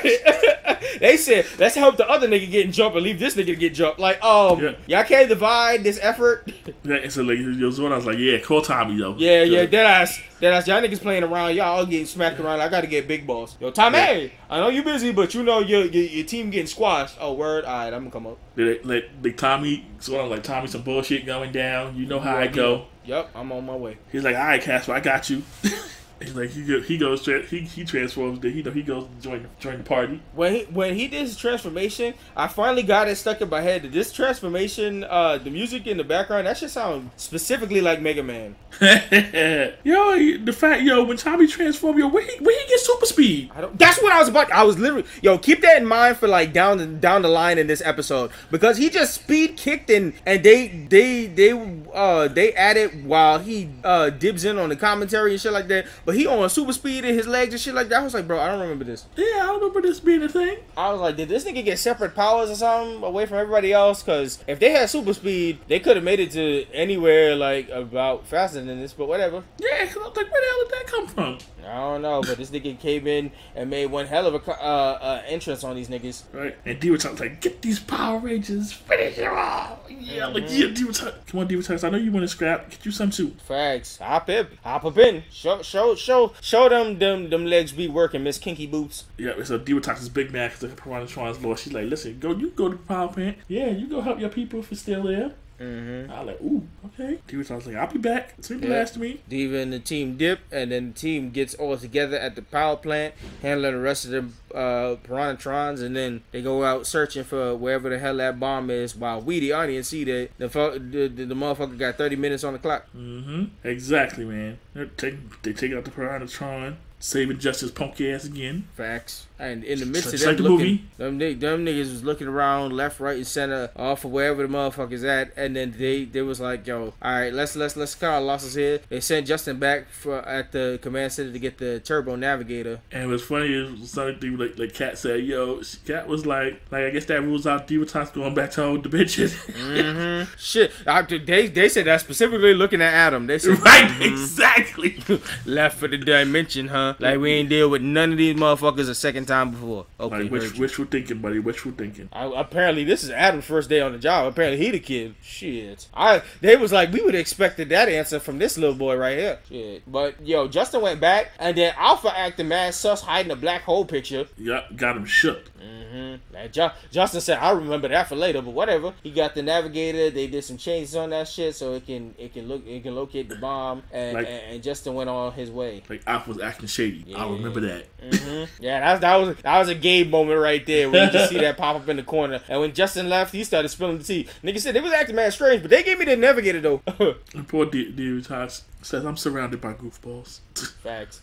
they 1.01 1.17
said, 1.17 1.47
"Let's 1.59 1.75
help 1.75 1.97
the 1.97 2.09
other 2.09 2.27
nigga 2.29 2.51
getting 2.51 2.73
jumped 2.73 2.97
and 2.97 3.05
leave 3.05 3.19
this 3.19 3.35
nigga 3.35 3.59
get 3.59 3.75
jumped." 3.75 3.99
Like, 3.99 4.23
um, 4.25 4.63
Yeah. 4.63 4.73
y'all 4.87 5.05
can't 5.05 5.29
divide 5.29 5.85
this 5.85 5.99
effort. 6.03 6.51
Yeah, 6.85 6.97
and 6.97 7.13
so 7.13 7.23
like, 7.23 7.39
yo, 7.39 7.47
Zordon 7.71 7.97
was 7.97 8.07
like, 8.07 8.19
yeah, 8.19 8.39
call 8.39 8.63
Tommy 8.63 8.97
though. 8.97 9.17
Yeah, 9.19 9.43
yeah, 9.43 9.67
dead 9.67 9.87
ass, 9.87 10.21
dead 10.41 10.53
ass. 10.53 10.69
Y'all 10.69 10.81
niggas 10.81 11.01
playing 11.01 11.25
around. 11.25 11.57
Y'all 11.57 11.79
all 11.79 11.85
getting 11.87 12.07
smacked 12.07 12.39
around. 12.39 12.61
I 12.61 12.69
gotta 12.69 12.87
get 12.87 13.09
big 13.09 13.27
boss. 13.27 13.57
Yo, 13.61 13.73
Tommy, 13.73 13.99
Yeah. 13.99 14.29
I 14.57 14.61
know 14.61 14.69
you're 14.71 14.85
busy, 14.85 15.13
but 15.13 15.35
you 15.35 15.43
know 15.43 15.59
your, 15.59 15.85
your 15.85 16.05
your 16.05 16.25
team 16.25 16.49
getting 16.49 16.67
squashed. 16.67 17.19
Oh, 17.21 17.35
word. 17.35 17.67
All 17.67 17.77
right, 17.77 17.93
I'm 17.93 18.09
gonna 18.09 18.11
come 18.11 18.27
up. 18.27 18.39
Did 18.57 18.83
They 18.83 18.89
let 18.89 19.05
like 19.23 19.37
Tommy, 19.37 19.85
Zordon 20.01 20.31
like 20.31 20.45
Tommy, 20.45 20.67
some 20.67 20.81
bullshit 20.81 21.27
going 21.27 21.53
down. 21.53 21.95
You 21.95 22.07
know 22.07 22.21
how 22.21 22.39
I 22.39 22.47
go. 22.47 22.87
Yep, 23.05 23.33
I'm 23.35 23.53
on 23.53 23.67
my 23.67 23.77
way. 23.77 23.99
He's 24.11 24.25
like, 24.25 24.35
all 24.35 24.47
right, 24.47 24.63
Casper, 24.63 24.95
I 24.95 25.01
got 25.01 25.29
you. 25.29 25.43
He's 26.21 26.35
like, 26.35 26.51
he 26.51 26.65
go, 26.65 26.81
he 26.81 26.97
goes, 26.97 27.27
he 27.27 27.61
he 27.61 27.85
transforms. 27.85 28.41
Then 28.41 28.53
he 28.53 28.63
he 28.63 28.83
goes 28.83 29.07
join 29.21 29.47
join 29.61 29.79
the 29.79 29.85
party. 29.85 30.21
When 30.35 30.55
he 30.55 30.63
when 30.65 30.95
he 30.95 31.09
did 31.09 31.21
his 31.21 31.37
transformation, 31.37 32.15
I 32.35 32.49
finally 32.49 32.83
got 32.83 33.09
it 33.09 33.17
stuck 33.17 33.43
in 33.43 33.51
my 33.51 33.61
head. 33.61 33.83
that 33.83 33.93
This 33.93 34.13
transformation, 34.13 35.05
uh, 35.05 35.37
the 35.37 35.51
music 35.51 35.87
in 35.87 35.99
the 35.99 36.05
background, 36.05 36.47
that 36.47 36.57
should 36.57 36.71
sound 36.71 37.11
specifically 37.17 37.83
like 37.83 38.01
Mega 38.01 38.23
Man. 38.23 38.57
yo, 38.81 40.39
the 40.39 40.55
fact, 40.57 40.83
yo, 40.83 41.05
when 41.05 41.17
Tommy 41.17 41.47
transformed, 41.47 41.99
yo, 41.99 42.09
where 42.09 42.23
he 42.23 42.43
where 42.43 42.61
he 42.61 42.69
get 42.69 42.81
super 42.81 43.07
speed? 43.07 43.51
I 43.55 43.61
don't. 43.61 43.79
That's 43.79 44.01
what 44.03 44.13
I 44.13 44.19
was 44.19 44.29
about. 44.29 44.51
I 44.53 44.65
was 44.65 44.79
literally, 44.79 45.07
yo, 45.21 45.37
keep 45.37 45.61
that 45.63 45.79
in 45.79 45.87
mind 45.87 46.17
for 46.17 46.29
like 46.29 46.53
down 46.55 46.79
the 46.79 46.87
down 46.87 47.23
the 47.23 47.29
line 47.29 47.59
in 47.59 47.67
this 47.67 47.83
episode 47.85 48.31
because 48.51 48.79
he 48.79 48.89
just 48.89 49.15
speed 49.15 49.57
kicked 49.59 49.91
and 49.91 50.15
and 50.25 50.43
they 50.43 50.69
they 50.69 51.27
they 51.27 51.83
uh 51.93 52.29
they 52.29 52.55
added 52.55 53.05
while 53.05 53.39
he 53.39 53.69
uh 53.85 54.11
dibs 54.11 54.45
in 54.45 54.59
on 54.59 54.71
the 54.71 54.77
commentary 54.77 55.33
and 55.33 55.41
shit 55.41 55.53
like 55.53 55.69
that. 55.69 55.87
But 56.07 56.15
he 56.15 56.27
on 56.27 56.49
super 56.49 56.73
speed 56.73 57.05
in 57.05 57.15
his 57.17 57.27
legs 57.27 57.53
and 57.53 57.61
shit 57.61 57.75
like 57.75 57.89
that. 57.89 58.01
I 58.01 58.05
was 58.05 58.15
like, 58.15 58.29
bro, 58.29 58.41
I 58.41 58.47
don't 58.47 58.61
remember 58.61 58.85
this. 58.85 59.07
Yeah, 59.17 59.25
I 59.43 59.47
don't 59.47 59.57
remember 59.61 59.83
this 59.83 59.99
being 59.99 60.23
a 60.23 60.29
thing. 60.29 60.59
I 60.77 60.93
was 60.93 61.01
like, 61.01 61.17
did 61.17 61.29
this 61.29 61.45
nigga 61.45 61.65
get 61.65 61.81
separate 61.81 62.15
powers 62.15 62.49
or 62.49 62.55
something 62.55 63.03
away 63.03 63.27
from 63.27 63.39
everybody 63.39 63.73
else? 63.73 64.05
Because 64.05 64.39
if 64.47 64.61
they 64.61 64.71
had 64.71 64.89
super 64.89 65.13
speed, 65.13 65.59
they 65.67 65.81
could 65.81 65.97
have 65.97 66.05
made 66.05 66.21
it 66.21 66.31
to 66.31 66.65
anywhere 66.73 67.35
like 67.35 67.69
about 67.71 68.25
faster 68.27 68.63
than 68.63 68.81
this. 68.81 68.93
But 68.93 69.09
whatever. 69.09 69.43
Yeah, 69.59 69.85
'cause 69.87 69.97
I 69.97 70.09
was 70.09 70.17
like, 70.17 70.31
where 70.31 70.41
the 70.41 70.47
hell 70.47 70.65
did 70.65 70.71
that 70.71 70.87
come 70.87 71.07
from? 71.09 71.39
I 71.67 71.77
don't 71.79 72.03
know. 72.03 72.23
But 72.23 72.39
this 72.39 72.51
nigga 72.51 72.79
came 72.79 73.07
in 73.07 73.31
and 73.55 73.71
made 73.71 73.87
one 73.87 74.07
hell 74.07 74.27
of 74.27 74.35
a 74.35 74.51
uh, 74.51 74.55
uh, 74.55 75.23
entrance 75.27 75.65
on 75.65 75.77
these 75.77 75.89
niggas. 75.89 76.23
Right, 76.33 76.57
and 76.65 76.81
Divatox 76.81 77.21
like, 77.21 77.41
get 77.41 77.63
these 77.63 77.81
Power 77.81 78.19
Rangers, 78.19 78.73
finish 78.73 79.17
them 79.17 79.35
off. 79.35 79.81
Yeah, 79.89 80.27
like 80.27 80.45
yeah, 80.45 80.67
Divatox. 80.67 81.27
Come 81.27 81.41
on, 81.41 81.49
Divatox. 81.49 81.85
I 81.85 81.91
know 81.91 81.99
you 81.99 82.13
want 82.13 82.25
to 82.25 82.29
scrap. 82.29 82.71
Get 82.71 82.85
you 82.87 82.93
some 82.93 83.11
too. 83.11 83.35
Facts. 83.45 83.99
Hop 83.99 84.29
up, 84.29 84.49
hop 84.63 84.85
up 84.85 84.99
in. 84.99 85.25
Show, 85.31 85.63
show, 85.63 85.95
show, 85.95 86.33
show 86.41 86.69
them, 86.69 86.99
them, 86.99 87.31
them 87.31 87.47
legs 87.47 87.73
be 87.73 87.89
working, 87.89 88.23
Miss 88.23 88.39
Kinky 88.39 88.67
Boots. 88.67 89.05
Yeah, 89.19 89.43
so 89.45 89.59
Talks 89.59 90.03
is 90.03 90.09
big 90.09 90.33
because 90.33 90.61
the 90.61 90.69
Piranhatron's 90.69 91.43
lost. 91.45 91.65
She's 91.65 91.73
like, 91.73 91.87
listen, 91.87 92.19
go, 92.19 92.33
you 92.33 92.51
go 92.51 92.69
to 92.69 92.77
power 92.77 93.09
plant. 93.09 93.39
Yeah, 93.49 93.69
you 93.69 93.89
go 93.89 94.01
help 94.01 94.21
your 94.21 94.29
people 94.29 94.61
if 94.61 94.73
it's 94.73 94.83
still 94.83 95.03
there. 95.05 95.33
Mm-hmm. 95.61 96.11
I 96.13 96.19
was 96.23 96.27
like, 96.27 96.41
ooh, 96.43 96.67
okay. 96.87 97.19
Diva 97.27 97.55
was 97.55 97.67
like, 97.67 97.77
I'll 97.77 97.91
be 97.93 97.99
back. 97.99 98.35
Been 98.49 98.63
Yeah. 98.63 98.69
last 98.71 98.95
to 98.95 99.01
me. 99.01 99.21
Diva 99.29 99.57
and 99.59 99.73
the 99.73 99.79
team 99.79 100.17
dip, 100.17 100.41
and 100.53 100.71
then 100.73 100.93
the 100.93 100.99
team 100.99 101.31
gets 101.31 101.55
all 101.55 101.77
together 101.77 102.19
at 102.19 102.35
the 102.37 102.43
power 102.43 102.77
plant, 102.77 103.15
handling 103.43 103.73
the 103.75 103.81
rest 103.81 104.05
of 104.05 104.11
the 104.11 104.57
uh, 104.57 104.97
Piranhatrons, 104.97 105.83
and 105.83 105.97
then 105.97 106.23
they 106.33 106.43
go 106.43 106.65
out 106.65 106.87
searching 106.87 107.25
for 107.25 107.57
wherever 107.57 107.89
the 107.89 107.99
hell 107.99 108.17
that 108.17 108.39
bomb 108.39 108.71
is. 108.71 108.95
While 108.97 109.21
we, 109.23 109.41
the 109.41 109.53
audience, 109.53 109.89
see 109.89 110.05
that 110.05 110.31
the 110.39 110.49
the, 110.49 111.09
the, 111.09 111.25
the 111.25 111.35
motherfucker 111.35 111.79
got 111.79 111.97
thirty 111.97 112.17
minutes 112.17 112.45
on 112.45 112.53
the 112.53 112.59
clock. 112.59 112.87
Mm-hmm. 112.97 113.45
Exactly, 113.65 114.25
man. 114.25 114.59
They 114.75 114.87
take, 114.97 115.43
they 115.43 115.53
take 115.53 115.73
out 115.73 115.85
the 115.85 115.91
Piranhatron. 115.91 116.77
saving 116.99 117.39
Justice 117.39 117.71
punk 117.71 118.01
ass 118.01 118.25
again. 118.25 118.69
Facts. 118.75 119.26
And 119.39 119.65
in 119.65 119.81
the 119.81 119.87
midst 119.87 120.15
of 120.15 120.21
like 120.23 120.37
them 120.37 120.45
the 120.45 120.51
looking, 120.51 120.91
them, 120.97 121.19
them 121.19 121.67
niggas 121.67 121.91
was 121.91 122.05
looking 122.05 122.27
around 122.27 122.73
left, 122.73 123.01
right, 123.01 123.17
and 123.17 123.27
center, 123.27 123.71
off 123.77 124.05
of 124.05 124.11
wherever 124.11 124.47
the 124.47 124.49
motherfuckers 124.49 125.05
at, 125.07 125.33
and 125.37 125.55
then 125.55 125.75
they 125.77 126.05
they 126.05 126.23
was 126.23 126.41
like, 126.41 126.67
"Yo, 126.67 126.95
all 127.03 127.13
right, 127.13 127.33
let's 127.33 127.55
let's 127.55 127.77
let's 127.77 127.95
cut 127.95 128.11
our 128.11 128.21
losses 128.21 128.55
here." 128.55 128.81
They 128.89 129.01
sent 129.01 129.27
Justin 129.27 129.59
back 129.59 129.89
for 129.91 130.21
at 130.27 130.53
the 130.53 130.79
command 130.81 131.13
center 131.13 131.33
to 131.33 131.39
get 131.39 131.59
the 131.59 131.81
Turbo 131.81 132.17
Navigator. 132.17 132.81
And 132.91 133.11
what's 133.11 133.25
funny 133.25 133.53
is 133.53 133.91
something 133.91 134.39
like 134.39 134.59
like 134.59 134.73
Kat 134.73 134.97
said, 134.97 135.25
yo, 135.25 135.61
Kat 135.87 136.09
was 136.09 136.25
like, 136.25 136.63
like 136.71 136.85
I 136.85 136.91
guess 136.91 137.05
that 137.07 137.23
rules 137.23 137.47
out 137.47 137.69
Divatox 137.69 138.15
going 138.15 138.35
back 138.35 138.53
to 138.53 138.63
hold 138.63 138.85
the 138.85 138.89
bitches. 138.89 139.35
Mm-hmm. 139.53 140.33
Shit, 140.39 140.73
I, 140.87 141.03
they 141.03 141.49
they 141.49 141.69
said 141.69 141.85
that 141.85 142.01
specifically 142.01 142.55
looking 142.55 142.81
at 142.81 142.95
Adam. 142.95 143.27
They 143.27 143.39
said, 143.39 143.59
right, 143.61 143.91
"Mhm, 143.91 144.13
exactly. 144.13 144.99
left 145.45 145.77
for 145.79 145.89
the 145.89 145.99
dimension, 145.99 146.69
huh? 146.69 146.95
Like 146.99 147.19
we 147.19 147.33
ain't 147.33 147.51
deal 147.51 147.69
with 147.69 147.83
none 147.83 148.13
of 148.13 148.19
these 148.19 148.35
motherfuckers 148.35 148.89
a 148.89 148.95
second 148.95 149.26
time 149.27 149.51
before." 149.51 149.87
Okay, 150.01 150.15
like, 150.15 150.23
heard 150.25 150.31
which 150.33 150.55
you. 150.55 150.61
wishful 150.61 150.85
thinking, 150.87 151.19
buddy. 151.19 151.39
Wishful 151.39 151.73
thinking. 151.73 152.09
I, 152.13 152.31
apparently, 152.35 152.85
this 152.85 153.05
is 153.05 153.11
Adam's 153.11 153.45
first 153.45 153.69
day 153.69 153.81
on 153.81 153.93
the 153.93 153.99
job. 153.99 154.27
Apparently, 154.27 154.65
he 154.65 154.71
the 154.71 154.81
kid. 154.81 155.15
Shit. 155.23 155.89
I 155.95 156.23
they 156.41 156.57
was 156.57 156.73
like 156.73 156.93
we 156.93 157.03
would 157.03 157.15
have 157.15 157.21
expected 157.21 157.69
that 157.71 157.89
answer 157.89 158.21
from 158.21 158.39
this 158.39 158.57
little 158.57 158.75
boy 158.75 158.97
right 158.97 159.19
here. 159.19 159.39
Shit. 159.49 159.83
But 159.91 160.27
yo, 160.27 160.49
Justin 160.49 160.81
went 160.81 161.01
back, 161.01 161.33
and 161.39 161.57
then 161.57 161.75
Alpha 161.77 162.17
acting 162.17 162.49
mad 162.49 162.75
sus 162.75 163.03
hiding 163.03 163.33
a 163.33 163.37
black 163.37 163.63
hole 163.63 163.85
picture. 163.85 164.27
Yep, 164.39 164.77
got 164.77 164.97
him 164.97 165.05
shook. 165.05 165.51
Mm-hmm. 165.67 166.37
And 166.37 166.53
Ju- 166.53 166.69
Justin 166.91 167.21
said, 167.21 167.39
"I 167.39 167.51
remember 167.51 167.89
that 167.89 168.09
for 168.09 168.17
later, 168.17 168.43
but 168.43 168.51
whatever." 168.53 168.93
He 169.03 169.11
got 169.11 169.35
the 169.35 169.43
navigator. 169.43 170.11
They 170.11 170.27
did 170.27 170.45
some 170.45 170.57
changes 170.57 170.95
on 170.97 171.11
that 171.11 171.29
shit, 171.29 171.55
so 171.55 171.75
it 171.75 171.87
can 171.87 172.15
it 172.19 172.33
can 172.33 172.47
look 172.49 172.67
it 172.67 172.83
can 172.83 172.95
locate 172.95 173.29
the 173.29 173.37
bomb, 173.37 173.83
and 173.93 174.15
Like- 174.15 174.27
and, 174.29 174.55
and 174.55 174.63
Justin 174.63 174.95
went 174.95 175.11
on 175.11 175.33
his 175.33 175.51
way. 175.51 175.83
Like 175.89 176.03
Alpha 176.07 176.29
was 176.31 176.41
acting 176.41 176.69
shady. 176.69 177.15
I 177.15 177.29
remember 177.29 177.61
that. 177.61 177.87
hmm 178.01 178.45
Yeah, 178.61 178.81
that, 178.81 179.01
that 179.01 179.17
was 179.17 179.37
that 179.39 179.59
was 179.59 179.69
a 179.69 179.75
Gabe 179.75 180.11
moment 180.11 180.41
right 180.41 180.65
there 180.65 180.91
where 180.91 181.07
you 181.07 181.11
just 181.11 181.31
see 181.31 181.39
that 181.39 181.57
pop 181.59 181.77
up 181.77 181.89
in 181.89 181.97
the 181.97 182.03
corner. 182.03 182.41
And 182.49 182.61
when 182.61 182.73
Justin 182.73 183.09
left, 183.09 183.33
he 183.33 183.45
started 183.45 183.69
spilling 183.69 183.99
the 183.99 184.05
tea. 184.05 184.29
Nigga 184.45 184.61
said 184.61 184.75
they 184.75 184.81
was 184.81 184.93
acting 184.93 185.17
mad 185.17 185.33
strange, 185.33 185.63
but 185.63 185.71
they 185.71 185.83
gave 185.83 185.99
me 185.99 186.05
the 186.05 186.17
navigator 186.17 186.61
though. 186.61 186.79
Poor 187.49 187.67
D- 187.67 187.93
Divatox 187.93 188.63
says, 188.83 189.05
"I'm 189.05 189.17
surrounded 189.17 189.61
by 189.61 189.73
goofballs." 189.75 190.41
Facts. 190.83 191.21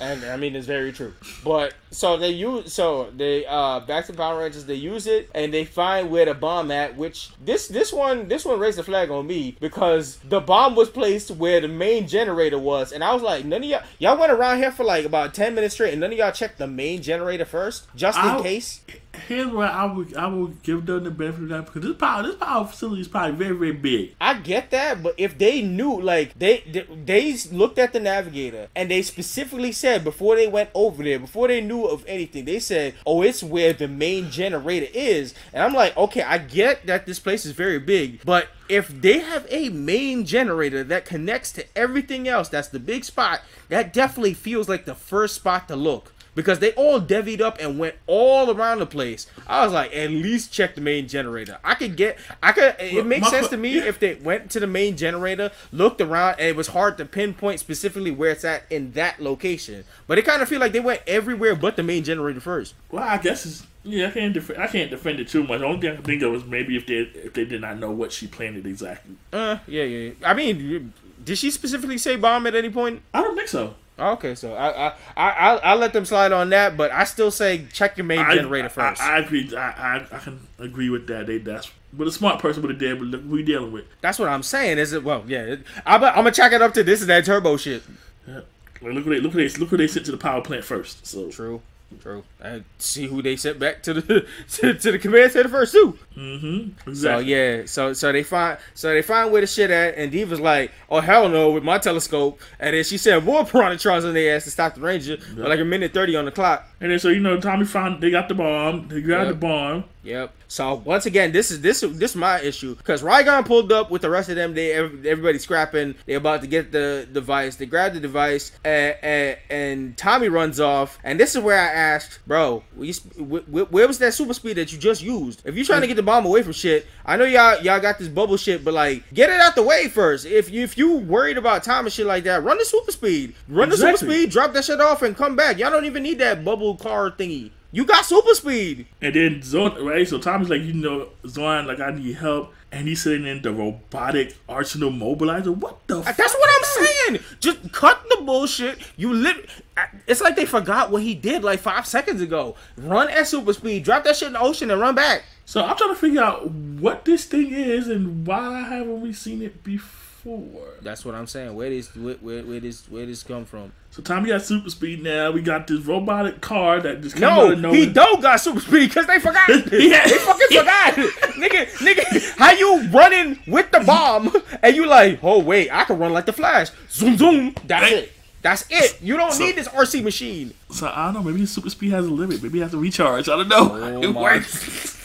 and 0.00 0.24
I 0.24 0.36
mean 0.36 0.56
it's 0.56 0.66
very 0.66 0.92
true. 0.92 1.12
But 1.44 1.74
so 1.90 2.16
they 2.16 2.30
use 2.30 2.72
so 2.72 3.10
they 3.14 3.44
uh 3.46 3.80
back 3.80 4.06
to 4.06 4.12
Power 4.12 4.38
Rangers 4.40 4.64
they 4.64 4.74
use 4.74 5.06
it 5.06 5.28
and 5.34 5.52
they 5.52 5.64
find 5.64 6.10
where 6.10 6.24
the 6.24 6.34
bomb 6.34 6.70
at, 6.70 6.96
which 6.96 7.30
this 7.44 7.68
this 7.68 7.92
one 7.92 8.28
this 8.28 8.44
one 8.44 8.58
raised 8.58 8.78
a 8.78 8.82
flag 8.82 9.10
on 9.10 9.26
me 9.26 9.56
because 9.60 10.16
the 10.18 10.40
bomb 10.40 10.74
was 10.74 10.88
placed 10.88 11.30
where 11.32 11.60
the 11.60 11.68
main 11.68 12.06
generator 12.08 12.58
was, 12.58 12.92
and 12.92 13.02
I 13.04 13.12
was 13.12 13.22
like, 13.22 13.44
none 13.44 13.62
of 13.62 13.68
y'all 13.68 13.82
y'all 13.98 14.18
went 14.18 14.32
around 14.32 14.58
here 14.58 14.72
for 14.72 14.84
like 14.84 15.04
about 15.04 15.34
ten 15.34 15.54
minutes 15.54 15.74
straight, 15.74 15.92
and 15.92 16.00
none 16.00 16.12
of 16.12 16.18
y'all 16.18 16.32
checked 16.32 16.58
the 16.58 16.66
main 16.66 17.02
generator 17.02 17.44
first, 17.44 17.86
just 17.94 18.18
in 18.18 18.24
I'll- 18.24 18.42
case. 18.42 18.80
Here's 19.28 19.48
where 19.48 19.68
I 19.68 19.84
would 19.84 20.16
I 20.16 20.26
would 20.26 20.62
give 20.62 20.86
them 20.86 21.04
the 21.04 21.10
benefit 21.10 21.44
of 21.44 21.48
that 21.50 21.66
because 21.66 21.82
this 21.82 21.96
power 21.96 22.22
this 22.22 22.36
power 22.36 22.66
facility 22.66 23.02
is 23.02 23.08
probably 23.08 23.36
very 23.36 23.56
very 23.56 23.72
big. 23.72 24.14
I 24.20 24.34
get 24.34 24.70
that, 24.70 25.02
but 25.02 25.14
if 25.16 25.38
they 25.38 25.62
knew, 25.62 26.00
like 26.00 26.38
they, 26.38 26.60
they 26.60 26.86
they 27.04 27.36
looked 27.50 27.78
at 27.78 27.92
the 27.92 28.00
navigator 28.00 28.68
and 28.74 28.90
they 28.90 29.02
specifically 29.02 29.72
said 29.72 30.04
before 30.04 30.36
they 30.36 30.46
went 30.46 30.70
over 30.74 31.02
there, 31.02 31.18
before 31.18 31.48
they 31.48 31.60
knew 31.60 31.84
of 31.84 32.04
anything, 32.06 32.44
they 32.44 32.58
said, 32.58 32.94
"Oh, 33.04 33.22
it's 33.22 33.42
where 33.42 33.72
the 33.72 33.88
main 33.88 34.30
generator 34.30 34.88
is." 34.92 35.34
And 35.52 35.62
I'm 35.62 35.74
like, 35.74 35.96
okay, 35.96 36.22
I 36.22 36.38
get 36.38 36.86
that 36.86 37.06
this 37.06 37.18
place 37.18 37.44
is 37.44 37.52
very 37.52 37.78
big, 37.78 38.20
but 38.24 38.48
if 38.68 38.88
they 39.00 39.18
have 39.18 39.46
a 39.50 39.68
main 39.68 40.24
generator 40.24 40.82
that 40.84 41.04
connects 41.04 41.52
to 41.52 41.64
everything 41.76 42.28
else, 42.28 42.48
that's 42.48 42.68
the 42.68 42.80
big 42.80 43.04
spot. 43.04 43.40
That 43.68 43.92
definitely 43.92 44.34
feels 44.34 44.68
like 44.68 44.84
the 44.84 44.94
first 44.94 45.36
spot 45.36 45.68
to 45.68 45.76
look. 45.76 46.12
Because 46.36 46.60
they 46.60 46.72
all 46.74 47.00
devied 47.00 47.40
up 47.42 47.58
and 47.58 47.78
went 47.78 47.96
all 48.06 48.54
around 48.54 48.78
the 48.78 48.86
place. 48.86 49.26
I 49.48 49.64
was 49.64 49.72
like, 49.72 49.92
at 49.96 50.10
least 50.10 50.52
check 50.52 50.76
the 50.76 50.80
main 50.80 51.08
generator. 51.08 51.58
I 51.64 51.74
could 51.74 51.96
get, 51.96 52.18
I 52.40 52.52
could. 52.52 52.76
It 52.78 52.94
Well, 52.94 53.04
makes 53.04 53.30
sense 53.30 53.48
to 53.48 53.56
me 53.56 53.78
if 53.78 53.98
they 53.98 54.14
went 54.14 54.50
to 54.52 54.60
the 54.60 54.66
main 54.68 54.96
generator, 54.96 55.50
looked 55.72 56.00
around, 56.00 56.36
and 56.38 56.48
it 56.48 56.54
was 56.54 56.68
hard 56.68 56.98
to 56.98 57.04
pinpoint 57.06 57.58
specifically 57.58 58.10
where 58.12 58.30
it's 58.30 58.44
at 58.44 58.64
in 58.70 58.92
that 58.92 59.18
location. 59.20 59.84
But 60.06 60.18
it 60.18 60.26
kind 60.26 60.42
of 60.42 60.48
feel 60.48 60.60
like 60.60 60.72
they 60.72 60.80
went 60.80 61.00
everywhere 61.06 61.56
but 61.56 61.74
the 61.76 61.82
main 61.82 62.04
generator 62.04 62.40
first. 62.40 62.74
Well, 62.90 63.02
I 63.02 63.16
guess 63.18 63.46
it's 63.46 63.66
yeah. 63.82 64.08
I 64.08 64.10
can't 64.10 64.34
defend 64.34 64.60
I 64.62 64.66
can't 64.66 64.90
defend 64.90 65.20
it 65.20 65.28
too 65.28 65.42
much. 65.42 65.60
The 65.60 65.66
only 65.66 65.80
thing 65.80 65.90
I 65.92 65.94
can 65.94 66.04
think 66.04 66.22
of 66.22 66.34
is 66.34 66.44
maybe 66.44 66.76
if 66.76 66.86
they 66.86 66.96
if 66.96 67.32
they 67.32 67.46
did 67.46 67.62
not 67.62 67.78
know 67.78 67.90
what 67.90 68.12
she 68.12 68.26
planted 68.26 68.66
exactly. 68.66 69.14
Uh, 69.32 69.58
yeah, 69.66 69.84
yeah. 69.84 70.10
yeah. 70.20 70.28
I 70.30 70.34
mean, 70.34 70.92
did 71.24 71.38
she 71.38 71.50
specifically 71.50 71.96
say 71.96 72.16
bomb 72.16 72.46
at 72.46 72.54
any 72.54 72.68
point? 72.68 73.00
I 73.14 73.22
don't 73.22 73.36
think 73.36 73.48
so. 73.48 73.74
Okay, 73.98 74.34
so 74.34 74.54
I 74.54 74.88
I 74.88 74.92
I 75.16 75.30
I'll, 75.30 75.60
I'll 75.64 75.76
let 75.78 75.92
them 75.94 76.04
slide 76.04 76.30
on 76.32 76.50
that, 76.50 76.76
but 76.76 76.90
I 76.92 77.04
still 77.04 77.30
say 77.30 77.66
check 77.72 77.96
your 77.96 78.04
main 78.04 78.18
I- 78.18 78.34
generator 78.34 78.68
first. 78.68 79.00
I, 79.00 79.16
I 79.16 79.18
agree. 79.20 79.50
I, 79.56 79.96
I 79.96 80.06
I 80.12 80.18
can 80.18 80.40
agree 80.58 80.90
with 80.90 81.06
that. 81.06 81.26
They 81.26 81.38
that's 81.38 81.70
but 81.92 82.06
a 82.06 82.12
smart 82.12 82.40
person 82.40 82.62
would 82.62 82.70
have 82.72 82.78
did. 82.78 82.98
But 82.98 83.08
look, 83.08 83.22
we 83.26 83.42
dealing 83.42 83.72
with. 83.72 83.86
That's 84.02 84.18
what 84.18 84.28
I'm 84.28 84.42
saying. 84.42 84.76
Is 84.78 84.92
it? 84.92 85.02
Well, 85.02 85.24
yeah. 85.26 85.56
I'm, 85.86 86.04
I'm 86.04 86.14
gonna 86.14 86.32
check 86.32 86.52
it 86.52 86.60
up 86.60 86.74
to 86.74 86.84
this 86.84 87.00
is 87.00 87.06
that 87.06 87.24
turbo 87.24 87.56
shit. 87.56 87.82
Yeah. 88.28 88.40
Like, 88.82 88.92
look 88.92 89.06
what 89.06 89.12
they 89.12 89.20
look 89.20 89.34
what 89.34 89.38
they 89.38 89.48
look 89.58 89.70
what 89.70 89.78
they 89.78 89.86
sent 89.86 90.04
to 90.06 90.12
the 90.12 90.18
power 90.18 90.42
plant 90.42 90.64
first. 90.64 91.06
So 91.06 91.30
True. 91.30 91.62
True. 92.00 92.24
And 92.40 92.64
see 92.78 93.06
who 93.06 93.22
they 93.22 93.36
sent 93.36 93.58
back 93.58 93.82
to 93.84 93.94
the 93.94 94.26
to, 94.52 94.74
to 94.74 94.92
the 94.92 94.98
command 94.98 95.32
center 95.32 95.48
first 95.48 95.72
too. 95.72 95.98
mm-hmm. 96.16 96.92
So 96.94 97.18
yeah, 97.18 97.62
so 97.66 97.92
so 97.92 98.12
they 98.12 98.22
find 98.22 98.58
so 98.74 98.92
they 98.92 99.02
find 99.02 99.32
where 99.32 99.40
the 99.40 99.46
shit 99.46 99.70
at, 99.70 99.96
and 99.96 100.10
Diva's 100.12 100.40
like, 100.40 100.72
oh 100.90 101.00
hell 101.00 101.28
no, 101.28 101.50
with 101.50 101.62
my 101.64 101.78
telescope, 101.78 102.40
and 102.60 102.74
then 102.76 102.84
she 102.84 102.98
said 102.98 103.24
more 103.24 103.44
piranhatrons 103.44 104.04
on 104.06 104.14
their 104.14 104.36
ass 104.36 104.44
to 104.44 104.50
stop 104.50 104.74
the 104.74 104.80
ranger, 104.80 105.16
but 105.36 105.48
like 105.48 105.60
a 105.60 105.64
minute 105.64 105.94
thirty 105.94 106.16
on 106.16 106.24
the 106.24 106.32
clock. 106.32 106.68
And 106.80 106.90
then 106.90 106.98
so 106.98 107.08
you 107.08 107.20
know 107.20 107.40
Tommy 107.40 107.64
found 107.64 108.02
they 108.02 108.10
got 108.10 108.28
the 108.28 108.34
bomb. 108.34 108.88
They 108.88 109.00
got 109.00 109.22
Yeah. 109.22 109.28
the 109.30 109.34
bomb. 109.34 109.84
Yep. 110.02 110.32
So 110.48 110.74
once 110.84 111.06
again, 111.06 111.32
this 111.32 111.50
is 111.50 111.60
this 111.60 111.80
this 111.80 112.10
is 112.10 112.16
my 112.16 112.40
issue 112.40 112.74
because 112.76 113.02
Rygog 113.02 113.46
pulled 113.46 113.72
up 113.72 113.90
with 113.90 114.02
the 114.02 114.10
rest 114.10 114.28
of 114.28 114.36
them. 114.36 114.54
They 114.54 114.72
everybody 114.72 115.38
scrapping. 115.38 115.94
They 116.06 116.14
about 116.14 116.40
to 116.42 116.46
get 116.46 116.72
the 116.72 117.08
device. 117.12 117.56
They 117.56 117.66
grab 117.66 117.94
the 117.94 118.00
device 118.00 118.52
and, 118.64 118.96
and 119.02 119.38
and 119.50 119.96
Tommy 119.96 120.28
runs 120.28 120.60
off. 120.60 120.98
And 121.02 121.18
this 121.18 121.34
is 121.34 121.42
where 121.42 121.58
I 121.58 121.66
asked, 121.66 122.20
bro, 122.26 122.62
wh- 122.76 123.72
where 123.72 123.86
was 123.86 123.98
that 123.98 124.14
super 124.14 124.34
speed 124.34 124.56
that 124.56 124.72
you 124.72 124.78
just 124.78 125.02
used? 125.02 125.42
If 125.44 125.56
you're 125.56 125.64
trying 125.64 125.80
to 125.80 125.86
get 125.86 125.96
the 125.96 126.02
bomb 126.02 126.26
away 126.26 126.42
from 126.42 126.52
shit, 126.52 126.86
I 127.04 127.16
know 127.16 127.24
y'all 127.24 127.60
y'all 127.62 127.80
got 127.80 127.98
this 127.98 128.08
bubble 128.08 128.36
shit, 128.36 128.64
but 128.64 128.74
like 128.74 129.02
get 129.12 129.30
it 129.30 129.40
out 129.40 129.54
the 129.56 129.62
way 129.62 129.88
first. 129.88 130.26
If 130.26 130.50
you 130.50 130.62
if 130.62 130.78
you 130.78 130.98
worried 130.98 131.38
about 131.38 131.64
time 131.64 131.86
and 131.86 131.92
shit 131.92 132.06
like 132.06 132.24
that, 132.24 132.44
run 132.44 132.58
the 132.58 132.64
super 132.64 132.92
speed. 132.92 133.34
Run 133.48 133.68
the 133.68 133.76
super 133.76 133.96
speed. 133.96 134.30
Drop 134.30 134.52
that 134.52 134.64
shit 134.64 134.80
off 134.80 135.02
and 135.02 135.16
come 135.16 135.34
back. 135.34 135.58
Y'all 135.58 135.70
don't 135.70 135.84
even 135.86 136.02
need 136.02 136.18
that 136.18 136.44
bubble 136.44 136.76
car 136.76 137.10
thingy. 137.10 137.50
You 137.72 137.84
got 137.84 138.04
super 138.04 138.34
speed. 138.34 138.86
And 139.02 139.14
then 139.14 139.42
Zon, 139.42 139.84
right? 139.84 140.06
So 140.06 140.18
Tommy's 140.18 140.48
like, 140.48 140.62
you 140.62 140.72
know, 140.72 141.08
Zon, 141.26 141.66
like 141.66 141.80
I 141.80 141.90
need 141.90 142.14
help, 142.16 142.54
and 142.72 142.88
he's 142.88 143.02
sitting 143.02 143.26
in 143.26 143.42
the 143.42 143.52
robotic 143.52 144.36
arsenal 144.48 144.90
mobilizer. 144.90 145.54
What 145.54 145.86
the? 145.86 145.98
Uh, 145.98 146.02
that's 146.02 146.34
what 146.34 146.50
I'm 146.56 146.86
saying. 146.86 147.24
Just 147.40 147.72
cut 147.72 148.02
the 148.08 148.22
bullshit. 148.22 148.78
You 148.96 149.12
lit. 149.12 149.48
Uh, 149.76 149.84
it's 150.06 150.20
like 150.20 150.36
they 150.36 150.46
forgot 150.46 150.90
what 150.90 151.02
he 151.02 151.14
did 151.14 151.44
like 151.44 151.60
five 151.60 151.86
seconds 151.86 152.20
ago. 152.22 152.56
Run 152.76 153.10
at 153.10 153.26
super 153.26 153.52
speed, 153.52 153.84
drop 153.84 154.04
that 154.04 154.16
shit 154.16 154.28
in 154.28 154.32
the 154.34 154.40
ocean, 154.40 154.70
and 154.70 154.80
run 154.80 154.94
back. 154.94 155.24
So 155.44 155.64
I'm 155.64 155.76
trying 155.76 155.90
to 155.90 156.00
figure 156.00 156.22
out 156.22 156.50
what 156.50 157.04
this 157.04 157.24
thing 157.24 157.52
is 157.52 157.86
and 157.88 158.26
why 158.26 158.62
haven't 158.62 159.00
we 159.00 159.12
seen 159.12 159.42
it 159.42 159.62
before? 159.62 160.74
That's 160.82 161.04
what 161.04 161.14
I'm 161.14 161.28
saying. 161.28 161.54
Where 161.54 161.70
this 161.70 161.94
where, 161.94 162.14
where, 162.14 162.42
where 162.42 162.58
this 162.58 162.90
where 162.90 163.06
this 163.06 163.22
come 163.22 163.44
from? 163.44 163.72
So 163.96 164.02
Tommy 164.02 164.28
got 164.28 164.42
super 164.42 164.68
speed 164.68 165.02
now. 165.02 165.30
We 165.30 165.40
got 165.40 165.66
this 165.66 165.80
robotic 165.80 166.42
car 166.42 166.80
that 166.82 167.00
just 167.00 167.14
came 167.14 167.24
out 167.24 167.50
of 167.54 167.60
nowhere. 167.60 167.78
he 167.78 167.86
don't 167.86 168.20
got 168.20 168.36
super 168.38 168.60
speed 168.60 168.88
because 168.90 169.06
they 169.06 169.18
forgot. 169.18 169.48
Yeah. 169.72 170.04
They 170.06 170.18
fucking 170.18 170.46
forgot, 170.58 170.94
nigga. 171.38 171.66
Nigga, 171.78 172.36
how 172.36 172.50
you 172.52 172.88
running 172.90 173.38
with 173.46 173.70
the 173.70 173.80
bomb 173.80 174.30
and 174.62 174.76
you 174.76 174.84
like, 174.86 175.20
oh 175.22 175.38
wait, 175.38 175.70
I 175.72 175.84
can 175.84 175.98
run 175.98 176.12
like 176.12 176.26
the 176.26 176.34
Flash. 176.34 176.68
Zoom 176.90 177.16
zoom. 177.16 177.54
That's 177.64 177.90
it. 177.90 178.12
That's 178.42 178.66
it. 178.68 179.00
You 179.00 179.16
don't 179.16 179.32
So- 179.32 179.44
need 179.46 179.56
this 179.56 179.68
RC 179.68 180.04
machine. 180.04 180.52
So 180.70 180.88
I 180.94 181.06
don't 181.06 181.14
know. 181.14 181.22
Maybe 181.22 181.40
his 181.40 181.50
super 181.50 181.70
speed 181.70 181.92
has 181.92 182.04
a 182.06 182.10
limit. 182.10 182.42
Maybe 182.42 182.58
he 182.58 182.62
has 182.62 182.72
to 182.72 182.76
recharge. 182.78 183.30
I 183.30 183.36
don't 183.36 183.48
know. 183.48 183.70
Oh 183.72 184.02
it 184.02 184.14
works. 184.14 184.95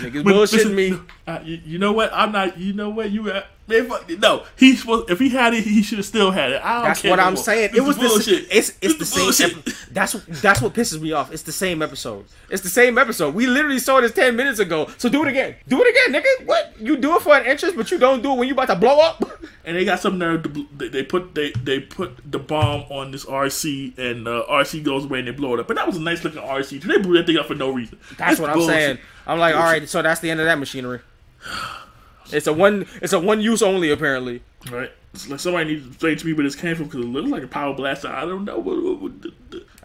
Niggas 0.00 0.24
But 0.24 0.34
bullshitting 0.34 0.52
listen, 0.52 0.74
me. 0.74 0.98
Uh, 1.26 1.40
you, 1.44 1.60
you 1.64 1.78
know 1.78 1.92
what? 1.92 2.10
I'm 2.12 2.32
not. 2.32 2.58
You 2.58 2.72
know 2.72 2.90
what? 2.90 3.10
You 3.10 3.30
at? 3.30 3.46
Man, 3.66 3.88
fuck. 3.88 4.06
No, 4.18 4.44
he's 4.56 4.80
supposed. 4.80 5.08
If 5.10 5.18
he 5.18 5.30
had 5.30 5.54
it, 5.54 5.64
he 5.64 5.82
should 5.82 5.96
have 5.96 6.04
still 6.06 6.30
had 6.30 6.52
it. 6.52 6.62
I 6.62 6.74
don't 6.74 6.84
That's 6.84 7.00
care 7.00 7.10
what 7.12 7.16
no 7.16 7.22
I'm 7.22 7.34
more. 7.34 7.42
saying. 7.42 7.70
This 7.72 7.78
It 7.78 7.82
was 7.82 7.96
is 7.96 8.02
the 8.02 8.08
bullshit. 8.08 8.46
it's 8.50 8.68
it's 8.82 8.98
This 8.98 9.14
the 9.14 9.20
is 9.22 9.36
same. 9.38 9.50
bullshit. 9.54 9.74
That's 9.94 10.12
that's 10.42 10.60
what 10.60 10.74
pisses 10.74 11.00
me 11.00 11.12
off. 11.12 11.32
It's 11.32 11.44
the 11.44 11.52
same 11.52 11.80
episode. 11.80 12.26
It's 12.50 12.62
the 12.62 12.68
same 12.68 12.98
episode. 12.98 13.34
We 13.34 13.46
literally 13.46 13.78
saw 13.78 14.02
this 14.02 14.12
ten 14.12 14.36
minutes 14.36 14.58
ago. 14.58 14.90
So 14.98 15.08
do 15.08 15.22
it 15.22 15.28
again. 15.28 15.54
Do 15.66 15.80
it 15.82 15.88
again, 15.88 16.22
nigga. 16.22 16.46
What 16.46 16.74
you 16.78 16.98
do 16.98 17.16
it 17.16 17.22
for 17.22 17.34
an 17.36 17.46
interest, 17.46 17.74
but 17.74 17.90
you 17.90 17.98
don't 17.98 18.22
do 18.22 18.32
it 18.32 18.36
when 18.38 18.48
you 18.48 18.54
about 18.54 18.66
to 18.68 18.76
blow 18.76 19.00
up. 19.00 19.24
And 19.66 19.74
they 19.78 19.86
got 19.86 19.98
some 19.98 20.18
nerve. 20.18 20.42
To, 20.42 20.50
bl- 20.50 20.60
they, 20.76 20.88
they 20.88 21.02
put 21.02 21.34
they 21.34 21.50
they 21.52 21.80
put 21.80 22.30
the 22.30 22.38
bomb 22.38 22.82
on 22.90 23.12
this 23.12 23.24
RC, 23.24 23.96
and 23.96 24.28
uh, 24.28 24.44
RC 24.50 24.84
goes 24.84 25.06
away 25.06 25.20
and 25.20 25.28
they 25.28 25.32
blow 25.32 25.54
it 25.54 25.60
up. 25.60 25.68
But 25.68 25.76
that 25.76 25.86
was 25.86 25.96
a 25.96 26.00
nice 26.02 26.22
looking 26.22 26.42
RC. 26.42 26.82
They 26.82 26.98
blew 26.98 27.16
that 27.16 27.24
thing 27.24 27.38
up 27.38 27.46
for 27.46 27.54
no 27.54 27.70
reason. 27.70 27.98
That's 28.18 28.38
what 28.38 28.50
I'm 28.50 28.60
saying. 28.60 28.98
I'm 29.26 29.38
like, 29.38 29.54
all 29.54 29.62
right. 29.62 29.88
So 29.88 30.02
that's 30.02 30.20
the 30.20 30.30
end 30.30 30.40
of 30.40 30.46
that 30.46 30.58
machinery. 30.58 31.00
It's 32.32 32.46
a 32.46 32.52
one. 32.52 32.86
It's 33.02 33.12
a 33.12 33.20
one 33.20 33.40
use 33.40 33.62
only 33.62 33.90
apparently. 33.90 34.42
Right. 34.70 34.90
It's 35.12 35.28
like 35.28 35.38
somebody 35.38 35.74
needs 35.74 35.84
to 35.84 35.90
explain 35.90 36.16
to 36.16 36.26
me 36.26 36.32
where 36.32 36.44
this 36.44 36.56
came 36.56 36.74
from 36.74 36.86
because 36.86 37.00
it 37.00 37.06
looks 37.06 37.30
like 37.30 37.44
a 37.44 37.46
power 37.46 37.72
blaster. 37.72 38.08
I 38.08 38.22
don't 38.22 38.44
know. 38.44 38.58
What, 38.58 38.82
what, 38.82 39.00
what, 39.00 39.12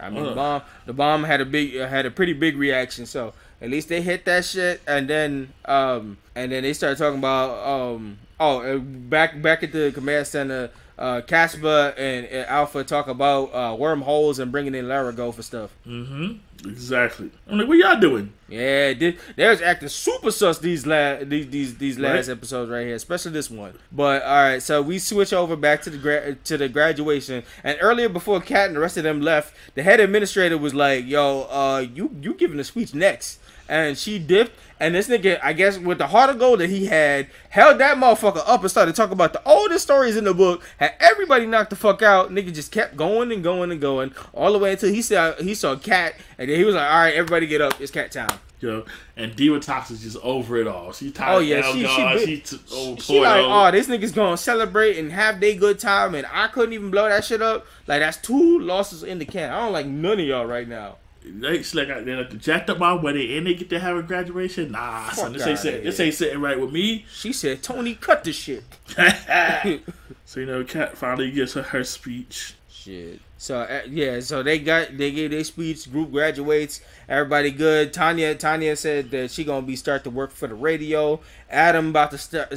I 0.00 0.10
mean, 0.10 0.24
uh, 0.24 0.28
the 0.30 0.34
bomb, 0.34 0.62
the 0.86 0.92
bomb 0.92 1.24
had 1.24 1.40
a 1.40 1.44
big, 1.44 1.76
uh, 1.76 1.86
had 1.86 2.04
a 2.04 2.10
pretty 2.10 2.32
big 2.32 2.56
reaction. 2.56 3.06
So 3.06 3.32
at 3.60 3.70
least 3.70 3.88
they 3.88 4.02
hit 4.02 4.24
that 4.24 4.44
shit, 4.44 4.80
and 4.88 5.08
then, 5.08 5.52
um, 5.66 6.18
and 6.34 6.50
then 6.50 6.64
they 6.64 6.72
started 6.72 6.98
talking 6.98 7.18
about, 7.18 7.64
um, 7.64 8.18
oh, 8.40 8.60
uh, 8.60 8.78
back, 8.78 9.40
back 9.40 9.62
at 9.62 9.70
the 9.70 9.92
command 9.92 10.26
center 10.26 10.70
uh, 11.00 11.22
Casper 11.22 11.94
and, 11.96 12.26
and, 12.26 12.46
Alpha 12.46 12.84
talk 12.84 13.08
about 13.08 13.46
uh, 13.54 13.74
wormholes 13.74 14.38
and 14.38 14.52
bringing 14.52 14.74
in 14.74 14.84
Lerigot 14.84 15.34
for 15.34 15.42
stuff. 15.42 15.74
Mm-hmm. 15.86 16.68
Exactly. 16.68 17.30
I'm 17.48 17.56
like, 17.56 17.68
what 17.68 17.78
y'all 17.78 17.98
doing? 17.98 18.34
Yeah, 18.48 18.92
they, 18.92 19.16
they 19.34 19.48
was 19.48 19.62
acting 19.62 19.88
super 19.88 20.30
sus 20.30 20.58
these 20.58 20.86
last 20.86 21.30
these 21.30 21.48
these, 21.48 21.78
these 21.78 21.98
last 21.98 22.28
right. 22.28 22.36
episodes 22.36 22.70
right 22.70 22.86
here, 22.86 22.94
especially 22.94 23.32
this 23.32 23.50
one. 23.50 23.72
But 23.90 24.22
all 24.24 24.42
right, 24.42 24.62
so 24.62 24.82
we 24.82 24.98
switch 24.98 25.32
over 25.32 25.56
back 25.56 25.80
to 25.82 25.90
the 25.90 25.96
gra- 25.96 26.34
to 26.34 26.58
the 26.58 26.68
graduation, 26.68 27.44
and 27.64 27.78
earlier 27.80 28.10
before 28.10 28.42
Kat 28.42 28.66
and 28.66 28.76
the 28.76 28.80
rest 28.80 28.98
of 28.98 29.04
them 29.04 29.22
left, 29.22 29.54
the 29.74 29.82
head 29.82 30.00
administrator 30.00 30.58
was 30.58 30.74
like, 30.74 31.06
"Yo, 31.06 31.46
uh, 31.50 31.86
you 31.94 32.14
you 32.20 32.34
giving 32.34 32.60
a 32.60 32.64
speech 32.64 32.94
next." 32.94 33.38
and 33.70 33.96
she 33.96 34.18
dipped. 34.18 34.52
And 34.80 34.94
this 34.94 35.08
nigga, 35.08 35.38
I 35.42 35.52
guess, 35.52 35.76
with 35.76 35.98
the 35.98 36.06
heart 36.06 36.30
of 36.30 36.38
gold 36.38 36.60
that 36.60 36.70
he 36.70 36.86
had, 36.86 37.28
held 37.50 37.78
that 37.78 37.98
motherfucker 37.98 38.42
up 38.46 38.62
and 38.62 38.70
started 38.70 38.96
talking 38.96 39.12
about 39.12 39.34
the 39.34 39.42
oldest 39.46 39.84
stories 39.84 40.16
in 40.16 40.24
the 40.24 40.32
book. 40.32 40.64
Had 40.78 40.94
everybody 40.98 41.44
knocked 41.44 41.68
the 41.70 41.76
fuck 41.76 42.00
out. 42.00 42.30
Nigga 42.30 42.52
just 42.52 42.72
kept 42.72 42.96
going 42.96 43.30
and 43.30 43.44
going 43.44 43.70
and 43.70 43.80
going 43.80 44.14
all 44.32 44.52
the 44.52 44.58
way 44.58 44.72
until 44.72 44.90
he 44.92 45.02
saw 45.02 45.34
he 45.34 45.54
saw 45.54 45.76
Kat, 45.76 46.14
and 46.38 46.48
then 46.48 46.56
he 46.56 46.64
was 46.64 46.74
like, 46.74 46.90
"All 46.90 46.98
right, 46.98 47.14
everybody 47.14 47.46
get 47.46 47.60
up, 47.60 47.78
it's 47.78 47.90
cat 47.90 48.10
time." 48.10 48.40
Yo, 48.60 48.84
and 49.16 49.32
Divatox 49.32 49.90
is 49.90 50.02
just 50.02 50.18
over 50.18 50.58
it 50.58 50.66
all. 50.66 50.92
She 50.92 51.10
tired. 51.10 51.36
Oh 51.36 51.38
yeah, 51.40 51.62
she 51.72 51.86
she, 51.86 52.26
she, 52.26 52.40
t- 52.40 52.62
oh, 52.72 52.96
she 52.96 53.20
like, 53.20 53.42
oh, 53.42 53.70
this 53.70 53.88
nigga's 53.88 54.12
gonna 54.12 54.36
celebrate 54.36 54.98
and 54.98 55.10
have 55.12 55.40
their 55.40 55.54
good 55.54 55.78
time, 55.78 56.14
and 56.14 56.26
I 56.30 56.46
couldn't 56.48 56.74
even 56.74 56.90
blow 56.90 57.08
that 57.08 57.24
shit 57.24 57.40
up. 57.40 57.66
Like 57.86 58.00
that's 58.00 58.18
two 58.18 58.58
losses 58.60 59.02
in 59.02 59.18
the 59.18 59.24
can. 59.24 59.50
I 59.50 59.60
don't 59.60 59.72
like 59.72 59.86
none 59.86 60.20
of 60.20 60.26
y'all 60.26 60.44
right 60.44 60.68
now. 60.68 60.96
It's 61.22 61.74
like 61.74 61.88
they 62.04 62.14
like 62.14 62.38
jacked 62.38 62.70
up 62.70 62.78
my 62.78 62.94
wedding 62.94 63.36
and 63.36 63.46
they 63.46 63.54
get 63.54 63.68
to 63.70 63.78
have 63.78 63.96
a 63.96 64.02
graduation. 64.02 64.72
Nah, 64.72 65.04
Fuck 65.04 65.14
son, 65.14 65.32
this 65.34 65.46
ain't 65.46 65.58
sitting, 65.58 65.84
this 65.84 66.00
ain't 66.00 66.14
sitting 66.14 66.40
right 66.40 66.58
with 66.58 66.72
me. 66.72 67.04
She 67.12 67.32
said, 67.32 67.62
"Tony, 67.62 67.94
cut 67.94 68.24
the 68.24 68.32
shit." 68.32 68.64
so 70.24 70.40
you 70.40 70.46
know, 70.46 70.64
Kat 70.64 70.96
finally 70.96 71.30
gives 71.30 71.52
her 71.54 71.62
her 71.62 71.84
speech. 71.84 72.54
Shit. 72.70 73.20
So 73.36 73.60
uh, 73.60 73.82
yeah, 73.88 74.20
so 74.20 74.42
they 74.42 74.58
got 74.58 74.96
they 74.96 75.10
gave 75.12 75.30
their 75.30 75.44
speech. 75.44 75.90
Group 75.92 76.12
graduates. 76.12 76.80
Everybody 77.10 77.50
good. 77.50 77.92
Tanya 77.92 78.36
Tanya 78.36 78.76
said 78.76 79.10
that 79.10 79.32
she 79.32 79.42
gonna 79.42 79.66
be 79.66 79.74
start 79.74 80.04
to 80.04 80.10
work 80.10 80.30
for 80.30 80.46
the 80.46 80.54
radio. 80.54 81.18
Adam 81.50 81.88
about 81.88 82.12
to 82.12 82.18
start 82.18 82.52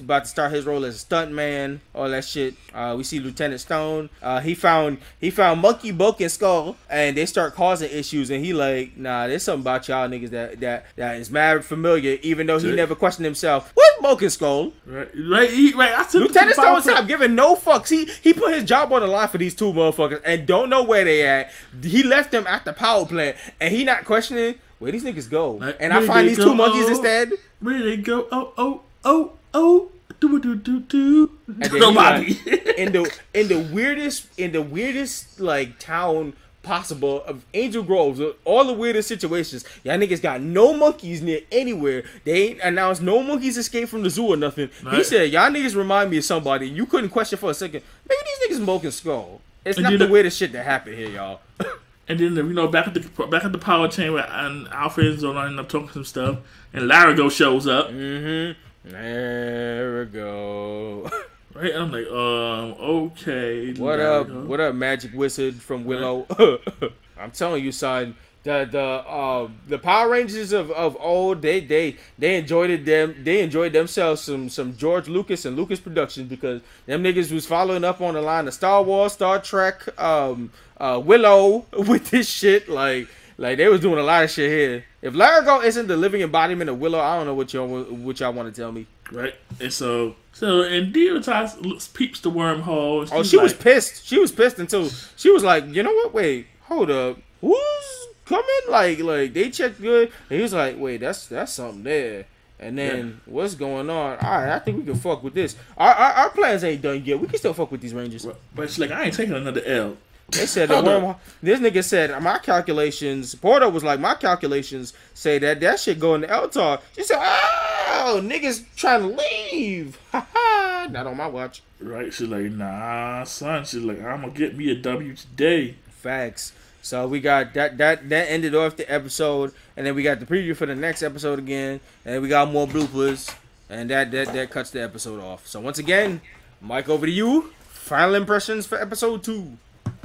about 0.00 0.24
to 0.24 0.30
start 0.30 0.52
his 0.52 0.64
role 0.64 0.86
as 0.86 1.02
a 1.02 1.06
stuntman. 1.06 1.80
All 1.94 2.08
that 2.08 2.24
shit. 2.24 2.54
Uh, 2.72 2.94
we 2.96 3.04
see 3.04 3.20
Lieutenant 3.20 3.60
Stone. 3.60 4.08
Uh, 4.22 4.40
he 4.40 4.54
found 4.54 4.96
he 5.20 5.30
found 5.30 5.60
Monkey 5.60 5.92
Bulk 5.92 6.22
and 6.22 6.32
Skull, 6.32 6.78
and 6.88 7.14
they 7.14 7.26
start 7.26 7.54
causing 7.54 7.90
issues. 7.90 8.30
And 8.30 8.42
he 8.42 8.54
like, 8.54 8.96
nah, 8.96 9.26
there's 9.26 9.42
something 9.42 9.60
about 9.60 9.86
y'all 9.86 10.08
niggas 10.08 10.30
that 10.30 10.60
that 10.60 10.86
that 10.96 11.16
is 11.16 11.30
mad 11.30 11.62
familiar. 11.62 12.16
Even 12.22 12.46
though 12.46 12.58
he 12.58 12.72
never 12.72 12.94
questioned 12.94 13.26
himself. 13.26 13.70
What 13.74 14.00
Bulk 14.00 14.22
and 14.22 14.32
Skull? 14.32 14.72
Right, 14.86 15.10
right, 15.28 15.50
he, 15.50 15.74
right. 15.74 15.92
I 15.92 16.18
Lieutenant 16.18 16.54
Stone 16.54 16.80
stop 16.80 17.06
giving 17.06 17.34
no 17.34 17.54
fucks. 17.54 17.90
He 17.90 18.06
he 18.22 18.32
put 18.32 18.54
his 18.54 18.64
job 18.64 18.90
on 18.94 19.02
the 19.02 19.08
line 19.08 19.28
for 19.28 19.36
these 19.36 19.54
two 19.54 19.74
motherfuckers 19.74 20.22
and 20.24 20.46
don't 20.46 20.70
know 20.70 20.82
where 20.82 21.04
they 21.04 21.26
at. 21.26 21.50
He 21.82 22.02
left 22.02 22.30
them 22.30 22.46
at 22.46 22.64
the 22.64 22.72
power 22.72 23.04
plant, 23.04 23.36
and 23.60 23.74
he 23.74 23.84
not 23.90 24.04
questioning 24.04 24.54
where 24.78 24.92
these 24.92 25.04
niggas 25.04 25.30
go. 25.30 25.52
Like, 25.52 25.76
and 25.80 25.92
I 25.92 26.06
find 26.06 26.28
these 26.28 26.38
go? 26.38 26.44
two 26.44 26.54
monkeys 26.54 26.86
oh, 26.86 26.90
instead. 26.90 27.32
Where 27.60 27.82
they 27.82 27.96
go? 27.96 28.26
Oh, 28.32 28.52
oh, 28.56 28.82
oh, 29.04 29.32
oh. 29.54 29.90
Do 30.18 30.38
do 30.38 30.54
do 30.54 30.80
do. 30.80 31.30
Nobody. 31.48 32.38
In 32.76 32.92
the 32.92 33.10
in 33.32 33.48
the 33.48 33.58
weirdest 33.72 34.26
in 34.38 34.52
the 34.52 34.60
weirdest 34.60 35.40
like 35.40 35.78
town 35.78 36.34
possible 36.62 37.22
of 37.24 37.44
Angel 37.54 37.82
Groves, 37.82 38.20
all 38.44 38.64
the 38.64 38.74
weirdest 38.74 39.08
situations. 39.08 39.64
Y'all 39.82 39.96
niggas 39.96 40.20
got 40.20 40.42
no 40.42 40.74
monkeys 40.74 41.22
near 41.22 41.40
anywhere. 41.50 42.04
They 42.24 42.48
ain't 42.48 42.60
announced 42.60 43.00
no 43.00 43.22
monkeys 43.22 43.56
escaped 43.56 43.88
from 43.88 44.02
the 44.02 44.10
zoo 44.10 44.26
or 44.26 44.36
nothing. 44.36 44.68
Right. 44.82 44.96
He 44.96 45.04
said, 45.04 45.30
Y'all 45.30 45.50
niggas 45.50 45.74
remind 45.74 46.10
me 46.10 46.18
of 46.18 46.24
somebody. 46.24 46.68
You 46.68 46.84
couldn't 46.86 47.10
question 47.10 47.38
for 47.38 47.50
a 47.50 47.54
second. 47.54 47.82
Maybe 48.08 48.20
these 48.24 48.58
niggas 48.58 48.62
smoking 48.62 48.90
skull. 48.90 49.40
It's 49.64 49.78
and 49.78 49.84
not 49.84 49.98
the 49.98 50.08
weirdest 50.08 50.38
shit 50.38 50.52
that 50.52 50.64
happened 50.64 50.96
here, 50.96 51.10
y'all. 51.10 51.40
and 52.10 52.18
then 52.18 52.34
you 52.34 52.52
know 52.52 52.66
back 52.66 52.88
at 52.88 52.94
the 52.94 53.26
back 53.26 53.44
at 53.44 53.52
the 53.52 53.58
power 53.58 53.86
chamber, 53.86 54.18
and 54.18 54.66
Alfred's 54.68 55.22
lining 55.22 55.58
up 55.58 55.68
talking 55.68 55.90
some 55.90 56.04
stuff, 56.04 56.38
and 56.72 56.90
Lerigot 56.90 57.30
shows 57.30 57.68
up. 57.68 57.88
Mm-hmm. 57.90 58.90
There 58.90 60.00
we 60.00 60.04
go. 60.06 61.10
Right, 61.52 61.74
I'm 61.74 61.90
like, 61.90 62.06
um, 62.06 62.74
okay. 62.80 63.72
What 63.74 63.98
Lerigot. 63.98 64.20
up? 64.20 64.46
What 64.46 64.60
up, 64.60 64.74
Magic 64.74 65.12
Wizard 65.14 65.54
from 65.56 65.84
Willow? 65.84 66.26
I'm 67.18 67.30
telling 67.30 67.64
you, 67.64 67.72
son 67.72 68.16
the 68.42 68.66
the 68.70 68.80
uh, 68.80 69.48
the 69.68 69.78
Power 69.78 70.08
Rangers 70.08 70.52
of, 70.52 70.70
of 70.70 70.96
old 70.98 71.42
they 71.42 71.60
they 71.60 71.96
they 72.18 72.36
enjoyed 72.36 72.70
it 72.70 72.84
them 72.86 73.14
they 73.22 73.42
enjoyed 73.42 73.72
themselves 73.72 74.22
some 74.22 74.48
some 74.48 74.76
George 74.76 75.08
Lucas 75.08 75.44
and 75.44 75.56
Lucas 75.56 75.78
Productions 75.78 76.28
because 76.28 76.62
them 76.86 77.02
niggas 77.02 77.30
was 77.32 77.46
following 77.46 77.84
up 77.84 78.00
on 78.00 78.14
the 78.14 78.22
line 78.22 78.48
of 78.48 78.54
Star 78.54 78.82
Wars, 78.82 79.12
Star 79.12 79.40
Trek, 79.40 79.86
um, 80.00 80.50
uh, 80.80 81.00
Willow 81.04 81.66
with 81.72 82.10
this 82.10 82.28
shit 82.28 82.68
like 82.68 83.08
like 83.38 83.56
they 83.56 83.68
was 83.68 83.80
doing 83.80 83.98
a 83.98 84.02
lot 84.02 84.24
of 84.24 84.30
shit 84.30 84.50
here. 84.50 84.84
If 85.02 85.14
Largo 85.14 85.60
isn't 85.60 85.86
the 85.86 85.96
living 85.96 86.20
embodiment 86.20 86.68
of 86.68 86.78
Willow, 86.78 86.98
I 86.98 87.16
don't 87.16 87.26
know 87.26 87.34
what 87.34 87.52
y'all 87.54 87.68
what 87.84 88.20
y'all 88.20 88.32
want 88.32 88.52
to 88.52 88.60
tell 88.60 88.72
me. 88.72 88.86
Right, 89.12 89.34
and 89.60 89.72
so 89.72 90.16
so 90.32 90.62
and 90.62 90.94
Divatox 90.94 91.94
peeps 91.94 92.20
the 92.20 92.30
wormhole. 92.30 93.08
Oh, 93.12 93.22
she 93.22 93.36
like, 93.36 93.44
was 93.44 93.54
pissed. 93.54 94.06
She 94.06 94.18
was 94.18 94.32
pissed 94.32 94.58
until 94.58 94.88
she 95.16 95.30
was 95.30 95.44
like, 95.44 95.66
you 95.68 95.82
know 95.82 95.92
what? 95.92 96.14
Wait, 96.14 96.46
hold 96.62 96.90
up. 96.90 97.18
Who's 97.40 98.06
coming? 98.24 98.44
Like, 98.68 99.00
like 99.00 99.32
they 99.32 99.50
checked 99.50 99.80
good. 99.80 100.12
And 100.28 100.36
he 100.36 100.42
was 100.42 100.52
like, 100.52 100.78
wait, 100.78 100.98
that's 100.98 101.26
that's 101.26 101.52
something 101.52 101.82
there. 101.82 102.26
And 102.58 102.76
then 102.76 103.20
yeah. 103.26 103.32
what's 103.32 103.54
going 103.54 103.88
on? 103.88 104.18
All 104.18 104.38
right, 104.38 104.50
I 104.50 104.58
think 104.58 104.76
we 104.76 104.84
can 104.84 104.94
fuck 104.94 105.22
with 105.22 105.32
this. 105.32 105.56
Our, 105.78 105.94
our, 105.94 106.12
our 106.12 106.30
plans 106.30 106.62
ain't 106.62 106.82
done 106.82 107.02
yet. 107.02 107.18
We 107.18 107.26
can 107.26 107.38
still 107.38 107.54
fuck 107.54 107.72
with 107.72 107.80
these 107.80 107.94
Rangers. 107.94 108.26
But 108.54 108.68
she's 108.68 108.78
like, 108.78 108.90
I 108.90 109.04
ain't 109.04 109.14
taking 109.14 109.34
another 109.34 109.62
L. 109.64 109.96
They 110.30 110.46
said 110.46 110.68
the 110.68 110.82
worm, 110.82 111.16
this 111.42 111.60
nigga 111.60 111.82
said 111.84 112.22
my 112.22 112.38
calculations. 112.38 113.34
Porto 113.34 113.68
was 113.68 113.84
like 113.84 114.00
my 114.00 114.14
calculations 114.14 114.92
say 115.14 115.38
that 115.38 115.60
that 115.60 115.80
shit 115.80 115.98
going 115.98 116.22
to 116.22 116.26
Eltar. 116.28 116.80
She 116.96 117.02
said, 117.04 117.18
"Oh, 117.20 118.20
niggas 118.22 118.64
trying 118.76 119.02
to 119.02 119.22
leave. 119.52 119.98
Ha 120.12 120.26
ha. 120.32 120.88
Not 120.90 121.06
on 121.06 121.16
my 121.16 121.26
watch." 121.26 121.62
Right? 121.80 122.12
She's 122.12 122.28
like, 122.28 122.52
"Nah, 122.52 123.24
son." 123.24 123.64
She's 123.64 123.82
like, 123.82 124.02
"I'm 124.02 124.20
gonna 124.22 124.32
get 124.32 124.56
me 124.56 124.70
a 124.70 124.74
W 124.76 125.14
today." 125.14 125.76
Facts. 125.90 126.52
So 126.82 127.06
we 127.06 127.20
got 127.20 127.54
that 127.54 127.76
that 127.78 128.08
that 128.08 128.30
ended 128.30 128.54
off 128.54 128.76
the 128.76 128.90
episode, 128.90 129.52
and 129.76 129.86
then 129.86 129.94
we 129.94 130.02
got 130.02 130.20
the 130.20 130.26
preview 130.26 130.56
for 130.56 130.66
the 130.66 130.74
next 130.74 131.02
episode 131.02 131.38
again, 131.38 131.80
and 132.04 132.22
we 132.22 132.28
got 132.28 132.50
more 132.50 132.66
bloopers, 132.66 133.34
and 133.68 133.90
that 133.90 134.10
that 134.12 134.32
that 134.32 134.50
cuts 134.50 134.70
the 134.70 134.82
episode 134.82 135.20
off. 135.20 135.46
So 135.46 135.60
once 135.60 135.78
again, 135.78 136.20
Mike, 136.60 136.88
over 136.88 137.06
to 137.06 137.12
you. 137.12 137.52
Final 137.68 138.14
impressions 138.14 138.66
for 138.66 138.80
episode 138.80 139.22
two. 139.24 139.58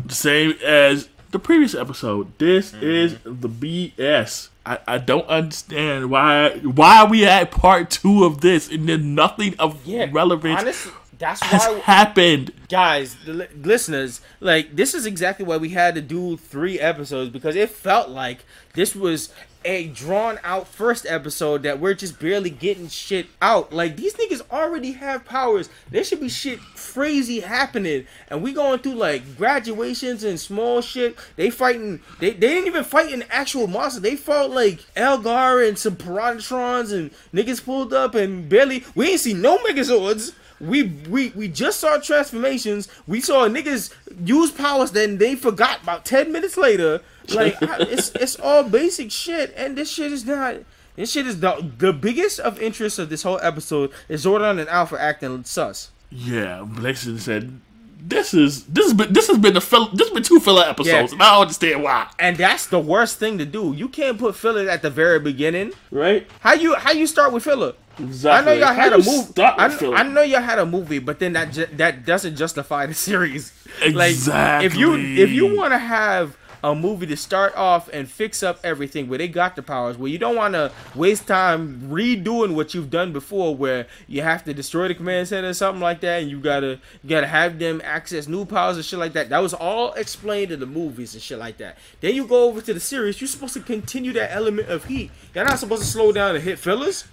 The 0.05 0.15
same 0.15 0.51
as 0.63 1.09
the 1.31 1.39
previous 1.39 1.75
episode. 1.75 2.37
This 2.37 2.71
mm-hmm. 2.71 2.85
is 2.85 3.17
the 3.23 3.49
BS. 3.49 4.49
I, 4.65 4.79
I 4.87 4.97
don't 4.97 5.27
understand 5.27 6.09
why 6.09 6.57
why 6.59 7.05
we 7.05 7.25
at 7.25 7.51
part 7.51 7.91
two 7.91 8.23
of 8.23 8.41
this 8.41 8.71
and 8.71 8.87
then 8.89 9.15
nothing 9.15 9.55
of 9.59 9.85
yeah, 9.85 10.07
relevance. 10.11 10.61
Honestly, 10.61 10.91
that's 11.17 11.41
has 11.43 11.67
why 11.67 11.79
happened, 11.79 12.51
guys, 12.69 13.15
the 13.25 13.47
listeners. 13.55 14.21
Like 14.39 14.75
this 14.75 14.93
is 14.93 15.05
exactly 15.05 15.45
why 15.45 15.57
we 15.57 15.69
had 15.69 15.95
to 15.95 16.01
do 16.01 16.37
three 16.37 16.79
episodes 16.79 17.31
because 17.31 17.55
it 17.55 17.69
felt 17.69 18.09
like 18.09 18.45
this 18.73 18.95
was 18.95 19.31
a 19.65 19.87
drawn 19.87 20.39
out 20.43 20.67
first 20.67 21.05
episode 21.07 21.63
that 21.63 21.79
we're 21.79 21.95
just 21.95 22.19
barely 22.19 22.51
getting 22.51 22.87
shit 22.87 23.27
out. 23.41 23.73
Like 23.73 23.97
these 23.97 24.13
niggas 24.13 24.41
already 24.51 24.93
have 24.93 25.25
powers. 25.25 25.69
There 25.89 26.03
should 26.03 26.21
be 26.21 26.29
shit 26.29 26.59
crazy 26.75 27.39
happening, 27.39 28.05
and 28.29 28.43
we 28.43 28.53
going 28.53 28.79
through 28.79 28.95
like 28.95 29.37
graduations 29.37 30.23
and 30.23 30.39
small 30.39 30.81
shit. 30.81 31.17
They 31.35 31.49
fighting. 31.49 32.01
They, 32.19 32.31
they 32.31 32.47
didn't 32.47 32.67
even 32.67 32.83
fight 32.83 33.11
an 33.11 33.23
actual 33.29 33.67
monster. 33.67 33.99
They 33.99 34.15
fought 34.15 34.51
like 34.51 34.85
Elgar 34.95 35.67
and 35.67 35.77
some 35.77 35.95
Piranhatrons 35.95 36.93
and 36.93 37.11
niggas 37.33 37.63
pulled 37.63 37.93
up 37.93 38.15
and 38.15 38.47
barely. 38.47 38.85
We 38.93 39.11
ain't 39.11 39.21
see 39.21 39.33
no 39.33 39.57
Megazords 39.57 40.33
we 40.59 40.83
we 41.09 41.29
we 41.29 41.47
just 41.47 41.79
saw 41.79 41.97
transformations. 41.97 42.87
We 43.07 43.21
saw 43.21 43.47
niggas 43.47 43.93
use 44.23 44.51
powers, 44.51 44.91
then 44.91 45.17
they 45.17 45.35
forgot 45.35 45.83
about 45.83 46.05
ten 46.05 46.31
minutes 46.31 46.57
later. 46.57 47.01
Like 47.33 47.57
it's 47.61 48.11
it's 48.15 48.39
all 48.39 48.63
basic 48.63 49.11
shit, 49.11 49.53
and 49.55 49.77
this 49.77 49.91
shit 49.91 50.11
is 50.11 50.25
not. 50.25 50.57
This 50.95 51.11
shit 51.11 51.27
is 51.27 51.39
the 51.39 51.71
the 51.77 51.91
biggest 51.91 52.39
of 52.39 52.61
interest 52.61 52.99
of 52.99 53.09
this 53.09 53.23
whole 53.23 53.39
episode 53.41 53.91
is 54.07 54.25
Zordon 54.25 54.59
and 54.59 54.69
Alpha 54.69 54.99
acting 55.01 55.43
sus. 55.43 55.91
Yeah, 56.09 56.65
Blixen 56.65 57.19
said 57.19 57.59
this 58.07 58.33
is 58.33 58.65
this 58.65 58.85
has 58.85 58.93
been 58.93 59.11
this 59.11 59.27
has 59.27 59.37
been 59.37 59.53
the 59.53 59.61
fill, 59.61 59.89
this 59.89 60.07
has 60.07 60.13
been 60.13 60.23
two 60.23 60.39
filler 60.39 60.63
episodes, 60.63 61.11
yeah. 61.11 61.15
and 61.15 61.21
I 61.23 61.33
don't 61.33 61.41
understand 61.41 61.83
why. 61.83 62.09
And 62.19 62.37
that's 62.37 62.67
the 62.67 62.79
worst 62.79 63.17
thing 63.17 63.37
to 63.39 63.45
do. 63.45 63.73
You 63.75 63.89
can't 63.89 64.17
put 64.17 64.35
filler 64.35 64.69
at 64.69 64.81
the 64.81 64.89
very 64.89 65.19
beginning, 65.19 65.73
right? 65.91 66.27
How 66.41 66.53
you 66.53 66.75
how 66.75 66.91
you 66.91 67.07
start 67.07 67.33
with 67.33 67.43
filler? 67.43 67.73
Exactly. 67.99 68.51
I 68.51 68.55
know 68.55 68.59
y'all 68.59 68.67
How 68.73 68.81
had 68.81 68.93
a 68.93 68.97
movie. 68.97 69.33
I. 69.41 69.99
I 69.99 70.03
know 70.03 70.21
y'all 70.21 70.41
had 70.41 70.59
a 70.59 70.65
movie, 70.65 70.99
but 70.99 71.19
then 71.19 71.33
that 71.33 71.51
ju- 71.51 71.67
that 71.73 72.05
doesn't 72.05 72.35
justify 72.35 72.85
the 72.85 72.93
series. 73.09 73.53
Like 73.93 74.15
if 74.63 74.75
you 74.75 74.93
if 74.95 75.29
you 75.31 75.55
want 75.55 75.73
to 75.73 75.77
have 75.77 76.37
a 76.63 76.73
movie 76.73 77.05
to 77.05 77.15
start 77.15 77.55
off 77.55 77.87
and 77.93 78.09
fix 78.09 78.41
up 78.41 78.59
everything 78.63 79.07
where 79.07 79.19
they 79.19 79.27
got 79.27 79.55
the 79.55 79.61
powers, 79.61 79.97
where 79.99 80.09
you 80.09 80.17
don't 80.17 80.35
want 80.35 80.55
to 80.55 80.71
waste 80.95 81.27
time 81.27 81.79
redoing 81.91 82.55
what 82.55 82.73
you've 82.73 82.89
done 82.89 83.13
before, 83.13 83.55
where 83.55 83.85
you 84.07 84.23
have 84.23 84.43
to 84.43 84.51
destroy 84.53 84.87
the 84.87 84.95
command 84.95 85.27
center 85.27 85.49
or 85.49 85.53
something 85.53 85.81
like 85.81 86.01
that, 86.01 86.23
and 86.23 86.31
you 86.31 86.39
gotta 86.39 86.79
you 87.03 87.09
gotta 87.09 87.27
have 87.27 87.59
them 87.59 87.81
access 87.83 88.27
new 88.27 88.45
powers 88.45 88.77
and 88.77 88.85
shit 88.85 88.97
like 88.97 89.13
that. 89.13 89.29
That 89.29 89.39
was 89.43 89.53
all 89.53 89.93
explained 89.93 90.51
in 90.51 90.59
the 90.59 90.65
movies 90.65 91.13
and 91.13 91.21
shit 91.21 91.37
like 91.37 91.57
that. 91.57 91.77
Then 92.01 92.15
you 92.15 92.25
go 92.25 92.45
over 92.45 92.61
to 92.61 92.73
the 92.73 92.79
series, 92.79 93.21
you're 93.21 93.27
supposed 93.27 93.53
to 93.53 93.59
continue 93.59 94.11
that 94.13 94.33
element 94.33 94.69
of 94.69 94.85
heat. 94.85 95.11
You're 95.35 95.45
not 95.45 95.59
supposed 95.59 95.83
to 95.83 95.87
slow 95.87 96.11
down 96.11 96.35
and 96.35 96.43
hit 96.43 96.57
fillers. 96.57 97.05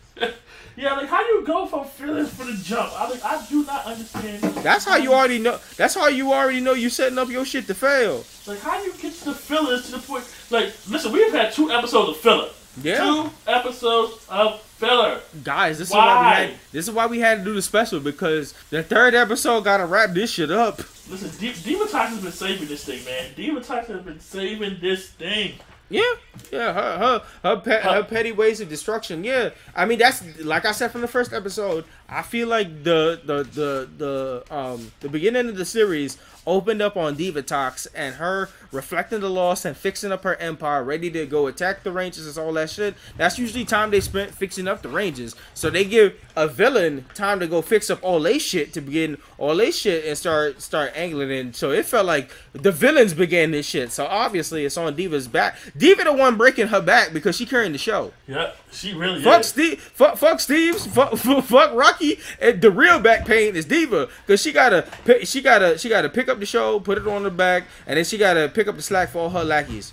Yeah, 0.76 0.94
like 0.94 1.08
how 1.08 1.20
you 1.20 1.44
go 1.44 1.66
from 1.66 1.84
feelings 1.84 2.30
for 2.30 2.44
the 2.44 2.54
jump? 2.62 2.92
I 2.98 3.10
like, 3.10 3.24
I 3.24 3.44
do 3.48 3.64
not 3.64 3.84
understand. 3.86 4.42
That's 4.42 4.84
how 4.84 4.96
you 4.96 5.12
already 5.12 5.38
know. 5.38 5.58
That's 5.76 5.94
how 5.94 6.08
you 6.08 6.32
already 6.32 6.60
know 6.60 6.72
you're 6.72 6.90
setting 6.90 7.18
up 7.18 7.28
your 7.28 7.44
shit 7.44 7.66
to 7.66 7.74
fail. 7.74 8.24
Like 8.46 8.60
how 8.60 8.78
do 8.80 8.86
you 8.86 8.92
get 8.94 9.12
the 9.14 9.34
fillers 9.34 9.86
to 9.86 9.92
the 9.92 9.98
point? 9.98 10.24
Like, 10.50 10.72
listen, 10.88 11.12
we've 11.12 11.32
had 11.32 11.52
two 11.52 11.70
episodes 11.70 12.10
of 12.10 12.16
filler. 12.18 12.48
Yeah. 12.80 12.98
Two 12.98 13.30
episodes 13.46 14.24
of 14.30 14.62
filler. 14.62 15.20
Guys, 15.44 15.78
this 15.78 15.88
is 15.90 15.94
why 15.94 16.06
we 16.20 16.34
had 16.48 16.54
this 16.72 16.88
is 16.88 16.94
why 16.94 17.06
we 17.06 17.18
had 17.18 17.38
to 17.38 17.44
do 17.44 17.54
the 17.54 17.62
special 17.62 18.00
because 18.00 18.54
the 18.70 18.82
third 18.82 19.14
episode 19.14 19.64
gotta 19.64 19.84
wrap 19.84 20.10
this 20.10 20.30
shit 20.30 20.50
up. 20.50 20.78
Listen, 21.08 21.30
D- 21.38 21.52
Divatox 21.52 22.08
has 22.08 22.22
been 22.22 22.32
saving 22.32 22.68
this 22.68 22.84
thing, 22.84 23.04
man. 23.04 23.62
Tox 23.62 23.88
has 23.88 24.02
been 24.02 24.20
saving 24.20 24.78
this 24.80 25.10
thing. 25.10 25.54
Yeah, 25.92 26.02
yeah, 26.50 26.72
her 26.72 26.98
her 26.98 27.22
her, 27.42 27.56
pe- 27.60 27.80
her 27.82 28.02
petty 28.04 28.32
ways 28.32 28.60
of 28.60 28.68
destruction. 28.68 29.24
Yeah, 29.24 29.50
I 29.76 29.84
mean 29.84 29.98
that's 29.98 30.22
like 30.38 30.64
I 30.64 30.72
said 30.72 30.90
from 30.90 31.02
the 31.02 31.08
first 31.08 31.32
episode. 31.32 31.84
I 32.12 32.22
feel 32.22 32.48
like 32.48 32.84
the 32.84 33.20
the 33.24 33.42
the 33.42 33.88
the 33.96 34.54
um 34.54 34.92
the 35.00 35.08
beginning 35.08 35.48
of 35.48 35.56
the 35.56 35.64
series 35.64 36.18
opened 36.46 36.82
up 36.82 36.96
on 36.96 37.16
Divatox 37.16 37.86
and 37.94 38.16
her 38.16 38.50
reflecting 38.72 39.20
the 39.20 39.28
loss 39.30 39.64
and 39.64 39.76
fixing 39.76 40.10
up 40.10 40.24
her 40.24 40.34
empire, 40.36 40.82
ready 40.82 41.10
to 41.10 41.26
go 41.26 41.46
attack 41.46 41.82
the 41.82 41.92
Rangers 41.92 42.26
and 42.26 42.44
all 42.44 42.52
that 42.54 42.70
shit. 42.70 42.94
That's 43.16 43.38
usually 43.38 43.64
time 43.64 43.90
they 43.90 44.00
spent 44.00 44.32
fixing 44.32 44.66
up 44.66 44.82
the 44.82 44.88
Rangers. 44.88 45.36
So 45.54 45.70
they 45.70 45.84
give 45.84 46.18
a 46.34 46.48
villain 46.48 47.04
time 47.14 47.38
to 47.40 47.46
go 47.46 47.62
fix 47.62 47.90
up 47.90 48.02
all 48.02 48.20
they 48.20 48.38
shit 48.38 48.72
to 48.72 48.80
begin 48.80 49.18
all 49.38 49.56
they 49.56 49.70
shit 49.70 50.04
and 50.06 50.16
start 50.16 50.60
start 50.62 50.92
angling 50.94 51.30
in. 51.30 51.52
So 51.52 51.70
it 51.70 51.84
felt 51.86 52.06
like 52.06 52.30
the 52.52 52.72
villains 52.72 53.14
began 53.14 53.50
this 53.50 53.66
shit. 53.66 53.92
So 53.92 54.06
obviously 54.06 54.64
it's 54.64 54.76
on 54.76 54.96
Diva's 54.96 55.28
back. 55.28 55.56
Diva 55.76 56.04
the 56.04 56.12
one 56.12 56.36
breaking 56.36 56.68
her 56.68 56.80
back 56.80 57.12
because 57.12 57.36
she 57.36 57.46
carrying 57.46 57.72
the 57.72 57.78
show. 57.78 58.12
Yep, 58.26 58.56
she 58.72 58.94
really 58.94 59.22
Fuck 59.22 59.40
is. 59.40 59.48
Steve, 59.48 59.80
fuck, 59.80 60.16
fuck 60.16 60.40
Steve's, 60.40 60.86
fuck, 60.86 61.16
fuck 61.16 61.74
Rocky, 61.74 62.01
and 62.40 62.60
the 62.60 62.70
real 62.70 63.00
back 63.00 63.26
pain 63.26 63.56
is 63.56 63.64
Diva 63.64 64.08
because 64.26 64.40
she 64.42 64.52
gotta, 64.52 64.86
she 65.24 65.40
gotta, 65.42 65.78
she 65.78 65.88
gotta 65.88 66.08
pick 66.08 66.28
up 66.28 66.38
the 66.40 66.46
show, 66.46 66.80
put 66.80 66.98
it 66.98 67.06
on 67.06 67.22
the 67.22 67.30
back, 67.30 67.64
and 67.86 67.96
then 67.96 68.04
she 68.04 68.18
gotta 68.18 68.48
pick 68.48 68.68
up 68.68 68.76
the 68.76 68.82
slack 68.82 69.10
for 69.10 69.18
all 69.18 69.30
her 69.30 69.44
lackeys. 69.44 69.92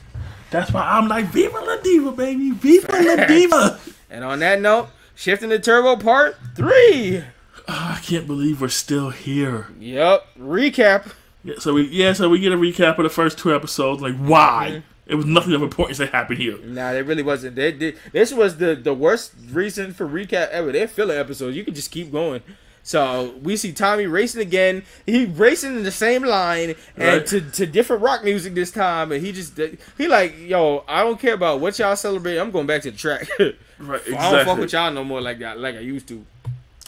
That's 0.51 0.71
why 0.71 0.81
I'm 0.81 1.07
like, 1.07 1.25
Viva 1.25 1.59
la 1.59 1.77
Diva, 1.77 2.11
baby. 2.11 2.51
Viva 2.51 2.87
la 2.91 3.25
Diva. 3.25 3.79
And 4.09 4.23
on 4.23 4.39
that 4.39 4.59
note, 4.59 4.89
shifting 5.15 5.49
to 5.51 5.59
Turbo 5.59 5.95
Part 5.97 6.37
Three. 6.55 7.23
Ah, 7.67 7.97
I 7.97 8.01
can't 8.01 8.25
believe 8.25 8.61
we're 8.61 8.69
still 8.69 9.11
here. 9.11 9.67
Yep, 9.79 10.25
recap. 10.39 11.13
Yeah, 11.43 11.55
so 11.59 11.75
we 11.75 11.87
yeah, 11.87 12.13
so 12.13 12.27
we 12.27 12.39
get 12.39 12.51
a 12.51 12.57
recap 12.57 12.97
of 12.97 13.03
the 13.03 13.09
first 13.09 13.37
two 13.37 13.53
episodes. 13.53 14.01
Like, 14.01 14.15
why? 14.17 14.83
It 15.09 15.15
was 15.15 15.25
nothing 15.25 15.53
of 15.53 15.61
importance 15.63 15.97
that 15.97 16.11
happened 16.11 16.37
here. 16.39 16.57
Nah, 16.63 16.91
it 16.91 17.05
really 17.05 17.23
wasn't. 17.23 17.55
They, 17.55 17.71
they, 17.71 17.95
this 18.13 18.31
was 18.31 18.57
the 18.57 18.75
the 18.75 18.93
worst 18.93 19.33
reason 19.51 19.93
for 19.93 20.07
recap 20.07 20.49
ever. 20.49 20.71
They're 20.71 20.87
filler 20.87 21.15
episodes. 21.15 21.57
You 21.57 21.63
can 21.65 21.73
just 21.73 21.91
keep 21.91 22.11
going. 22.11 22.41
So 22.81 23.35
we 23.43 23.57
see 23.57 23.71
Tommy 23.73 24.05
racing 24.07 24.41
again. 24.41 24.83
He 25.05 25.25
racing 25.25 25.75
in 25.75 25.83
the 25.83 25.91
same 25.91 26.23
line 26.23 26.75
and 26.95 27.17
Right. 27.19 27.25
to, 27.27 27.41
to 27.41 27.65
different 27.67 28.01
rock 28.01 28.23
music 28.23 28.53
this 28.55 28.71
time. 28.71 29.11
And 29.11 29.23
he 29.23 29.31
just 29.31 29.59
he 29.97 30.07
like 30.07 30.35
yo, 30.39 30.83
I 30.87 31.03
don't 31.03 31.19
care 31.19 31.33
about 31.33 31.59
what 31.59 31.77
y'all 31.77 31.95
celebrate. 31.95 32.37
I'm 32.39 32.51
going 32.51 32.67
back 32.67 32.81
to 32.83 32.91
the 32.91 32.97
track. 32.97 33.27
Right, 33.81 34.01
exactly. 34.01 34.15
I 34.17 34.31
don't 34.31 34.45
fuck 34.45 34.57
with 34.59 34.73
y'all 34.73 34.91
no 34.91 35.05
more 35.05 35.21
like 35.21 35.39
that, 35.39 35.57
like 35.57 35.75
I 35.75 35.79
used 35.79 36.07
to. 36.09 36.25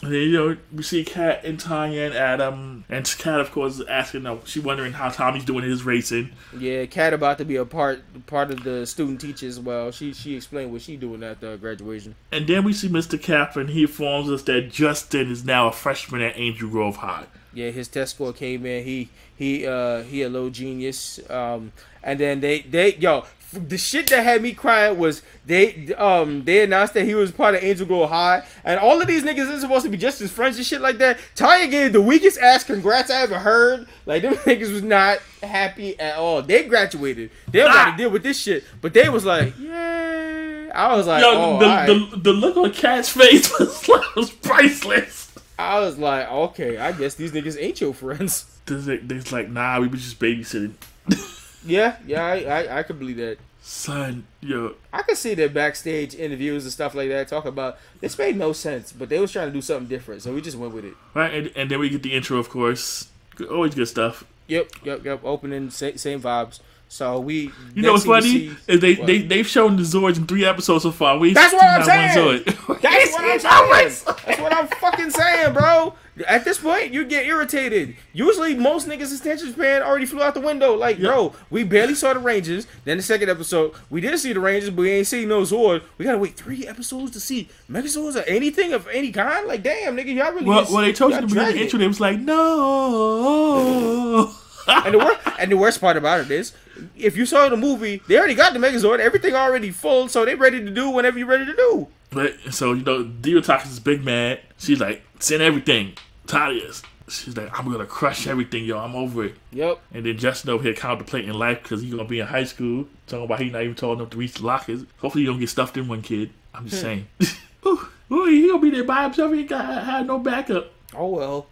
And 0.02 0.12
then, 0.12 0.20
you 0.22 0.32
know, 0.32 0.56
we 0.72 0.82
see 0.82 1.04
Kat 1.04 1.44
and 1.44 1.60
Tanya 1.60 2.02
and 2.02 2.14
Adam, 2.14 2.84
and 2.88 3.06
Kat, 3.18 3.40
of 3.40 3.52
course, 3.52 3.78
is 3.78 3.86
asking, 3.86 4.26
uh, 4.26 4.38
she 4.44 4.58
wondering 4.58 4.92
how 4.92 5.10
Tommy's 5.10 5.44
doing 5.44 5.62
his 5.64 5.84
racing. 5.84 6.30
Yeah, 6.58 6.86
Kat 6.86 7.12
about 7.12 7.38
to 7.38 7.44
be 7.44 7.54
a 7.54 7.64
part 7.64 8.02
part 8.26 8.50
of 8.50 8.64
the 8.64 8.84
student 8.84 9.20
teacher 9.20 9.46
as 9.46 9.60
well. 9.60 9.92
She 9.92 10.12
she 10.12 10.34
explained 10.34 10.72
what 10.72 10.82
she 10.82 10.96
doing 10.96 11.22
after 11.22 11.56
graduation. 11.56 12.16
And 12.32 12.48
then 12.48 12.64
we 12.64 12.72
see 12.72 12.88
Mr. 12.88 13.20
Cap, 13.20 13.56
and 13.56 13.70
he 13.70 13.82
informs 13.82 14.28
us 14.28 14.42
that 14.42 14.72
Justin 14.72 15.30
is 15.30 15.44
now 15.44 15.68
a 15.68 15.72
freshman 15.72 16.20
at 16.20 16.36
Angel 16.36 16.68
Grove 16.68 16.96
High. 16.96 17.26
Yeah, 17.54 17.70
his 17.70 17.86
test 17.86 18.16
score 18.16 18.32
came 18.32 18.66
in. 18.66 18.84
He 18.84 19.08
he 19.36 19.66
uh 19.66 20.02
he 20.02 20.22
a 20.22 20.28
low 20.28 20.50
genius. 20.50 21.20
Um, 21.30 21.72
and 22.02 22.18
then 22.18 22.40
they 22.40 22.60
they 22.62 22.96
yo 22.96 23.24
the 23.52 23.78
shit 23.78 24.08
that 24.08 24.22
had 24.24 24.42
me 24.42 24.52
crying 24.52 24.98
was 24.98 25.22
they 25.46 25.92
um 25.94 26.44
they 26.44 26.62
announced 26.62 26.94
that 26.94 27.04
he 27.04 27.14
was 27.14 27.30
part 27.30 27.54
of 27.54 27.62
Angel 27.62 27.86
Grove 27.86 28.08
High, 28.08 28.44
and 28.64 28.80
all 28.80 29.00
of 29.00 29.06
these 29.06 29.22
niggas 29.24 29.50
is 29.52 29.60
supposed 29.60 29.84
to 29.84 29.90
be 29.90 29.96
just 29.96 30.18
his 30.18 30.30
friends 30.32 30.56
and 30.56 30.66
shit 30.66 30.80
like 30.80 30.98
that. 30.98 31.18
Tanya 31.34 31.66
gave 31.68 31.92
the 31.92 32.00
weakest 32.02 32.38
ass 32.38 32.64
congrats 32.64 33.10
I 33.10 33.22
ever 33.22 33.38
heard. 33.38 33.86
Like 34.06 34.22
them 34.22 34.34
niggas 34.46 34.72
was 34.72 34.82
not 34.82 35.18
happy 35.42 35.98
at 36.00 36.16
all. 36.16 36.42
They 36.42 36.64
graduated. 36.64 37.30
They 37.50 37.60
don't 37.60 37.70
Ah. 37.70 37.90
to 37.92 37.96
deal 37.96 38.10
with 38.10 38.22
this 38.22 38.38
shit, 38.40 38.64
but 38.80 38.94
they 38.94 39.08
was 39.08 39.24
like, 39.24 39.54
yeah. 39.58 40.70
I 40.74 40.96
was 40.96 41.06
like, 41.06 41.22
Yo, 41.22 41.28
oh, 41.30 41.58
the, 41.58 41.66
alright. 41.66 41.86
the, 41.86 42.16
the 42.16 42.32
look 42.32 42.56
on 42.56 42.72
Kat's 42.72 43.10
face 43.10 43.52
was, 43.60 43.88
was 44.16 44.30
priceless. 44.30 45.30
I 45.58 45.80
was 45.80 45.98
like, 45.98 46.30
okay, 46.30 46.78
I 46.78 46.92
guess 46.92 47.14
these 47.14 47.32
niggas 47.32 47.60
ain't 47.62 47.80
your 47.80 47.92
friends. 47.92 48.46
They're 48.64 48.98
like, 49.30 49.50
nah, 49.50 49.80
we 49.80 49.88
was 49.88 50.02
just 50.02 50.18
babysitting. 50.18 50.72
Yeah, 51.64 51.96
yeah, 52.06 52.24
I, 52.24 52.34
I, 52.42 52.78
I 52.78 52.82
could 52.82 52.98
believe 52.98 53.16
that. 53.18 53.38
Son, 53.64 54.26
yo, 54.40 54.74
I 54.92 55.02
could 55.02 55.16
see 55.16 55.34
their 55.34 55.48
backstage 55.48 56.16
interviews 56.16 56.64
and 56.64 56.72
stuff 56.72 56.96
like 56.96 57.08
that 57.10 57.28
talk 57.28 57.44
about 57.44 57.78
this 58.00 58.18
made 58.18 58.36
no 58.36 58.52
sense, 58.52 58.90
but 58.92 59.08
they 59.08 59.20
was 59.20 59.30
trying 59.30 59.46
to 59.46 59.52
do 59.52 59.60
something 59.62 59.86
different, 59.88 60.22
so 60.22 60.32
we 60.34 60.40
just 60.40 60.56
went 60.58 60.74
with 60.74 60.84
it. 60.84 60.94
right? 61.14 61.32
And, 61.32 61.52
and 61.54 61.70
then 61.70 61.78
we 61.78 61.88
get 61.88 62.02
the 62.02 62.12
intro, 62.12 62.38
of 62.38 62.48
course. 62.48 63.06
Always 63.48 63.74
good 63.76 63.86
stuff. 63.86 64.24
Yep, 64.48 64.68
yep, 64.84 65.04
yep. 65.04 65.20
Opening, 65.22 65.70
same, 65.70 65.96
same 65.96 66.20
vibes. 66.20 66.58
So 66.88 67.20
we. 67.20 67.52
You 67.74 67.82
know 67.82 67.92
what's 67.92 68.04
funny? 68.04 68.28
see- 68.28 68.56
Is 68.66 68.80
they, 68.80 68.94
What? 68.96 69.06
they, 69.06 69.22
they've 69.22 69.46
shown 69.46 69.76
the 69.76 69.82
Zords 69.82 70.16
in 70.18 70.26
three 70.26 70.44
episodes 70.44 70.82
so 70.82 70.90
far. 70.90 71.16
We 71.16 71.32
That's 71.32 71.54
what 71.54 71.64
I'm 71.64 71.82
saying. 72.14 72.42
That's 72.44 72.58
what 72.68 72.84
I'm 72.84 73.38
saying. 73.40 74.16
That's 74.26 74.40
what 74.40 74.52
I'm 74.54 74.66
fucking 74.66 75.10
saying, 75.10 75.54
bro. 75.54 75.94
At 76.28 76.44
this 76.44 76.58
point, 76.58 76.92
you 76.92 77.06
get 77.06 77.24
irritated. 77.24 77.96
Usually, 78.12 78.54
most 78.54 78.86
niggas' 78.86 79.18
attention 79.18 79.50
span 79.50 79.80
already 79.82 80.04
flew 80.04 80.20
out 80.22 80.34
the 80.34 80.42
window. 80.42 80.74
Like, 80.74 81.00
bro, 81.00 81.32
we 81.48 81.64
barely 81.64 81.94
saw 81.94 82.12
the 82.12 82.18
Rangers. 82.18 82.66
Then 82.84 82.98
the 82.98 83.02
second 83.02 83.30
episode, 83.30 83.72
we 83.88 84.02
did 84.02 84.18
see 84.18 84.34
the 84.34 84.40
Rangers, 84.40 84.68
but 84.68 84.82
we 84.82 84.90
ain't 84.90 85.06
seen 85.06 85.28
no 85.28 85.40
Zord. 85.40 85.82
We 85.96 86.04
gotta 86.04 86.18
wait 86.18 86.36
three 86.36 86.66
episodes 86.66 87.12
to 87.12 87.20
see 87.20 87.48
Megazords 87.70 88.16
or 88.16 88.24
anything 88.28 88.74
of 88.74 88.86
any 88.88 89.10
kind. 89.10 89.48
Like, 89.48 89.62
damn, 89.62 89.96
nigga, 89.96 90.14
y'all 90.14 90.32
really. 90.32 90.44
Well, 90.44 90.60
just- 90.60 90.70
well, 90.72 90.82
they 90.82 90.92
told 90.92 91.12
you 91.12 91.16
y'all 91.16 91.22
in 91.24 91.28
the 91.30 91.34
beginning 91.34 91.48
of 91.48 91.54
the 91.54 91.54
dragging 91.54 91.62
intro, 91.62 91.78
it. 91.78 91.80
they 91.80 91.88
was 91.88 92.00
like, 92.00 92.18
no. 92.20 94.34
And 94.68 94.94
the, 94.94 94.98
wor- 94.98 95.18
and 95.40 95.50
the 95.50 95.56
worst 95.56 95.80
part 95.80 95.96
about 95.96 96.20
it 96.20 96.30
is, 96.30 96.52
if 96.96 97.16
you 97.16 97.26
saw 97.26 97.48
the 97.48 97.56
movie, 97.56 98.02
they 98.08 98.18
already 98.18 98.34
got 98.34 98.52
the 98.52 98.58
Megazord. 98.58 98.98
Everything 98.98 99.34
already 99.34 99.70
full, 99.70 100.08
so 100.08 100.24
they 100.24 100.34
ready 100.34 100.60
to 100.64 100.70
do 100.70 100.90
whatever 100.90 101.18
you're 101.18 101.28
ready 101.28 101.46
to 101.46 101.54
do. 101.54 101.88
But 102.10 102.34
so 102.50 102.72
you 102.72 102.84
know, 102.84 103.04
Divatox 103.04 103.66
is 103.66 103.80
big 103.80 104.04
mad. 104.04 104.40
She's 104.58 104.80
like, 104.80 105.02
send 105.18 105.42
everything. 105.42 105.94
Talius. 106.26 106.82
She's 107.08 107.36
like, 107.36 107.58
I'm 107.58 107.70
gonna 107.70 107.86
crush 107.86 108.26
everything, 108.26 108.64
yo. 108.64 108.78
I'm 108.78 108.94
over 108.94 109.24
it. 109.24 109.34
Yep. 109.50 109.80
And 109.92 110.06
then 110.06 110.16
Justin 110.18 110.50
over 110.50 110.62
here 110.62 110.74
contemplating 110.74 111.32
life 111.32 111.62
because 111.62 111.82
he's 111.82 111.92
gonna 111.92 112.08
be 112.08 112.20
in 112.20 112.26
high 112.26 112.44
school. 112.44 112.86
Talking 113.06 113.24
about 113.24 113.40
he 113.40 113.50
not 113.50 113.62
even 113.62 113.74
tall 113.74 113.92
enough 113.94 114.10
to 114.10 114.16
reach 114.16 114.34
the 114.34 114.46
lockers. 114.46 114.84
Hopefully, 114.98 115.24
you 115.24 115.30
don't 115.30 115.40
get 115.40 115.48
stuffed 115.48 115.76
in 115.76 115.88
one 115.88 116.02
kid. 116.02 116.30
I'm 116.54 116.68
just 116.68 116.82
hmm. 116.82 116.86
saying. 116.86 117.06
Ooh, 117.66 117.88
ooh, 118.10 118.24
he 118.26 118.48
gonna 118.48 118.60
be 118.60 118.70
there 118.70 118.84
by 118.84 119.04
himself. 119.04 119.32
He 119.32 119.40
ain't 119.40 119.48
got 119.48 119.84
had 119.84 120.06
no 120.06 120.18
backup. 120.18 120.72
Oh 120.94 121.08
well. 121.08 121.46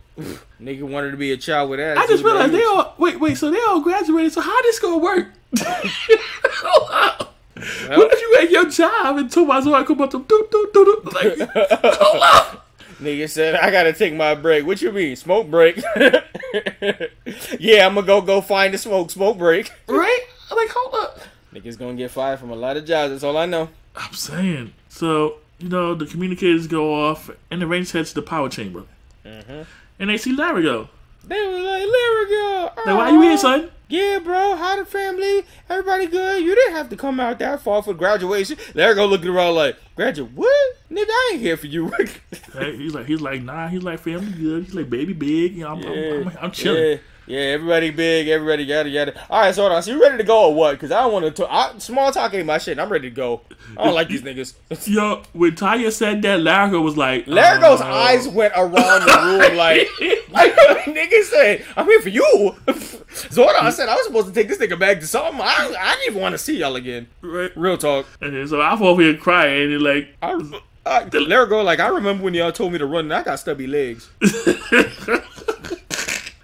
Nigga 0.61 0.83
wanted 0.83 1.13
to 1.13 1.17
be 1.17 1.33
a 1.33 1.37
child 1.37 1.71
with 1.71 1.81
ass. 1.81 1.97
I 1.99 2.07
just 2.07 2.23
realized 2.25 2.53
they 2.53 2.65
all 2.65 2.95
wait, 2.99 3.21
wait. 3.21 3.37
So 3.37 3.51
they 3.51 3.61
all 3.61 3.81
graduated. 3.81 4.33
So 4.33 4.41
how 4.41 4.63
this 4.63 4.79
gonna 4.79 4.99
work? 4.99 5.33
what 5.51 5.85
if 7.57 8.21
you 8.21 8.39
at 8.41 8.51
your 8.51 8.69
job 8.69 9.19
and 9.19 9.31
Tomazo 9.31 9.87
come 9.87 10.01
up 10.01 10.11
to 10.11 10.25
do 10.25 10.49
do 10.51 10.71
do 10.73 10.85
do 10.85 11.03
like 11.11 11.39
hold 11.83 12.23
up? 12.23 12.67
Nigga 13.01 13.31
said, 13.31 13.55
I 13.55 13.71
gotta 13.71 13.95
take 13.95 14.13
my 14.15 14.35
break. 14.35 14.67
What 14.67 14.83
you 14.83 14.93
mean? 14.93 15.17
Smoke 15.17 15.49
break? 15.49 15.77
yeah, 17.59 17.87
I'm 17.87 17.95
gonna 17.95 18.07
go 18.07 18.21
go 18.21 18.43
find 18.43 18.75
the 18.75 18.79
smoke. 18.79 19.11
Smoke 19.11 19.39
break. 19.39 19.73
Right? 19.89 20.21
Like 20.51 20.69
hold 20.71 20.95
up. 21.03 21.19
Niggas 21.55 21.79
gonna 21.79 21.95
get 21.95 22.11
fired 22.11 22.39
from 22.39 22.51
a 22.51 22.57
lot 22.57 22.77
of 22.77 22.85
jobs. 22.85 23.13
That's 23.13 23.25
all 23.25 23.39
I 23.39 23.47
know. 23.47 23.71
I'm 23.97 24.13
saying. 24.13 24.75
So, 24.89 25.37
you 25.59 25.71
know, 25.71 25.95
the 25.95 26.05
communicators 26.05 26.67
go 26.67 26.95
off 26.95 27.31
and 27.51 27.63
the 27.63 27.67
Rangers 27.67 27.93
heads 27.93 28.11
to 28.11 28.17
the 28.17 28.23
power 28.23 28.51
chamber. 28.51 28.85
Mm-hmm. 29.25 29.63
And 30.01 30.09
they 30.09 30.17
see 30.17 30.35
Lerigot. 30.35 30.89
They 31.25 31.47
was 31.47 31.63
like, 31.63 31.83
Lyrica. 31.83 32.87
Like, 32.87 32.97
why 32.97 33.11
you 33.11 33.21
here, 33.21 33.33
oh, 33.35 33.37
son? 33.37 33.71
Yeah, 33.91 34.19
bro. 34.19 34.57
How 34.57 34.77
the 34.77 34.87
family? 34.87 35.45
Everybody 35.69 36.07
good? 36.07 36.43
You 36.43 36.55
didn't 36.55 36.75
have 36.75 36.89
to 36.89 36.97
come 36.97 37.21
out 37.21 37.39
that 37.41 37.61
far 37.61 37.83
for 37.83 37.93
graduation. 37.93 38.57
Larry 38.75 38.95
looking 38.95 39.29
around 39.29 39.57
like, 39.57 39.77
graduate 39.97 40.33
what? 40.33 40.77
Nigga, 40.91 41.05
I 41.07 41.31
ain't 41.33 41.43
here 41.43 41.59
for 41.59 41.67
you. 41.67 41.89
hey, 42.55 42.77
he's 42.77 42.95
like, 42.95 43.05
he's 43.05 43.21
like, 43.21 43.43
nah. 43.43 43.69
He's 43.69 43.83
like, 43.83 44.01
family 44.01 44.33
good. 44.33 44.65
He's 44.65 44.75
like, 44.75 44.89
baby 44.89 45.13
big. 45.13 45.55
You 45.55 45.65
know, 45.65 45.73
I'm, 45.73 45.81
yeah, 45.81 45.91
I'm, 45.91 46.29
I'm, 46.29 46.39
I'm 46.41 46.51
chilling. 46.51 46.83
Yeah. 46.83 46.97
Yeah, 47.31 47.43
everybody 47.43 47.91
big, 47.91 48.27
everybody 48.27 48.65
yada 48.65 48.89
yada. 48.89 49.15
All 49.31 49.41
right, 49.41 49.55
so 49.55 49.63
hold 49.63 49.73
on. 49.73 49.85
So 49.85 49.93
you 49.93 50.03
ready 50.03 50.17
to 50.19 50.25
go 50.25 50.47
or 50.47 50.55
what? 50.55 50.73
Because 50.73 50.91
I 50.91 51.03
don't 51.03 51.13
want 51.13 51.25
to. 51.27 51.31
talk. 51.31 51.81
small 51.81 52.11
talk 52.11 52.35
ain't 52.35 52.45
my 52.45 52.59
shit. 52.59 52.77
I'm 52.77 52.89
ready 52.89 53.09
to 53.09 53.15
go. 53.15 53.43
I 53.79 53.85
don't 53.85 53.95
like 53.95 54.09
these 54.09 54.23
niggas. 54.23 54.55
Yo, 54.89 55.23
when 55.33 55.55
Tanya 55.55 55.93
said 55.93 56.23
that, 56.23 56.41
Largo 56.41 56.81
was 56.81 56.97
like, 56.97 57.29
Largo's 57.29 57.83
uh, 57.83 57.85
eyes 57.85 58.27
went 58.27 58.53
around 58.57 59.07
the 59.07 59.21
room 59.23 59.57
like, 59.57 59.89
like 60.33 60.57
nigga 60.87 61.23
said, 61.23 61.65
"I'm 61.77 61.87
here 61.87 62.01
for 62.01 62.09
you." 62.09 62.57
Zordon 62.67 63.63
I 63.63 63.71
said, 63.71 63.89
"I 63.89 63.95
was 63.95 64.07
supposed 64.07 64.27
to 64.27 64.35
take 64.35 64.49
this 64.49 64.59
nigga 64.59 64.77
back 64.77 64.99
to 64.99 65.07
something. 65.07 65.41
I, 65.41 65.73
I 65.79 65.95
didn't 65.95 66.11
even 66.11 66.23
want 66.23 66.33
to 66.33 66.39
see 66.39 66.59
y'all 66.59 66.75
again." 66.75 67.07
Right. 67.21 67.57
Real 67.57 67.79
talk. 67.79 68.07
And 68.21 68.49
so 68.49 68.61
I'm 68.61 68.83
over 68.83 69.03
here 69.03 69.17
crying 69.17 69.73
and 69.73 69.83
like, 69.83 70.17
I, 70.21 70.33
I, 70.85 71.09
Largo, 71.13 71.63
like 71.63 71.79
I 71.79 71.87
remember 71.91 72.25
when 72.25 72.35
y'all 72.35 72.51
told 72.51 72.73
me 72.73 72.79
to 72.79 72.87
run, 72.87 73.05
and 73.05 73.15
I 73.15 73.23
got 73.23 73.39
stubby 73.39 73.69
legs. 73.69 74.11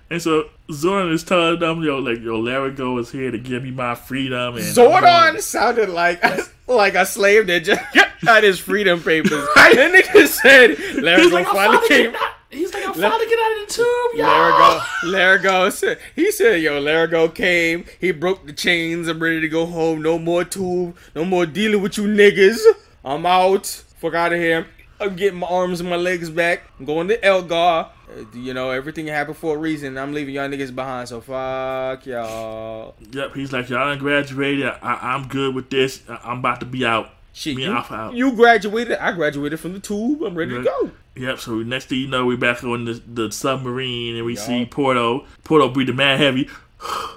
And 0.08 0.22
so 0.22 0.48
Zordon 0.68 1.12
is 1.12 1.24
telling 1.24 1.58
them, 1.58 1.82
yo, 1.82 1.98
like, 1.98 2.20
yo, 2.20 2.40
Lerigot 2.40 3.00
is 3.00 3.10
here 3.10 3.30
to 3.30 3.38
give 3.38 3.64
me 3.64 3.72
my 3.72 3.94
freedom. 3.94 4.56
And 4.56 4.64
Zordon 4.64 5.40
sounded 5.40 5.88
like 5.88 6.22
like 6.66 6.94
a 6.94 7.06
slave 7.06 7.46
that 7.48 7.64
just 7.64 7.82
got 8.24 8.42
his 8.42 8.58
freedom 8.58 9.02
papers. 9.02 9.32
and 9.56 9.94
nigga 9.94 10.26
said 10.28 10.76
Lerigot 10.76 11.32
like, 11.32 11.46
finally 11.46 11.88
came. 11.88 12.14
He's 12.50 12.72
like, 12.72 12.86
I'm 12.86 12.94
finally 12.94 13.26
get 13.26 13.38
out 13.38 13.62
of 13.62 13.68
the 13.68 13.74
tube, 13.74 14.18
yo. 14.18 14.24
Lerigot, 14.24 14.80
Lerigot 15.02 15.72
said, 15.72 15.98
he 16.14 16.30
said, 16.30 16.62
yo, 16.62 16.80
Lerigot 16.80 17.34
came, 17.34 17.84
he 18.00 18.12
broke 18.12 18.46
the 18.46 18.52
chains, 18.52 19.08
I'm 19.08 19.20
ready 19.20 19.40
to 19.40 19.48
go 19.48 19.66
home, 19.66 20.00
no 20.02 20.18
more 20.18 20.44
tube, 20.44 20.96
no 21.16 21.24
more 21.24 21.46
dealing 21.46 21.82
with 21.82 21.98
you 21.98 22.04
niggas. 22.04 22.60
I'm 23.04 23.26
out, 23.26 23.66
fuck 23.66 24.14
out 24.14 24.32
of 24.32 24.38
here. 24.38 24.66
I'm 25.00 25.16
getting 25.16 25.40
my 25.40 25.46
arms 25.48 25.80
and 25.80 25.90
my 25.90 25.96
legs 25.96 26.30
back. 26.30 26.62
I'm 26.78 26.86
going 26.86 27.08
to 27.08 27.22
Elgar. 27.22 27.88
Uh, 28.08 28.24
you 28.34 28.54
know, 28.54 28.70
everything 28.70 29.06
happened 29.06 29.36
for 29.36 29.56
a 29.56 29.58
reason. 29.58 29.98
I'm 29.98 30.12
leaving 30.12 30.34
y'all 30.34 30.48
niggas 30.48 30.74
behind, 30.74 31.08
so 31.08 31.20
fuck 31.20 32.06
y'all. 32.06 32.94
Yep, 33.10 33.34
he's 33.34 33.52
like, 33.52 33.68
y'all 33.68 33.88
done 33.88 33.98
graduated. 33.98 34.66
I- 34.82 35.14
am 35.14 35.28
good 35.28 35.54
with 35.54 35.70
this. 35.70 36.02
I- 36.08 36.32
am 36.32 36.38
about 36.38 36.60
to 36.60 36.66
be 36.66 36.86
out. 36.86 37.10
Shit, 37.32 37.58
you, 37.58 37.70
out. 37.70 38.14
you 38.14 38.32
graduated. 38.32 38.96
I 38.96 39.12
graduated 39.12 39.60
from 39.60 39.74
the 39.74 39.80
tube. 39.80 40.22
I'm 40.22 40.34
ready 40.34 40.52
to 40.54 40.62
go. 40.62 40.90
Yep. 41.16 41.38
So 41.38 41.56
next 41.56 41.86
thing 41.86 41.98
you 41.98 42.08
know, 42.08 42.24
we're 42.24 42.38
back 42.38 42.64
on 42.64 42.86
the, 42.86 42.94
the 43.06 43.30
submarine, 43.30 44.16
and 44.16 44.24
we 44.24 44.36
see 44.36 44.64
Porto. 44.64 45.26
Porto 45.44 45.68
breathing 45.68 45.96
mad 45.96 46.18
heavy. 46.18 46.48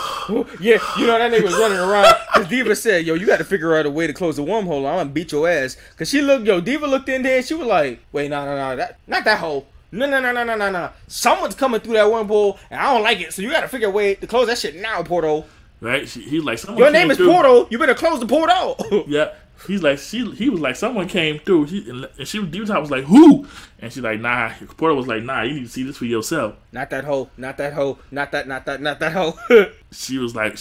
yeah, 0.60 0.78
you 0.98 1.06
know 1.06 1.18
that 1.18 1.32
nigga 1.32 1.42
was 1.42 1.54
running 1.54 1.78
around. 1.78 2.14
Cause 2.32 2.48
Diva 2.48 2.74
said, 2.76 3.04
"Yo, 3.04 3.14
you 3.14 3.26
got 3.26 3.38
to 3.38 3.44
figure 3.44 3.76
out 3.76 3.86
a 3.86 3.90
way 3.90 4.06
to 4.06 4.12
close 4.12 4.36
the 4.36 4.42
wormhole. 4.42 4.88
I'm 4.88 4.96
gonna 4.96 5.10
beat 5.10 5.32
your 5.32 5.48
ass." 5.48 5.76
Cause 5.96 6.08
she 6.08 6.22
looked, 6.22 6.46
yo, 6.46 6.60
Diva 6.60 6.86
looked 6.86 7.08
in 7.08 7.22
there. 7.22 7.38
And 7.38 7.46
she 7.46 7.54
was 7.54 7.66
like, 7.66 8.00
"Wait, 8.12 8.30
no, 8.30 8.44
no, 8.44 8.56
no, 8.56 8.76
that 8.76 8.98
not 9.06 9.24
that 9.24 9.38
hole. 9.38 9.66
No, 9.92 10.06
no, 10.06 10.20
no, 10.20 10.32
no, 10.32 10.44
no, 10.44 10.54
no, 10.56 10.70
no. 10.70 10.90
Someone's 11.08 11.54
coming 11.54 11.80
through 11.80 11.94
that 11.94 12.06
wormhole, 12.06 12.58
and 12.70 12.80
I 12.80 12.92
don't 12.92 13.02
like 13.02 13.20
it. 13.20 13.32
So 13.32 13.42
you 13.42 13.50
got 13.50 13.62
to 13.62 13.68
figure 13.68 13.88
a 13.88 13.90
way 13.90 14.14
to 14.14 14.26
close 14.26 14.46
that 14.46 14.58
shit 14.58 14.76
now, 14.76 15.02
Porto." 15.02 15.44
Right? 15.80 16.08
He's 16.08 16.44
like, 16.44 16.62
"Your 16.76 16.90
name 16.90 17.10
is 17.10 17.16
through. 17.16 17.32
Porto. 17.32 17.66
You 17.70 17.78
better 17.78 17.94
close 17.94 18.20
the 18.20 18.26
portal." 18.26 18.76
yeah. 19.08 19.32
He's 19.66 19.82
like, 19.82 19.98
she. 19.98 20.30
He 20.32 20.48
was 20.48 20.60
like, 20.60 20.76
someone 20.76 21.08
came 21.08 21.38
through. 21.38 21.66
She, 21.68 21.88
and 21.88 22.26
she, 22.26 22.44
Diva 22.44 22.80
was 22.80 22.90
like, 22.90 23.04
who? 23.04 23.46
And 23.78 23.92
she's 23.92 24.02
like, 24.02 24.20
nah. 24.20 24.52
Porto 24.76 24.94
was 24.94 25.06
like, 25.06 25.22
nah. 25.22 25.42
You 25.42 25.54
need 25.54 25.64
to 25.64 25.68
see 25.68 25.82
this 25.82 25.96
for 25.96 26.06
yourself. 26.06 26.56
Not 26.72 26.90
that 26.90 27.04
hoe. 27.04 27.30
Not 27.36 27.58
that 27.58 27.74
hoe. 27.74 27.98
Not 28.10 28.32
that. 28.32 28.48
Not 28.48 28.66
that. 28.66 28.80
Not 28.80 29.00
that 29.00 29.12
hoe. 29.12 29.38
she 29.92 30.18
was 30.18 30.34
like, 30.34 30.58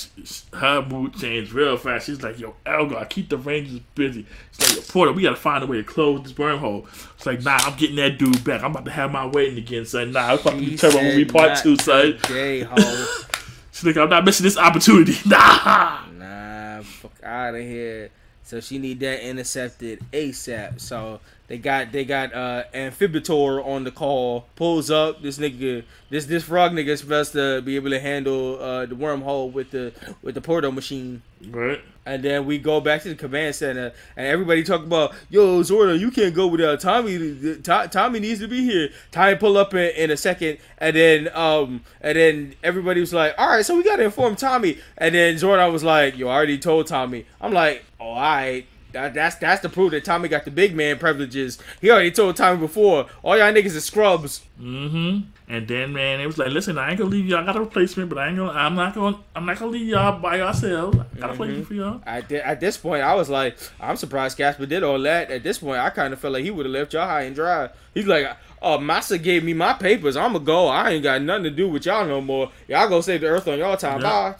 her 0.54 0.82
mood 0.82 1.16
changed 1.16 1.54
real 1.54 1.78
fast. 1.78 2.08
She's 2.08 2.22
like, 2.22 2.40
yo, 2.40 2.56
Elgar, 2.66 2.98
I 2.98 3.06
keep 3.06 3.30
the 3.30 3.38
Rangers 3.38 3.80
busy. 3.96 4.26
She's 4.52 4.78
like, 4.78 4.88
Porto, 4.88 5.14
we 5.14 5.24
gotta 5.24 5.36
find 5.36 5.64
a 5.64 5.68
way 5.68 5.78
to 5.78 5.84
close 5.84 6.22
this 6.24 6.34
wormhole. 6.34 6.88
It's 7.16 7.26
like, 7.26 7.42
nah, 7.44 7.58
I'm 7.62 7.78
getting 7.78 7.96
that 7.98 8.18
dude 8.18 8.44
back. 8.44 8.64
I'm 8.64 8.72
about 8.72 8.86
to 8.86 8.92
have 8.92 9.12
my 9.12 9.26
wedding 9.26 9.58
again, 9.58 9.86
son. 9.86 10.12
Nah, 10.12 10.34
it's 10.34 10.42
about 10.42 10.56
to 10.56 10.60
be 10.60 10.76
Turbo 10.76 11.02
Movie 11.02 11.26
Part 11.26 11.58
Two, 11.60 11.78
son. 11.78 12.18
Hoe. 12.24 13.24
She's 13.72 13.86
like, 13.86 13.98
I'm 13.98 14.10
not 14.10 14.26
missing 14.26 14.44
this 14.44 14.58
opportunity. 14.58 15.16
Nah. 15.26 16.06
Nah, 16.12 16.82
fuck 16.82 17.14
out 17.24 17.56
of 17.56 17.62
here. 17.62 18.10
So 18.50 18.60
she 18.60 18.80
need 18.80 19.00
that 19.02 19.24
intercepted 19.24 20.04
ASAP. 20.12 20.82
So 20.82 21.20
they 21.46 21.60
got 21.60 21.92
they 21.92 22.04
got 22.04 22.34
uh 22.34 22.64
Amphibidor 22.74 23.64
on 23.64 23.84
the 23.84 23.92
call. 23.92 24.48
Pulls 24.56 24.90
up. 24.90 25.22
This 25.22 25.38
nigga 25.38 25.84
this 26.10 26.26
this 26.26 26.46
frog 26.46 26.72
nigga 26.72 26.88
is 26.88 27.02
supposed 27.02 27.34
to 27.34 27.62
be 27.62 27.76
able 27.76 27.92
to 27.92 28.00
handle 28.00 28.60
uh 28.60 28.88
the 28.88 28.96
wormhole 28.96 29.52
with 29.52 29.70
the 29.70 29.94
with 30.24 30.34
the 30.34 30.42
portal 30.42 30.72
machine. 30.72 31.22
Right. 31.48 31.80
And 32.08 32.24
then 32.24 32.48
we 32.48 32.58
go 32.58 32.82
back 32.82 33.04
to 33.04 33.10
the 33.10 33.16
command 33.16 33.54
center, 33.54 33.94
and 34.18 34.26
everybody 34.26 34.64
talk 34.64 34.82
about, 34.82 35.14
"Yo, 35.30 35.62
Zordon, 35.62 36.00
you 36.00 36.10
can't 36.10 36.34
go 36.34 36.48
without 36.48 36.80
Tommy. 36.80 37.56
Tommy 37.62 38.20
needs 38.20 38.40
to 38.40 38.48
be 38.48 38.64
here." 38.64 38.90
Tommy 39.12 39.36
pull 39.36 39.58
up 39.58 39.76
in, 39.76 39.92
in, 39.96 40.10
a 40.10 40.18
second, 40.18 40.58
and 40.80 40.96
then 40.96 41.30
um, 41.36 41.82
and 42.02 42.18
then 42.18 42.56
everybody 42.64 43.00
was 43.00 43.14
like, 43.14 43.36
"All 43.38 43.48
right, 43.48 43.64
so 43.64 43.78
we 43.78 43.84
gotta 43.84 44.06
inform 44.06 44.36
Tommy." 44.36 44.80
And 44.98 45.14
then 45.14 45.36
Zordon 45.36 45.72
was 45.72 45.84
like, 45.84 46.18
"You 46.18 46.30
already 46.30 46.58
told 46.58 46.88
Tommy." 46.88 47.28
I'm 47.40 47.54
like, 47.54 47.86
"Oh, 48.00 48.06
all 48.06 48.16
right." 48.16 48.66
That, 48.92 49.14
that's 49.14 49.36
that's 49.36 49.62
the 49.62 49.70
proof 49.70 49.92
that 49.92 50.04
Tommy 50.04 50.30
got 50.30 50.46
the 50.46 50.52
big 50.52 50.76
man 50.76 50.98
privileges. 50.98 51.60
He 51.80 51.92
already 51.92 52.10
told 52.10 52.36
Tommy 52.36 52.58
before, 52.58 53.06
all 53.22 53.38
y'all 53.38 53.54
niggas 53.54 53.76
is 53.76 53.86
scrubs. 53.86 54.42
Mm-hmm. 54.60 55.30
And 55.48 55.68
then 55.68 55.94
man, 55.94 56.20
it 56.20 56.26
was 56.26 56.40
like, 56.40 56.50
listen, 56.50 56.80
I 56.80 56.90
ain't 56.90 56.98
gonna 56.98 57.12
leave 57.12 57.28
y'all. 57.28 57.40
I 57.40 57.46
got 57.46 57.56
a 57.56 57.60
replacement, 57.60 58.10
but 58.10 58.18
I 58.18 58.30
ain't 58.30 58.38
gonna. 58.38 58.52
I'm 58.52 58.74
not 58.74 58.96
gonna. 58.96 59.20
I'm 59.36 59.46
not 59.46 59.60
gonna 59.60 59.72
leave 59.72 59.86
y'all 59.86 60.20
by 60.20 60.38
yourselves. 60.38 60.98
I 60.98 61.02
got 61.02 61.08
a 61.08 61.12
mm-hmm. 61.12 61.30
replacement 61.30 61.68
for 61.68 61.74
y'all. 61.76 62.02
At, 62.06 62.32
at 62.32 62.60
this 62.60 62.78
point, 62.78 63.04
I 63.04 63.14
was 63.14 63.30
like, 63.30 63.60
I'm 63.80 63.96
surprised 63.96 64.38
Casper 64.38 64.66
did 64.66 64.82
all 64.82 65.00
that. 65.02 65.30
At 65.30 65.44
this 65.44 65.60
point, 65.60 65.80
I 65.80 65.92
kind 65.92 66.12
of 66.12 66.20
felt 66.20 66.34
like 66.34 66.44
he 66.44 66.50
would 66.50 66.66
have 66.66 66.74
left 66.74 66.94
y'all 66.94 67.08
high 67.08 67.24
and 67.24 67.36
dry. 67.36 67.70
He's 67.94 68.08
like, 68.08 68.28
oh, 68.60 68.80
Massa 68.80 69.20
gave 69.20 69.44
me 69.44 69.54
my 69.54 69.74
papers. 69.74 70.16
I'ma 70.16 70.40
go. 70.40 70.68
I 70.68 70.92
ain't 70.92 71.04
got 71.04 71.22
nothing 71.22 71.44
to 71.44 71.52
do 71.52 71.70
with 71.70 71.86
y'all 71.86 72.08
no 72.08 72.22
more. 72.22 72.52
Y'all 72.68 72.90
go 72.90 73.02
save 73.02 73.22
the 73.22 73.28
earth 73.28 73.48
on 73.48 73.60
y'all 73.60 73.78
time. 73.78 74.02
Yep. 74.02 74.04
Bye. 74.04 74.36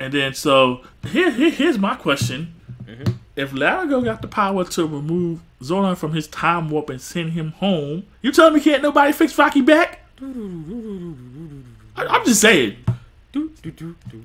And 0.00 0.14
then 0.14 0.32
so 0.32 0.84
here, 1.06 1.30
here 1.30 1.50
here's 1.50 1.78
my 1.78 1.94
question. 1.94 2.54
Mm-hmm. 2.88 3.12
If 3.36 3.52
Lerigot 3.52 4.04
got 4.04 4.22
the 4.22 4.28
power 4.28 4.64
to 4.64 4.86
remove 4.86 5.40
Zordon 5.60 5.96
from 5.96 6.14
his 6.14 6.26
time 6.26 6.70
warp 6.70 6.88
and 6.88 7.00
send 7.00 7.32
him 7.32 7.52
home, 7.52 8.04
you 8.22 8.32
telling 8.32 8.54
me 8.54 8.60
can't 8.60 8.82
nobody 8.82 9.12
fix 9.12 9.36
Rocky 9.36 9.60
back? 9.60 10.00
I, 10.20 10.24
am 11.96 12.24
just 12.24 12.40
saying. 12.40 12.76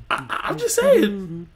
I, 0.09 0.49
am 0.49 0.57
just 0.57 0.75
saying. 0.75 1.49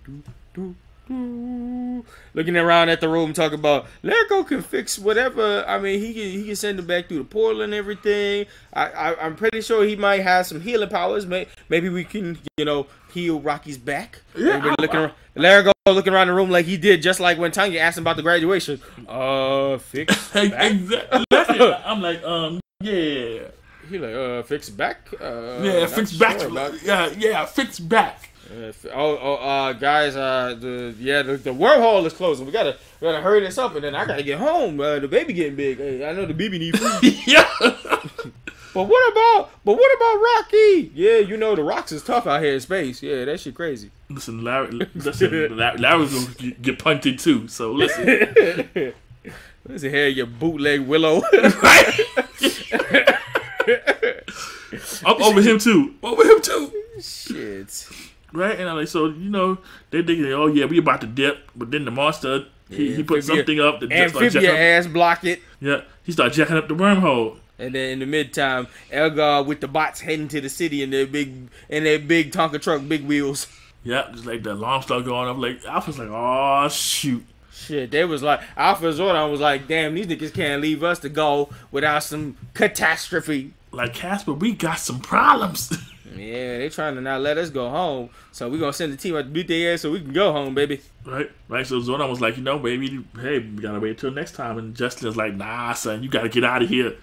Looking 2.34 2.58
around 2.58 2.90
at 2.90 3.00
the 3.00 3.08
room, 3.08 3.32
talking 3.32 3.58
about 3.58 3.88
Lerigot 4.04 4.48
can 4.48 4.62
fix 4.62 5.00
whatever. 5.00 5.64
I 5.66 5.80
mean, 5.80 6.02
he 6.02 6.14
can 6.14 6.24
he 6.24 6.46
can 6.46 6.56
send 6.58 6.78
him 6.78 6.86
back 6.86 7.08
through 7.08 7.20
the 7.20 7.24
portal 7.24 7.62
and 7.62 7.74
everything. 7.74 8.48
I, 8.74 8.90
I 8.90 9.26
am 9.26 9.38
pretty 9.38 9.62
sure 9.62 9.86
he 9.86 9.96
might 9.96 10.22
have 10.22 10.46
some 10.46 10.60
healing 10.60 10.90
powers. 10.90 11.26
Maybe 11.26 11.88
we 11.88 12.04
can 12.04 12.38
you 12.58 12.66
know 12.66 12.88
heal 13.14 13.40
Rocky's 13.40 13.78
back. 13.78 14.22
Yeah, 14.36 14.76
looking 14.78 15.00
around, 15.00 15.14
Lerigot 15.36 15.72
looking 15.94 16.14
around 16.14 16.28
the 16.28 16.34
room 16.34 16.50
like 16.50 16.66
he 16.66 16.78
did, 16.78 17.02
just 17.02 17.20
like 17.20 17.38
when 17.38 17.52
Tanya 17.52 17.80
asked 17.80 17.98
him 17.98 18.04
about 18.04 18.16
the 18.16 18.24
graduation. 18.24 18.82
Uh, 19.08 19.78
fix 19.78 20.30
back. 20.34 20.72
exactly. 20.72 21.74
I'm 21.86 22.02
like, 22.02 22.24
um, 22.24 22.60
yeah. 22.82 23.40
He 23.90 23.98
like, 24.00 24.14
uh, 24.14 24.44
fix 24.44 24.70
back. 24.70 25.08
Uh, 25.20 25.60
yeah, 25.62 25.86
fix 25.86 26.12
back. 26.14 26.42
Yeah, 26.84 27.10
yeah, 27.18 27.46
fix 27.46 27.80
back. 27.80 28.30
Uh, 28.50 28.72
oh, 28.94 29.18
oh, 29.22 29.36
uh, 29.36 29.74
guys, 29.74 30.16
uh, 30.16 30.56
the 30.60 30.96
yeah, 31.00 31.22
the, 31.22 31.38
the 31.38 31.50
wormhole 31.50 32.06
is 32.06 32.14
closing. 32.14 32.46
We 32.46 32.52
gotta, 32.52 32.78
we 33.02 33.08
gotta 33.08 33.22
hurry 33.22 33.42
this 33.42 33.58
up, 33.58 33.76
and 33.76 33.84
then 33.84 33.94
I 33.96 34.06
gotta 34.06 34.24
get 34.24 34.40
home. 34.40 34.80
Uh, 34.80 35.00
the 35.00 35.08
baby 35.08 35.34
getting 35.34 35.56
big. 35.56 35.78
Hey, 35.78 36.08
I 36.08 36.14
know 36.14 36.26
the 36.26 36.34
baby 36.34 36.58
need 36.58 36.80
food. 36.80 37.16
yeah. 37.28 37.50
But 38.78 38.90
what 38.90 39.12
about 39.12 39.50
but 39.66 39.74
what 39.74 39.96
about 39.96 40.22
Rocky? 40.22 40.92
Yeah, 40.94 41.18
you 41.18 41.36
know 41.36 41.56
the 41.56 41.64
rocks 41.64 41.92
is 41.92 42.04
tough 42.04 42.28
out 42.28 42.44
here 42.44 42.54
in 42.54 42.60
space. 42.60 43.02
Yeah, 43.02 43.26
that 43.26 43.40
shit 43.40 43.56
crazy. 43.56 43.90
Listen, 44.08 44.44
Larry, 44.44 44.70
listen, 44.94 45.58
Larry's 45.58 46.38
gonna 46.38 46.52
get 46.52 46.78
punted 46.78 47.18
too. 47.18 47.48
So 47.48 47.72
listen. 47.72 48.06
listen 49.68 49.90
here, 49.90 50.10
you 50.10 50.28
bootleg 50.28 50.82
Willow. 50.82 51.24
I'm 55.04 55.24
over 55.24 55.42
him 55.42 55.58
too. 55.58 55.96
Over 56.04 56.24
him 56.24 56.40
too. 56.44 56.72
Shit. 57.02 57.90
Right, 58.32 58.60
and 58.60 58.70
I'm 58.70 58.76
like, 58.78 58.90
so 58.90 59.08
you 59.08 59.32
know, 59.32 59.58
they 59.90 60.04
thinking, 60.04 60.32
oh 60.34 60.46
yeah, 60.46 60.66
we 60.66 60.78
about 60.78 61.02
to 61.02 61.08
dip, 61.08 61.50
but 61.56 61.72
then 61.72 61.84
the 61.84 61.90
monster 61.90 62.46
he, 62.70 62.90
yeah, 62.92 62.96
he 62.98 63.02
put 63.02 63.24
something 63.24 63.60
up 63.60 63.80
that 63.80 63.90
just 63.90 64.16
amphibia 64.16 64.56
ass 64.56 64.86
block 64.86 65.24
it. 65.24 65.42
Yeah, 65.60 65.82
he 66.04 66.12
started 66.12 66.36
jacking 66.36 66.58
up 66.58 66.68
the 66.68 66.76
wormhole. 66.76 67.40
And 67.60 67.74
then 67.74 67.92
in 67.92 68.00
the 68.00 68.06
meantime, 68.06 68.68
Elgar 68.92 69.44
with 69.44 69.62
the 69.62 69.68
bots 69.68 70.02
heading 70.02 70.28
to 70.30 70.42
the 70.42 70.50
city 70.50 70.84
in 70.84 70.92
their 70.92 71.08
big 71.08 71.50
in 71.70 71.84
their 71.84 72.00
big 72.00 72.32
Tonka 72.32 72.62
truck, 72.62 72.88
big 72.88 73.06
wheels. 73.06 73.48
Yeah, 73.84 74.08
just 74.12 74.26
like 74.26 74.44
the 74.44 74.54
alarm 74.54 74.82
start 74.82 75.06
going 75.06 75.28
up. 75.30 75.38
Like 75.38 75.66
Alpha's 75.66 75.98
like, 75.98 76.10
oh 76.12 76.68
shoot. 76.70 77.26
Shit, 77.52 77.90
they 77.90 78.06
was 78.06 78.22
like 78.22 78.42
Alpha 78.56 78.86
Zordon 78.86 79.32
was 79.32 79.40
like, 79.40 79.68
damn, 79.68 79.96
these 79.96 80.08
niggas 80.08 80.34
can't 80.34 80.62
leave 80.62 80.84
us 80.84 81.00
to 81.00 81.10
go 81.10 81.50
without 81.72 82.04
some 82.04 82.38
catastrophe. 82.54 83.54
Like 83.72 83.94
Casper, 83.94 84.34
we 84.34 84.54
got 84.54 84.80
some 84.80 85.00
problems. 85.00 85.76
Yeah, 86.16 86.58
they 86.58 86.70
trying 86.70 86.96
to 86.96 87.02
not 87.02 87.22
let 87.22 87.38
us 87.38 87.50
go 87.52 87.70
home. 87.70 88.10
So 88.32 88.50
we 88.50 88.58
gonna 88.58 88.74
send 88.74 88.92
the 88.92 88.98
team 88.98 89.16
out 89.16 89.24
to 89.24 89.30
beat 89.30 89.48
their 89.48 89.74
ass 89.74 89.82
so 89.82 89.92
we 89.92 90.00
can 90.00 90.14
go 90.14 90.32
home, 90.32 90.56
baby. 90.56 90.82
Right, 91.06 91.30
right. 91.48 91.68
So 91.68 91.80
Zordon 91.80 92.10
was 92.10 92.22
like, 92.22 92.38
you 92.38 92.44
know, 92.44 92.58
baby, 92.58 93.04
hey, 93.22 93.40
we 93.40 93.62
gotta 93.62 93.80
wait 93.80 94.00
till 94.00 94.10
next 94.12 94.32
time. 94.32 94.58
And 94.58 94.76
Justin 94.76 95.08
was 95.08 95.18
like, 95.18 95.36
nah, 95.36 95.74
son, 95.74 96.02
you 96.02 96.10
gotta 96.10 96.30
get 96.30 96.44
out 96.44 96.64
of 96.64 96.70
here. 96.70 96.96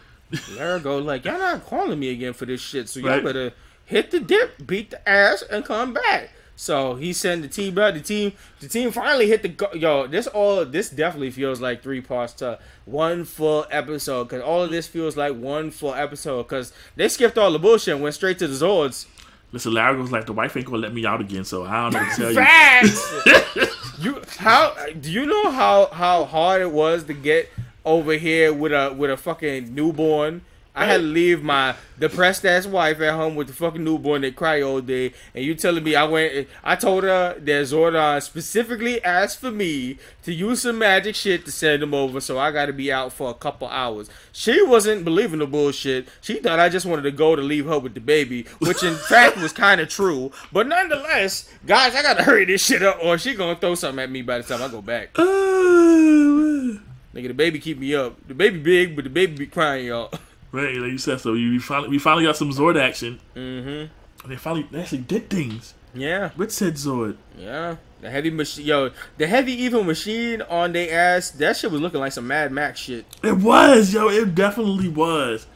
Largo 0.57 0.99
like, 0.99 1.25
y'all 1.25 1.39
not 1.39 1.65
calling 1.67 1.99
me 1.99 2.11
again 2.11 2.33
for 2.33 2.47
this 2.47 2.61
shit, 2.61 2.89
so 2.89 3.01
y'all 3.01 3.11
Right. 3.11 3.25
better 3.25 3.53
hit 3.85 4.11
the 4.11 4.21
dip, 4.21 4.67
beat 4.67 4.91
the 4.91 5.09
ass, 5.09 5.43
and 5.51 5.65
come 5.65 5.93
back. 5.93 6.31
So 6.57 6.95
he 6.95 7.13
sent 7.13 7.43
the 7.43 7.49
team 7.49 7.75
back. 7.75 7.95
The 7.95 8.01
team, 8.01 8.33
the 8.61 8.69
team 8.69 8.93
finally 8.93 9.27
hit 9.27 9.43
the 9.43 9.49
go- 9.49 9.73
yo. 9.75 10.07
This 10.07 10.29
all 10.29 10.65
this 10.65 10.89
definitely 10.89 11.33
feels 11.33 11.61
like 11.61 11.83
three 11.83 12.01
parts 12.01 12.33
to 12.35 12.61
one 12.85 13.25
full 13.25 13.67
episode 13.73 14.25
because 14.29 14.41
all 14.41 14.63
of 14.63 14.71
this 14.71 14.87
feels 14.87 15.17
like 15.17 15.35
one 15.35 15.73
full 15.73 15.95
episode 15.95 16.45
because 16.45 16.73
they 16.95 17.09
skipped 17.09 17.37
all 17.39 17.51
the 17.51 17.59
bullshit 17.59 17.95
and 17.95 18.03
went 18.05 18.15
straight 18.15 18.39
to 18.39 18.47
the 18.47 18.55
Zords. 18.55 19.07
Listen, 19.51 19.73
Larry 19.73 20.01
was 20.01 20.13
like, 20.13 20.27
the 20.27 20.33
wife 20.33 20.57
ain't 20.57 20.67
gonna 20.67 20.79
let 20.79 20.95
me 20.95 21.05
out 21.05 21.21
again, 21.21 21.45
so 21.45 21.65
I 21.65 21.91
don't 21.91 21.93
know 21.93 21.99
what 22.01 22.11
to 22.15 22.23
tell 22.23 22.31
you. 22.31 22.37
Facts. 22.37 23.99
you 24.01 24.23
how 24.39 24.75
do 25.01 25.11
you 25.11 25.27
know 25.27 25.51
how 25.51 25.87
how 25.93 26.25
hard 26.25 26.63
it 26.63 26.71
was 26.71 27.03
to 27.05 27.15
get 27.15 27.51
over 27.85 28.15
here 28.15 28.53
with 28.53 28.73
a 28.73 28.93
with 28.93 29.11
a 29.11 29.17
fucking 29.17 29.75
newborn? 29.75 30.43
I 30.77 30.87
had 30.87 31.03
to 31.03 31.07
leave 31.07 31.41
my 31.41 31.77
depressed 32.01 32.45
ass 32.45 32.67
wife 32.67 33.01
at 33.01 33.15
home 33.15 33.37
with 33.37 33.47
the 33.47 33.53
fucking 33.53 33.85
newborn 33.85 34.23
that 34.23 34.35
cry 34.35 34.61
all 34.61 34.81
day, 34.81 35.13
and 35.33 35.45
you 35.45 35.55
telling 35.55 35.85
me 35.85 35.95
I 35.95 36.03
went? 36.03 36.49
I 36.65 36.75
told 36.75 37.05
her 37.05 37.39
that 37.39 37.63
Zordon 37.63 38.21
specifically 38.21 39.03
asked 39.05 39.39
for 39.39 39.53
me 39.53 39.99
to 40.25 40.33
use 40.33 40.63
some 40.63 40.79
magic 40.79 41.15
shit 41.15 41.45
to 41.45 41.53
send 41.53 41.81
him 41.81 41.95
over, 41.95 42.21
so 42.21 42.41
I 42.41 42.51
got 42.51 42.67
to 42.67 42.73
be 42.73 42.91
out 42.91 43.13
for 43.13 43.31
a 43.31 43.35
couple 43.35 43.69
hours. 43.69 44.11
She 44.33 44.61
wasn't 44.65 45.05
believing 45.05 45.39
the 45.39 45.47
bullshit. 45.47 46.09
She 46.21 46.41
thought 46.41 46.59
I 46.59 46.69
just 46.69 46.87
wanted 46.87 47.03
to 47.03 47.13
go 47.13 47.37
to 47.37 47.43
leave 47.43 47.67
her 47.67 47.79
with 47.79 47.95
the 47.95 48.01
baby, 48.01 48.45
which 48.59 48.83
in 48.83 48.95
fact 49.09 49.37
was 49.37 49.53
kind 49.53 49.81
of 49.81 49.89
true. 49.89 50.33
But 50.51 50.67
nonetheless, 50.67 51.49
guys, 51.65 51.95
I 51.95 52.03
gotta 52.03 52.25
hurry 52.25 52.47
this 52.47 52.67
shit 52.67 52.83
up, 52.83 52.99
or 53.01 53.17
she 53.17 53.35
gonna 53.35 53.55
throw 53.55 53.77
something 53.77 54.03
at 54.03 54.11
me 54.11 54.23
by 54.23 54.39
the 54.39 54.45
time 54.45 54.61
I 54.61 54.69
go 54.69 54.83
back. 54.83 55.11
Oh, 55.19 56.81
Nigga, 57.15 57.29
the 57.29 57.35
baby 57.35 57.59
keep 57.61 57.79
me 57.79 57.95
up. 57.95 58.17
The 58.27 58.35
baby 58.35 58.59
big, 58.59 58.97
but 58.97 59.05
the 59.05 59.11
baby 59.11 59.37
be 59.37 59.47
crying, 59.47 59.87
y'all. 59.87 60.11
right, 60.53 60.75
like 60.77 60.91
you 60.93 60.99
said, 60.99 61.21
so 61.21 61.35
you 61.35 61.61
finally 61.61 61.89
we 61.89 61.99
finally 61.99 62.25
got 62.25 62.37
some 62.37 62.51
Zord 62.51 62.81
action. 62.81 63.21
Mm-hmm. 63.37 64.29
They 64.29 64.37
finally 64.37 64.67
they 64.71 64.81
actually 64.81 65.03
did 65.03 65.31
things 65.31 65.75
Yeah, 65.95 66.31
with 66.37 66.51
said 66.53 66.75
Zord. 66.75 67.17
yeah. 67.39 67.77
The 68.01 68.11
heavy 68.11 68.29
machine, 68.31 68.67
yo, 68.67 68.91
the 69.17 69.27
heavy 69.27 69.53
evil 69.53 69.83
machine 69.83 70.43
on 70.43 70.73
their 70.73 71.17
ass. 71.17 71.31
That 71.31 71.57
shit 71.57 71.71
was 71.71 71.81
looking 71.81 72.01
like 72.01 72.13
some 72.13 72.27
Mad 72.27 72.53
Max 72.53 72.81
shit. 72.81 73.07
It 73.23 73.39
was, 73.39 73.95
yo, 73.95 74.09
it 74.11 74.35
definitely 74.35 74.89
was. 74.89 75.47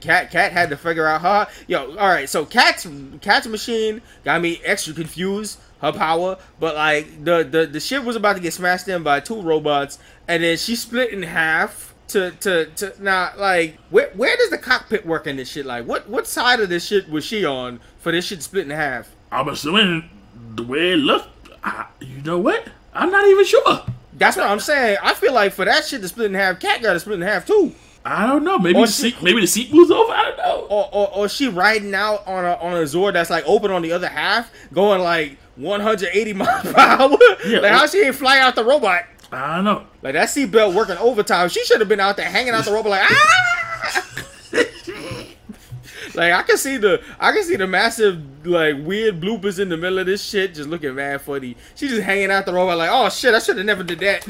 Kat 0.00 0.30
Kat 0.30 0.52
had 0.52 0.68
to 0.70 0.76
figure 0.76 1.06
out 1.06 1.20
how. 1.22 1.46
Yo, 1.66 1.90
all 1.96 2.08
right. 2.08 2.28
So 2.28 2.44
Kat's 2.44 2.86
Kat's 3.22 3.46
machine 3.46 4.02
got 4.24 4.40
me 4.42 4.60
extra 4.64 4.92
confused. 4.92 5.58
Her 5.84 5.98
power, 5.98 6.38
but 6.58 6.74
like 6.74 7.24
the 7.24 7.44
the 7.44 7.66
the 7.66 7.80
ship 7.80 8.04
was 8.04 8.16
about 8.16 8.34
to 8.36 8.40
get 8.40 8.52
smashed 8.52 8.88
in 8.88 9.02
by 9.02 9.20
two 9.20 9.40
robots, 9.42 9.98
and 10.28 10.42
then 10.42 10.56
she 10.56 10.76
split 10.76 11.10
in 11.10 11.22
half. 11.22 11.90
To 12.08 12.32
to 12.32 12.66
to 12.66 12.92
now 13.02 13.32
like 13.38 13.78
where 13.88 14.10
where 14.14 14.36
does 14.36 14.50
the 14.50 14.58
cockpit 14.58 15.06
work 15.06 15.26
in 15.26 15.36
this 15.36 15.50
shit? 15.50 15.64
Like 15.64 15.86
what 15.86 16.06
what 16.06 16.26
side 16.26 16.60
of 16.60 16.68
this 16.68 16.86
shit 16.86 17.08
was 17.08 17.24
she 17.24 17.46
on 17.46 17.80
for 17.98 18.12
this 18.12 18.26
shit 18.26 18.42
split 18.42 18.64
in 18.64 18.70
half? 18.70 19.08
I'm 19.32 19.48
assuming 19.48 20.10
the 20.54 20.62
way 20.64 20.92
it 20.92 20.96
looked, 20.96 21.28
I, 21.64 21.86
you 22.00 22.20
know 22.22 22.38
what? 22.38 22.68
I'm 22.92 23.10
not 23.10 23.26
even 23.26 23.44
sure. 23.46 23.82
That's 24.12 24.36
what 24.36 24.46
I'm 24.46 24.60
saying. 24.60 24.98
I 25.02 25.14
feel 25.14 25.32
like 25.32 25.54
for 25.54 25.64
that 25.64 25.86
shit 25.86 26.02
to 26.02 26.08
split 26.08 26.26
in 26.26 26.34
half, 26.34 26.60
Kat 26.60 26.82
got 26.82 26.92
to 26.92 27.00
split 27.00 27.16
in 27.20 27.26
half 27.26 27.46
too. 27.46 27.72
I 28.04 28.26
don't 28.26 28.44
know. 28.44 28.58
Maybe 28.58 28.78
Or 28.78 28.84
the 28.86 28.92
she- 28.92 29.10
seat, 29.10 29.22
maybe 29.22 29.40
the 29.40 29.46
seat 29.46 29.72
moves 29.72 29.90
over. 29.90 30.12
I 30.12 30.24
don't 30.24 30.36
know. 30.36 30.66
or, 30.68 30.88
or, 30.92 31.14
or 31.16 31.28
she 31.30 31.48
riding 31.48 31.94
out 31.94 32.24
on 32.26 32.44
a 32.44 32.52
on 32.56 32.74
a 32.74 32.82
Zord 32.82 33.14
that's 33.14 33.30
like 33.30 33.44
open 33.46 33.70
on 33.70 33.80
the 33.80 33.92
other 33.92 34.08
half, 34.08 34.52
going 34.74 35.00
like 35.00 35.38
180 35.56 36.32
miles 36.34 36.62
per 36.62 36.74
hour. 36.80 37.16
Yeah, 37.46 37.60
like 37.60 37.72
how 37.72 37.86
she 37.86 38.02
ain't 38.02 38.14
fly 38.16 38.38
out 38.38 38.54
the 38.54 38.64
robot? 38.64 39.04
I 39.32 39.56
don't 39.56 39.64
know. 39.64 39.86
Like 40.02 40.14
that 40.14 40.28
seatbelt 40.28 40.74
working 40.74 40.96
overtime. 40.98 41.48
She 41.48 41.64
should 41.64 41.80
have 41.80 41.88
been 41.88 42.00
out 42.00 42.16
there 42.16 42.28
hanging 42.28 42.54
out 42.54 42.64
the 42.64 42.72
robot 42.72 42.90
like 42.90 43.02
ah. 43.04 44.00
like 46.14 46.32
I 46.32 46.42
can 46.42 46.56
see 46.56 46.76
the 46.76 47.02
I 47.18 47.32
can 47.32 47.42
see 47.42 47.56
the 47.56 47.66
massive 47.66 48.46
like 48.46 48.76
weird 48.84 49.20
bloopers 49.20 49.58
in 49.58 49.68
the 49.68 49.76
middle 49.76 49.98
of 49.98 50.06
this 50.06 50.22
shit 50.22 50.54
just 50.54 50.68
looking 50.68 50.94
mad 50.94 51.22
funny. 51.22 51.56
She 51.74 51.88
just 51.88 52.02
hanging 52.02 52.30
out 52.30 52.46
the 52.46 52.52
robot 52.52 52.78
like 52.78 52.90
oh 52.92 53.08
shit 53.08 53.34
I 53.34 53.38
should 53.40 53.56
have 53.56 53.66
never 53.66 53.82
did 53.82 53.98
that. 54.00 54.26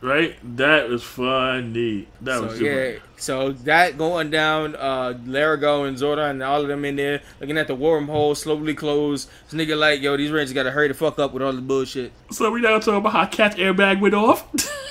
Right? 0.00 0.36
That 0.56 0.88
was 0.88 1.02
funny. 1.02 2.06
That 2.20 2.36
So 2.38 2.42
was 2.44 2.52
super. 2.58 2.64
yeah, 2.92 2.98
so 3.24 3.52
that 3.52 3.96
going 3.96 4.30
down, 4.30 4.76
uh, 4.76 5.14
Lerigot 5.26 5.88
and 5.88 5.96
Zordon 5.96 6.30
and 6.30 6.42
all 6.42 6.60
of 6.60 6.68
them 6.68 6.84
in 6.84 6.96
there 6.96 7.22
looking 7.40 7.56
at 7.58 7.66
the 7.66 7.76
wormhole 7.76 8.36
slowly 8.36 8.74
close. 8.74 9.26
This 9.50 9.54
nigga 9.66 9.76
like, 9.78 10.02
yo, 10.02 10.16
these 10.16 10.30
Rangers 10.30 10.52
gotta 10.52 10.70
hurry 10.70 10.88
the 10.88 10.94
fuck 10.94 11.18
up 11.18 11.32
with 11.32 11.42
all 11.42 11.52
the 11.52 11.62
bullshit. 11.62 12.12
So 12.30 12.50
we 12.50 12.60
now 12.60 12.78
talking 12.78 12.96
about 12.96 13.12
how 13.12 13.26
Kat's 13.26 13.56
airbag 13.56 14.00
went 14.00 14.14
off. 14.14 14.46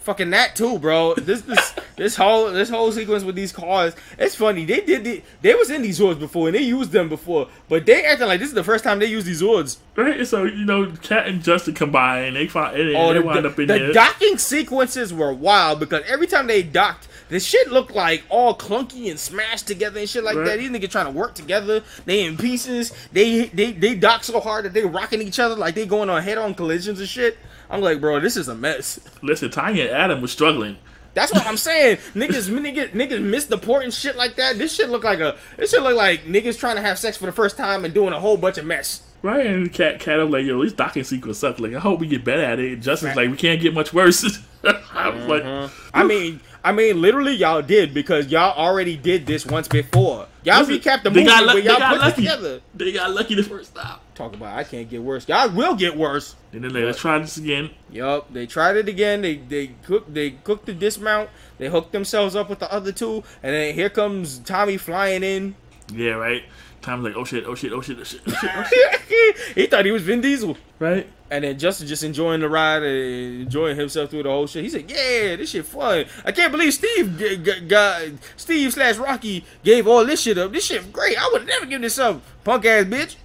Fucking 0.00 0.30
that 0.30 0.56
too, 0.56 0.78
bro. 0.78 1.14
This 1.14 1.42
this 1.42 1.74
this 1.96 2.16
whole 2.16 2.50
this 2.50 2.70
whole 2.70 2.90
sequence 2.90 3.22
with 3.22 3.36
these 3.36 3.52
cars, 3.52 3.94
it's 4.18 4.34
funny. 4.34 4.64
They 4.64 4.80
did 4.80 5.04
the, 5.04 5.22
they 5.42 5.54
was 5.54 5.70
in 5.70 5.82
these 5.82 6.00
Zords 6.00 6.18
before 6.18 6.48
and 6.48 6.56
they 6.56 6.62
used 6.62 6.90
them 6.90 7.10
before, 7.10 7.48
but 7.68 7.84
they 7.84 8.04
acting 8.06 8.26
like 8.26 8.40
this 8.40 8.48
is 8.48 8.54
the 8.54 8.64
first 8.64 8.82
time 8.82 8.98
they 8.98 9.06
use 9.06 9.26
these 9.26 9.42
Zords. 9.42 9.76
right? 9.96 10.26
So 10.26 10.44
you 10.44 10.64
know, 10.64 10.90
Kat 11.02 11.26
and 11.26 11.44
Justin 11.44 11.74
combine. 11.74 12.32
They 12.32 12.46
find 12.48 12.80
and 12.80 12.96
Oh, 12.96 13.12
they 13.12 13.20
the, 13.20 13.26
wind 13.26 13.44
up 13.46 13.58
in 13.60 13.66
the 13.66 13.78
there. 13.78 13.92
docking 13.92 14.38
sequences 14.38 15.12
were 15.12 15.34
wild 15.34 15.78
because 15.80 16.02
every 16.08 16.26
time 16.26 16.46
they 16.46 16.62
docked, 16.62 17.06
the 17.30 17.40
shit 17.40 17.68
looked 17.70 17.94
like 17.94 18.22
all 18.28 18.54
clunky 18.54 19.08
and 19.10 19.18
smashed 19.18 19.66
together 19.66 19.98
and 20.00 20.08
shit 20.08 20.22
like 20.22 20.36
Right. 20.36 20.44
that. 20.46 20.58
These 20.58 20.70
niggas 20.70 20.90
trying 20.90 21.06
to 21.06 21.12
work 21.12 21.34
together. 21.34 21.82
They 22.04 22.24
in 22.24 22.36
pieces. 22.36 22.92
They 23.12 23.46
they 23.46 23.72
they 23.72 23.94
dock 23.94 24.24
so 24.24 24.40
hard 24.40 24.66
that 24.66 24.74
they 24.74 24.84
rocking 24.84 25.22
each 25.22 25.38
other 25.38 25.56
like 25.56 25.74
they 25.74 25.86
going 25.86 26.10
on 26.10 26.22
head 26.22 26.36
on 26.38 26.54
collisions 26.54 27.00
and 27.00 27.08
shit. 27.08 27.38
I'm 27.70 27.80
like, 27.80 28.00
bro, 28.00 28.20
this 28.20 28.36
is 28.36 28.48
a 28.48 28.54
mess. 28.54 28.98
Listen, 29.22 29.50
Tanya 29.50 29.84
and 29.84 29.92
Adam 29.92 30.20
was 30.20 30.32
struggling. 30.32 30.76
That's 31.14 31.32
what 31.32 31.46
I'm 31.46 31.56
saying. 31.68 31.98
niggas, 32.14 32.48
niggas, 32.50 32.90
niggas 32.90 33.22
miss 33.22 33.46
the 33.46 33.58
port 33.58 33.84
and 33.84 33.94
shit 33.94 34.16
like 34.16 34.36
that. 34.36 34.58
This 34.58 34.74
shit 34.74 34.90
look 34.90 35.04
like 35.04 35.20
a. 35.20 35.36
This 35.56 35.70
shit 35.70 35.82
look 35.82 35.96
like 35.96 36.24
niggas 36.24 36.58
trying 36.58 36.76
to 36.76 36.82
have 36.82 36.98
sex 36.98 37.16
for 37.16 37.26
the 37.26 37.32
first 37.32 37.56
time 37.56 37.84
and 37.84 37.94
doing 37.94 38.12
a 38.12 38.20
whole 38.20 38.36
bunch 38.36 38.58
of 38.58 38.64
mess. 38.66 39.02
Right, 39.22 39.44
and 39.46 39.70
Kat, 39.70 40.00
Kat, 40.00 40.18
I'm 40.18 40.30
like, 40.30 40.46
yo, 40.46 40.62
this 40.64 40.72
docking 40.72 41.04
sequence 41.04 41.36
sucks. 41.38 41.60
Like, 41.60 41.74
I 41.74 41.78
hope 41.78 42.00
we 42.00 42.06
get 42.06 42.24
better 42.24 42.42
at 42.42 42.58
it. 42.58 42.76
Justin's 42.80 43.16
like, 43.16 43.28
we 43.30 43.36
can't 43.36 43.60
get 43.60 43.74
much 43.74 43.92
worse. 43.92 44.24
I 44.64 45.10
was 45.10 45.26
like, 45.26 45.42
mm-hmm. 45.42 45.90
I 45.92 46.04
mean, 46.04 46.40
I 46.62 46.72
mean, 46.72 47.00
literally, 47.00 47.34
y'all 47.34 47.62
did 47.62 47.94
because 47.94 48.26
y'all 48.26 48.56
already 48.56 48.96
did 48.96 49.26
this 49.26 49.46
once 49.46 49.66
before. 49.66 50.26
Y'all 50.42 50.60
listen, 50.60 50.76
recapped 50.76 51.02
the 51.02 51.10
movie 51.10 51.24
got 51.24 51.46
where 51.46 51.58
y'all 51.58 51.78
got 51.78 51.92
put 51.92 52.00
lucky. 52.00 52.22
together. 52.22 52.60
They 52.74 52.92
got 52.92 53.10
lucky 53.12 53.34
the 53.34 53.42
first 53.42 53.74
time. 53.74 53.98
Talk 54.14 54.34
about 54.34 54.56
I 54.56 54.64
can't 54.64 54.88
get 54.88 55.02
worse. 55.02 55.28
Y'all 55.28 55.50
will 55.50 55.74
get 55.74 55.96
worse. 55.96 56.36
And 56.52 56.64
then 56.64 56.72
they, 56.72 56.84
let's 56.84 56.98
try 56.98 57.18
this 57.18 57.36
again. 57.36 57.70
Yup, 57.90 58.32
they 58.32 58.46
tried 58.46 58.76
it 58.76 58.88
again. 58.88 59.22
They 59.22 59.36
they 59.36 59.68
cooked 59.84 60.12
they 60.12 60.30
cooked 60.30 60.66
the 60.66 60.74
dismount. 60.74 61.30
They 61.58 61.68
hooked 61.68 61.92
themselves 61.92 62.36
up 62.36 62.48
with 62.50 62.58
the 62.58 62.72
other 62.72 62.92
two, 62.92 63.22
and 63.42 63.54
then 63.54 63.74
here 63.74 63.90
comes 63.90 64.38
Tommy 64.38 64.76
flying 64.76 65.22
in. 65.22 65.54
Yeah, 65.92 66.12
right. 66.12 66.44
Time's 66.82 67.04
like, 67.04 67.14
oh 67.14 67.24
shit, 67.24 67.44
oh 67.46 67.54
shit, 67.54 67.72
oh 67.72 67.80
shit, 67.82 67.98
oh 67.98 68.04
shit, 68.04 68.20
oh 68.26 68.32
shit, 68.32 68.50
oh 68.56 68.64
shit. 68.64 69.36
he 69.54 69.66
thought 69.66 69.84
he 69.84 69.90
was 69.90 70.02
Vin 70.02 70.20
Diesel. 70.22 70.56
right? 70.78 71.06
And 71.30 71.44
then 71.44 71.58
Justin 71.58 71.86
just 71.86 72.02
enjoying 72.02 72.40
the 72.40 72.48
ride 72.48 72.82
and 72.82 73.42
enjoying 73.42 73.76
himself 73.76 74.10
through 74.10 74.22
the 74.24 74.30
whole 74.30 74.46
shit. 74.46 74.64
He 74.64 74.70
said, 74.70 74.90
"Yeah, 74.90 75.36
this 75.36 75.50
shit 75.50 75.64
fun. 75.66 76.06
I 76.24 76.32
can't 76.32 76.50
believe 76.50 76.72
Steve 76.74 77.18
g- 77.18 77.36
g- 77.36 78.18
Steve 78.36 78.72
slash 78.72 78.96
Rocky 78.96 79.44
gave 79.62 79.86
all 79.86 80.04
this 80.04 80.22
shit 80.22 80.38
up. 80.38 80.52
This 80.52 80.64
shit 80.64 80.92
great. 80.92 81.16
I 81.16 81.28
would 81.32 81.46
never 81.46 81.66
give 81.66 81.82
this 81.82 81.98
up, 81.98 82.20
punk 82.42 82.64
ass 82.64 82.84
bitch." 82.86 83.16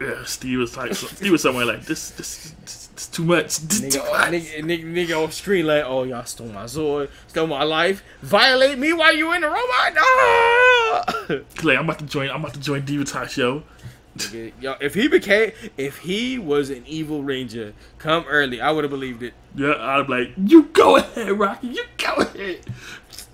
Yeah, 0.00 0.24
Steve 0.24 0.58
was 0.58 0.76
like, 0.76 0.94
Steve 0.94 1.32
was 1.32 1.40
somewhere 1.40 1.64
like, 1.64 1.86
this, 1.86 2.10
this, 2.10 2.52
this, 2.62 2.85
this 2.96 3.06
too 3.06 3.24
much. 3.24 3.58
This 3.68 3.80
Nigga, 3.80 3.92
too 3.92 3.98
much. 4.10 4.30
nigga, 4.32 4.60
nigga, 4.62 4.84
nigga 5.08 5.22
off 5.24 5.32
screen 5.32 5.66
like, 5.66 5.84
"Oh, 5.86 6.02
y'all 6.02 6.24
stole 6.24 6.48
my 6.48 6.66
sword, 6.66 7.10
stole 7.28 7.46
my 7.46 7.62
life, 7.62 8.02
violate 8.22 8.78
me 8.78 8.92
while 8.92 9.14
you 9.14 9.32
in 9.32 9.42
the 9.42 9.48
robot." 9.48 9.94
No. 9.94 11.44
Clay, 11.56 11.76
I'm 11.76 11.84
about 11.84 11.98
to 12.00 12.06
join. 12.06 12.30
I'm 12.30 12.40
about 12.40 12.54
to 12.54 12.60
join 12.60 12.84
Diva 12.84 13.04
Talk 13.04 13.28
show. 13.28 13.62
Nigga, 14.16 14.52
yo, 14.60 14.74
if 14.80 14.94
he 14.94 15.08
became, 15.08 15.52
if 15.76 15.98
he 15.98 16.38
was 16.38 16.70
an 16.70 16.82
evil 16.86 17.22
ranger, 17.22 17.74
come 17.98 18.24
early, 18.28 18.60
I 18.60 18.70
would 18.72 18.84
have 18.84 18.90
believed 18.90 19.22
it. 19.22 19.34
Yeah, 19.54 19.74
I'd 19.78 20.06
be 20.06 20.12
like, 20.12 20.32
you 20.38 20.64
go 20.64 20.96
ahead, 20.96 21.38
Rocky. 21.38 21.68
You 21.68 21.84
go 21.98 22.14
ahead. 22.16 22.60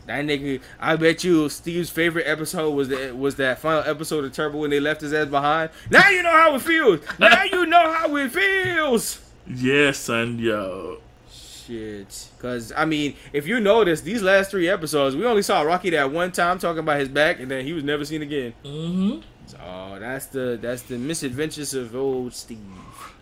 That 0.06 0.24
nigga, 0.24 0.60
I 0.80 0.96
bet 0.96 1.22
you 1.22 1.48
Steve's 1.48 1.88
favorite 1.88 2.24
episode 2.26 2.70
was 2.72 2.88
that 2.88 3.16
was 3.16 3.36
that 3.36 3.60
final 3.60 3.84
episode 3.88 4.24
of 4.24 4.32
Turbo 4.32 4.58
when 4.58 4.70
they 4.70 4.80
left 4.80 5.00
his 5.02 5.12
ass 5.14 5.28
behind. 5.28 5.70
Now 5.90 6.08
you 6.08 6.24
know 6.24 6.32
how 6.32 6.56
it 6.56 6.62
feels. 6.62 6.98
Now 7.20 7.44
you 7.44 7.64
know 7.66 7.92
how 7.92 8.16
it 8.16 8.32
feels. 8.32 9.20
Yeah, 9.54 9.92
son, 9.92 10.38
yo. 10.38 10.98
Shit, 11.30 12.28
because 12.36 12.72
I 12.76 12.84
mean, 12.84 13.14
if 13.32 13.46
you 13.46 13.60
notice 13.60 14.00
these 14.00 14.22
last 14.22 14.50
three 14.50 14.68
episodes, 14.68 15.14
we 15.14 15.24
only 15.24 15.42
saw 15.42 15.62
Rocky 15.62 15.90
that 15.90 16.10
one 16.10 16.32
time 16.32 16.58
talking 16.58 16.80
about 16.80 16.98
his 16.98 17.08
back, 17.08 17.38
and 17.38 17.50
then 17.50 17.64
he 17.64 17.72
was 17.72 17.84
never 17.84 18.04
seen 18.04 18.22
again. 18.22 18.52
Mm-hmm. 18.64 19.20
So 19.46 19.96
that's 20.00 20.26
the 20.26 20.58
that's 20.60 20.82
the 20.82 20.98
misadventures 20.98 21.74
of 21.74 21.94
old 21.94 22.34
Steve. 22.34 22.58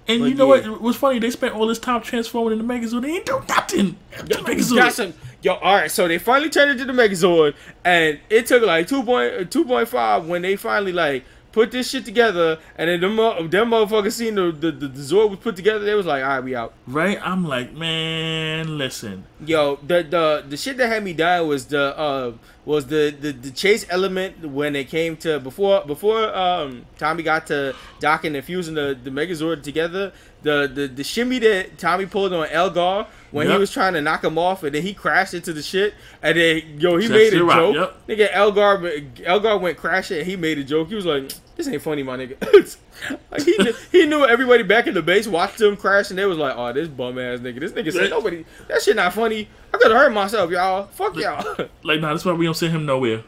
And 0.09 0.21
But 0.21 0.27
you 0.27 0.35
know 0.35 0.55
yeah. 0.55 0.69
what? 0.71 0.81
What's 0.81 0.99
funny? 0.99 1.19
They 1.19 1.31
spent 1.31 1.55
all 1.55 1.67
this 1.67 1.79
time 1.79 2.01
transforming 2.03 2.59
into 2.59 2.65
Megazord. 2.73 3.03
They 3.03 3.13
ain't 3.17 3.27
do 3.27 3.43
nothing. 3.49 3.97
The 4.17 4.35
Got 4.35 4.45
Megazord. 4.47 4.91
some, 4.93 5.15
yo, 5.43 5.55
all 5.55 5.75
right. 5.77 5.91
So 5.91 6.09
they 6.09 6.19
finally 6.19 6.51
turned 6.51 6.71
into 6.71 6.85
the 6.85 6.93
Megazord, 6.93 7.55
and 7.85 8.19
it 8.31 8.47
took 8.47 8.63
like 8.63 8.89
2.2.5 8.89 10.27
when 10.27 10.43
they 10.43 10.57
finally 10.57 10.93
like 10.93 11.25
put 11.53 11.71
this 11.71 11.91
shit 11.91 12.05
together, 12.05 12.59
and 12.77 12.89
then 12.89 13.01
them, 13.01 13.17
them 13.51 13.71
motherfuckers 13.71 14.13
seen 14.13 14.35
the, 14.35 14.53
the, 14.53 14.71
the, 14.71 14.89
the 14.89 15.01
Zord 15.01 15.31
was 15.31 15.39
put 15.39 15.57
together. 15.57 15.85
They 15.85 15.95
was 15.95 16.07
like, 16.07 16.23
all 16.23 16.29
right, 16.29 16.45
we 16.45 16.55
out. 16.55 16.75
Right? 16.87 17.19
I'm 17.23 17.45
like, 17.47 17.73
man, 17.73 18.79
listen. 18.79 19.25
Yo, 19.45 19.77
the 19.77 20.03
the 20.03 20.45
the 20.49 20.57
shit 20.57 20.77
that 20.77 20.89
had 20.89 21.03
me 21.03 21.13
die 21.13 21.41
was 21.41 21.67
the 21.67 21.97
uh 21.97 22.33
was 22.65 22.87
the, 22.87 23.15
the 23.19 23.33
the 23.33 23.51
chase 23.51 23.87
element 23.89 24.45
when 24.45 24.77
it 24.77 24.89
came 24.89 25.17
to 25.17 25.41
before 25.41 25.83
before 25.87 26.35
um 26.37 26.85
Tommy 26.99 27.23
got 27.23 27.47
to 27.47 27.75
docking 28.01 28.37
and 28.37 28.45
fusing 28.45 28.75
the 28.75 28.99
the 29.03 29.11
Megazord 29.11 29.63
together. 29.63 30.13
The 30.43 30.71
the 30.73 30.87
the 30.87 31.05
shimmy 31.05 31.39
that 31.41 31.79
Tommy 31.79 32.07
pulled 32.07 32.33
on 32.33 32.47
Elgar 32.49 33.07
when 33.31 33.49
he 33.49 33.57
was 33.57 33.71
trying 33.71 33.93
to 33.95 34.01
knock 34.01 34.25
him 34.25 34.39
off, 34.39 34.63
and 34.63 34.75
then 34.75 34.83
he 34.83 34.95
crashed 34.95 35.35
into 35.35 35.53
the 35.53 35.63
shit, 35.63 35.95
and 36.23 36.37
then 36.37 36.81
yo 36.81 36.97
he 36.97 37.07
That's 37.07 37.33
made 37.33 37.41
a 37.41 37.45
right, 37.45 37.75
joke. 37.75 37.95
Nigga 38.09 38.29
Elgar 38.33 38.91
Elgar 39.25 39.59
went 39.59 39.77
crashing, 39.79 40.19
and 40.19 40.27
he 40.27 40.37
made 40.37 40.59
a 40.59 40.65
joke. 40.65 40.89
He 40.89 40.95
was 40.95 41.07
like, 41.07 41.31
"This 41.57 41.69
ain't 41.69 41.83
funny, 41.83 42.03
my 42.03 42.17
nigga." 42.17 42.37
like 43.31 43.43
he 43.43 43.57
knew, 43.59 43.75
he 43.93 44.07
knew 44.07 44.25
everybody 44.25 44.63
back 44.63 44.87
in 44.87 44.95
the 44.95 45.03
base 45.03 45.27
watched 45.27 45.61
him 45.61 45.77
crash, 45.77 46.11
and 46.11 46.19
they 46.19 46.27
was 46.27 46.39
like, 46.39 46.55
"Oh, 46.57 46.73
this 46.73 46.89
bum 46.89 47.19
ass 47.19 47.41
nigga. 47.41 47.61
This 47.61 47.73
nigga 47.73 47.93
said 47.93 48.11
nobody. 48.11 48.45
That 48.69 48.83
shit 48.83 48.97
not 48.97 49.13
funny. 49.13 49.49
I 49.73 49.79
could 49.79 49.91
have 49.91 50.01
hurt 50.01 50.13
myself, 50.13 50.51
y'all. 50.51 50.87
Fuck 50.89 51.17
y'all." 51.17 51.67
Like, 51.83 52.01
nah, 52.01 52.13
that's 52.13 52.25
why 52.25 52.33
we 52.33 52.45
don't 52.45 52.55
send 52.55 52.73
him 52.73 52.87
nowhere. 52.87 53.23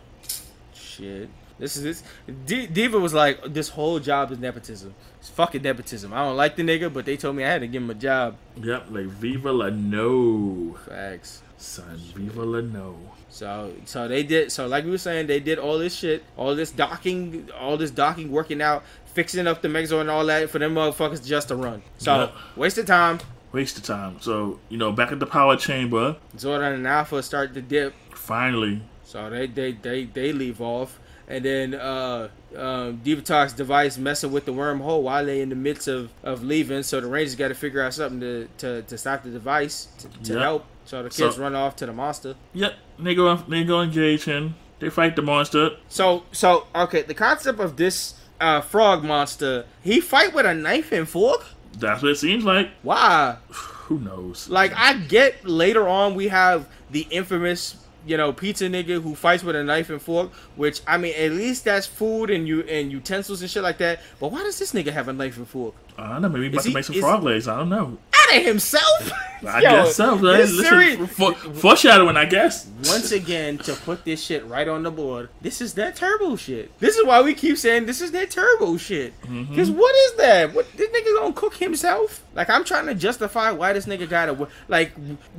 Shit. 0.74 1.28
This 1.58 1.76
is 1.76 1.82
this. 1.84 2.02
D- 2.46 2.66
Diva 2.66 2.98
was 2.98 3.14
like, 3.14 3.52
this 3.54 3.68
whole 3.68 4.00
job 4.00 4.32
is 4.32 4.38
nepotism. 4.38 4.94
It's 5.20 5.28
fucking 5.28 5.62
nepotism. 5.62 6.12
I 6.12 6.18
don't 6.24 6.36
like 6.36 6.56
the 6.56 6.62
nigga, 6.64 6.92
but 6.92 7.04
they 7.04 7.16
told 7.16 7.36
me 7.36 7.44
I 7.44 7.48
had 7.50 7.60
to 7.60 7.68
give 7.68 7.82
him 7.82 7.90
a 7.90 7.94
job. 7.94 8.36
Yep, 8.60 8.86
like 8.90 9.04
Viva 9.06 9.52
la 9.52 9.68
no. 9.70 10.76
Facts. 10.88 11.42
Son, 11.58 11.96
Viva 12.16 12.42
la 12.44 12.60
no. 12.60 12.96
So, 13.28 13.72
so 13.84 14.08
they 14.08 14.24
did. 14.24 14.50
So, 14.50 14.66
like 14.66 14.84
we 14.84 14.90
were 14.90 14.98
saying, 14.98 15.28
they 15.28 15.38
did 15.40 15.58
all 15.60 15.78
this 15.78 15.94
shit, 15.94 16.24
all 16.36 16.54
this 16.56 16.70
docking, 16.72 17.48
all 17.58 17.76
this 17.76 17.92
docking, 17.92 18.30
working 18.32 18.60
out, 18.60 18.82
fixing 19.14 19.46
up 19.46 19.62
the 19.62 19.68
Megazord 19.68 20.00
and 20.02 20.10
all 20.10 20.26
that 20.26 20.50
for 20.50 20.58
them 20.58 20.74
motherfuckers 20.74 21.24
just 21.24 21.48
to 21.48 21.56
run. 21.56 21.82
So, 21.98 22.14
Yep. 22.22 22.34
waste 22.56 22.78
of 22.78 22.86
time. 22.86 23.20
Waste 23.52 23.76
of 23.76 23.84
time. 23.84 24.16
So, 24.20 24.58
you 24.70 24.78
know, 24.78 24.92
back 24.92 25.12
at 25.12 25.20
the 25.20 25.26
power 25.26 25.56
chamber, 25.56 26.16
Zordon 26.36 26.74
and 26.74 26.86
Alpha 26.86 27.22
start 27.22 27.52
to 27.54 27.60
dip. 27.62 27.94
finally, 28.14 28.80
So 29.04 29.28
they 29.30 29.46
they 29.46 29.72
they 29.72 30.04
they 30.04 30.32
leave 30.32 30.60
off, 30.62 30.98
and 31.28 31.44
then 31.44 31.74
uh, 31.74 32.28
um, 32.56 33.00
Divatox 33.04 33.54
device 33.54 33.98
messing 33.98 34.32
with 34.32 34.46
the 34.46 34.52
wormhole 34.52 35.02
while 35.02 35.24
they 35.26 35.40
in 35.42 35.50
the 35.50 35.54
midst 35.54 35.86
of, 35.88 36.10
of 36.22 36.42
leaving. 36.42 36.82
So 36.82 37.00
the 37.00 37.06
Rangers 37.08 37.34
got 37.34 37.48
to 37.48 37.54
figure 37.54 37.82
out 37.82 37.92
something 37.94 38.20
to, 38.20 38.48
to, 38.58 38.82
to 38.82 38.96
stop 38.98 39.22
the 39.22 39.30
device 39.30 39.86
to, 39.98 40.08
to 40.24 40.32
Yep. 40.32 40.42
help. 40.42 40.64
So 40.84 41.02
the 41.02 41.10
kids 41.10 41.36
So- 41.36 41.42
run 41.42 41.54
off 41.54 41.76
to 41.76 41.86
the 41.86 41.92
monster. 41.92 42.34
yep, 42.54 42.74
they 42.98 43.14
go 43.14 43.36
they 43.36 43.64
go 43.64 43.82
engage 43.82 44.24
him. 44.24 44.54
They 44.78 44.88
fight 44.88 45.14
the 45.14 45.22
monster. 45.22 45.76
So 45.88 46.24
so 46.32 46.66
okay, 46.74 47.02
the 47.02 47.14
concept 47.14 47.60
of 47.60 47.76
this 47.76 48.14
uh, 48.40 48.60
frog 48.62 49.04
monster, 49.04 49.66
he 49.82 50.00
fight 50.00 50.32
with 50.34 50.46
a 50.46 50.54
knife 50.54 50.90
and 50.90 51.06
fork. 51.08 51.44
That's 51.78 52.02
what 52.02 52.12
it 52.12 52.16
seems 52.16 52.44
like. 52.44 52.70
Why? 52.82 53.36
Who 53.48 53.98
knows? 53.98 54.48
Like 54.48 54.72
I 54.76 54.94
get 54.94 55.44
later 55.44 55.88
on 55.88 56.14
we 56.14 56.28
have 56.28 56.68
the 56.90 57.06
infamous 57.10 57.76
you 58.06 58.16
know 58.16 58.32
pizza 58.32 58.64
nigga 58.64 59.00
who 59.00 59.14
fights 59.14 59.44
with 59.44 59.56
a 59.56 59.62
knife 59.62 59.90
and 59.90 60.00
fork, 60.00 60.32
which 60.56 60.80
I 60.86 60.98
mean 60.98 61.14
at 61.16 61.32
least 61.32 61.64
that's 61.64 61.86
food 61.86 62.30
and 62.30 62.46
you 62.46 62.62
and 62.62 62.90
utensils 62.90 63.42
and 63.42 63.50
shit 63.50 63.62
like 63.62 63.78
that. 63.78 64.00
But 64.20 64.32
why 64.32 64.42
does 64.42 64.58
this 64.58 64.72
nigga 64.72 64.92
have 64.92 65.08
a 65.08 65.12
knife 65.12 65.36
and 65.36 65.48
fork? 65.48 65.74
I 65.98 66.08
don't 66.14 66.22
know. 66.22 66.28
Maybe 66.28 66.44
he's 66.44 66.52
about 66.54 66.58
Is 66.60 66.64
to 66.64 66.74
make 66.74 66.84
some 66.84 66.94
frog 67.00 67.22
legs. 67.22 67.48
I 67.48 67.56
don't 67.58 67.68
know. 67.68 67.98
Out 68.30 68.36
of 68.36 68.44
himself. 68.44 69.12
I 69.44 69.60
Yo, 69.60 69.70
guess 69.70 69.96
so. 69.96 70.12
Right? 70.12 70.20
Listen, 70.22 70.64
series- 70.64 71.10
for, 71.10 71.34
foreshadowing, 71.34 72.16
I 72.16 72.26
guess. 72.26 72.66
Once 72.86 73.10
again, 73.10 73.58
to 73.58 73.74
put 73.74 74.04
this 74.04 74.22
shit 74.22 74.46
right 74.46 74.68
on 74.68 74.84
the 74.84 74.90
board, 74.92 75.30
this 75.40 75.60
is 75.60 75.74
that 75.74 75.96
turbo 75.96 76.36
shit. 76.36 76.76
This 76.78 76.96
is 76.96 77.04
why 77.04 77.20
we 77.22 77.34
keep 77.34 77.58
saying 77.58 77.86
this 77.86 78.00
is 78.00 78.12
that 78.12 78.30
turbo 78.30 78.76
shit. 78.76 79.20
Mm-hmm. 79.22 79.50
Because 79.50 79.68
what 79.68 79.92
is 79.96 80.14
that? 80.18 80.54
What 80.54 80.70
this 80.76 80.88
nigga 80.90 81.20
gonna 81.20 81.34
cook 81.34 81.54
himself? 81.56 82.22
Like 82.34 82.48
I'm 82.50 82.62
trying 82.64 82.86
to 82.86 82.94
justify 82.94 83.50
why 83.50 83.72
this 83.72 83.86
nigga 83.86 84.08
gotta 84.08 84.32
we- 84.34 84.46
like 84.68 84.92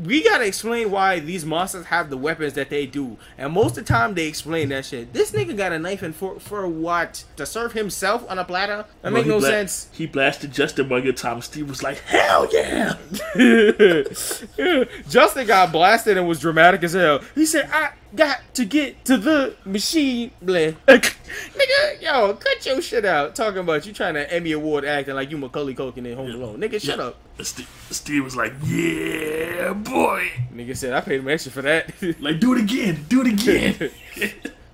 we 0.04 0.22
gotta 0.22 0.46
explain 0.46 0.92
why 0.92 1.20
these 1.20 1.46
monsters 1.46 1.86
have 1.86 2.10
the 2.10 2.18
weapons 2.18 2.54
that 2.54 2.70
they 2.70 2.86
do, 2.86 3.18
and 3.38 3.54
most 3.54 3.78
of 3.78 3.86
the 3.86 3.94
time 3.94 4.16
they 4.16 4.28
explain 4.28 4.68
that 4.70 4.84
shit. 4.86 5.14
This 5.14 5.32
nigga 5.32 5.56
got 5.56 5.72
a 5.72 5.80
knife 5.80 6.04
and 6.04 6.14
fork 6.14 6.42
for 6.42 6.68
what? 6.68 7.24
To 7.38 7.46
serve 7.46 7.72
himself 7.72 8.30
on 8.30 8.38
a 8.38 8.44
platter? 8.44 8.86
That 9.02 9.14
Well, 9.14 9.22
make 9.22 9.28
no 9.28 9.40
bla- 9.40 9.48
sense. 9.50 9.88
He 9.94 10.08
blasted 10.08 10.43
Justin 10.48 10.90
one 10.90 11.02
good 11.02 11.18
time. 11.18 11.42
Steve 11.42 11.70
was 11.70 11.84
like, 11.84 12.00
"Hell 12.00 12.48
yeah!" 12.52 12.94
Justin 15.10 15.48
got 15.48 15.72
blasted 15.72 16.18
and 16.18 16.28
was 16.28 16.40
dramatic 16.40 16.84
as 16.84 16.94
hell. 16.94 17.22
He 17.36 17.46
said, 17.46 17.70
"I 17.72 17.92
got 18.16 18.42
to 18.56 18.66
get 18.66 19.06
to 19.06 19.18
the 19.18 19.56
machine." 19.66 20.32
Bleh. 20.44 20.76
Nigga, 20.88 22.02
yo, 22.02 22.34
cut 22.36 22.66
your 22.66 22.82
shit 22.82 23.06
out. 23.06 23.36
Talking 23.36 23.60
about 23.60 23.86
you 23.86 23.94
trying 23.94 24.14
to 24.14 24.32
Emmy 24.32 24.52
Award 24.52 24.86
acting 24.86 25.16
like 25.16 25.32
you 25.32 25.38
Macaulay 25.38 25.74
Culkin 25.74 26.06
in 26.06 26.16
Home 26.16 26.30
Alone. 26.32 26.60
Nigga, 26.60 26.82
shut 26.82 27.00
up. 27.00 27.18
Steve, 27.42 27.70
Steve 27.90 28.24
was 28.24 28.36
like, 28.36 28.54
"Yeah, 28.64 29.74
boy! 29.74 30.30
Nigga 30.54 30.78
said 30.78 30.94
I 30.94 31.02
paid 31.02 31.20
him 31.22 31.28
extra 31.30 31.52
for 31.52 31.64
that. 31.64 31.92
Like, 32.20 32.40
do 32.40 32.54
it 32.54 32.62
again, 32.62 33.06
do 33.10 33.22
it 33.22 33.28
again." 33.34 33.92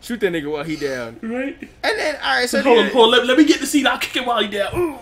Shoot 0.02 0.22
that 0.22 0.32
nigga 0.32 0.50
while 0.52 0.64
he 0.64 0.76
down. 0.78 1.20
right? 1.22 1.58
And 1.84 2.00
then, 2.00 2.16
all 2.24 2.40
right, 2.40 2.50
so 2.50 2.62
Hold 2.62 2.80
on, 2.80 2.92
hold 2.92 3.14
on. 3.14 3.20
Let, 3.20 3.28
let 3.28 3.38
me 3.38 3.44
get 3.46 3.60
the 3.60 3.66
seat. 3.66 3.86
I'll 3.86 4.00
kick 4.00 4.16
it 4.16 4.26
while 4.26 4.42
he 4.42 4.48
down. 4.48 4.74
Ooh, 4.74 5.00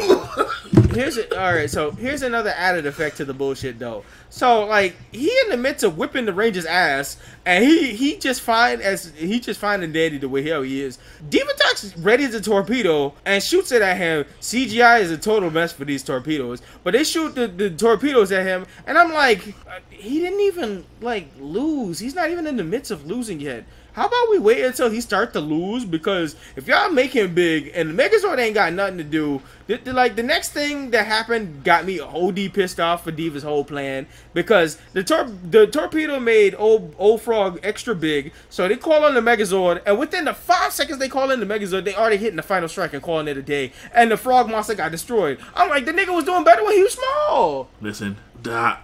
ooh. 0.00 0.48
here's 0.94 1.16
a, 1.16 1.40
all 1.40 1.54
right. 1.54 1.70
So 1.70 1.92
here's 1.92 2.22
another 2.22 2.50
added 2.50 2.84
effect 2.86 3.16
to 3.18 3.24
the 3.24 3.34
bullshit 3.34 3.78
though. 3.78 4.04
So 4.28 4.66
like 4.66 4.96
he 5.12 5.30
in 5.44 5.50
the 5.50 5.56
midst 5.56 5.84
of 5.84 5.96
whipping 5.96 6.26
the 6.26 6.32
Rangers 6.32 6.66
ass, 6.66 7.16
and 7.46 7.64
he 7.64 7.94
he 7.94 8.16
just 8.16 8.42
fine 8.42 8.80
as 8.80 9.12
he 9.16 9.40
just 9.40 9.60
finding 9.60 9.92
daddy 9.92 10.18
the 10.18 10.28
way 10.28 10.42
hell 10.46 10.62
he 10.62 10.82
is. 10.82 10.98
Divatox 11.28 11.94
ready 12.04 12.24
a 12.24 12.40
torpedo 12.40 13.14
and 13.24 13.42
shoots 13.42 13.72
it 13.72 13.80
at 13.82 13.96
him. 13.96 14.24
CGI 14.40 15.00
is 15.00 15.10
a 15.10 15.18
total 15.18 15.50
mess 15.50 15.72
for 15.72 15.84
these 15.84 16.02
torpedoes, 16.02 16.62
but 16.82 16.92
they 16.92 17.04
shoot 17.04 17.34
the, 17.34 17.46
the 17.48 17.70
torpedoes 17.70 18.32
at 18.32 18.44
him, 18.44 18.66
and 18.86 18.98
I'm 18.98 19.12
like, 19.12 19.54
uh, 19.68 19.78
he 19.90 20.20
didn't 20.20 20.40
even 20.40 20.84
like 21.00 21.28
lose. 21.38 21.98
He's 21.98 22.14
not 22.14 22.30
even 22.30 22.46
in 22.46 22.56
the 22.56 22.64
midst 22.64 22.90
of 22.90 23.06
losing 23.06 23.40
yet. 23.40 23.64
How 23.94 24.06
about 24.06 24.28
we 24.30 24.40
wait 24.40 24.64
until 24.64 24.90
he 24.90 25.00
start 25.00 25.32
to 25.34 25.40
lose? 25.40 25.84
Because 25.84 26.34
if 26.56 26.66
y'all 26.66 26.90
make 26.90 27.12
him 27.12 27.32
big 27.32 27.70
and 27.76 27.96
Megazord 27.96 28.38
ain't 28.38 28.54
got 28.54 28.72
nothing 28.72 28.98
to 28.98 29.04
do, 29.04 29.40
like 29.86 30.16
the 30.16 30.22
next 30.24 30.50
thing 30.50 30.90
that 30.90 31.06
happened 31.06 31.62
got 31.62 31.84
me 31.84 32.00
OD 32.00 32.52
pissed 32.52 32.80
off 32.80 33.04
for 33.04 33.12
Diva's 33.12 33.44
whole 33.44 33.64
plan 33.64 34.08
because 34.34 34.78
the 34.94 35.04
tor- 35.04 35.30
the 35.48 35.68
torpedo 35.68 36.18
made 36.18 36.56
old 36.58 36.94
old 36.98 37.22
frog 37.22 37.60
extra 37.62 37.94
big, 37.94 38.32
so 38.50 38.66
they 38.66 38.76
call 38.76 39.04
on 39.04 39.14
the 39.14 39.20
Megazord, 39.20 39.80
and 39.86 39.96
within 39.96 40.24
the 40.24 40.34
five 40.34 40.72
seconds 40.72 40.98
they 40.98 41.08
call 41.08 41.30
in 41.30 41.38
the 41.38 41.46
Megazord, 41.46 41.84
they 41.84 41.94
already 41.94 42.16
hitting 42.16 42.36
the 42.36 42.42
final 42.42 42.68
strike 42.68 42.94
and 42.94 43.02
calling 43.02 43.28
it 43.28 43.36
a 43.36 43.42
day, 43.42 43.72
and 43.94 44.10
the 44.10 44.16
frog 44.16 44.50
monster 44.50 44.74
got 44.74 44.90
destroyed. 44.90 45.38
I'm 45.54 45.68
like, 45.70 45.84
the 45.84 45.92
nigga 45.92 46.12
was 46.12 46.24
doing 46.24 46.42
better 46.42 46.64
when 46.64 46.74
he 46.74 46.82
was 46.82 46.94
small. 46.94 47.68
Listen, 47.80 48.16
that 48.42 48.82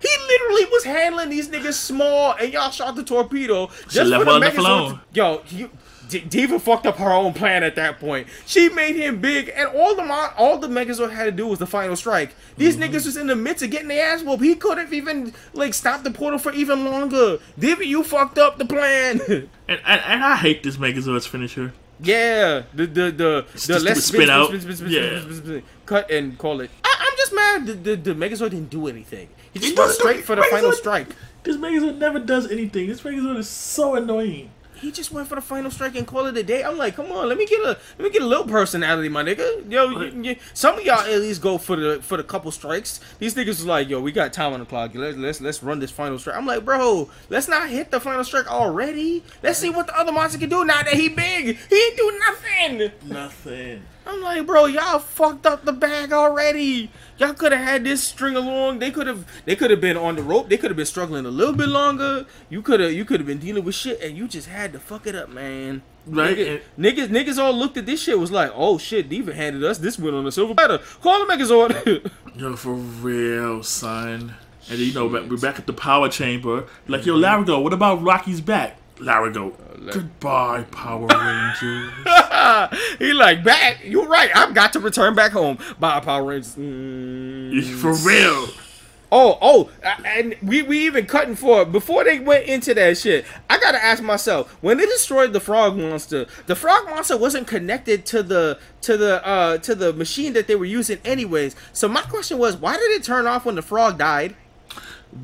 He 0.00 0.08
literally 0.28 0.64
was 0.66 0.84
handling 0.84 1.30
these 1.30 1.48
niggas 1.48 1.74
small, 1.74 2.32
and 2.32 2.52
y'all 2.52 2.70
shot 2.70 2.96
the 2.96 3.04
torpedo 3.04 3.68
just 3.88 4.10
left 4.10 4.24
for 4.24 4.32
the 4.32 4.40
the 4.40 4.50
floor. 4.50 5.00
Yo, 5.12 5.42
you, 5.50 5.70
D- 6.08 6.20
Diva 6.20 6.58
fucked 6.58 6.84
up 6.86 6.96
her 6.96 7.10
own 7.10 7.32
plan 7.32 7.62
at 7.62 7.74
that 7.76 7.98
point. 7.98 8.26
She 8.44 8.68
made 8.68 8.96
him 8.96 9.20
big, 9.20 9.50
and 9.54 9.68
all 9.70 9.94
the 9.94 10.04
mon- 10.04 10.32
all 10.36 10.58
the 10.58 10.68
Megazord 10.68 11.10
had 11.12 11.24
to 11.24 11.32
do 11.32 11.46
was 11.46 11.58
the 11.58 11.66
final 11.66 11.96
strike. 11.96 12.34
These 12.58 12.76
Mm-hmm. 12.76 12.94
niggas 12.94 13.06
was 13.06 13.16
in 13.16 13.28
the 13.28 13.36
midst 13.36 13.62
of 13.64 13.70
getting 13.70 13.88
their 13.88 14.12
ass 14.12 14.22
whooped. 14.22 14.42
He 14.42 14.54
could 14.56 14.76
have 14.78 14.92
even 14.92 15.32
like 15.54 15.72
stopped 15.74 16.04
the 16.04 16.10
portal 16.10 16.38
for 16.38 16.52
even 16.52 16.84
longer. 16.84 17.38
Diva, 17.58 17.86
you 17.86 18.02
fucked 18.04 18.36
up 18.38 18.58
the 18.58 18.66
plan. 18.66 19.20
and, 19.28 19.48
and 19.68 19.80
and 19.86 20.24
I 20.24 20.36
hate 20.36 20.62
this 20.62 20.76
Megazord's 20.76 21.26
finisher. 21.26 21.72
yeah, 22.02 22.62
the 22.74 22.86
the 22.86 23.10
the 23.10 23.46
the 23.52 23.58
stupid 23.58 23.82
let's 23.82 24.04
spin 24.04 24.28
out. 24.28 24.52
yeah. 24.88 25.60
Cut 25.92 26.10
and 26.10 26.38
call 26.38 26.60
it. 26.60 26.70
I, 26.84 26.96
I'm 27.00 27.16
just 27.18 27.34
mad 27.34 27.66
the, 27.66 27.72
the 27.74 27.96
the 27.96 28.14
Megazord 28.14 28.50
didn't 28.50 28.70
do 28.70 28.86
anything. 28.88 29.28
He 29.52 29.58
just 29.58 29.76
went 29.76 29.92
straight 29.92 30.24
for 30.24 30.34
the 30.34 30.42
final 30.44 30.72
strike. 30.72 31.08
This 31.42 31.56
Megazord 31.56 31.98
never 31.98 32.18
does 32.18 32.50
anything. 32.50 32.88
This 32.88 33.02
Megazord 33.02 33.36
is 33.36 33.48
so 33.48 33.94
annoying. 33.94 34.50
He 34.76 34.90
just 34.90 35.12
went 35.12 35.28
for 35.28 35.36
the 35.36 35.40
final 35.40 35.70
strike 35.70 35.94
and 35.94 36.04
called 36.04 36.28
it 36.28 36.36
a 36.36 36.42
day. 36.42 36.64
I'm 36.64 36.76
like, 36.76 36.96
come 36.96 37.12
on, 37.12 37.28
let 37.28 37.38
me 37.38 37.46
get 37.46 37.60
a 37.60 37.78
let 37.98 38.00
me 38.00 38.10
get 38.10 38.22
a 38.22 38.26
little 38.26 38.46
personality, 38.46 39.08
my 39.10 39.22
nigga. 39.22 39.70
Yo, 39.70 39.90
you, 39.90 40.22
you, 40.22 40.36
some 40.54 40.78
of 40.78 40.84
y'all 40.84 41.00
at 41.00 41.20
least 41.20 41.42
go 41.42 41.58
for 41.58 41.76
the 41.76 42.00
for 42.00 42.16
the 42.16 42.24
couple 42.24 42.50
strikes. 42.50 42.98
These 43.18 43.34
niggas 43.34 43.46
was 43.46 43.66
like, 43.66 43.88
yo, 43.90 44.00
we 44.00 44.12
got 44.12 44.32
time 44.32 44.54
on 44.54 44.60
the 44.60 44.66
clock. 44.66 44.92
Let's 44.94 45.18
let's 45.18 45.40
let's 45.42 45.62
run 45.62 45.78
this 45.78 45.90
final 45.90 46.18
strike. 46.18 46.36
I'm 46.36 46.46
like, 46.46 46.64
bro, 46.64 47.10
let's 47.28 47.48
not 47.48 47.68
hit 47.68 47.90
the 47.90 48.00
final 48.00 48.24
strike 48.24 48.50
already. 48.50 49.22
Let's 49.42 49.58
see 49.58 49.70
what 49.70 49.88
the 49.88 49.96
other 49.96 50.10
monster 50.10 50.38
can 50.38 50.48
do 50.48 50.64
now 50.64 50.82
that 50.82 50.94
he 50.94 51.10
big. 51.10 51.58
He 51.68 51.76
ain't 51.76 51.96
do 51.96 52.20
nothing. 52.20 52.92
Nothing. 53.04 53.82
I'm 54.06 54.20
like, 54.20 54.46
bro, 54.46 54.66
y'all 54.66 54.98
fucked 54.98 55.46
up 55.46 55.64
the 55.64 55.72
bag 55.72 56.12
already. 56.12 56.90
Y'all 57.18 57.34
could 57.34 57.52
have 57.52 57.62
had 57.62 57.84
this 57.84 58.02
string 58.02 58.36
along. 58.36 58.80
They 58.80 58.90
could 58.90 59.06
have 59.06 59.26
they 59.44 59.54
could 59.54 59.70
have 59.70 59.80
been 59.80 59.96
on 59.96 60.16
the 60.16 60.22
rope. 60.22 60.48
They 60.48 60.56
could 60.56 60.70
have 60.70 60.76
been 60.76 60.86
struggling 60.86 61.24
a 61.24 61.30
little 61.30 61.54
bit 61.54 61.68
longer. 61.68 62.26
You 62.50 62.62
could 62.62 62.80
have 62.80 62.92
you 62.92 63.04
could 63.04 63.20
have 63.20 63.26
been 63.26 63.38
dealing 63.38 63.64
with 63.64 63.74
shit 63.74 64.00
and 64.00 64.16
you 64.16 64.26
just 64.26 64.48
had 64.48 64.72
to 64.72 64.80
fuck 64.80 65.06
it 65.06 65.14
up, 65.14 65.28
man. 65.28 65.82
Right, 66.04 66.36
Nigga- 66.36 66.60
niggas 66.76 67.08
niggas 67.08 67.38
all 67.38 67.52
looked 67.52 67.76
at 67.76 67.86
this 67.86 68.02
shit 68.02 68.18
was 68.18 68.32
like, 68.32 68.50
oh 68.54 68.76
shit, 68.76 69.08
Diva 69.08 69.32
handed 69.34 69.62
us 69.62 69.78
this 69.78 69.98
win 69.98 70.14
on 70.14 70.24
the 70.24 70.32
silver 70.32 70.54
platter. 70.54 70.78
Call 71.00 71.24
the 71.24 71.32
Megazord. 71.32 72.10
Yo, 72.36 72.56
for 72.56 72.74
real, 72.74 73.62
son. 73.62 74.34
And 74.70 74.78
then, 74.78 74.86
you 74.86 74.94
know, 74.94 75.06
we're 75.06 75.36
back 75.38 75.58
at 75.58 75.66
the 75.66 75.72
power 75.72 76.08
chamber. 76.08 76.66
Like, 76.88 77.04
yo, 77.04 77.14
mm-hmm. 77.14 77.44
Lerigot, 77.44 77.62
what 77.62 77.72
about 77.72 78.02
Rocky's 78.02 78.40
back? 78.40 78.78
Lerigot. 78.98 79.54
Goodbye, 79.90 80.62
Power 80.70 81.06
Rangers. 81.62 81.92
he 82.98 83.12
like 83.12 83.42
back. 83.42 83.80
You're 83.84 84.06
right. 84.06 84.30
I've 84.34 84.54
got 84.54 84.72
to 84.74 84.80
return 84.80 85.14
back 85.14 85.32
home. 85.32 85.58
Bye, 85.80 86.00
Power 86.00 86.24
Rangers. 86.24 86.54
Mm. 86.56 87.64
For 87.80 87.92
real. 88.06 88.48
Oh, 89.14 89.36
oh, 89.42 89.70
and 90.06 90.34
we 90.40 90.62
we 90.62 90.86
even 90.86 91.04
cutting 91.04 91.34
for 91.34 91.66
before 91.66 92.02
they 92.02 92.18
went 92.18 92.46
into 92.46 92.72
that 92.72 92.96
shit. 92.96 93.26
I 93.50 93.58
gotta 93.60 93.76
ask 93.82 94.02
myself 94.02 94.50
when 94.62 94.78
they 94.78 94.86
destroyed 94.86 95.34
the 95.34 95.40
frog 95.40 95.76
monster. 95.76 96.24
The 96.46 96.56
frog 96.56 96.86
monster 96.86 97.18
wasn't 97.18 97.46
connected 97.46 98.06
to 98.06 98.22
the 98.22 98.58
to 98.80 98.96
the 98.96 99.22
uh 99.26 99.58
to 99.58 99.74
the 99.74 99.92
machine 99.92 100.32
that 100.32 100.46
they 100.46 100.54
were 100.56 100.64
using 100.64 100.98
anyways. 101.04 101.54
So 101.74 101.88
my 101.88 102.00
question 102.00 102.38
was, 102.38 102.56
why 102.56 102.78
did 102.78 102.90
it 102.90 103.04
turn 103.04 103.26
off 103.26 103.44
when 103.44 103.54
the 103.56 103.60
frog 103.60 103.98
died? 103.98 104.34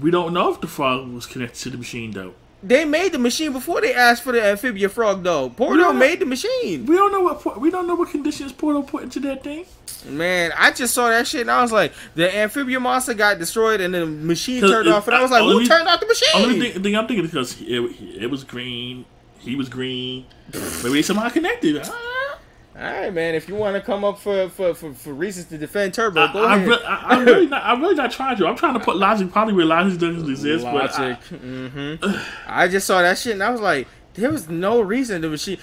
We 0.03 0.11
don't 0.11 0.35
know 0.35 0.53
if 0.53 0.61
the 0.61 0.67
frog 0.67 1.09
was 1.09 1.25
connected 1.25 1.59
to 1.63 1.71
the 1.71 1.79
machine 1.79 2.11
though. 2.11 2.35
They 2.61 2.85
made 2.85 3.13
the 3.13 3.19
machine 3.19 3.53
before 3.53 3.81
they 3.81 3.95
asked 3.95 4.25
for 4.25 4.33
the 4.33 4.45
amphibian 4.45 4.91
frog 4.91 5.23
though. 5.23 5.51
Porto 5.51 5.93
made 5.93 6.19
the 6.19 6.27
machine. 6.27 6.87
We 6.87 6.97
don't 6.97 7.13
know 7.13 7.21
what 7.21 7.61
we 7.61 7.71
don't 7.71 7.87
know 7.87 7.95
what 7.95 8.11
conditions 8.11 8.53
Porto 8.53 8.83
put 8.83 9.05
into 9.05 9.21
that 9.21 9.45
thing. 9.45 9.65
Man, 10.09 10.53
I 10.57 10.71
just 10.73 10.95
saw 10.95 11.09
that 11.09 11.27
shit 11.27 11.43
and 11.43 11.51
I 11.51 11.63
was 11.63 11.73
like, 11.73 11.93
the 12.15 12.35
amphibian 12.37 12.83
monster 12.83 13.15
got 13.15 13.39
destroyed 13.39 13.81
and 13.81 13.93
the 13.95 14.07
machine 14.07 14.61
turned 14.61 14.89
it- 14.89 14.93
off 14.93 15.07
and 15.07 15.17
I 15.17 15.23
was 15.23 15.31
like, 15.31 15.43
who 15.43 15.65
turned 15.67 15.89
off 15.89 16.01
the 16.01 16.07
machine? 16.07 16.29
Only 16.35 16.61
thing, 16.61 16.83
thing 16.83 16.97
I'm 16.97 17.07
thinking 17.07 17.25
is 17.25 17.31
because 17.31 17.61
it, 17.61 18.23
it 18.23 18.31
was 18.31 18.43
green, 18.45 19.05
he 19.39 19.55
was 19.55 19.69
green. 19.69 20.27
Maybe 20.53 20.95
they 20.95 21.03
somehow 21.03 21.29
connected. 21.29 21.79
I, 21.85 21.89
All 22.79 22.85
right, 22.85 23.13
man. 23.13 23.35
If 23.35 23.49
you 23.49 23.57
want 23.57 23.75
to 23.75 23.83
come 23.83 24.05
up 24.05 24.19
for, 24.21 24.49
for, 24.51 24.73
for, 24.73 24.95
for 24.95 25.13
reasons 25.13 25.47
to 25.47 25.59
defend 25.59 25.95
Turbo, 25.95 26.33
go 26.33 26.47
I, 26.47 26.57
ahead. 26.57 26.79
I, 26.87 27.05
I'm 27.09 27.25
really 27.25 27.47
not. 27.47 27.63
I'm 27.65 27.81
really 27.81 27.97
not 27.97 28.13
trying 28.13 28.37
to. 28.37 28.47
I'm 28.47 28.55
trying 28.57 28.75
to 28.75 28.81
put 28.81 28.97
logic 28.97 29.33
probably 29.33 29.55
where 29.55 29.67
logic 29.67 29.99
doesn't 29.99 30.31
exist. 30.31 30.65
Logic. 30.65 31.19
But 31.31 31.39
hmm 31.41 31.95
I 32.47 32.69
just 32.69 32.87
saw 32.87 33.03
that 33.03 33.19
shit 33.19 33.33
and 33.33 33.43
I 33.43 33.51
was 33.51 33.61
like, 33.61 33.89
there 34.15 34.31
was 34.31 34.49
no 34.49 34.81
reason 34.81 35.23
the 35.23 35.29
machine, 35.29 35.59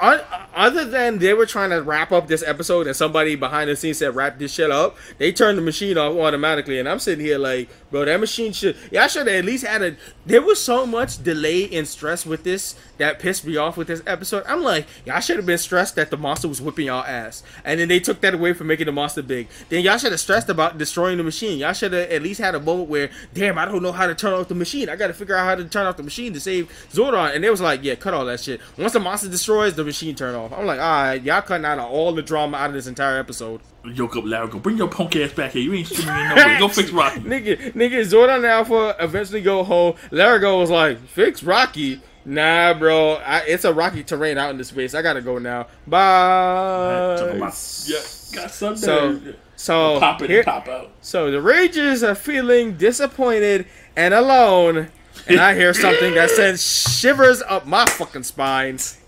un- 0.00 0.20
other 0.54 0.84
than 0.84 1.18
they 1.18 1.32
were 1.32 1.46
trying 1.46 1.70
to 1.70 1.82
wrap 1.82 2.12
up 2.12 2.28
this 2.28 2.42
episode 2.42 2.86
and 2.86 2.94
somebody 2.94 3.34
behind 3.34 3.70
the 3.70 3.76
scenes 3.76 3.98
said 3.98 4.14
wrap 4.14 4.38
this 4.38 4.52
shit 4.52 4.70
up. 4.70 4.96
They 5.18 5.32
turned 5.32 5.56
the 5.58 5.62
machine 5.62 5.96
off 5.96 6.14
automatically, 6.16 6.78
and 6.78 6.88
I'm 6.88 6.98
sitting 6.98 7.24
here 7.24 7.38
like, 7.38 7.68
bro, 7.90 8.04
that 8.04 8.20
machine 8.20 8.52
should. 8.52 8.76
Y'all 8.90 9.08
should 9.08 9.26
have 9.26 9.36
at 9.36 9.44
least 9.44 9.64
had 9.64 9.82
a. 9.82 9.96
There 10.26 10.42
was 10.42 10.60
so 10.60 10.86
much 10.86 11.22
delay 11.22 11.70
and 11.72 11.88
stress 11.88 12.26
with 12.26 12.44
this 12.44 12.74
that 12.98 13.18
pissed 13.18 13.44
me 13.44 13.56
off 13.56 13.76
with 13.76 13.88
this 13.88 14.02
episode. 14.06 14.44
I'm 14.46 14.62
like, 14.62 14.86
y'all 15.04 15.20
should 15.20 15.36
have 15.36 15.46
been 15.46 15.58
stressed 15.58 15.96
that 15.96 16.10
the 16.10 16.16
monster 16.16 16.48
was 16.48 16.60
whipping 16.60 16.86
y'all 16.86 17.04
ass, 17.04 17.42
and 17.64 17.80
then 17.80 17.88
they 17.88 18.00
took 18.00 18.20
that 18.20 18.34
away 18.34 18.52
from 18.52 18.66
making 18.66 18.86
the 18.86 18.92
monster 18.92 19.22
big. 19.22 19.48
Then 19.68 19.82
y'all 19.84 19.98
should 19.98 20.12
have 20.12 20.20
stressed 20.20 20.48
about 20.48 20.78
destroying 20.78 21.18
the 21.18 21.24
machine. 21.24 21.58
Y'all 21.58 21.72
should 21.72 21.92
have 21.92 22.10
at 22.10 22.22
least 22.22 22.40
had 22.40 22.54
a 22.54 22.60
moment 22.60 22.88
where, 22.88 23.10
damn, 23.32 23.58
I 23.58 23.64
don't 23.64 23.82
know 23.82 23.92
how 23.92 24.06
to 24.06 24.14
turn 24.14 24.32
off 24.32 24.48
the 24.48 24.54
machine. 24.54 24.88
I 24.88 24.96
got 24.96 25.08
to 25.08 25.14
figure 25.14 25.36
out 25.36 25.44
how 25.44 25.54
to 25.54 25.64
turn 25.64 25.86
off 25.86 25.96
the 25.96 26.02
machine 26.02 26.32
to 26.34 26.40
save 26.40 26.70
Zordon. 26.92 27.34
And 27.34 27.42
they 27.42 27.50
was 27.50 27.60
like, 27.60 27.82
yeah, 27.82 27.94
cut 27.94 28.14
all 28.14 28.24
that 28.26 28.40
shit. 28.40 28.60
Once 28.78 28.92
the 28.92 29.00
monster 29.00 29.28
destroys, 29.28 29.74
the 29.74 29.84
machine 29.84 30.14
turn 30.14 30.34
off. 30.34 30.52
I'm 30.52 30.66
like, 30.66 30.80
all 30.80 31.02
right, 31.02 31.22
y'all 31.22 31.42
cutting 31.42 31.64
out 31.64 31.78
all 31.78 32.12
the 32.12 32.22
drama 32.22 32.56
out 32.56 32.70
of 32.70 32.74
this 32.74 32.86
entire 32.86 33.18
episode. 33.18 33.60
yoke 33.84 34.16
up, 34.16 34.24
Larry. 34.24 34.48
Go 34.48 34.58
bring 34.58 34.76
your 34.76 34.88
punk 34.88 35.16
ass 35.16 35.32
back 35.32 35.52
here. 35.52 35.62
You 35.62 35.74
ain't 35.74 35.86
streaming 35.86 36.14
in 36.14 36.28
nowhere. 36.28 36.58
Go 36.58 36.68
fix 36.68 36.90
Rocky. 36.90 37.20
nigga, 37.20 37.72
nigga, 37.72 38.00
Zordon 38.02 38.36
and 38.36 38.46
Alpha 38.46 38.96
eventually 39.00 39.40
go 39.40 39.64
home. 39.64 39.94
Lerigot 40.10 40.58
was 40.58 40.70
like, 40.70 40.98
fix 41.08 41.42
Rocky. 41.42 42.00
Nah, 42.26 42.72
bro, 42.74 43.14
I, 43.16 43.40
it's 43.46 43.64
a 43.64 43.72
rocky 43.74 44.02
terrain 44.02 44.38
out 44.38 44.50
in 44.50 44.56
this 44.58 44.68
space. 44.68 44.94
I 44.94 45.02
gotta 45.02 45.20
go 45.20 45.38
now. 45.38 45.66
Bye. 45.86 47.16
Talking 47.18 47.36
about- 47.36 47.84
yeah, 47.86 47.98
got 48.32 48.50
something. 48.50 48.76
So, 48.82 49.20
so 49.56 50.00
pop 50.00 50.22
in 50.22 50.28
here- 50.30 50.38
and 50.38 50.46
pop 50.46 50.68
out. 50.68 50.90
So 51.02 51.30
the 51.30 51.40
Rangers 51.42 52.02
are 52.02 52.14
feeling 52.14 52.76
disappointed 52.78 53.66
and 53.96 54.14
alone, 54.14 54.88
and 55.28 55.38
I 55.40 55.54
hear 55.54 55.74
something 55.74 56.14
that 56.14 56.30
sends 56.30 56.62
shivers 56.98 57.42
up 57.42 57.66
my 57.66 57.84
fucking 57.84 58.22
spines. 58.24 58.98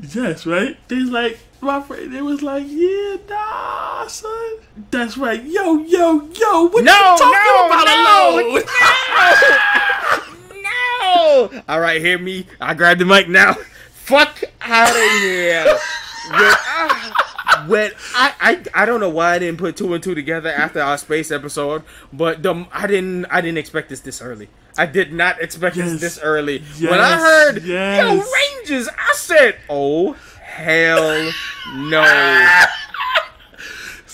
Yes, 0.00 0.46
right? 0.46 0.76
They 0.88 0.96
was 0.96 1.10
like, 1.10 1.38
my 1.60 1.80
friend, 1.82 2.12
they 2.12 2.22
was 2.22 2.42
like, 2.42 2.64
yeah, 2.66 3.16
nah, 3.28 4.06
son. 4.08 4.32
That's 4.90 5.16
right. 5.16 5.40
Yo, 5.44 5.78
yo, 5.84 6.28
yo, 6.32 6.64
what 6.68 6.82
No, 6.82 6.92
you 6.92 7.18
talking 7.18 7.30
no, 7.30 7.66
about 7.66 7.86
no, 7.86 8.40
alone? 8.40 8.54
No! 8.54 8.62
All 11.68 11.80
right, 11.80 12.00
hear 12.00 12.18
me. 12.18 12.46
I 12.60 12.74
grabbed 12.74 13.00
the 13.00 13.04
mic 13.04 13.28
now. 13.28 13.54
Fuck 13.92 14.42
out 14.60 14.88
of 14.90 15.20
here. 15.22 15.64
When 15.64 16.40
I, 16.40 17.64
when 17.68 17.90
I, 18.14 18.34
I 18.40 18.82
I 18.82 18.86
don't 18.86 19.00
know 19.00 19.08
why 19.10 19.34
I 19.34 19.38
didn't 19.38 19.58
put 19.58 19.76
two 19.76 19.92
and 19.94 20.02
two 20.02 20.14
together 20.14 20.50
after 20.50 20.80
our 20.80 20.98
space 20.98 21.30
episode, 21.30 21.82
but 22.12 22.42
the 22.42 22.66
I 22.72 22.86
didn't 22.86 23.26
I 23.26 23.40
didn't 23.40 23.58
expect 23.58 23.88
this 23.88 24.00
this 24.00 24.20
early. 24.22 24.48
I 24.78 24.86
did 24.86 25.12
not 25.12 25.40
expect 25.40 25.76
Yes. 25.76 25.92
this 25.92 26.00
this 26.00 26.18
early. 26.20 26.62
when 26.80 26.98
I 26.98 27.16
heard 27.16 27.62
yes. 27.62 28.02
yo 28.02 28.32
Rangers, 28.60 28.88
I 28.88 29.12
said, 29.14 29.56
oh 29.68 30.12
hell 30.12 31.30
no. 31.74 32.02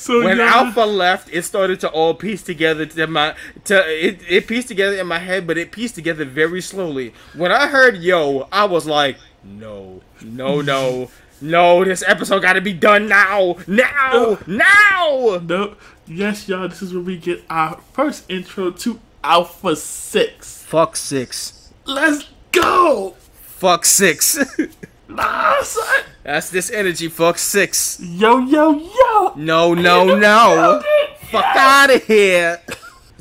So 0.09 0.25
when 0.25 0.39
y'all- 0.39 0.49
Alpha 0.49 0.87
left, 0.87 1.29
it 1.31 1.43
started 1.43 1.81
to 1.81 1.89
all 1.91 2.15
piece 2.15 2.41
together 2.43 2.87
to 2.87 3.07
my 3.07 3.35
to 3.65 3.77
it, 3.87 4.21
it 4.27 4.47
pieced 4.47 4.69
together 4.69 4.97
in 4.97 5.07
my 5.07 5.19
head, 5.19 5.47
but 5.47 5.59
it 5.59 5.71
pieced 5.71 5.97
together 5.97 6.25
very 6.25 6.63
slowly. 6.63 7.13
When 7.35 7.53
I 7.53 7.67
heard 7.67 7.99
yo, 7.99 8.49
I 8.51 8.65
was 8.65 8.87
like, 8.87 9.19
no, 9.45 10.01
no, 10.23 10.63
no, 10.63 11.11
no, 11.43 11.85
this 11.85 12.03
episode 12.07 12.41
gotta 12.41 12.63
be 12.63 12.73
done 12.73 13.07
now. 13.07 13.57
Now, 13.67 14.39
now. 14.47 15.41
No, 15.43 15.75
yes, 16.07 16.49
y'all. 16.49 16.69
This 16.69 16.81
is 16.81 16.95
where 16.95 17.03
we 17.03 17.19
get 17.19 17.45
our 17.51 17.79
first 17.93 18.25
intro 18.31 18.71
to 18.71 18.99
Alpha 19.23 19.77
Six. 19.77 20.63
Fuck 20.65 20.97
six. 20.97 21.71
Let's 21.85 22.31
go. 22.53 23.15
Fuck 23.35 23.85
six. 23.85 24.39
Nah, 25.09 25.63
son. 25.63 26.05
That's 26.23 26.51
this 26.51 26.71
energy. 26.71 27.09
Fuck 27.09 27.39
six. 27.39 27.99
Yo, 28.01 28.39
yo, 28.39 28.73
yo. 28.79 29.33
No, 29.37 29.75
no, 29.75 30.17
no. 30.19 30.83
Fuck 31.31 31.45
out 31.45 31.95
of 31.95 32.05
here. 32.05 32.61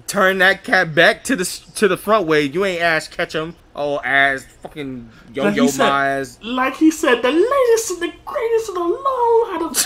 Turn 0.05 0.38
that 0.39 0.64
cat 0.64 0.93
back 0.95 1.23
to 1.26 1.35
the 1.35 1.45
to 1.76 1.88
the 1.88 1.97
front 1.97 2.27
way. 2.27 2.41
You 2.43 2.65
ain't 2.65 2.81
ass 2.81 3.07
catch 3.07 3.34
him. 3.34 3.55
Oh, 3.76 3.99
ass 3.99 4.45
fucking 4.61 5.09
yo 5.34 5.43
Like 5.43 5.55
yo 5.55 5.68
said- 5.68 5.89
my 5.89 6.07
ass. 6.09 6.39
Like 6.41 6.76
he 6.76 6.91
said, 6.91 7.22
the 7.22 7.31
latest 7.31 7.91
and 7.91 8.01
the 8.01 8.14
greatest 8.26 8.69
of 8.69 8.76
the 8.76 8.81
long 8.81 9.47
line 9.49 9.64
of 9.69 9.77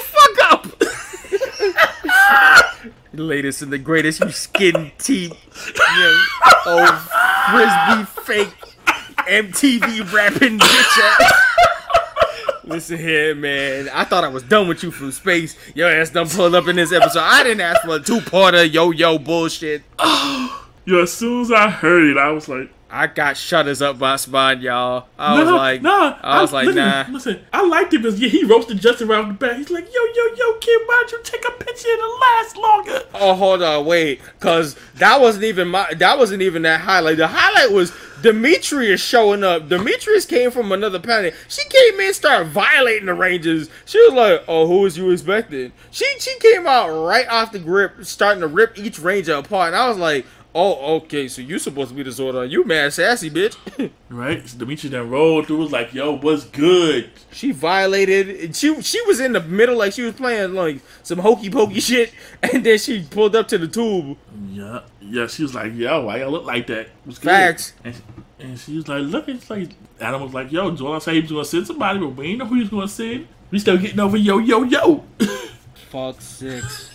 Fuck 0.00 0.38
up. 0.50 0.66
Latest 3.12 3.60
and 3.62 3.72
the 3.72 3.78
greatest, 3.78 4.20
you 4.20 4.30
skin 4.30 4.92
teeth, 4.98 5.34
you 5.66 6.24
old 6.64 6.88
oh, 6.88 8.06
frisbee 8.06 8.22
fake 8.24 8.69
MTV 9.30 10.12
rapping 10.12 10.58
bitch. 10.58 10.98
ass. 10.98 11.32
Listen 12.64 12.98
here, 12.98 13.32
man. 13.34 13.88
I 13.92 14.02
thought 14.04 14.24
I 14.24 14.28
was 14.28 14.42
done 14.42 14.66
with 14.66 14.82
you 14.82 14.90
from 14.90 15.12
space. 15.12 15.56
Your 15.74 15.88
ass 15.88 16.10
done 16.10 16.28
pulled 16.28 16.56
up 16.56 16.66
in 16.66 16.74
this 16.74 16.92
episode. 16.92 17.20
I 17.22 17.44
didn't 17.44 17.60
ask 17.60 17.80
for 17.82 17.96
a 17.96 18.00
two-parter 18.00 18.70
yo-yo 18.72 19.18
bullshit. 19.18 19.82
Yo, 20.84 21.02
as 21.02 21.12
soon 21.12 21.42
as 21.42 21.52
I 21.52 21.70
heard 21.70 22.10
it, 22.10 22.16
I 22.16 22.32
was 22.32 22.48
like, 22.48 22.72
I 22.90 23.06
got 23.06 23.36
shutters 23.36 23.80
up 23.80 23.98
my 23.98 24.16
spine, 24.16 24.60
y'all. 24.60 25.06
I 25.18 25.38
was 25.38 25.48
like, 25.48 25.82
nah. 25.82 26.18
I 26.22 26.42
was 26.42 26.52
like, 26.52 26.66
listen, 26.66 26.84
nah. 26.84 27.06
Listen, 27.08 27.40
I 27.52 27.64
liked 27.64 27.94
it 27.94 28.02
because 28.02 28.20
yeah, 28.20 28.28
he 28.28 28.44
roasted 28.44 28.80
Justin 28.80 29.08
right 29.08 29.20
off 29.20 29.28
the 29.28 29.34
bat. 29.34 29.56
He's 29.56 29.70
like, 29.70 29.86
yo, 29.86 30.00
yo, 30.00 30.34
yo, 30.34 30.58
kid, 30.58 30.80
why 30.86 31.04
don't 31.06 31.12
you 31.12 31.20
take 31.22 31.44
a 31.46 31.52
picture 31.52 31.88
and 31.88 32.00
it 32.00 32.20
last 32.20 32.56
longer? 32.56 33.02
Oh, 33.14 33.34
hold 33.34 33.62
on, 33.62 33.86
wait, 33.86 34.20
cause 34.40 34.76
that 34.96 35.20
wasn't 35.20 35.44
even 35.44 35.68
my. 35.68 35.92
That 35.94 36.18
wasn't 36.18 36.42
even 36.42 36.62
that 36.62 36.80
highlight. 36.80 37.18
The 37.18 37.28
highlight 37.28 37.70
was 37.70 37.92
Demetrius 38.22 39.00
showing 39.00 39.44
up. 39.44 39.68
Demetrius 39.68 40.26
came 40.26 40.50
from 40.50 40.72
another 40.72 40.98
planet. 40.98 41.34
She 41.48 41.62
came 41.68 42.00
in, 42.00 42.06
and 42.06 42.14
started 42.14 42.48
violating 42.48 43.06
the 43.06 43.14
Rangers. 43.14 43.70
She 43.84 44.00
was 44.00 44.14
like, 44.14 44.44
"Oh, 44.48 44.66
who 44.66 44.80
was 44.80 44.98
you 44.98 45.10
expecting?" 45.10 45.72
She 45.90 46.06
she 46.18 46.36
came 46.40 46.66
out 46.66 47.06
right 47.06 47.28
off 47.28 47.52
the 47.52 47.58
grip, 47.58 48.04
starting 48.04 48.40
to 48.40 48.46
rip 48.46 48.78
each 48.78 48.98
Ranger 48.98 49.34
apart, 49.34 49.68
and 49.68 49.76
I 49.76 49.88
was 49.88 49.98
like. 49.98 50.26
Oh, 50.54 50.96
okay. 50.96 51.28
So 51.28 51.42
you 51.42 51.58
supposed 51.58 51.90
to 51.90 51.94
be 51.94 52.02
the 52.02 52.10
Zordon. 52.10 52.50
You 52.50 52.64
mad 52.64 52.92
sassy, 52.92 53.30
bitch. 53.30 53.56
Right? 54.10 54.46
So 54.48 54.58
Demetrius 54.58 54.90
then 54.90 55.08
rolled 55.08 55.46
through, 55.46 55.58
was 55.58 55.70
like, 55.70 55.94
yo, 55.94 56.16
what's 56.16 56.44
good? 56.44 57.10
she 57.30 57.52
violated. 57.52 58.56
She 58.56 58.82
she 58.82 59.00
was 59.02 59.20
in 59.20 59.32
the 59.32 59.40
middle, 59.40 59.76
like 59.76 59.92
she 59.92 60.02
was 60.02 60.14
playing 60.14 60.54
like 60.54 60.80
some 61.04 61.18
hokey 61.18 61.48
pokey 61.48 61.78
shit, 61.78 62.12
and 62.42 62.64
then 62.64 62.76
she 62.78 63.04
pulled 63.04 63.36
up 63.36 63.46
to 63.48 63.58
the 63.58 63.68
tube. 63.68 64.18
Yeah, 64.48 64.80
yeah. 65.00 65.28
She 65.28 65.44
was 65.44 65.54
like, 65.54 65.74
"Yo, 65.76 66.06
why 66.06 66.18
y'all 66.18 66.32
look 66.32 66.44
like 66.44 66.66
that?" 66.66 66.88
Was 67.06 67.18
good. 67.20 67.30
Facts. 67.30 67.72
And, 67.84 68.02
and 68.40 68.58
she 68.58 68.76
was 68.76 68.88
like, 68.88 69.02
"Look, 69.04 69.28
it's 69.28 69.48
like 69.48 69.70
Adam 70.00 70.22
was 70.22 70.34
like, 70.34 70.50
yo, 70.50 70.72
Zordon 70.72 71.00
said 71.00 71.14
he 71.14 71.20
was 71.20 71.30
gonna 71.30 71.44
send 71.44 71.66
somebody, 71.68 72.00
but 72.00 72.08
we 72.08 72.26
ain't 72.26 72.38
know 72.38 72.46
who 72.46 72.56
he 72.56 72.62
was 72.62 72.70
gonna 72.70 72.88
send. 72.88 73.28
We 73.52 73.60
still 73.60 73.78
getting 73.78 74.00
over 74.00 74.16
yo, 74.16 74.38
yo, 74.38 74.64
yo." 74.64 75.04
Fuck 75.90 76.20
six. 76.20 76.90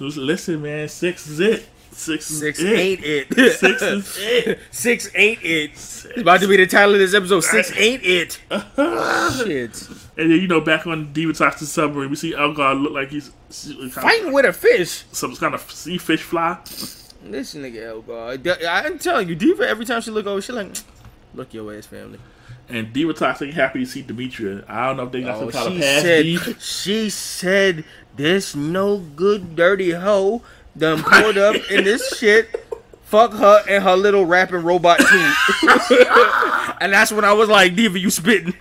Listen, 0.00 0.62
man, 0.62 0.88
six 0.88 1.26
is 1.28 1.40
it. 1.40 1.66
Six 1.90 2.30
is 2.30 2.38
Six 2.38 2.60
it. 2.60 2.78
ain't 2.78 3.00
it. 3.02 3.34
Six 3.58 3.82
is 3.82 4.18
it. 4.20 4.58
Six 4.70 5.10
ain't 5.16 5.42
it. 5.42 5.70
It's 5.72 6.06
about 6.16 6.40
to 6.42 6.46
be 6.46 6.56
the 6.56 6.66
title 6.66 6.92
of 6.94 7.00
this 7.00 7.12
episode. 7.12 7.40
Six 7.40 7.72
ain't 7.76 8.02
it. 8.04 8.38
Shit. 8.50 9.88
And 10.16 10.30
then 10.30 10.38
you 10.38 10.46
know, 10.46 10.60
back 10.60 10.86
on 10.86 11.12
Demon 11.12 11.34
Toxin 11.34 11.66
submarine, 11.66 12.10
we 12.10 12.14
see 12.16 12.34
Elgar 12.34 12.74
look 12.74 12.92
like 12.92 13.10
he's 13.10 13.32
Fighting 13.90 14.32
with 14.32 14.44
a 14.44 14.52
fish. 14.52 15.04
some 15.10 15.34
kind 15.34 15.54
of 15.54 15.68
sea 15.72 15.98
fish 15.98 16.22
fly. 16.22 16.58
This 17.24 17.54
nigga, 17.54 18.06
god, 18.06 18.46
I'm 18.64 18.98
telling 18.98 19.28
you, 19.28 19.34
Diva. 19.34 19.68
Every 19.68 19.84
time 19.84 20.00
she 20.00 20.10
look 20.12 20.26
over, 20.26 20.40
she 20.40 20.52
like, 20.52 20.76
look 21.34 21.52
your 21.52 21.74
ass, 21.74 21.86
family. 21.86 22.20
And 22.70 22.92
Diva 22.92 23.14
Toxic 23.14 23.52
happy 23.54 23.80
to 23.80 23.86
see 23.86 24.02
Dimitria. 24.02 24.62
I 24.68 24.86
don't 24.86 24.98
know 24.98 25.04
if 25.04 25.12
they 25.12 25.22
got 25.22 25.36
Oh, 25.36 25.50
some 25.50 25.62
kind 25.62 25.74
of 25.76 25.80
past 25.80 26.02
said, 26.02 26.60
she 26.60 27.08
said, 27.10 27.84
this 28.16 28.54
no 28.54 28.98
good 28.98 29.56
dirty 29.56 29.92
hoe 29.92 30.42
done 30.76 31.02
pulled 31.02 31.38
up 31.38 31.56
in 31.70 31.84
this 31.84 32.08
shit. 32.18 32.48
Fuck 33.04 33.32
her 33.32 33.64
and 33.68 33.82
her 33.82 33.96
little 33.96 34.26
rapping 34.26 34.62
robot 34.64 34.98
too. 34.98 35.32
and 36.80 36.92
that's 36.92 37.10
when 37.10 37.24
I 37.24 37.32
was 37.32 37.48
like, 37.48 37.74
Diva, 37.74 37.98
you 37.98 38.10
spitting. 38.10 38.52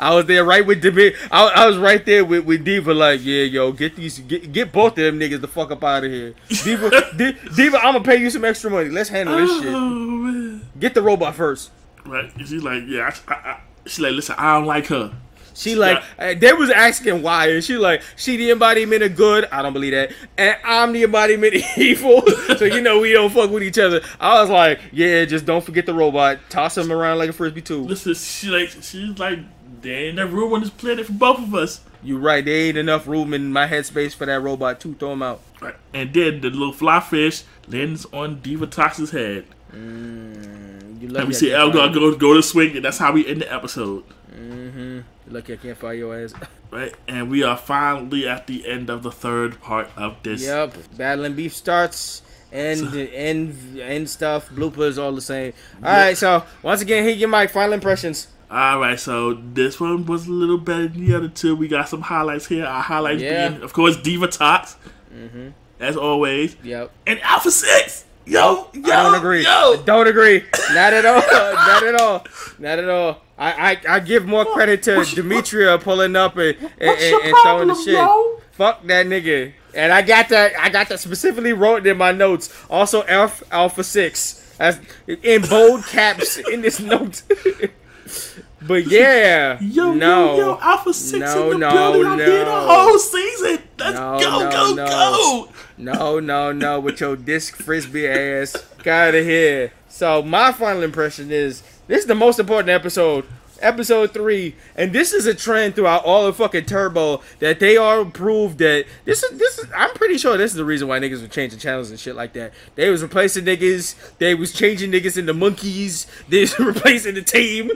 I 0.00 0.14
was 0.14 0.26
there 0.26 0.44
right 0.44 0.64
with 0.66 0.80
Diva. 0.80 1.12
I, 1.30 1.46
I 1.48 1.66
was 1.66 1.76
right 1.76 2.04
there 2.06 2.24
with, 2.24 2.44
with 2.46 2.64
Diva, 2.64 2.94
like, 2.94 3.20
yeah, 3.22 3.42
yo, 3.44 3.72
get 3.72 3.96
these, 3.96 4.18
get, 4.20 4.50
get 4.52 4.72
both 4.72 4.92
of 4.92 5.04
them 5.04 5.18
niggas 5.20 5.40
the 5.42 5.48
fuck 5.48 5.70
up 5.70 5.84
out 5.84 6.04
of 6.04 6.10
here. 6.10 6.34
Diva, 6.64 6.90
Di- 7.16 7.36
Diva, 7.54 7.76
I'm 7.78 7.92
gonna 7.94 8.02
pay 8.02 8.16
you 8.16 8.30
some 8.30 8.44
extra 8.44 8.70
money. 8.70 8.88
Let's 8.88 9.10
handle 9.10 9.36
this 9.36 9.50
Oh, 9.50 9.62
shit. 9.62 9.72
man. 9.72 10.68
Get 10.78 10.94
the 10.94 11.02
robot 11.02 11.34
first. 11.34 11.70
Right? 12.08 12.34
And 12.34 12.48
she's 12.48 12.62
like, 12.62 12.84
yeah. 12.86 13.10
I, 13.28 13.32
I, 13.32 13.36
I, 13.36 13.60
she's 13.84 14.00
like, 14.00 14.12
listen, 14.12 14.34
I 14.38 14.54
don't 14.54 14.66
like 14.66 14.86
her. 14.86 15.12
She 15.58 15.74
like 15.74 16.04
uh, 16.20 16.34
they 16.34 16.52
was 16.52 16.70
asking 16.70 17.20
why, 17.20 17.48
and 17.48 17.64
she 17.64 17.76
like 17.76 18.02
she 18.14 18.36
the 18.36 18.52
embodiment 18.52 19.02
of 19.02 19.16
good. 19.16 19.44
I 19.50 19.60
don't 19.60 19.72
believe 19.72 19.90
that, 19.90 20.12
and 20.36 20.56
I'm 20.62 20.92
the 20.92 21.02
embodiment 21.02 21.56
of 21.56 21.62
evil. 21.76 22.22
so 22.56 22.64
you 22.64 22.80
know 22.80 23.00
we 23.00 23.12
don't 23.12 23.30
fuck 23.30 23.50
with 23.50 23.64
each 23.64 23.78
other. 23.78 24.00
I 24.20 24.40
was 24.40 24.50
like, 24.50 24.80
yeah, 24.92 25.24
just 25.24 25.46
don't 25.46 25.64
forget 25.64 25.84
the 25.84 25.94
robot. 25.94 26.38
Toss 26.48 26.78
him 26.78 26.92
around 26.92 27.18
like 27.18 27.30
a 27.30 27.32
frisbee 27.32 27.62
too. 27.62 27.82
Listen, 27.82 28.14
she 28.14 28.46
like, 28.46 28.68
she's 28.68 29.18
like, 29.18 29.40
there 29.82 29.98
ain't 29.98 30.18
enough 30.20 30.32
room 30.32 30.52
on 30.52 30.60
this 30.60 30.70
planet 30.70 31.06
for 31.06 31.14
both 31.14 31.40
of 31.40 31.52
us. 31.56 31.80
You 32.04 32.18
right? 32.18 32.44
There 32.44 32.68
ain't 32.68 32.78
enough 32.78 33.08
room 33.08 33.34
in 33.34 33.52
my 33.52 33.66
headspace 33.66 34.14
for 34.14 34.26
that 34.26 34.40
robot 34.40 34.78
too. 34.78 34.94
Throw 34.94 35.14
him 35.14 35.22
out. 35.22 35.40
Right. 35.60 35.74
And 35.92 36.14
then 36.14 36.40
the 36.40 36.50
little 36.50 36.72
fly 36.72 37.00
fish 37.00 37.42
lands 37.66 38.06
on 38.12 38.40
Diva 38.40 38.68
Toxic's 38.68 39.10
head. 39.10 39.44
Mm, 39.74 41.00
you 41.02 41.16
And 41.16 41.28
we 41.28 41.34
see 41.34 41.52
Elgar 41.52 41.88
go 41.90 42.14
go 42.16 42.34
to 42.34 42.42
swing, 42.42 42.76
and 42.76 42.84
that's 42.84 42.98
how 42.98 43.12
we 43.12 43.26
end 43.26 43.42
the 43.42 43.52
episode. 43.52 44.04
Mhm. 44.34 45.04
Lucky 45.28 45.54
I 45.54 45.56
can't 45.56 45.78
find 45.78 45.98
your 45.98 46.18
ass. 46.18 46.32
Right? 46.70 46.94
And 47.08 47.30
we 47.30 47.42
are 47.42 47.56
finally 47.56 48.28
at 48.28 48.46
the 48.46 48.68
end 48.68 48.90
of 48.90 49.02
the 49.02 49.10
third 49.10 49.58
part 49.62 49.88
of 49.96 50.16
this. 50.22 50.42
yep. 50.44 50.74
Battling 50.98 51.32
beef 51.34 51.54
starts. 51.54 52.20
And 52.52 52.94
end 52.94 53.78
end 53.80 54.08
stuff 54.10 54.50
bloopers 54.50 54.98
all 55.02 55.12
the 55.12 55.20
same. 55.22 55.54
All 55.82 55.90
right, 55.90 56.16
so 56.16 56.44
once 56.62 56.82
again, 56.82 57.04
hit 57.04 57.16
your 57.16 57.28
mic. 57.30 57.48
Final 57.50 57.72
impressions. 57.74 58.28
All 58.50 58.80
right, 58.80 58.98
so 59.00 59.32
this 59.34 59.78
one 59.80 60.04
was 60.06 60.26
a 60.26 60.30
little 60.30 60.58
better 60.58 60.88
than 60.88 61.06
the 61.06 61.14
other 61.14 61.28
two. 61.28 61.56
We 61.56 61.68
got 61.68 61.88
some 61.88 62.02
highlights 62.02 62.46
here. 62.46 62.64
Our 62.66 62.82
highlights 62.82 63.22
Yeah. 63.22 63.48
being, 63.48 63.62
of 63.62 63.72
course, 63.74 63.96
Divatox, 63.98 64.76
Mhm. 65.14 65.52
as 65.80 65.96
always, 65.96 66.56
Yep. 66.62 66.90
and 67.06 67.20
Alpha 67.22 67.50
Six. 67.50 68.04
Yo, 68.28 68.68
yo, 68.74 68.82
I 68.92 69.02
don't 69.04 69.14
agree. 69.14 69.42
Yo, 69.44 69.82
Don't 69.86 70.06
agree. 70.06 70.44
Not 70.74 70.92
at 70.92 71.06
all. 71.06 71.20
Not 71.54 71.82
at 71.82 71.94
all. 72.00 72.26
Not 72.58 72.78
at 72.78 72.88
all. 72.88 73.22
I, 73.38 73.70
I, 73.72 73.80
I 73.96 74.00
give 74.00 74.26
more 74.26 74.44
credit 74.44 74.82
to 74.84 74.96
what's 74.96 75.16
your- 75.16 75.24
Dimitria 75.24 75.80
pulling 75.80 76.14
up 76.14 76.36
and, 76.36 76.56
and, 76.58 76.90
and, 76.90 77.22
and 77.24 77.36
throwing 77.42 77.68
the 77.68 77.74
shit. 77.74 77.94
yo? 77.94 78.40
Fuck 78.52 78.84
that 78.86 79.06
nigga. 79.06 79.52
And 79.74 79.92
I 79.92 80.02
got 80.02 80.28
that. 80.30 80.52
I 80.58 80.68
got 80.68 80.88
that 80.88 81.00
specifically 81.00 81.52
wrote 81.52 81.86
in 81.86 81.96
my 81.96 82.10
notes. 82.12 82.52
Also, 82.68 83.04
Alpha 83.06 83.44
Alpha 83.52 83.84
Six 83.84 84.44
as 84.58 84.80
in 85.06 85.42
bold 85.42 85.84
caps 85.86 86.36
in 86.52 86.62
this 86.62 86.80
note. 86.80 87.22
but 88.62 88.86
yeah, 88.88 89.58
yo, 89.60 89.92
no, 89.94 90.36
yo, 90.36 90.38
yo, 90.54 90.58
Alpha 90.60 90.92
Six 90.92 91.20
No, 91.20 91.52
in 91.52 91.60
the 91.60 91.70
no, 91.70 91.92
building. 91.92 92.18
Here 92.26 92.44
the 92.44 92.50
whole 92.60 92.98
season. 92.98 93.62
Let's 93.78 93.94
No, 93.94 94.18
go, 94.18 94.40
no, 94.40 94.50
go, 94.50 94.74
no. 94.74 94.86
go. 94.86 95.48
No, 95.78 96.18
no, 96.18 96.50
no, 96.50 96.80
with 96.80 97.00
your 97.00 97.14
disc 97.14 97.54
frisbee 97.54 98.08
ass. 98.08 98.56
Got 98.82 99.08
out 99.08 99.14
of 99.14 99.24
here. 99.24 99.72
So 99.88 100.22
my 100.22 100.50
final 100.50 100.82
impression 100.82 101.30
is 101.30 101.62
this 101.86 102.00
is 102.00 102.06
the 102.06 102.16
most 102.16 102.40
important 102.40 102.70
episode. 102.70 103.24
Episode 103.60 104.12
three, 104.12 104.54
and 104.76 104.92
this 104.92 105.12
is 105.12 105.26
a 105.26 105.34
trend 105.34 105.74
throughout 105.74 106.04
all 106.04 106.26
of 106.26 106.36
fucking 106.36 106.66
Turbo 106.66 107.22
that 107.40 107.58
they 107.58 107.76
all 107.76 108.04
proved 108.04 108.58
that 108.58 108.84
this 109.04 109.22
is 109.24 109.38
this 109.38 109.58
is. 109.58 109.66
I'm 109.74 109.90
pretty 109.94 110.16
sure 110.16 110.36
this 110.36 110.52
is 110.52 110.56
the 110.56 110.64
reason 110.64 110.86
why 110.86 111.00
niggas 111.00 111.20
were 111.22 111.28
changing 111.28 111.58
channels 111.58 111.90
and 111.90 111.98
shit 111.98 112.14
like 112.14 112.34
that. 112.34 112.52
They 112.76 112.88
was 112.88 113.02
replacing 113.02 113.44
niggas. 113.44 113.96
They 114.18 114.36
was 114.36 114.52
changing 114.52 114.92
niggas 114.92 115.18
into 115.18 115.34
monkeys. 115.34 116.06
They 116.28 116.42
was 116.42 116.58
replacing 116.58 117.14
the 117.14 117.22
team. 117.22 117.70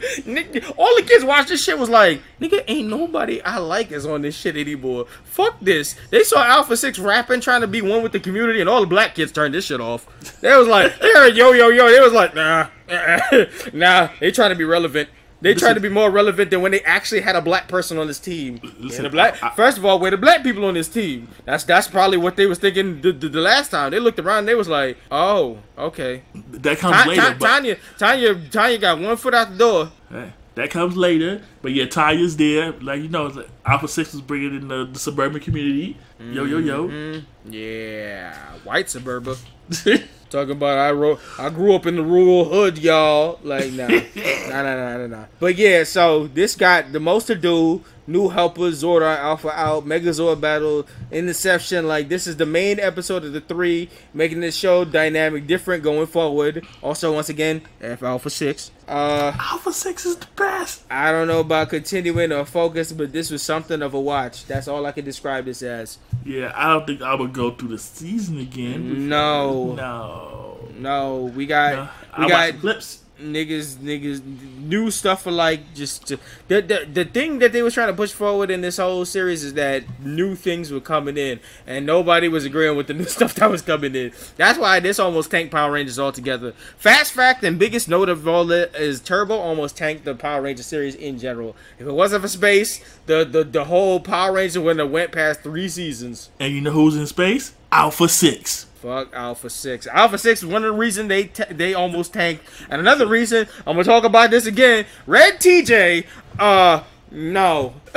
All 0.77 0.95
the 0.97 1.03
kids 1.03 1.25
watched 1.25 1.49
this 1.49 1.65
shit 1.65 1.79
was 1.79 1.89
like, 1.89 2.21
nigga, 2.41 2.63
ain't 2.69 2.89
nobody 2.89 3.43
I 3.43 3.59
like 3.59 3.91
is 3.91 4.05
on 4.05 4.23
this 4.23 4.37
shit 4.37 4.57
anymore. 4.57 5.07
Fuck 5.25 5.59
this. 5.61 5.97
They 6.11 6.23
saw 6.23 6.45
Alpha 6.45 6.77
Six 6.77 6.99
rapping, 6.99 7.41
trying 7.41 7.63
to 7.63 7.67
be 7.67 7.81
one 7.81 8.03
with 8.03 8.13
the 8.13 8.21
community, 8.21 8.61
and 8.61 8.69
all 8.69 8.81
the 8.83 8.87
black 8.87 9.15
kids 9.15 9.33
turned 9.33 9.55
this 9.55 9.65
shit 9.65 9.81
off. 9.81 10.07
They 10.41 10.55
was 10.57 10.69
like, 10.69 10.93
yo 11.03 11.53
yo 11.53 11.69
yo. 11.71 11.91
They 11.91 12.01
was 12.01 12.13
like, 12.13 12.35
nah, 12.35 12.69
nah. 13.73 14.11
They 14.21 14.31
trying 14.31 14.51
to 14.51 14.57
be 14.57 14.65
relevant. 14.65 15.09
They 15.43 15.55
tried 15.55 15.74
to 15.74 15.81
be 15.81 15.89
more 15.89 16.09
relevant 16.10 16.51
than 16.51 16.62
when 16.62 16.70
they 16.73 16.81
actually 16.82 17.20
had 17.20 17.35
a 17.36 17.40
black 17.43 17.66
person 17.69 17.98
on 17.98 18.06
this 18.06 18.20
team. 18.20 18.60
Listen, 18.78 19.02
the 19.02 19.10
black, 19.10 19.43
I- 19.43 19.51
first 19.51 19.77
of 19.77 19.85
all, 19.85 19.98
where 19.98 20.10
the 20.12 20.16
black 20.16 20.43
people 20.44 20.64
on 20.64 20.74
this 20.74 20.89
team? 20.89 21.28
That's 21.44 21.64
that's 21.64 21.89
probably 21.89 22.16
what 22.16 22.36
they 22.36 22.47
was 22.47 22.59
thinking 22.59 23.01
the, 23.01 23.10
the, 23.12 23.28
the 23.28 23.40
last 23.40 23.70
time. 23.70 23.90
They 23.90 23.98
looked 23.98 24.19
around, 24.20 24.39
and 24.40 24.48
they 24.48 24.55
was 24.55 24.69
like, 24.69 24.97
oh, 25.10 25.59
okay. 25.77 26.23
That 26.35 26.78
comes 26.78 26.97
Ta- 26.97 27.09
later. 27.09 27.20
Ta- 27.23 27.36
but, 27.39 27.47
Tanya, 27.47 27.77
Tanya, 27.98 28.35
Tanya 28.51 28.78
got 28.78 28.98
one 29.01 29.16
foot 29.16 29.35
out 29.35 29.51
the 29.51 29.56
door. 29.59 29.93
Hey, 30.10 30.32
that 30.55 30.70
comes 30.70 30.97
later. 30.97 31.43
But 31.60 31.73
yeah, 31.73 31.86
Tanya's 31.86 32.36
there. 32.36 32.73
Like 32.81 33.02
you 33.02 33.09
know, 33.09 33.27
like 33.27 33.48
Alpha 33.66 33.89
Six 33.89 34.14
is 34.14 34.20
bringing 34.20 34.55
in 34.55 34.69
the, 34.69 34.85
the 34.93 34.98
suburban 34.98 35.40
community. 35.40 35.97
Yo, 36.20 36.44
yo, 36.44 36.59
yo. 36.59 36.89
Mm-hmm. 36.89 37.52
Yeah, 37.52 38.36
white 38.62 38.89
suburban. 38.89 39.36
Talking 40.33 40.53
about 40.53 40.79
I 40.79 40.93
wrote, 40.93 41.21
I 41.39 41.51
grew 41.51 41.75
up 41.75 41.85
in 41.85 41.97
the 41.97 42.03
rural 42.03 42.47
hood, 42.47 42.79
y'all. 42.79 43.39
Like 43.43 43.71
nah, 43.71 43.87
nah, 43.89 44.63
nah, 44.63 44.63
nah, 44.63 44.97
nah, 44.97 45.07
nah. 45.07 45.25
But 45.39 45.57
yeah, 45.57 45.85
so 45.85 46.27
this 46.29 46.57
got 46.57 46.91
the 46.91 47.01
most 47.01 47.27
to 47.27 47.35
do. 47.35 47.85
New 48.07 48.29
helpers, 48.31 48.83
Zordon 48.83 49.16
Alpha 49.16 49.51
out, 49.51 49.87
Megazord 49.87 50.41
battle, 50.41 50.87
Interception. 51.12 51.87
Like 51.87 52.09
this 52.09 52.27
is 52.27 52.37
the 52.37 52.47
main 52.47 52.81
episode 52.81 53.24
of 53.24 53.33
the 53.33 53.41
three, 53.41 53.89
making 54.12 54.41
this 54.41 54.57
show 54.57 54.85
dynamic, 54.85 55.47
different 55.47 55.83
going 55.85 56.07
forward. 56.07 56.66
Also, 56.83 57.12
once 57.15 57.29
again, 57.29 57.62
F 57.81 58.03
Alpha 58.03 58.29
Six. 58.31 58.73
Uh, 58.89 59.33
Alpha 59.39 59.73
Six 59.73 60.05
is 60.05 60.16
the 60.16 60.27
best. 60.35 60.83
I 60.91 61.12
don't 61.12 61.29
know 61.29 61.41
about 61.41 61.69
continuing 61.70 62.33
or 62.33 62.45
focus, 62.45 62.91
but 62.93 63.12
this 63.12 63.31
was 63.31 63.43
something 63.43 63.81
of 63.83 63.95
a 63.95 64.01
watch. 64.01 64.47
That's 64.47 64.66
all 64.66 64.85
I 64.85 64.93
can 64.93 65.05
describe 65.05 65.45
this 65.45 65.62
as. 65.62 65.99
Yeah, 66.24 66.53
I 66.57 66.73
don't 66.73 66.87
think 66.87 67.03
I 67.03 67.15
would 67.15 67.33
go 67.33 67.53
through 67.53 67.69
the 67.69 67.79
season 67.79 68.41
again. 68.41 69.09
No. 69.09 69.74
No. 69.74 70.59
No, 70.79 71.33
we 71.37 71.47
got 71.47 71.74
No. 71.77 71.89
we 72.19 72.24
I 72.33 72.51
got 72.51 72.61
clips. 72.61 73.02
Niggas 73.23 73.77
niggas 73.77 74.23
new 74.59 74.90
stuff 74.90 75.23
for 75.23 75.31
like 75.31 75.74
just 75.74 76.07
to, 76.07 76.19
the, 76.49 76.61
the 76.61 76.89
the 76.93 77.05
thing 77.05 77.39
that 77.39 77.53
they 77.53 77.62
was 77.62 77.74
trying 77.74 77.89
to 77.89 77.94
push 77.94 78.12
forward 78.12 78.51
in 78.51 78.61
this 78.61 78.77
whole 78.77 79.05
series 79.05 79.44
is 79.44 79.55
that 79.55 79.85
new 80.01 80.35
things 80.35 80.70
were 80.70 80.81
coming 80.81 81.16
in 81.16 81.40
and 81.66 81.86
nobody 81.86 82.28
was 82.28 82.44
agreeing 82.44 82.77
with 82.77 82.86
the 82.86 82.94
new 82.94 83.05
stuff 83.16 83.35
that 83.35 83.51
was 83.51 83.62
coming 83.62 83.94
in. 83.94 84.12
That's 84.36 84.59
why 84.59 84.81
this 84.81 84.99
almost 84.99 85.31
tanked 85.31 85.53
Power 85.53 85.73
Rangers 85.73 85.99
altogether. 85.99 86.53
Fast 86.77 87.12
fact 87.12 87.44
and 87.44 87.59
biggest 87.59 87.89
note 87.89 88.09
of 88.09 88.27
all 88.27 88.44
that 88.47 88.74
is 88.74 89.01
Turbo 89.01 89.36
almost 89.36 89.77
tanked 89.77 90.05
the 90.05 90.15
Power 90.15 90.43
Ranger 90.43 90.62
series 90.62 90.94
in 90.94 91.19
general. 91.19 91.57
If 91.78 91.86
it 91.86 91.93
wasn't 91.93 92.23
for 92.23 92.28
space, 92.28 92.85
the 93.07 93.24
the, 93.24 93.44
the 93.44 93.65
whole 93.65 94.01
Power 94.01 94.32
Ranger 94.32 94.61
wouldn't 94.61 94.81
have 94.81 94.90
went 94.90 95.12
past 95.12 95.40
three 95.40 95.69
seasons. 95.69 96.31
And 96.39 96.55
you 96.55 96.61
know 96.61 96.73
who's 96.73 96.97
in 96.97 97.07
space? 97.07 97.55
Alpha 97.70 98.09
Six. 98.09 98.66
Fuck 98.83 99.15
Alpha 99.15 99.49
Six. 99.49 99.87
Alpha 99.87 100.19
Six 100.19 100.43
is 100.43 100.47
one 100.47 100.65
of 100.65 100.73
the 100.73 100.77
reasons 100.77 101.09
they 101.09 101.25
ta 101.27 101.45
they 101.49 101.73
almost 101.73 102.13
tanked, 102.13 102.45
and 102.69 102.81
another 102.81 103.07
reason 103.07 103.47
I'm 103.65 103.77
gonna 103.77 103.85
talk 103.85 104.03
about 104.03 104.33
this 104.33 104.45
again. 104.45 104.87
Red 105.07 105.35
TJ, 105.35 106.05
uh, 106.41 106.83
no. 107.13 107.75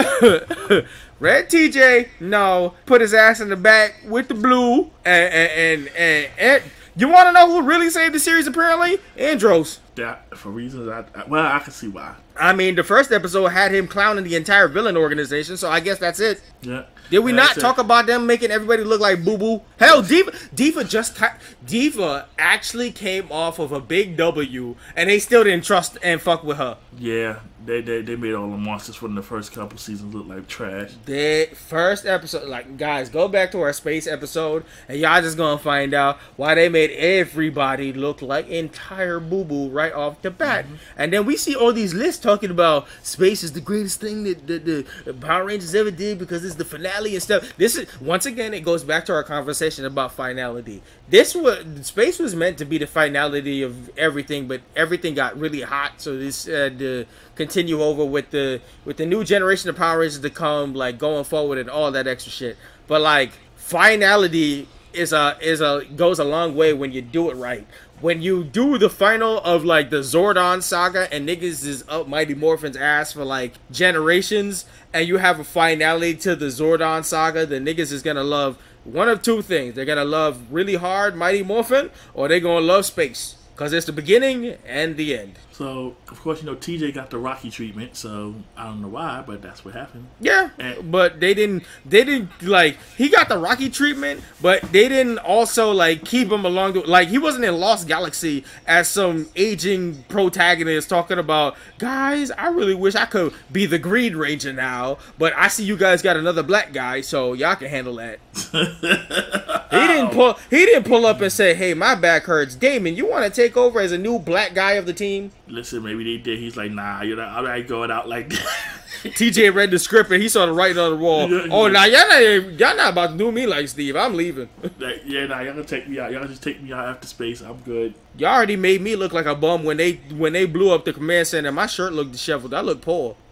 Red 1.20 1.50
TJ, 1.50 2.10
no. 2.20 2.76
Put 2.86 3.02
his 3.02 3.16
ass 3.16 3.40
in 3.40 3.50
the 3.50 3.56
back 3.56 3.96
with 4.06 4.28
the 4.28 4.36
blue, 4.36 4.92
and 5.04 5.34
and 5.34 5.52
and, 5.52 5.88
and, 5.98 6.32
and 6.38 6.64
you 6.96 7.10
want 7.10 7.30
to 7.30 7.34
know 7.34 7.50
who 7.50 7.68
really 7.68 7.90
saved 7.90 8.14
the 8.14 8.20
series? 8.20 8.46
Apparently, 8.46 9.00
Andros. 9.18 9.80
That 9.96 10.38
for 10.38 10.52
reasons 10.52 10.88
I 10.88 11.04
well 11.28 11.48
I 11.48 11.58
can 11.60 11.74
see 11.74 11.88
why. 11.88 12.14
I 12.38 12.54
mean, 12.54 12.76
the 12.76 12.84
first 12.84 13.12
episode 13.12 13.48
had 13.48 13.74
him 13.74 13.88
clowning 13.88 14.24
the 14.24 14.36
entire 14.36 14.68
villain 14.68 14.98
organization, 14.98 15.58
so 15.58 15.70
I 15.70 15.80
guess 15.80 16.00
that's 16.00 16.20
it. 16.20 16.42
Yeah. 16.62 16.84
Did 17.10 17.20
we 17.20 17.32
not 17.32 17.48
that's 17.48 17.58
it. 17.60 17.62
talk 17.62 17.78
about 17.78 18.08
them 18.08 18.26
making 18.26 18.50
everybody 18.50 18.84
look 18.84 19.00
like 19.00 19.24
boo 19.24 19.38
boo? 19.38 19.62
Hell, 19.78 20.02
Diva, 20.02 20.34
Diva 20.54 20.84
just 20.84 21.22
Diva 21.66 22.28
actually 22.40 22.92
came 22.92 23.32
off 23.32 23.60
of 23.60 23.72
a 23.72 23.80
big 23.80 24.18
W, 24.18 24.76
and 24.96 25.10
they 25.10 25.20
still 25.20 25.44
didn't 25.44 25.66
trust 25.66 26.00
and 26.02 26.20
fuck 26.20 26.44
with 26.44 26.58
her. 26.58 26.78
Yeah, 26.98 27.42
they, 27.64 27.82
they 27.82 28.02
they 28.02 28.16
made 28.16 28.34
all 28.34 28.50
the 28.50 28.58
monsters 28.58 28.96
from 28.96 29.14
the 29.14 29.22
first 29.22 29.54
couple 29.54 29.78
seasons 29.78 30.16
look 30.16 30.28
like 30.28 30.48
trash. 30.48 30.94
The 31.06 31.50
first 31.54 32.08
episode, 32.08 32.50
like 32.50 32.76
guys, 32.76 33.10
go 33.10 33.28
back 33.28 33.52
to 33.52 33.62
our 33.62 33.74
space 33.74 34.08
episode, 34.08 34.66
and 34.90 34.98
y'all 34.98 35.22
just 35.22 35.38
gonna 35.38 35.60
find 35.60 35.94
out 35.94 36.18
why 36.38 36.56
they 36.56 36.70
made 36.70 36.90
everybody 36.90 37.94
look 37.94 38.24
like 38.24 38.48
entire 38.48 39.20
boo 39.20 39.44
boo 39.44 39.70
right 39.70 39.86
right 39.86 39.94
off 39.94 40.22
the 40.22 40.32
bat. 40.32 40.66
Mm-hmm. 40.66 40.76
And 40.98 41.14
then 41.14 41.26
we 41.26 41.38
see 41.38 41.56
all 41.56 41.74
these 41.74 41.94
lists 41.94 42.25
talking 42.26 42.50
about 42.52 42.88
space 43.04 43.44
is 43.44 43.54
the 43.54 43.62
greatest 43.62 44.02
thing 44.02 44.24
that 44.24 44.48
the, 44.48 44.86
the 45.06 45.14
Power 45.14 45.46
Rangers 45.46 45.76
ever 45.76 45.92
did 45.92 46.18
because 46.18 46.44
it's 46.44 46.56
the 46.56 46.66
finale 46.66 47.14
and 47.14 47.22
stuff. 47.22 47.56
This 47.58 47.78
is 47.78 47.88
once 48.02 48.26
again 48.26 48.54
it 48.54 48.62
goes 48.62 48.84
back 48.84 49.06
to 49.06 49.14
our 49.14 49.24
conversation 49.24 49.86
about 49.86 50.12
finality. 50.12 50.82
This 51.08 51.36
was 51.36 51.64
space 51.86 52.20
was 52.20 52.36
meant 52.36 52.58
to 52.58 52.66
be 52.66 52.78
the 52.78 52.88
finality 52.88 53.62
of 53.62 53.96
everything, 53.98 54.48
but 54.48 54.62
everything 54.76 55.14
got 55.14 55.38
really 55.38 55.62
hot. 55.62 56.02
So 56.02 56.18
this 56.18 56.46
had 56.46 56.80
to 56.80 57.06
continue 57.36 57.82
over 57.82 58.04
with 58.04 58.32
the 58.32 58.62
with 58.84 58.98
the 58.98 59.06
new 59.06 59.24
generation 59.24 59.70
of 59.70 59.76
Power 59.76 60.00
Rangers 60.00 60.20
to 60.20 60.30
come, 60.30 60.74
like 60.74 60.98
going 60.98 61.24
forward 61.24 61.60
and 61.60 61.70
all 61.70 61.92
that 61.92 62.08
extra 62.08 62.32
shit. 62.32 62.58
But 62.88 63.02
like 63.02 63.32
finality 63.56 64.68
is 64.96 65.14
a 65.14 65.38
is 65.42 65.62
a 65.62 65.84
goes 65.96 66.20
a 66.20 66.24
long 66.24 66.56
way 66.56 66.74
when 66.74 66.92
you 66.92 67.02
do 67.02 67.30
it 67.30 67.36
right. 67.36 67.68
When 68.02 68.22
you 68.22 68.44
do 68.44 68.78
the 68.78 68.90
final 68.90 69.40
of 69.40 69.64
like 69.64 69.90
the 69.90 70.02
Zordon 70.02 70.62
saga 70.62 71.12
and 71.14 71.28
niggas 71.28 71.66
is 71.66 71.84
up 71.88 72.08
Mighty 72.08 72.36
Morphin's 72.36 72.76
ass 72.76 73.14
for 73.14 73.24
like 73.24 73.54
generations, 73.72 74.66
and 74.94 75.08
you 75.08 75.18
have 75.18 75.40
a 75.40 75.44
finality 75.44 76.16
to 76.16 76.36
the 76.36 76.48
Zordon 76.48 77.04
saga, 77.04 77.46
the 77.46 77.56
niggas 77.56 77.92
is 77.92 78.02
gonna 78.02 78.24
love 78.24 78.58
one 78.84 79.10
of 79.10 79.22
two 79.22 79.42
things. 79.42 79.76
They're 79.76 79.86
gonna 79.86 80.06
love 80.06 80.42
really 80.52 80.76
hard 80.76 81.16
Mighty 81.16 81.44
Morphin, 81.44 81.90
or 82.14 82.28
they're 82.28 82.40
gonna 82.40 82.66
love 82.66 82.86
space. 82.86 83.38
Cause 83.56 83.72
it's 83.72 83.86
the 83.86 83.94
beginning 83.94 84.58
and 84.66 84.98
the 84.98 85.18
end. 85.18 85.40
So 85.58 85.96
of 86.10 86.20
course 86.20 86.42
you 86.42 86.48
know 86.48 86.56
TJ 86.58 86.94
got 86.94 87.12
the 87.12 87.18
Rocky 87.18 87.50
treatment, 87.50 87.96
so 87.96 88.36
I 88.58 88.66
don't 88.66 88.82
know 88.82 88.90
why, 88.90 89.24
but 89.26 89.42
that's 89.42 89.64
what 89.64 89.74
happened. 89.74 90.08
Yeah, 90.20 90.50
and, 90.60 90.92
but 90.92 91.22
they 91.22 91.34
didn't. 91.34 91.64
They 91.86 92.04
didn't 92.04 92.44
like 92.44 92.78
he 92.98 93.08
got 93.08 93.30
the 93.30 93.38
Rocky 93.38 93.70
treatment, 93.70 94.22
but 94.42 94.62
they 94.74 94.90
didn't 94.90 95.18
also 95.20 95.72
like 95.72 96.04
keep 96.04 96.30
him 96.30 96.44
along 96.44 96.74
the 96.74 96.82
like 96.82 97.08
he 97.08 97.18
wasn't 97.18 97.46
in 97.46 97.58
Lost 97.58 97.88
Galaxy 97.88 98.44
as 98.68 98.90
some 98.90 99.30
aging 99.38 100.04
protagonist 100.10 100.90
talking 100.90 101.20
about 101.20 101.56
guys. 101.78 102.32
I 102.32 102.50
really 102.50 102.76
wish 102.76 102.96
I 102.96 103.06
could 103.06 103.34
be 103.50 103.66
the 103.66 103.80
Green 103.80 104.18
Ranger 104.18 104.52
now, 104.52 104.98
but 105.18 105.32
I 105.38 105.48
see 105.48 105.64
you 105.64 105.78
guys 105.78 106.02
got 106.02 106.18
another 106.18 106.44
black 106.44 106.74
guy, 106.74 107.00
so 107.00 107.32
y'all 107.32 107.56
can 107.56 107.70
handle 107.70 107.96
that. 107.96 108.20
he 109.72 109.88
didn't 109.88 110.12
pull. 110.12 110.38
He 110.50 110.66
didn't 110.66 110.84
pull 110.84 111.06
up 111.06 111.22
and 111.22 111.32
say, 111.32 111.54
"Hey, 111.54 111.74
my 111.74 111.96
back 111.96 112.24
hurts, 112.24 112.56
Damon. 112.56 112.98
You 112.98 113.08
want 113.08 113.24
to 113.24 113.32
take 113.32 113.56
over 113.56 113.80
as 113.80 113.94
a 113.94 113.98
new 113.98 114.20
black 114.20 114.54
guy 114.54 114.74
of 114.74 114.86
the 114.86 114.94
team?" 114.94 115.32
Listen, 115.48 115.84
maybe 115.84 116.04
they 116.04 116.22
did. 116.22 116.40
He's 116.40 116.58
like, 116.58 116.72
nah, 116.72 117.02
you're 117.02 117.18
not. 117.18 117.30
I'm 117.30 117.44
not 117.44 117.68
going 117.68 117.92
out 117.92 118.10
like 118.10 118.30
that. 118.30 118.72
TJ 119.04 119.54
read 119.54 119.70
the 119.70 119.78
script 119.78 120.10
and 120.12 120.22
he 120.22 120.28
saw 120.28 120.48
the 120.48 120.52
writing 120.52 120.80
on 120.80 120.92
the 120.92 120.98
wall. 120.98 121.30
Yeah, 121.30 121.48
oh, 121.52 121.68
now 121.68 121.86
y'all 121.86 122.08
not 122.08 122.60
y'all 122.60 122.76
not 122.76 122.92
about 122.92 123.12
to 123.12 123.18
do 123.18 123.32
me 123.32 123.46
like 123.46 123.68
Steve. 123.68 123.96
I'm 123.96 124.16
leaving. 124.16 124.50
Like, 124.78 125.04
yeah, 125.06 125.26
nah, 125.28 125.40
y'all 125.40 125.54
gonna 125.54 125.64
take 125.64 125.88
me 125.88 126.00
out. 126.00 126.12
Y'all 126.12 126.28
just 126.28 126.44
take 126.44 126.62
me 126.62 126.74
out 126.74 126.88
after 126.88 127.08
space. 127.08 127.42
I'm 127.42 127.58
good. 127.60 127.94
Y'all 128.18 128.36
already 128.36 128.56
made 128.56 128.82
me 128.82 128.96
look 128.96 129.14
like 129.14 129.26
a 129.26 129.36
bum 129.36 129.64
when 129.64 129.78
they 129.78 129.94
when 130.16 130.34
they 130.34 130.46
blew 130.46 130.72
up 130.72 130.86
the 130.86 130.94
command 130.94 131.28
center. 131.28 131.52
My 131.52 131.66
shirt 131.66 131.94
looked 131.94 132.12
disheveled. 132.12 132.54
I 132.54 132.62
look 132.62 132.82
poor. 132.82 133.16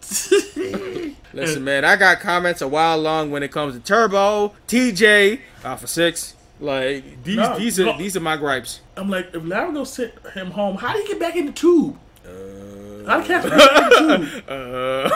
Listen, 1.32 1.64
man, 1.64 1.84
I 1.84 1.96
got 1.96 2.20
comments 2.20 2.62
a 2.62 2.68
while 2.68 2.96
long 2.98 3.30
when 3.30 3.42
it 3.42 3.50
comes 3.50 3.74
to 3.74 3.80
Turbo, 3.80 4.54
TJ, 4.68 5.40
Alpha 5.64 5.86
Six. 5.86 6.34
Like 6.60 7.24
these, 7.24 7.36
no, 7.36 7.58
these 7.58 7.80
are 7.80 7.84
no. 7.86 7.98
these 7.98 8.16
are 8.16 8.20
my 8.20 8.36
gripes. 8.36 8.80
I'm 8.96 9.10
like, 9.10 9.34
if 9.34 9.42
Lerigot 9.42 9.86
sent 9.86 10.12
him 10.34 10.50
home, 10.52 10.76
how 10.76 10.92
do 10.92 11.00
you 11.00 11.08
get 11.08 11.20
back 11.20 11.36
in 11.36 11.46
the 11.46 11.52
tube? 11.52 11.98
I 13.06 13.22
can't. 13.22 13.44
uh, 14.48 15.10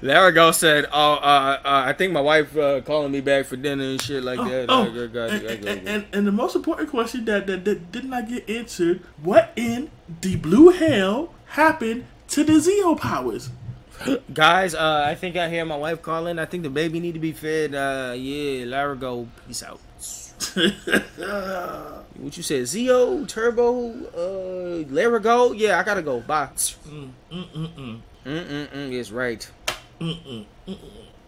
Lerigot 0.00 0.54
said, 0.62 0.86
"Oh, 0.92 1.14
uh, 1.14 1.60
uh, 1.64 1.84
I 1.86 1.92
think 1.92 2.12
my 2.12 2.20
wife 2.20 2.56
uh, 2.56 2.80
calling 2.80 3.12
me 3.12 3.20
back 3.20 3.46
for 3.46 3.56
dinner 3.56 3.84
and 3.84 4.00
shit 4.00 4.22
like 4.22 4.38
oh, 4.38 4.48
that." 4.48 4.66
Oh, 4.70 4.84
and, 4.86 5.66
and, 5.66 5.88
and, 5.88 6.06
and, 6.12 6.26
the 6.26 6.32
most 6.32 6.56
important 6.56 6.90
question 6.90 7.24
that, 7.26 7.46
that, 7.46 7.64
that 7.64 7.92
did 7.92 8.04
not 8.04 8.28
get 8.28 8.48
answered: 8.48 9.02
What 9.22 9.52
in 9.56 9.90
the 10.20 10.36
blue 10.36 10.70
hell 10.70 11.34
happened 11.48 12.06
to 12.28 12.44
the 12.44 12.54
Zeo 12.54 12.98
powers? 12.98 13.50
Guys, 14.32 14.74
uh, 14.74 15.04
I 15.06 15.14
think 15.14 15.36
I 15.36 15.48
hear 15.48 15.64
my 15.64 15.76
wife 15.76 16.02
calling. 16.02 16.38
I 16.38 16.46
think 16.46 16.62
the 16.62 16.70
baby 16.70 17.00
need 17.00 17.14
to 17.14 17.20
be 17.20 17.32
fed. 17.32 17.74
Uh, 17.74 18.14
yeah, 18.16 18.64
Lerigot, 18.64 19.28
peace 19.46 19.62
out. 19.62 19.80
what 22.18 22.36
you 22.36 22.42
said? 22.42 22.62
Zeo, 22.62 23.26
Turbo, 23.26 23.90
uh, 23.90 24.84
Lerigot? 24.84 25.58
Yeah, 25.58 25.78
I 25.78 25.82
gotta 25.82 26.02
go. 26.02 26.20
Bye. 26.20 26.48
Mm, 26.54 27.10
mm, 27.32 27.48
mm, 27.48 27.74
mm. 27.74 28.00
Mm, 28.24 28.44
mm, 28.46 28.68
mm 28.68 28.92
is 28.92 29.12
right. 29.12 29.50
Mm, 30.00 30.22
mm, 30.22 30.44
mm, 30.66 30.78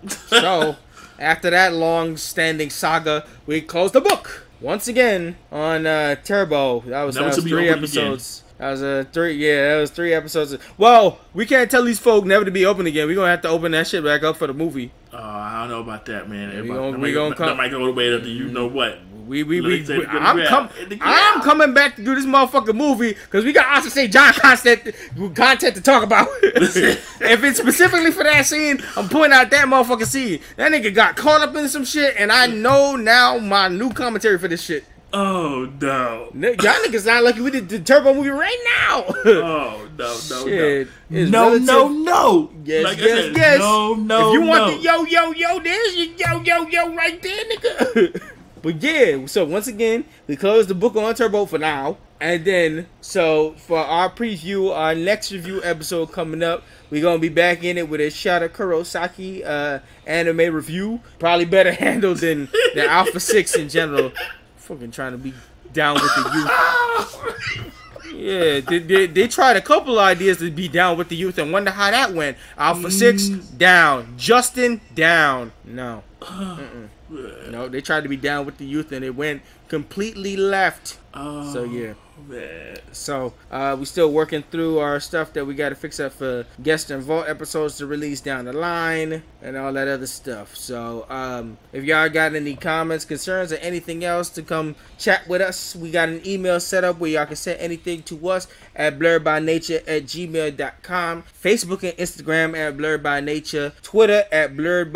mm. 0.04 0.10
so, 0.40 0.76
after 1.18 1.50
that 1.50 1.72
long-standing 1.74 2.70
saga, 2.70 3.26
we 3.46 3.60
close 3.60 3.92
the 3.92 4.00
book 4.00 4.46
once 4.60 4.88
again 4.88 5.36
on 5.52 5.86
uh, 5.86 6.16
Turbo. 6.16 6.80
That 6.80 7.02
was, 7.02 7.16
that 7.16 7.24
was 7.24 7.38
three 7.38 7.68
episodes. 7.68 8.40
Again. 8.40 8.46
That 8.58 8.70
was 8.70 8.82
a 8.82 9.06
three. 9.12 9.34
Yeah, 9.34 9.74
that 9.74 9.80
was 9.80 9.90
three 9.90 10.14
episodes. 10.14 10.56
Well, 10.78 11.18
we 11.34 11.44
can't 11.44 11.70
tell 11.70 11.84
these 11.84 11.98
folk 11.98 12.24
never 12.24 12.44
to 12.44 12.50
be 12.50 12.64
open 12.64 12.86
again. 12.86 13.06
We're 13.06 13.14
gonna 13.14 13.30
have 13.30 13.42
to 13.42 13.48
open 13.48 13.72
that 13.72 13.86
shit 13.86 14.02
back 14.02 14.22
up 14.22 14.36
for 14.36 14.46
the 14.46 14.54
movie. 14.54 14.92
Oh, 15.12 15.18
I 15.18 15.60
don't 15.60 15.70
know 15.70 15.80
about 15.80 16.06
that, 16.06 16.28
man. 16.30 16.62
We 16.62 16.68
gonna, 16.68 16.98
we 16.98 17.12
gonna 17.12 17.34
come. 17.34 17.48
That 17.48 17.56
might 17.58 17.70
go 17.70 17.92
way 17.92 18.14
up 18.14 18.22
to 18.22 18.28
you 18.30 18.48
know 18.48 18.66
what. 18.66 18.98
We 19.27 19.43
we 19.43 19.61
we. 19.61 19.82
we 19.82 20.07
I'm 20.07 20.47
com- 20.47 20.69
I'm 21.01 21.43
coming 21.43 21.74
back 21.74 21.97
to 21.97 22.05
do 22.05 22.15
this 22.15 22.24
motherfucking 22.24 22.77
movie 22.77 23.12
because 23.15 23.44
we 23.44 23.53
got 23.53 23.66
also 23.74 23.89
say 23.89 24.07
John 24.07 24.32
content 24.35 24.94
content 25.35 25.74
to 25.74 25.82
talk 25.82 26.03
about. 26.05 26.28
if 26.43 27.43
it's 27.44 27.59
specifically 27.59 28.12
for 28.12 28.23
that 28.24 28.47
scene, 28.47 28.81
I'm 28.97 29.09
putting 29.09 29.32
out 29.32 29.51
that 29.51 29.66
motherfucking 29.66 30.07
scene. 30.07 30.40
That 30.57 30.70
nigga 30.70 30.94
got 30.94 31.16
caught 31.16 31.40
up 31.40 31.55
in 31.57 31.69
some 31.69 31.85
shit, 31.85 32.15
and 32.16 32.31
I 32.31 32.47
know 32.47 32.94
now 32.97 33.39
my 33.39 33.69
new 33.69 33.90
commentary 33.90 34.39
for 34.39 34.48
this 34.48 34.62
shit. 34.62 34.85
Oh 35.12 35.73
no! 35.81 36.31
Y'all 36.35 36.55
niggas 36.55 37.07
not 37.07 37.23
lucky 37.24 37.40
we 37.40 37.51
did 37.51 37.69
the 37.69 37.78
Turbo 37.81 38.12
movie 38.12 38.28
right 38.28 38.59
now. 38.81 39.05
oh 39.24 39.89
no 39.97 40.19
no 40.28 40.47
Shit. 40.47 40.89
no 41.11 41.57
no 41.57 41.59
no 41.59 41.89
no! 41.89 42.51
Yes 42.65 42.85
like 42.85 42.98
yes 42.98 43.09
said, 43.09 43.36
yes. 43.36 43.59
No 43.61 43.94
no 43.94 44.28
If 44.28 44.35
you 44.35 44.43
want 44.47 44.66
no. 44.66 44.77
the 44.77 44.82
yo 44.82 45.05
yo 45.05 45.31
yo, 45.32 45.61
there's 45.61 45.97
your 45.97 46.07
yo 46.16 46.43
yo 46.43 46.66
yo 46.69 46.94
right 46.94 47.23
there, 47.23 47.44
nigga. 47.44 48.23
but 48.66 48.82
yeah, 48.82 49.26
so 49.26 49.44
once 49.44 49.68
again, 49.68 50.05
we 50.26 50.34
close 50.34 50.66
the 50.66 50.74
book 50.74 50.97
on 50.97 51.14
Turbo 51.14 51.47
for 51.47 51.56
now, 51.56 51.98
and 52.20 52.44
then 52.44 52.88
so 53.01 53.52
for 53.52 53.78
our 53.78 54.10
preview, 54.10 54.74
our 54.74 54.93
next 54.93 55.30
review 55.30 55.60
episode 55.62 56.10
coming 56.10 56.43
up. 56.43 56.64
We're 56.90 57.01
gonna 57.01 57.20
be 57.20 57.28
back 57.28 57.62
in 57.62 57.78
it 57.78 57.88
with 57.88 58.01
a 58.01 58.09
Shada 58.09 58.48
Kurosaki 58.48 59.47
uh, 59.47 59.78
anime 60.05 60.52
review. 60.52 61.01
Probably 61.20 61.44
better 61.44 61.70
handled 61.84 62.18
than 62.18 62.48
the 62.74 62.84
Alpha 62.90 63.20
Six 63.20 63.55
in 63.55 63.68
general 63.68 64.10
fucking 64.56 64.90
trying 64.90 65.12
to 65.12 65.18
be 65.18 65.32
down 65.72 65.94
with 65.94 66.12
the 66.16 66.30
youth. 66.34 68.12
yeah, 68.16 68.59
they, 68.59 68.78
they, 68.80 69.06
they, 69.06 69.28
tried 69.28 69.56
a 69.56 69.60
couple 69.60 70.01
ideas 70.01 70.38
to 70.38 70.51
be 70.51 70.66
down 70.66 70.98
with 70.98 71.09
the 71.09 71.14
youth 71.14 71.38
and 71.38 71.52
wonder 71.52 71.70
how 71.70 71.93
that 71.93 72.12
went. 72.14 72.36
Alpha 72.59 72.90
Six 72.90 73.28
down, 73.28 74.14
Justin 74.16 74.80
down. 74.93 75.52
No, 75.64 76.02
Mm-mm. 76.20 76.88
No, 77.09 77.69
they 77.69 77.81
tried 77.81 78.03
to 78.03 78.09
be 78.09 78.16
down 78.16 78.47
with 78.47 78.59
the 78.59 78.66
youth 78.66 78.93
and 78.93 79.05
it 79.05 79.15
went 79.15 79.43
completely 79.69 80.37
left. 80.37 80.99
Oh. 81.15 81.53
So 81.53 81.65
yeah. 81.65 81.95
Man. 82.28 82.78
So 82.93 83.35
uh, 83.51 83.77
we 83.78 83.85
still 83.85 84.11
working 84.11 84.43
through 84.43 84.78
our 84.78 85.01
stuff 85.01 85.35
that 85.35 85.45
we 85.45 85.55
got 85.55 85.69
to 85.69 85.74
fix 85.74 86.01
up 86.01 86.12
for 86.12 86.47
guest 86.62 86.91
and 86.91 87.03
vault 87.03 87.28
episodes 87.28 87.77
to 87.77 87.87
release 87.87 88.23
down 88.23 88.47
the 88.47 88.55
line 88.55 89.23
and 89.43 89.57
all 89.57 89.73
that 89.74 89.87
other 89.87 90.07
stuff. 90.07 90.57
So 90.57 91.07
um, 91.11 91.59
if 91.74 91.85
y'all 91.85 92.09
got 92.09 92.35
any 92.35 92.57
comments, 92.57 93.05
concerns, 93.05 93.53
or 93.53 93.57
anything 93.57 94.03
else 94.03 94.31
to 94.31 94.43
come 94.43 94.77
chat 94.99 95.28
with 95.28 95.43
us, 95.43 95.77
we 95.77 95.91
got 95.91 96.09
an 96.09 96.27
email 96.27 96.59
set 96.59 96.85
up 96.85 96.99
where 96.99 97.11
y'all 97.11 97.27
can 97.27 97.37
send 97.37 97.61
anything 97.61 98.03
to 98.05 98.28
us 98.28 98.49
at 98.74 98.99
blurredbynature 98.99 99.83
at 99.87 100.05
gmail.com, 100.05 101.24
Facebook 101.43 101.83
and 101.83 101.99
Instagram 101.99 102.57
at 102.57 102.78
blurred 102.78 103.03
by 103.03 103.20
nature, 103.20 103.73
Twitter 103.83 104.24
at 104.33 104.57
blurred 104.57 104.93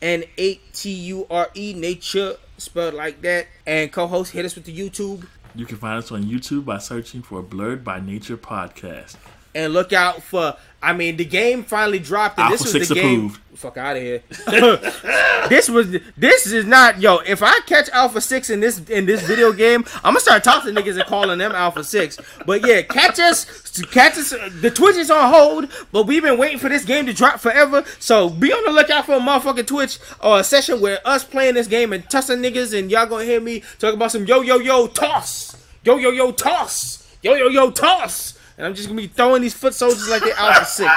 by 0.00 0.06
N 0.06 0.24
A 0.38 0.54
T 0.72 0.90
U 0.90 1.26
R 1.30 1.48
E 1.54 1.74
nature 1.74 2.36
spelled 2.58 2.94
like 2.94 3.22
that. 3.22 3.46
And 3.66 3.92
co-host, 3.92 4.32
hit 4.32 4.44
us 4.44 4.54
with 4.54 4.64
the 4.64 4.76
YouTube. 4.76 5.26
You 5.54 5.66
can 5.66 5.76
find 5.76 5.98
us 5.98 6.12
on 6.12 6.24
YouTube 6.24 6.64
by 6.64 6.78
searching 6.78 7.22
for 7.22 7.42
Blurred 7.42 7.84
by 7.84 8.00
Nature 8.00 8.36
Podcast. 8.36 9.16
And 9.54 9.72
look 9.72 9.92
out 9.92 10.22
for 10.22 10.56
I 10.82 10.92
mean 10.92 11.16
the 11.16 11.24
game 11.24 11.62
finally 11.64 11.98
dropped 11.98 12.38
and 12.38 12.44
Alpha 12.50 12.64
this 12.64 12.74
was 12.74 12.88
the 12.88 12.94
approved. 12.94 13.34
game 13.34 13.42
fuck 13.60 13.76
out 13.76 13.96
of 13.96 14.02
here. 14.02 14.22
this 15.48 15.68
was 15.68 15.94
this 16.16 16.46
is 16.46 16.64
not 16.64 17.00
yo. 17.00 17.18
If 17.18 17.42
I 17.42 17.60
catch 17.66 17.90
Alpha 17.90 18.20
Six 18.20 18.48
in 18.48 18.60
this 18.60 18.78
in 18.88 19.04
this 19.04 19.22
video 19.22 19.52
game, 19.52 19.84
I'm 19.96 20.14
gonna 20.14 20.20
start 20.20 20.42
talking 20.42 20.74
to 20.74 20.80
niggas 20.80 20.96
and 20.96 21.04
calling 21.04 21.38
them 21.38 21.52
Alpha 21.52 21.84
Six. 21.84 22.18
But 22.46 22.66
yeah, 22.66 22.80
catch 22.82 23.20
us, 23.20 23.44
catch 23.90 24.16
us. 24.16 24.30
The 24.30 24.70
Twitch 24.70 24.96
is 24.96 25.10
on 25.10 25.30
hold, 25.32 25.68
but 25.92 26.06
we've 26.06 26.22
been 26.22 26.38
waiting 26.38 26.58
for 26.58 26.70
this 26.70 26.84
game 26.86 27.04
to 27.06 27.12
drop 27.12 27.38
forever. 27.38 27.84
So 27.98 28.30
be 28.30 28.50
on 28.52 28.64
the 28.64 28.72
lookout 28.72 29.04
for 29.04 29.16
a 29.16 29.20
motherfucking 29.20 29.66
Twitch 29.66 29.98
or 30.20 30.40
a 30.40 30.44
session 30.44 30.80
where 30.80 30.98
us 31.06 31.22
playing 31.22 31.54
this 31.54 31.66
game 31.66 31.92
and 31.92 32.08
tussing 32.08 32.38
niggas, 32.38 32.76
and 32.76 32.90
y'all 32.90 33.06
gonna 33.06 33.24
hear 33.24 33.40
me 33.40 33.62
talk 33.78 33.92
about 33.92 34.10
some 34.10 34.24
yo 34.24 34.40
yo 34.40 34.58
yo 34.58 34.86
toss, 34.86 35.62
yo 35.84 35.98
yo 35.98 36.10
yo 36.10 36.32
toss, 36.32 37.14
yo 37.22 37.34
yo 37.34 37.48
yo 37.48 37.70
toss, 37.70 38.38
and 38.60 38.66
I'm 38.66 38.74
just 38.74 38.88
gonna 38.88 39.00
be 39.00 39.06
throwing 39.06 39.40
these 39.40 39.54
foot 39.54 39.72
soldiers 39.72 40.06
like 40.10 40.20
they're 40.22 40.34
Alpha 40.36 40.66
Six. 40.66 40.92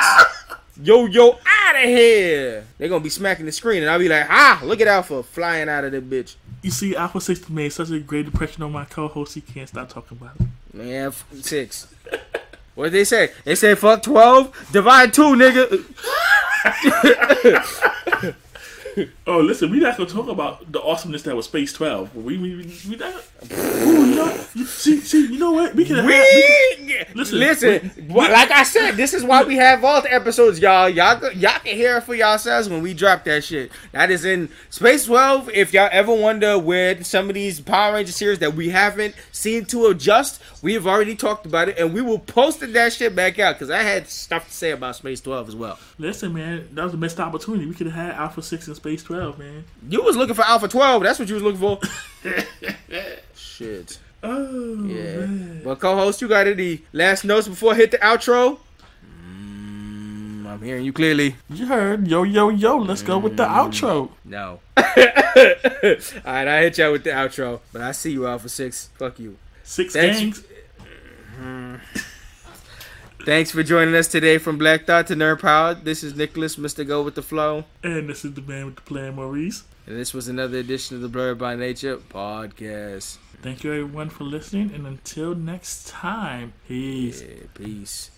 yo 0.81 1.05
yo 1.05 1.39
out 1.45 1.75
of 1.77 1.83
here. 1.83 2.65
They're 2.77 2.89
gonna 2.89 3.01
be 3.01 3.09
smacking 3.09 3.45
the 3.45 3.53
screen, 3.53 3.83
and 3.83 3.89
I'll 3.89 3.99
be 3.99 4.09
like, 4.09 4.25
ah, 4.29 4.59
look 4.65 4.81
at 4.81 4.87
Alpha 4.87 5.23
flying 5.23 5.69
out 5.69 5.85
of 5.85 5.93
the 5.93 6.01
bitch. 6.01 6.35
You 6.61 6.71
see, 6.71 6.93
Alpha 6.93 7.21
Six 7.21 7.47
made 7.47 7.69
such 7.69 7.89
a 7.89 7.99
great 7.99 8.25
impression 8.25 8.63
on 8.63 8.73
my 8.73 8.83
co-host, 8.83 9.35
he 9.35 9.39
can't 9.39 9.69
stop 9.69 9.87
talking 9.87 10.17
about 10.19 10.35
it. 10.41 10.47
Man, 10.75 11.13
six. 11.41 11.87
What 12.75 12.85
did 12.85 12.93
they 12.93 13.05
say? 13.05 13.31
They 13.45 13.55
said 13.55 13.77
fuck 13.79 14.03
twelve, 14.03 14.51
divide 14.73 15.13
two, 15.13 15.21
nigga. 15.35 15.85
Oh, 19.25 19.39
listen, 19.39 19.71
we're 19.71 19.81
not 19.81 19.97
gonna 19.97 20.09
talk 20.09 20.27
about 20.27 20.69
the 20.71 20.81
awesomeness 20.81 21.23
that 21.23 21.35
was 21.35 21.45
Space 21.45 21.71
Twelve. 21.73 22.13
We 22.15 22.37
we 22.37 22.55
we, 22.57 22.77
we 22.89 22.95
not. 22.97 23.13
Ooh, 23.51 24.05
you 24.09 24.15
know, 24.15 24.27
see, 24.65 24.99
see, 24.99 25.27
you 25.27 25.39
know 25.39 25.51
what? 25.51 25.73
We 25.75 25.85
can. 25.85 25.95
have- 25.95 26.05
we 26.05 26.13
can- 26.75 27.07
We 27.15 27.19
Listen, 27.21 27.39
listen. 27.39 27.91
well, 28.09 28.31
like 28.31 28.51
I 28.51 28.63
said, 28.63 28.91
this 28.91 29.13
is 29.13 29.23
why 29.23 29.43
we 29.43 29.55
have 29.55 29.79
vault 29.79 30.05
episodes, 30.09 30.59
y'all. 30.59 30.89
Y'all, 30.89 31.31
y'all 31.31 31.59
can 31.59 31.75
hear 31.75 31.97
it 31.97 32.01
for 32.03 32.13
yourselves 32.13 32.69
when 32.69 32.81
we 32.83 32.93
drop 32.93 33.23
that 33.23 33.43
shit. 33.43 33.71
That 33.93 34.11
is 34.11 34.25
in 34.25 34.49
Space 34.69 35.05
Twelve. 35.05 35.49
If 35.49 35.73
y'all 35.73 35.89
ever 35.91 36.13
wonder 36.13 36.59
where 36.59 37.01
some 37.03 37.29
of 37.29 37.35
these 37.35 37.59
Power 37.61 37.93
Ranger 37.93 38.11
series 38.11 38.39
that 38.39 38.53
we 38.53 38.69
haven't 38.69 39.15
seen 39.31 39.65
to 39.65 39.87
adjust, 39.87 40.41
we 40.61 40.73
have 40.73 40.85
already 40.85 41.15
talked 41.15 41.45
about 41.45 41.69
it, 41.69 41.79
and 41.79 41.93
we 41.93 42.01
will 42.01 42.19
post 42.19 42.59
that 42.59 42.93
shit 42.93 43.15
back 43.15 43.39
out 43.39 43.55
because 43.55 43.69
I 43.71 43.81
had 43.81 44.07
stuff 44.09 44.47
to 44.47 44.53
say 44.53 44.71
about 44.71 44.95
Space 44.97 45.21
Twelve 45.21 45.47
as 45.47 45.55
well. 45.55 45.79
Listen, 45.97 46.33
man, 46.33 46.67
that 46.73 46.83
was 46.83 46.93
a 46.93 46.97
missed 46.97 47.19
opportunity. 47.19 47.65
We 47.65 47.73
could 47.73 47.87
have 47.87 47.95
had 47.95 48.15
Alpha 48.15 48.41
Six 48.41 48.67
and 48.67 48.75
Space 48.83 49.01
Twelve, 49.01 49.39
man. 49.39 49.63
You 49.87 50.03
was 50.03 50.17
looking 50.17 50.35
for 50.35 50.43
Alpha 50.43 50.67
Twelve. 50.67 51.03
That's 51.03 51.17
what 51.17 51.29
you 51.29 51.35
was 51.35 51.43
looking 51.43 51.61
for. 51.61 51.79
shit. 53.33 53.97
Oh, 54.21 54.83
Yeah. 54.83 55.25
man. 55.25 55.61
Well, 55.63 55.77
co-host, 55.77 56.21
you 56.21 56.27
got 56.27 56.47
any 56.47 56.81
last 56.91 57.23
notes 57.23 57.47
before 57.47 57.71
I 57.71 57.75
hit 57.77 57.91
the 57.91 57.97
outro? 57.99 58.59
Mm, 59.05 60.45
I'm 60.45 60.59
mm. 60.59 60.65
hearing 60.65 60.83
you 60.83 60.91
clearly. 60.91 61.37
You 61.49 61.67
heard, 61.67 62.09
yo, 62.09 62.23
yo, 62.23 62.49
yo. 62.49 62.75
Let's 62.75 63.03
go 63.03 63.19
with 63.19 63.37
the 63.37 63.45
mm. 63.45 63.55
outro. 63.55 64.09
No. 64.25 64.59
All 64.75 64.83
right, 66.33 66.47
I 66.49 66.61
hit 66.63 66.77
y'all 66.77 66.91
with 66.91 67.05
the 67.05 67.11
outro, 67.11 67.61
but 67.71 67.81
I 67.81 67.93
see 67.93 68.11
you 68.11 68.27
Alpha 68.27 68.49
Six. 68.49 68.89
Fuck 68.99 69.17
you. 69.17 69.37
Six 69.63 69.93
Thanks. 69.93 70.19
gangs. 70.19 70.43
Mm. 71.41 71.79
Thanks 73.25 73.51
for 73.51 73.63
joining 73.63 73.95
us 73.95 74.07
today 74.07 74.37
from 74.37 74.57
Black 74.57 74.85
Thought 74.85 75.07
to 75.07 75.15
Nerd 75.15 75.41
Power. 75.41 75.73
This 75.75 76.03
is 76.03 76.13
Nicholas, 76.15 76.57
Mr. 76.57 76.85
Go 76.85 77.01
with 77.03 77.15
the 77.15 77.21
Flow, 77.21 77.63
And 77.81 78.09
this 78.09 78.25
is 78.25 78.33
the 78.33 78.41
man 78.41 78.65
with 78.65 78.75
the 78.75 78.81
plan, 78.81 79.15
Maurice. 79.15 79.63
and 79.87 79.95
this 79.97 80.13
was 80.13 80.27
another 80.27 80.57
edition 80.57 80.97
of 80.97 81.01
the 81.01 81.07
Blurred 81.07 81.37
by 81.37 81.55
Nature 81.55 81.97
podcast. 81.97 83.17
Thank 83.41 83.63
you, 83.63 83.71
everyone, 83.71 84.09
for 84.09 84.25
listening. 84.25 84.71
And 84.73 84.85
until 84.85 85.35
next 85.35 85.87
time, 85.87 86.53
peace. 86.67 87.21
Yeah, 87.21 87.45
peace. 87.53 88.11